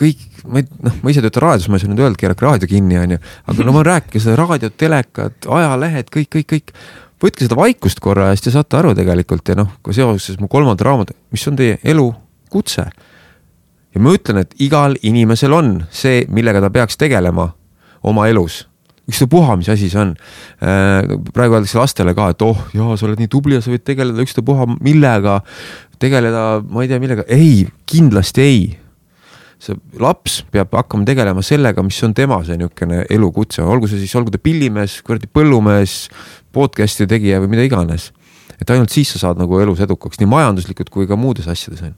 kõik, 0.00 0.24
ma 0.48 0.62
ei, 0.62 0.66
noh, 0.86 0.96
ma 1.04 1.12
ise 1.12 1.22
töötan 1.22 1.44
raadios, 1.44 1.68
ma 1.70 1.78
ei 1.78 1.84
saa 1.84 1.92
nüüd 1.92 2.02
öelda, 2.02 2.18
keerake 2.20 2.46
raadio 2.46 2.70
kinni, 2.70 2.96
on 2.98 3.14
ju, 3.14 3.20
aga 3.52 3.66
no 3.68 3.76
ma 3.76 3.84
rääkige 3.86 4.22
seda 4.24 4.38
raadiot, 4.40 4.74
telekat, 4.80 5.46
ajalehed, 5.58 6.10
kõik, 6.14 6.30
kõik, 6.38 6.48
kõik. 6.54 6.74
võtke 7.20 7.44
seda 7.44 7.58
vaikust 7.58 8.00
korra 8.00 8.30
ja 8.30 8.38
siis 8.38 8.48
te 8.48 8.54
saate 8.54 8.78
aru 8.80 8.94
tegelikult 8.96 9.52
ja 9.52 9.58
noh, 9.60 9.70
ka 9.84 9.94
seoses 9.94 10.40
mu 10.40 10.48
kolmanda 10.50 10.86
raamatu, 10.88 11.14
mis 11.34 11.46
on 11.50 11.58
teie 11.60 11.76
elukutse 11.84 12.88
ja 13.94 14.02
ma 14.02 14.14
ütlen, 14.14 14.42
et 14.44 14.54
igal 14.62 14.96
inimesel 15.02 15.54
on 15.54 15.78
see, 15.90 16.24
millega 16.30 16.62
ta 16.62 16.70
peaks 16.74 17.00
tegelema 17.00 17.50
oma 18.06 18.28
elus 18.30 18.64
ükstapuha, 19.10 19.56
mis 19.58 19.70
asi 19.72 19.88
see 19.90 20.00
on. 20.00 20.12
Äh, 20.62 21.16
praegu 21.34 21.58
öeldakse 21.58 21.78
lastele 21.80 22.14
ka, 22.16 22.30
et 22.34 22.44
oh 22.46 22.58
jaa, 22.76 22.96
sa 22.98 23.08
oled 23.08 23.20
nii 23.20 23.30
tubli 23.32 23.56
ja 23.56 23.64
sa 23.64 23.72
võid 23.72 23.84
tegeleda 23.86 24.22
ükstapuha 24.24 24.68
millega, 24.78 25.40
tegeleda, 26.02 26.44
ma 26.70 26.84
ei 26.84 26.92
tea, 26.92 27.00
millega, 27.02 27.26
ei, 27.32 27.66
kindlasti 27.90 28.46
ei. 28.46 28.62
see 29.60 29.76
laps 30.00 30.38
peab 30.48 30.72
hakkama 30.72 31.04
tegelema 31.04 31.42
sellega, 31.44 31.82
mis 31.84 31.98
on 32.06 32.14
tema 32.16 32.38
see 32.46 32.56
niisugune 32.56 33.02
elukutse, 33.12 33.60
olgu 33.60 33.90
see 33.90 33.98
siis, 34.00 34.14
olgu 34.16 34.32
ta 34.32 34.38
pillimees, 34.40 35.02
kuradi 35.04 35.28
põllumees, 35.28 36.06
podcast'i 36.56 37.04
tegija 37.10 37.42
või 37.42 37.50
mida 37.52 37.66
iganes. 37.68 38.08
et 38.56 38.70
ainult 38.72 38.92
siis 38.92 39.12
sa 39.12 39.20
saad 39.26 39.40
nagu 39.40 39.60
elus 39.60 39.82
edukaks, 39.84 40.20
nii 40.20 40.30
majanduslikult 40.30 40.88
kui 40.94 41.08
ka 41.08 41.16
muudes 41.16 41.48
asjades 41.48 41.82
on 41.84 41.92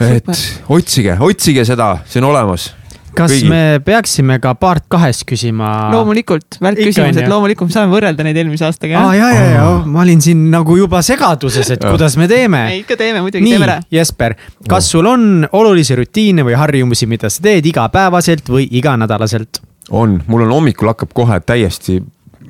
et 0.00 0.32
otsige, 0.68 1.16
otsige 1.20 1.64
seda, 1.64 1.96
see 2.08 2.20
on 2.22 2.30
olemas 2.32 2.70
kas 3.16 3.32
Kõigi. 3.32 3.48
me 3.48 3.60
peaksime 3.84 4.38
ka 4.42 4.52
part 4.60 4.84
kahes 4.92 5.22
küsima? 5.28 5.70
loomulikult, 5.94 6.58
välkküsimused, 6.62 7.28
loomulikult 7.30 7.70
me 7.70 7.76
saame 7.76 7.92
võrrelda 7.94 8.26
neid 8.26 8.40
eelmise 8.40 8.66
aastaga. 8.68 9.00
aa 9.00 9.14
ja, 9.16 9.30
ja, 9.32 9.46
ja 9.54 9.68
ma 9.88 10.02
olin 10.04 10.20
siin 10.24 10.46
nagu 10.52 10.76
juba 10.78 11.02
segaduses, 11.06 11.70
et 11.76 11.84
kuidas 11.84 12.18
me 12.20 12.28
teeme. 12.30 12.62
ikka 12.82 12.98
teeme, 13.00 13.22
muidugi 13.24 13.48
teeme 13.48 13.68
ära. 13.68 13.78
Jesper, 13.92 14.36
kas 14.68 14.90
sul 14.92 15.08
on 15.08 15.46
olulisi 15.56 15.96
rutiine 15.98 16.44
või 16.46 16.58
harjumusi, 16.58 17.08
mida 17.10 17.32
sa 17.32 17.44
teed 17.48 17.72
igapäevaselt 17.72 18.52
või 18.52 18.68
iganädalaselt? 18.80 19.62
on, 19.94 20.20
mul 20.26 20.42
on 20.48 20.52
hommikul 20.58 20.90
hakkab 20.90 21.12
kohe 21.14 21.40
täiesti 21.46 22.00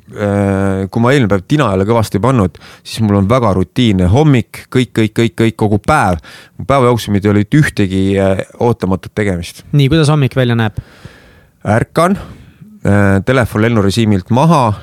kui 0.07 1.03
ma 1.03 1.11
eelmine 1.11 1.27
päev 1.31 1.43
tina 1.51 1.67
jälle 1.73 1.85
kõvasti 1.87 2.19
pannud, 2.23 2.57
siis 2.79 3.03
mul 3.03 3.19
on 3.19 3.27
väga 3.29 3.51
rutiinne 3.57 4.07
hommik, 4.11 4.63
kõik, 4.71 4.93
kõik, 4.95 5.13
kõik, 5.19 5.33
kõik, 5.41 5.55
kogu 5.59 5.79
päev. 5.83 6.21
päeva 6.67 6.87
jooksul 6.87 7.13
mitte 7.13 7.27
ei 7.27 7.33
ole 7.33 7.43
ühtegi 7.43 8.03
äh, 8.15 8.45
ootamatut 8.59 9.11
tegemist. 9.15 9.65
nii, 9.71 9.89
kuidas 9.89 10.09
hommik 10.09 10.35
välja 10.35 10.55
näeb? 10.55 10.79
ärkan, 11.67 12.17
äh, 12.87 13.19
telefon 13.25 13.61
lennurežiimilt 13.61 14.29
maha, 14.29 14.73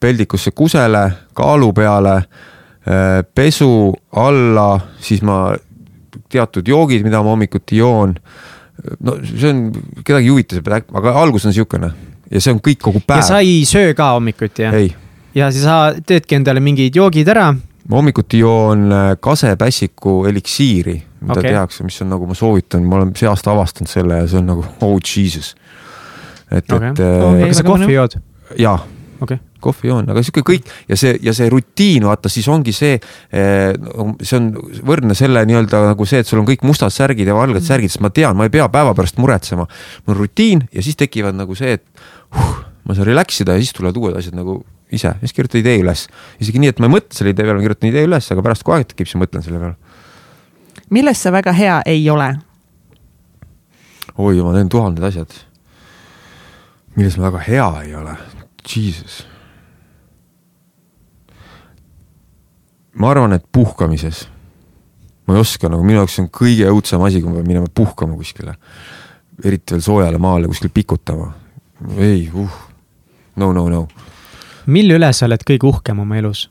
peldikusse 0.00 0.50
kusele, 0.50 1.10
kaalu 1.34 1.72
peale, 1.72 2.22
pesu 3.34 3.92
alla, 4.16 4.80
siis 4.98 5.20
ma 5.22 5.50
teatud 6.32 6.68
joogid, 6.68 7.04
mida 7.04 7.20
ma 7.22 7.34
hommikuti 7.34 7.76
joon. 7.76 8.14
no 9.00 9.18
see 9.24 9.50
on, 9.50 9.66
kedagi 10.04 10.30
ei 10.30 10.32
huvita 10.32 10.56
see, 10.56 10.80
aga 10.94 11.12
algus 11.20 11.44
on 11.44 11.52
niisugune 11.52 11.90
ja 12.30 12.42
see 12.42 12.54
on 12.54 12.60
kõik 12.64 12.80
kogu 12.82 13.02
ja 13.02 13.08
päev. 13.14 13.26
sa 13.26 13.40
ei 13.42 13.64
söö 13.68 13.94
ka 13.96 14.12
hommikuti 14.14 14.66
jah? 14.66 14.78
ja 15.34 15.50
siis 15.50 15.64
sa 15.66 15.94
teedki 16.06 16.38
endale 16.38 16.62
mingid 16.64 16.96
joogid 16.96 17.28
ära. 17.28 17.50
ma 17.54 17.96
hommikuti 17.96 18.42
joon 18.42 18.86
äh, 18.92 19.10
kasepässiku 19.20 20.24
eliksiiri, 20.30 20.96
mida 21.20 21.38
okay. 21.38 21.50
tehakse, 21.50 21.84
mis 21.84 22.00
on 22.02 22.12
nagu 22.14 22.26
ma 22.26 22.38
soovitan, 22.38 22.86
ma 22.86 23.00
olen 23.00 23.12
see 23.18 23.28
aasta 23.28 23.52
avastanud 23.54 23.90
selle 23.90 24.22
ja 24.22 24.30
see 24.30 24.40
on 24.42 24.50
nagu 24.54 24.66
oh 24.86 24.96
jesus. 25.00 25.54
et 26.50 26.72
Okei. 26.72 26.94
et 26.94 27.04
äh, 27.06 27.46
kas 27.48 27.62
sa 27.62 27.68
kohvi 27.68 27.94
jood? 27.98 28.18
jaa 28.58 28.78
okei 29.20 29.36
okay. 29.36 29.49
Kohvi 29.62 29.90
joon, 29.90 30.08
aga 30.12 30.22
sihuke 30.24 30.44
kõik 30.46 30.70
ja 30.88 30.98
see 31.00 31.14
ja 31.24 31.34
see 31.36 31.50
rutiin, 31.52 32.06
vaata 32.08 32.32
siis 32.32 32.48
ongi 32.50 32.74
see, 32.76 32.96
see 33.30 34.38
on 34.38 34.50
võrdne 34.86 35.16
selle 35.18 35.44
nii-öelda 35.48 35.84
nagu 35.90 36.08
see, 36.08 36.22
et 36.24 36.30
sul 36.30 36.42
on 36.42 36.48
kõik 36.48 36.64
mustad 36.66 36.94
särgid 36.94 37.28
ja 37.28 37.36
valged 37.36 37.64
särgid, 37.66 37.92
sest 37.92 38.04
ma 38.04 38.12
tean, 38.14 38.36
ma 38.38 38.48
ei 38.48 38.54
pea 38.54 38.68
päeva 38.72 38.94
pärast 38.96 39.20
muretsema. 39.20 39.68
mul 40.06 40.16
on 40.16 40.20
rutiin 40.22 40.66
ja 40.72 40.82
siis 40.82 40.98
tekivad 41.00 41.38
nagu 41.38 41.54
see, 41.58 41.78
et 41.78 42.04
huh, 42.36 42.60
ma 42.84 42.96
saan 42.96 43.08
relax 43.10 43.40
ida 43.44 43.56
ja 43.56 43.62
siis 43.62 43.76
tulevad 43.76 43.96
uued 44.00 44.18
asjad 44.18 44.36
nagu 44.38 44.60
ise 44.92 45.12
siis 45.20 45.32
kirjutan 45.32 45.62
idee 45.62 45.78
üles. 45.80 46.06
isegi 46.40 46.62
nii, 46.62 46.72
et 46.74 46.82
ma 46.82 46.88
ei 46.88 46.94
mõtle 46.96 47.16
selle 47.16 47.34
idee 47.34 47.46
peale, 47.46 47.58
ma 47.58 47.64
kirjutan 47.64 47.90
idee 47.90 48.06
üles, 48.08 48.30
aga 48.32 48.44
pärast 48.44 48.66
kui 48.66 48.74
aeg 48.76 48.88
tekib, 48.90 49.08
siis 49.10 49.20
mõtlen 49.20 49.44
selle 49.46 49.62
peale. 49.62 49.76
milles 50.90 51.22
sa 51.22 51.32
väga 51.34 51.54
hea 51.56 51.80
ei 51.86 52.02
ole? 52.10 52.32
oi, 54.16 54.40
ma 54.42 54.54
teen 54.56 54.72
tuhanded 54.72 55.06
asjad. 55.06 55.34
milles 56.96 57.18
ma 57.18 57.30
väga 57.30 57.44
hea 57.46 57.68
ei 57.84 57.94
ole, 57.98 58.16
jesus. 58.66 59.22
Ma 63.00 63.10
arvan, 63.10 63.32
et 63.32 63.44
puhkamises. 63.52 64.28
ma 65.26 65.34
ei 65.36 65.40
oska 65.40 65.68
nagu, 65.70 65.84
minu 65.86 66.00
jaoks 66.00 66.18
on 66.22 66.28
kõige 66.34 66.68
õudsem 66.72 67.02
asi, 67.06 67.20
kui 67.22 67.30
ma 67.30 67.38
pean 67.38 67.48
minema 67.48 67.70
puhkama 67.74 68.16
kuskile. 68.18 68.56
eriti 69.44 69.74
veel 69.74 69.82
soojale 69.84 70.18
maale 70.18 70.50
kuskil 70.50 70.70
pikutama. 70.74 71.32
ei, 71.96 72.30
uh, 72.34 72.56
no, 73.36 73.52
no, 73.52 73.68
no. 73.68 73.86
mille 74.66 74.98
üle 75.00 75.12
sa 75.12 75.26
oled 75.28 75.44
kõige 75.48 75.68
uhkem 75.70 76.02
oma 76.04 76.18
elus? 76.20 76.48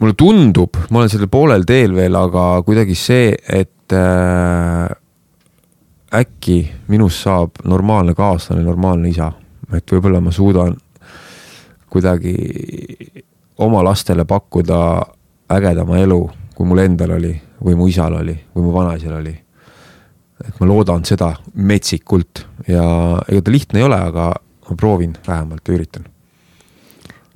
mulle 0.00 0.16
tundub, 0.16 0.78
ma 0.90 1.02
olen 1.02 1.12
sellel 1.12 1.28
poolel 1.28 1.66
teel 1.68 1.92
veel, 1.92 2.14
aga 2.16 2.62
kuidagi 2.64 2.94
see, 2.96 3.34
et 3.52 3.92
äh, 3.92 4.88
äkki 6.16 6.62
minust 6.88 7.26
saab 7.26 7.60
normaalne 7.68 8.14
kaaslane, 8.16 8.64
normaalne 8.64 9.12
isa. 9.12 9.32
et 9.76 9.92
võib-olla 9.92 10.22
ma 10.24 10.32
suudan 10.32 10.72
kuidagi 11.90 12.34
oma 13.58 13.82
lastele 13.84 14.24
pakkuda 14.24 14.80
ägedama 15.50 15.98
elu, 15.98 16.20
kui 16.54 16.66
mul 16.66 16.84
endal 16.84 17.16
oli 17.18 17.34
või 17.60 17.76
mu 17.76 17.88
isal 17.90 18.14
oli 18.20 18.36
või 18.54 18.66
mu 18.66 18.74
vanaisal 18.74 19.18
oli. 19.18 19.34
et 20.40 20.60
ma 20.60 20.66
loodan 20.66 21.04
seda 21.04 21.34
metsikult 21.54 22.46
ja 22.68 22.84
ega 23.28 23.42
ta 23.42 23.52
lihtne 23.52 23.82
ei 23.82 23.84
ole, 23.84 23.98
aga 24.00 24.32
ma 24.70 24.76
proovin 24.76 25.12
vähemalt 25.26 25.68
ja 25.68 25.74
üritan 25.74 26.06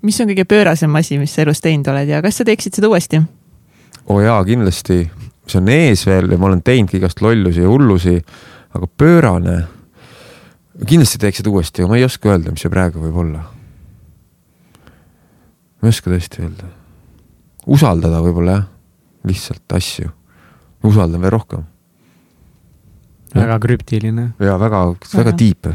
mis 0.05 0.21
on 0.21 0.29
kõige 0.29 0.45
pöörasem 0.49 0.95
asi, 1.01 1.19
mis 1.19 1.33
sa 1.35 1.45
elus 1.45 1.63
teinud 1.65 1.89
oled 1.93 2.11
ja 2.11 2.21
kas 2.25 2.41
sa 2.41 2.47
teeksid 2.47 2.77
seda 2.77 2.91
uuesti? 2.93 3.23
oo 4.05 4.21
jaa, 4.21 4.43
kindlasti, 4.45 4.99
see 5.49 5.61
on 5.61 5.71
ees 5.73 6.05
veel 6.07 6.35
ja 6.35 6.41
ma 6.41 6.51
olen 6.51 6.63
teinud 6.65 6.93
ka 6.93 6.99
igast 6.99 7.23
lollusi 7.25 7.65
ja 7.65 7.71
hullusi, 7.71 8.19
aga 8.77 8.89
pöörane, 9.01 9.57
kindlasti 10.85 11.21
teeks 11.23 11.41
seda 11.41 11.53
uuesti, 11.53 11.83
aga 11.83 11.93
ma 11.93 12.01
ei 12.01 12.05
oska 12.05 12.35
öelda, 12.35 12.53
mis 12.53 12.65
see 12.65 12.73
praegu 12.73 13.01
võib 13.01 13.21
olla. 13.25 13.45
Ma 15.85 15.91
ei 15.91 15.93
oska 15.93 16.09
tõesti 16.09 16.41
öelda. 16.41 16.69
usaldada 17.69 18.21
võib-olla 18.25 18.57
jah, 18.57 18.69
lihtsalt 19.29 19.75
asju. 19.77 20.13
usaldan 20.85 21.21
veel 21.21 21.35
rohkem. 21.35 21.65
väga 23.35 23.59
krüptiline. 23.61 24.31
ja 24.41 24.61
väga, 24.61 24.87
väga 24.95 25.19
Väga. 25.19 25.35
deep. 25.37 25.67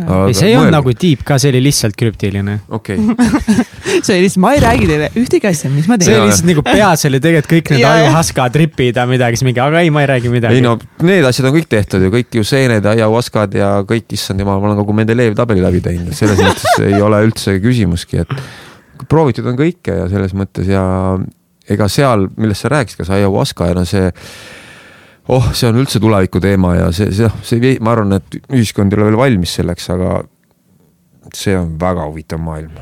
ei, 0.00 0.32
see 0.32 0.48
ei 0.48 0.56
olnud 0.56 0.72
nagu 0.72 0.94
deep 0.96 1.26
ka, 1.28 1.36
see 1.42 1.50
oli 1.52 1.60
lihtsalt 1.66 1.98
krüptiline. 2.00 2.54
okei 2.72 2.96
okay. 3.04 3.66
see 4.06 4.14
oli 4.14 4.22
lihtsalt, 4.24 4.40
ma 4.46 4.54
ei 4.56 4.62
räägi 4.64 4.88
teile 4.88 5.10
ühtegi 5.20 5.50
asja, 5.50 5.68
mis 5.74 5.90
ma 5.90 5.98
see 6.00 6.08
teen 6.08 6.22
oli 6.22 6.30
lihtsalt 6.30 6.48
nagu 6.54 6.64
peas 6.70 7.04
oli 7.10 7.20
tegelikult 7.20 7.52
kõik 7.52 7.74
need 7.74 7.86
ajuhaska 7.90 8.48
tripid 8.56 9.02
ja 9.02 9.04
midagi, 9.10 9.36
siis 9.42 9.50
mingi, 9.50 9.60
aga 9.66 9.84
ei, 9.84 9.92
ma 9.92 10.06
ei 10.06 10.10
räägi 10.14 10.32
midagi. 10.32 10.56
ei 10.56 10.64
no 10.64 10.78
need 11.04 11.28
asjad 11.28 11.50
on 11.50 11.58
kõik 11.58 11.68
tehtud 11.76 12.08
ju, 12.08 12.14
kõik 12.16 12.40
ju 12.40 12.48
seened, 12.48 12.88
aiahuaskad 12.94 13.60
ja 13.60 13.74
kõik, 13.92 14.08
issand 14.16 14.40
jumal, 14.40 14.64
ma 14.64 14.72
olen 14.72 14.80
kogu 14.80 14.96
Mendelejevi 15.02 15.36
tabeli 15.36 15.68
läbi 15.68 15.84
teinud, 15.84 16.16
selles 16.16 16.40
mõttes 16.40 16.80
ei 16.86 16.96
ole 17.04 17.20
üldse 17.28 17.58
küsimuski, 17.60 18.24
et 18.24 18.36
proovitud 19.08 19.46
on 19.46 19.58
kõike 19.58 19.96
ja 20.02 20.08
selles 20.12 20.34
mõttes 20.36 20.68
ja 20.70 20.82
ega 21.70 21.88
seal, 21.88 22.26
millest 22.36 22.66
sa 22.66 22.72
rääkisid, 22.72 23.02
kas 23.02 23.12
aiahuaska 23.14 23.70
ja 23.70 23.78
no 23.78 23.84
see 23.88 24.10
oh, 25.30 25.50
see 25.54 25.68
on 25.70 25.80
üldse 25.80 26.00
tuleviku 26.02 26.42
teema 26.42 26.74
ja 26.76 26.92
see, 26.94 27.12
see, 27.14 27.30
see, 27.46 27.74
ma 27.82 27.94
arvan, 27.94 28.18
et 28.18 28.38
ühiskond 28.50 28.92
ei 28.92 28.98
ole 28.98 29.10
veel 29.10 29.20
valmis 29.20 29.56
selleks, 29.60 29.90
aga 29.94 30.20
see 31.36 31.54
on 31.58 31.76
väga 31.80 32.06
huvitav 32.08 32.40
maailm. 32.42 32.78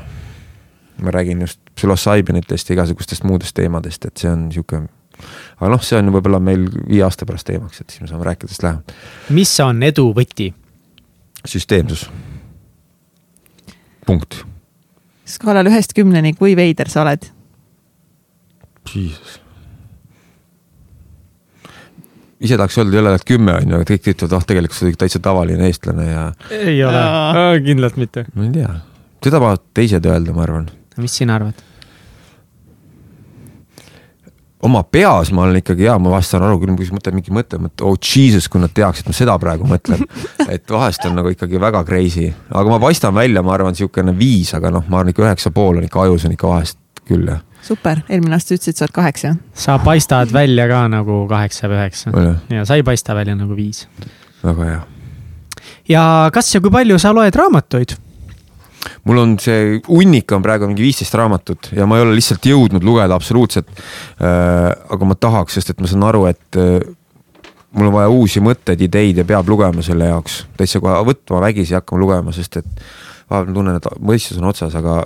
ma 0.99 1.11
räägin 1.15 1.41
just 1.41 1.59
psühhosaibinitest 1.75 2.69
ja 2.69 2.73
igasugustest 2.75 3.23
muudest 3.23 3.55
teemadest, 3.55 4.05
et 4.05 4.17
see 4.19 4.31
on 4.31 4.49
niisugune 4.49 4.89
aga 5.59 5.69
noh, 5.71 5.83
see 5.83 5.99
on 5.99 6.11
võib-olla 6.15 6.39
meil 6.43 6.65
viie 6.87 7.03
aasta 7.05 7.27
pärast 7.27 7.47
teemaks, 7.47 7.81
et 7.81 7.93
siis 7.93 8.03
me 8.03 8.09
saame 8.11 8.27
rääkida 8.27 8.49
sellest 8.49 8.65
lähemalt. 8.65 8.93
mis 9.35 9.53
on 9.63 9.83
edu 9.83 10.09
võti? 10.15 10.51
süsteemsus. 11.47 12.09
punkt. 14.05 14.41
Skaalal 15.29 15.69
ühest 15.69 15.93
kümneni, 15.97 16.33
kui 16.37 16.55
veider 16.57 16.89
sa 16.91 17.03
oled? 17.05 17.29
Jesus. 18.89 19.37
ise 22.39 22.55
tahaks 22.55 22.77
öelda 22.79 22.95
et 23.19 23.25
kümme 23.27 23.53
on 23.59 23.73
ju, 23.73 23.77
aga 23.77 23.85
kõik 23.91 24.11
ütlevad, 24.13 24.35
ah 24.37 24.45
tegelikult 24.47 24.77
sa 24.79 24.85
oled 24.87 24.99
täitsa 25.01 25.19
tavaline 25.23 25.67
eestlane 25.67 26.05
ja 26.07 26.21
ei 26.55 26.77
ole, 26.87 27.01
kindlalt 27.65 27.99
mitte. 27.99 28.25
ma 28.33 28.47
ei 28.47 28.53
tea, 28.55 28.75
seda 29.19 29.35
tahavad 29.37 29.65
teised 29.77 30.07
öelda, 30.07 30.33
ma 30.33 30.45
arvan. 30.47 30.69
mis 30.97 31.17
sina 31.21 31.35
arvad? 31.35 31.68
Oma 34.65 34.81
peas 34.83 35.31
ma 35.35 35.45
olen 35.45 35.61
ikkagi 35.61 35.87
hea, 35.87 35.95
ma 36.01 36.11
vahest 36.13 36.33
saan 36.33 36.43
aru 36.47 36.59
küll, 36.61 36.75
kui 36.77 36.87
sa 36.87 36.95
mõtled 36.95 37.15
mingi 37.15 37.33
mõte, 37.35 37.59
mõtled, 37.61 37.83
oh 37.87 37.95
jesus, 37.95 38.49
kui 38.51 38.61
nad 38.61 38.73
teaksid, 38.75 39.07
ma 39.07 39.15
seda 39.15 39.37
praegu 39.39 39.67
mõtlen. 39.69 40.03
et 40.53 40.65
vahest 40.71 41.05
on 41.07 41.15
nagu 41.19 41.31
ikkagi 41.31 41.61
väga 41.61 41.83
crazy, 41.87 42.27
aga 42.49 42.73
ma 42.73 42.79
paistan 42.83 43.15
välja, 43.15 43.43
ma 43.45 43.55
arvan, 43.55 43.75
niisugune 43.75 44.15
viis, 44.19 44.51
aga 44.57 44.73
noh, 44.75 44.83
ma 44.91 44.99
arvan 44.99 45.13
ikka 45.13 45.25
üheksa 45.27 45.53
pool 45.55 45.79
on 45.79 45.87
ikka 45.87 46.03
ajus 46.07 46.27
on 46.27 46.35
ikka 46.35 46.51
vahest 46.51 46.79
küll 47.07 47.31
jah. 47.31 47.41
super, 47.65 48.03
eelmine 48.09 48.35
aasta 48.37 48.55
ütlesid, 48.57 48.77
sa 48.77 48.85
oled 48.87 48.95
kaheksa. 48.99 49.33
sa 49.53 49.79
paistad 49.83 50.33
välja 50.35 50.67
ka 50.71 50.83
nagu 50.91 51.23
kaheksa 51.31 51.71
või 51.71 51.79
üheksa 51.79 52.13
ja 52.51 52.67
sa 52.67 52.79
ei 52.79 52.85
paista 52.87 53.15
välja 53.15 53.37
nagu 53.39 53.55
viis. 53.55 53.85
väga 54.43 54.69
hea. 54.73 54.83
ja 55.95 56.03
kas 56.35 56.51
ja 56.55 56.61
kui 56.63 56.73
palju 56.73 56.99
sa 56.99 57.15
loed 57.15 57.35
raamatuid? 57.35 57.95
Mul 59.07 59.17
on 59.21 59.35
see 59.41 59.79
hunnik 59.87 60.31
on 60.35 60.43
praegu 60.45 60.69
mingi 60.69 60.85
viisteist 60.85 61.15
raamatut 61.19 61.71
ja 61.75 61.87
ma 61.89 61.99
ei 61.99 62.05
ole 62.05 62.15
lihtsalt 62.17 62.45
jõudnud 62.47 62.85
lugeda 62.85 63.17
absoluutselt 63.17 63.69
äh,. 63.75 64.71
aga 64.89 65.09
ma 65.09 65.17
tahaks, 65.19 65.59
sest 65.59 65.73
et 65.73 65.83
ma 65.83 65.89
saan 65.89 66.07
aru, 66.07 66.25
et 66.31 66.59
äh, 66.59 66.79
mul 67.75 67.91
on 67.91 67.95
vaja 67.95 68.09
uusi 68.13 68.41
mõtteid, 68.43 68.81
ideid 68.87 69.21
ja 69.21 69.27
peab 69.27 69.49
lugema 69.49 69.83
selle 69.85 70.09
jaoks. 70.09 70.43
täitsa 70.57 70.81
kohe 70.83 70.97
võtma 71.11 71.43
vägisi 71.43 71.77
hakkama 71.77 72.01
lugema, 72.01 72.35
sest 72.35 72.61
et 72.61 72.83
vahepeal 73.29 73.55
tunnen, 73.55 73.77
et 73.77 73.89
mõistus 74.01 74.39
on 74.41 74.49
otsas, 74.49 74.75
aga 74.79 75.03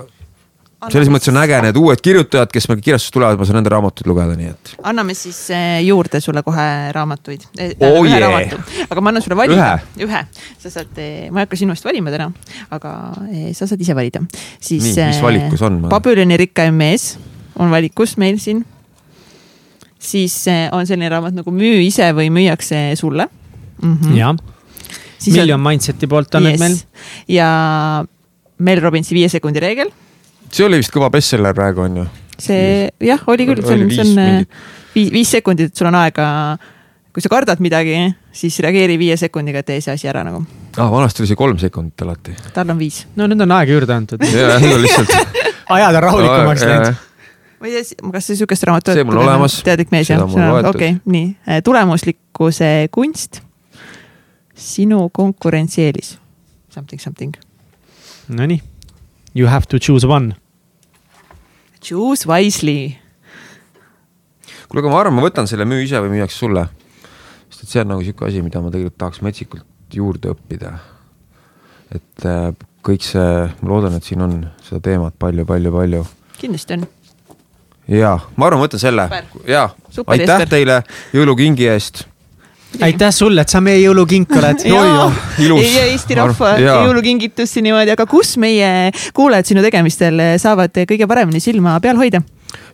selles 0.92 1.10
mõttes 1.12 1.30
on 1.32 1.38
äge, 1.40 1.58
need 1.64 1.78
uued 1.80 2.02
kirjutajad, 2.04 2.50
kes 2.52 2.68
meil 2.70 2.80
kirjastust 2.84 3.14
tulevad, 3.16 3.38
ma 3.40 3.48
saan 3.48 3.58
nende 3.60 3.72
raamatuid 3.72 4.08
lugeda, 4.10 4.36
nii 4.38 4.50
et. 4.52 4.72
anname 4.90 5.16
siis 5.18 5.38
eh, 5.54 5.80
juurde 5.86 6.20
sulle 6.24 6.42
kohe 6.46 6.66
raamatuid 6.96 7.46
eh,. 7.58 7.74
Oh 7.80 8.00
ühe 8.02 8.12
yeah. 8.12 8.22
raamatu, 8.24 8.86
aga 8.88 9.04
ma 9.04 9.12
annan 9.12 9.24
sulle 9.24 9.38
valida. 9.38 9.68
Ühe? 9.98 10.06
ühe, 10.08 10.22
sa 10.62 10.72
saad, 10.78 10.92
ma 11.30 11.42
ei 11.42 11.46
hakka 11.46 11.60
sinu 11.60 11.76
eest 11.76 11.86
valima 11.86 12.14
täna, 12.14 12.30
aga 12.74 12.94
eh, 13.30 13.52
sa 13.56 13.68
saad 13.70 13.82
ise 13.84 13.96
valida. 13.96 14.24
siis. 14.58 14.90
Nii, 14.90 15.10
mis 15.12 15.22
valikus 15.24 15.64
on? 15.66 15.82
Babyloni 15.92 16.38
rikkaim 16.44 16.76
mees 16.78 17.14
on 17.60 17.70
valikus 17.70 18.16
meil 18.20 18.38
siin. 18.42 18.64
siis 19.98 20.36
eh, 20.52 20.66
on 20.72 20.86
selline 20.86 21.08
raamat 21.08 21.36
nagu 21.38 21.54
Müü 21.54 21.80
ise 21.86 22.10
või 22.16 22.28
müüakse 22.34 22.92
sulle 23.00 23.28
mm. 23.82 23.94
-hmm. 23.94 24.16
jah, 24.18 24.36
Million 25.32 25.60
on... 25.60 25.64
Mindseti 25.64 26.06
poolt 26.06 26.34
on 26.34 26.44
yes. 26.44 26.60
need 26.60 26.60
meil. 26.60 26.78
ja 27.28 27.48
Mel 28.58 28.80
Robbinsi 28.80 29.14
viie 29.14 29.28
sekundi 29.28 29.62
reegel 29.62 29.90
see 30.54 30.66
oli 30.66 30.78
vist 30.82 30.94
kõva 30.94 31.10
bestseller 31.14 31.56
praegu 31.56 31.82
on 31.84 32.02
ju? 32.02 32.06
see 32.38 32.90
jah, 33.02 33.22
oli 33.30 33.46
küll, 33.48 33.62
see 33.64 33.76
on, 33.78 33.90
see 33.90 34.04
on 34.04 34.46
viis, 34.94 35.10
viis 35.14 35.30
sekundit, 35.36 35.72
et 35.72 35.76
sul 35.76 35.90
on 35.90 35.98
aega. 35.98 36.26
kui 37.14 37.22
sa 37.22 37.30
kardad 37.30 37.62
midagi, 37.62 37.96
siis 38.34 38.56
reageeri 38.64 38.98
viie 38.98 39.16
sekundiga, 39.18 39.62
tee 39.66 39.80
see 39.84 39.94
asi 39.94 40.10
ära 40.10 40.24
nagu. 40.26 40.44
ah, 40.76 40.90
vanasti 40.90 41.22
oli 41.22 41.30
see 41.30 41.38
kolm 41.38 41.58
sekundit 41.62 42.06
alati. 42.06 42.36
tal 42.54 42.70
on 42.70 42.78
viis. 42.78 43.04
no 43.16 43.28
nüüd 43.30 43.46
on 43.46 43.56
aega 43.58 43.78
juurde 43.78 43.96
antud. 43.96 44.26
ja, 44.34 44.58
nüüd 44.62 44.78
on 44.78 44.84
lihtsalt 44.84 45.16
ajad 45.78 45.98
on 46.00 46.06
rahulikumaks 46.08 46.66
läinud. 46.68 47.00
ma 47.60 47.70
ei 47.70 47.78
tea, 47.78 48.10
kas 48.12 48.28
sa 48.28 48.36
sihukest 48.36 48.68
raamatut. 48.70 48.98
see 48.98 49.08
mul 49.08 49.22
olemas. 49.24 49.58
teadlik 49.66 49.94
mees 49.94 50.12
jah, 50.12 50.22
okei 50.70 50.98
nii, 51.04 51.26
tulemuslikkuse 51.64 52.74
kunst. 52.94 53.42
sinu 54.54 55.08
konkurentsieelis. 55.10 56.18
Something, 56.70 57.00
something. 57.02 57.34
Nonii, 58.28 58.60
you 59.34 59.48
have 59.48 59.66
to 59.66 59.78
choose 59.78 60.06
one 60.06 60.34
Choose 61.84 62.28
wisely. 62.30 62.96
kuule, 64.68 64.80
aga 64.80 64.90
ma 64.90 65.02
arvan, 65.02 65.18
ma 65.18 65.26
võtan 65.26 65.48
selle 65.50 65.68
müü 65.68 65.84
ise 65.84 66.00
või 66.00 66.16
müüakse 66.16 66.40
sulle. 66.40 66.66
sest 67.50 67.66
et 67.66 67.76
see 67.76 67.84
on 67.84 67.92
nagu 67.92 68.02
sihuke 68.06 68.26
asi, 68.26 68.42
mida 68.42 68.64
ma 68.64 68.72
tegelikult 68.72 68.98
tahaks 69.04 69.22
metsikult 69.22 69.94
juurde 69.94 70.32
õppida 70.32 70.78
et 71.94 72.26
äh, 72.28 72.50
kõik 72.84 73.04
see, 73.06 73.46
ma 73.62 73.70
loodan, 73.70 73.96
et 73.98 74.06
siin 74.06 74.24
on 74.24 74.36
seda 74.64 74.82
teemat 74.84 75.16
palju-palju-palju. 75.20 76.02
kindlasti 76.40 76.78
on. 76.78 76.88
ja, 77.90 78.16
ma 78.36 78.48
arvan, 78.48 78.62
ma 78.62 78.68
võtan 78.68 78.82
selle 78.82 79.06
ja 79.48 79.68
aitäh 80.06 80.34
Ester. 80.34 80.50
teile 80.50 80.80
jõulukingi 81.14 81.68
eest 81.70 82.04
aitäh 82.82 83.14
sulle, 83.14 83.44
et 83.44 83.52
sa 83.52 83.60
meie 83.64 83.80
jõulukink 83.82 84.34
oled. 84.40 84.64
ja 84.66 85.86
Eesti 85.86 86.18
rahva 86.18 86.54
jõulukingitus 86.60 87.56
niimoodi, 87.60 87.94
aga 87.94 88.06
kus 88.10 88.36
meie 88.40 88.92
kuulajad 89.14 89.52
sinu 89.52 89.64
tegemistel 89.64 90.20
saavad 90.42 90.84
kõige 90.88 91.08
paremini 91.10 91.42
silma 91.42 91.78
peal 91.84 92.00
hoida? 92.00 92.24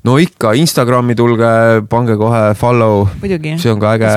no 0.05 0.17
ikka 0.21 0.53
Instagrami 0.59 1.15
tulge, 1.17 1.51
pange 1.91 2.17
kohe 2.21 2.43
follow. 2.59 3.07
see 3.57 3.73
on 3.73 3.81
ka 3.81 3.95
äge. 3.97 4.13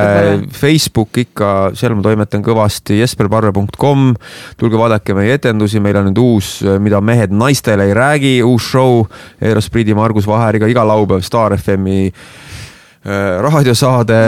Facebook 0.52 1.18
ikka, 1.18 1.72
seal 1.76 1.96
ma 1.96 2.06
toimetan 2.06 2.44
kõvasti, 2.44 3.00
jesperparve.com. 3.02 4.14
tulge 4.58 4.80
vaadake 4.80 5.16
meie 5.18 5.38
etendusi, 5.40 5.82
meil 5.84 6.00
on 6.00 6.10
nüüd 6.12 6.22
uus, 6.24 6.54
mida 6.80 7.02
mehed 7.02 7.32
naistele 7.36 7.90
ei 7.90 7.98
räägi, 7.98 8.36
uus 8.44 8.70
show. 8.72 9.04
Eero 9.42 9.62
Spriidi, 9.62 9.96
Margus 9.96 10.28
Vaheriga 10.28 10.70
iga 10.72 10.86
laupäev 10.88 11.24
Star 11.26 11.58
FM-i 11.58 12.08
äh, 12.08 13.42
raadiosaade 13.44 14.22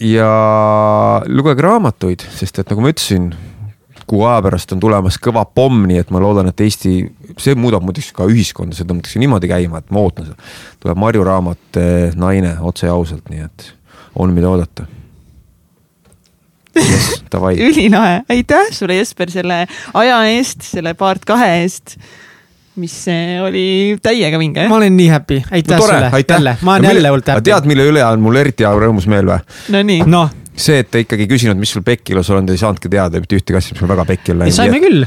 ja 0.00 1.22
lugege 1.26 1.62
raamatuid, 1.62 2.24
sest 2.34 2.58
et 2.58 2.70
nagu 2.70 2.82
ma 2.84 2.90
ütlesin, 2.92 3.28
kuu 4.10 4.24
aja 4.28 4.42
pärast 4.44 4.74
on 4.74 4.82
tulemas 4.82 5.16
kõva 5.22 5.44
pomm, 5.46 5.86
nii 5.88 6.02
et 6.02 6.10
ma 6.14 6.20
loodan, 6.22 6.50
et 6.50 6.60
Eesti, 6.60 6.96
see 7.40 7.54
muudab 7.58 7.86
muideks 7.86 8.10
ka 8.16 8.26
ühiskonda, 8.28 8.76
see 8.76 8.88
tõmmatakse 8.88 9.22
niimoodi 9.22 9.50
käima, 9.50 9.80
et 9.80 9.94
ma 9.94 10.02
ootan 10.04 10.28
seda. 10.28 10.50
tuleb 10.82 11.00
Marju 11.00 11.24
raamat 11.24 11.80
Naine 12.20 12.56
otse 12.60 12.88
ja 12.88 12.98
ausalt, 12.98 13.30
nii 13.32 13.46
et 13.46 13.70
on, 14.20 14.34
mida 14.34 14.50
oodata 14.50 14.86
yes,. 16.76 17.10
ülilahe, 17.68 18.22
aitäh 18.30 18.70
sulle, 18.72 18.98
Jesper, 19.00 19.30
selle 19.30 19.64
aja 19.94 20.20
eest, 20.34 20.62
selle 20.66 20.94
part 20.98 21.24
kahe 21.28 21.50
eest 21.62 21.96
mis 22.80 22.94
eh, 23.12 23.36
oli 23.44 23.66
täiega 24.02 24.38
vinge. 24.40 24.68
ma 24.68 24.78
olen 24.80 24.96
nii 24.98 25.10
happy, 25.12 25.42
aitäh 25.50 25.76
no, 25.76 25.82
tore, 25.84 25.98
sulle, 26.10 26.24
jälle, 26.28 26.56
ma 26.60 26.78
olen 26.78 26.90
jälle 26.90 27.12
hullult 27.12 27.28
happy. 27.34 27.50
tead, 27.50 27.68
mille 27.70 27.90
üle 27.90 28.06
on 28.06 28.24
mul 28.24 28.40
eriti 28.40 28.66
rõõmus 28.66 29.06
meel 29.10 29.30
või? 29.30 29.44
Nonii. 29.74 30.00
noh 30.10 30.32
see, 30.54 30.78
et 30.84 30.90
te 30.90 31.02
ikkagi 31.02 31.26
küsinud, 31.30 31.58
mis 31.58 31.72
sul 31.74 31.82
pekkilus 31.86 32.28
on, 32.30 32.46
te 32.46 32.54
ei 32.54 32.60
saanudki 32.60 32.90
teada 32.90 33.18
mitte 33.22 33.38
ühtegi 33.38 33.58
asja, 33.58 33.74
mis 33.74 33.82
mul 33.82 33.90
väga 33.90 34.04
pekki 34.10 34.34
on 34.34 34.42
läinud. 34.42 34.56
saime 34.56 34.80
küll. 34.82 35.06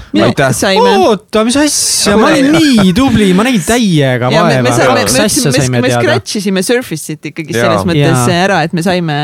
oota, 1.07 1.44
mis 1.48 1.60
asja, 1.61 2.18
ma 2.19 2.31
olin 2.34 2.49
nii 2.56 2.95
tubli, 2.98 3.30
ma 3.38 3.48
nägin 3.48 3.64
täiega 3.68 4.31
vaeva. 4.31 4.48
me, 4.49 4.61
me, 4.68 4.73
me, 4.76 5.69
me, 5.72 5.84
me 5.88 5.94
scratch 5.94 6.41
isime 6.41 6.64
Surface'it 6.68 7.31
ikkagi 7.31 7.56
selles 7.56 7.88
mõttes 7.88 8.26
ja. 8.27 8.41
ära, 8.48 8.64
et 8.68 8.76
me 8.76 8.84
saime 8.85 9.19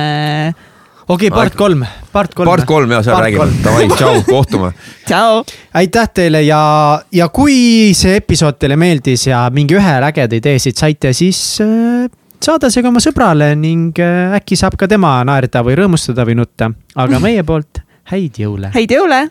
okei 1.07 1.27
okay,, 1.27 1.35
part 1.35 1.55
kolm, 1.55 1.83
part 2.11 2.33
kolm. 2.33 2.49
part 2.49 2.65
kolm 2.67 2.91
ja 2.91 3.01
seal 3.03 3.19
räägime, 3.19 3.47
davai, 3.63 3.87
tšau, 3.91 4.23
kohtume. 4.29 4.71
tšau. 5.09 5.43
aitäh 5.79 6.09
teile 6.13 6.43
ja, 6.45 6.63
ja 7.11 7.29
kui 7.33 7.91
see 7.97 8.17
episood 8.21 8.59
teile 8.61 8.77
meeldis 8.79 9.27
ja 9.27 9.45
mingi 9.53 9.77
ühe 9.79 9.95
ägeda 10.09 10.39
idee 10.39 10.59
siit 10.63 10.79
saite, 10.79 11.13
siis 11.17 11.41
äh, 11.63 12.07
saada 12.43 12.71
see 12.71 12.83
ka 12.83 12.91
oma 12.93 13.03
sõbrale 13.03 13.53
ning 13.59 13.99
äh, 14.03 14.37
äkki 14.39 14.59
saab 14.59 14.77
ka 14.79 14.89
tema 14.91 15.15
naerda 15.27 15.63
või 15.65 15.77
rõõmustada 15.79 16.27
või 16.27 16.39
nutta. 16.39 16.71
aga 16.95 17.21
meie 17.23 17.43
poolt 17.47 17.83
häid 18.13 18.39
jõule. 18.45 18.73
häid 18.75 18.97
jõule. 18.97 19.25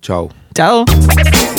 tšau. 0.00 0.30
tšau. 0.54 1.58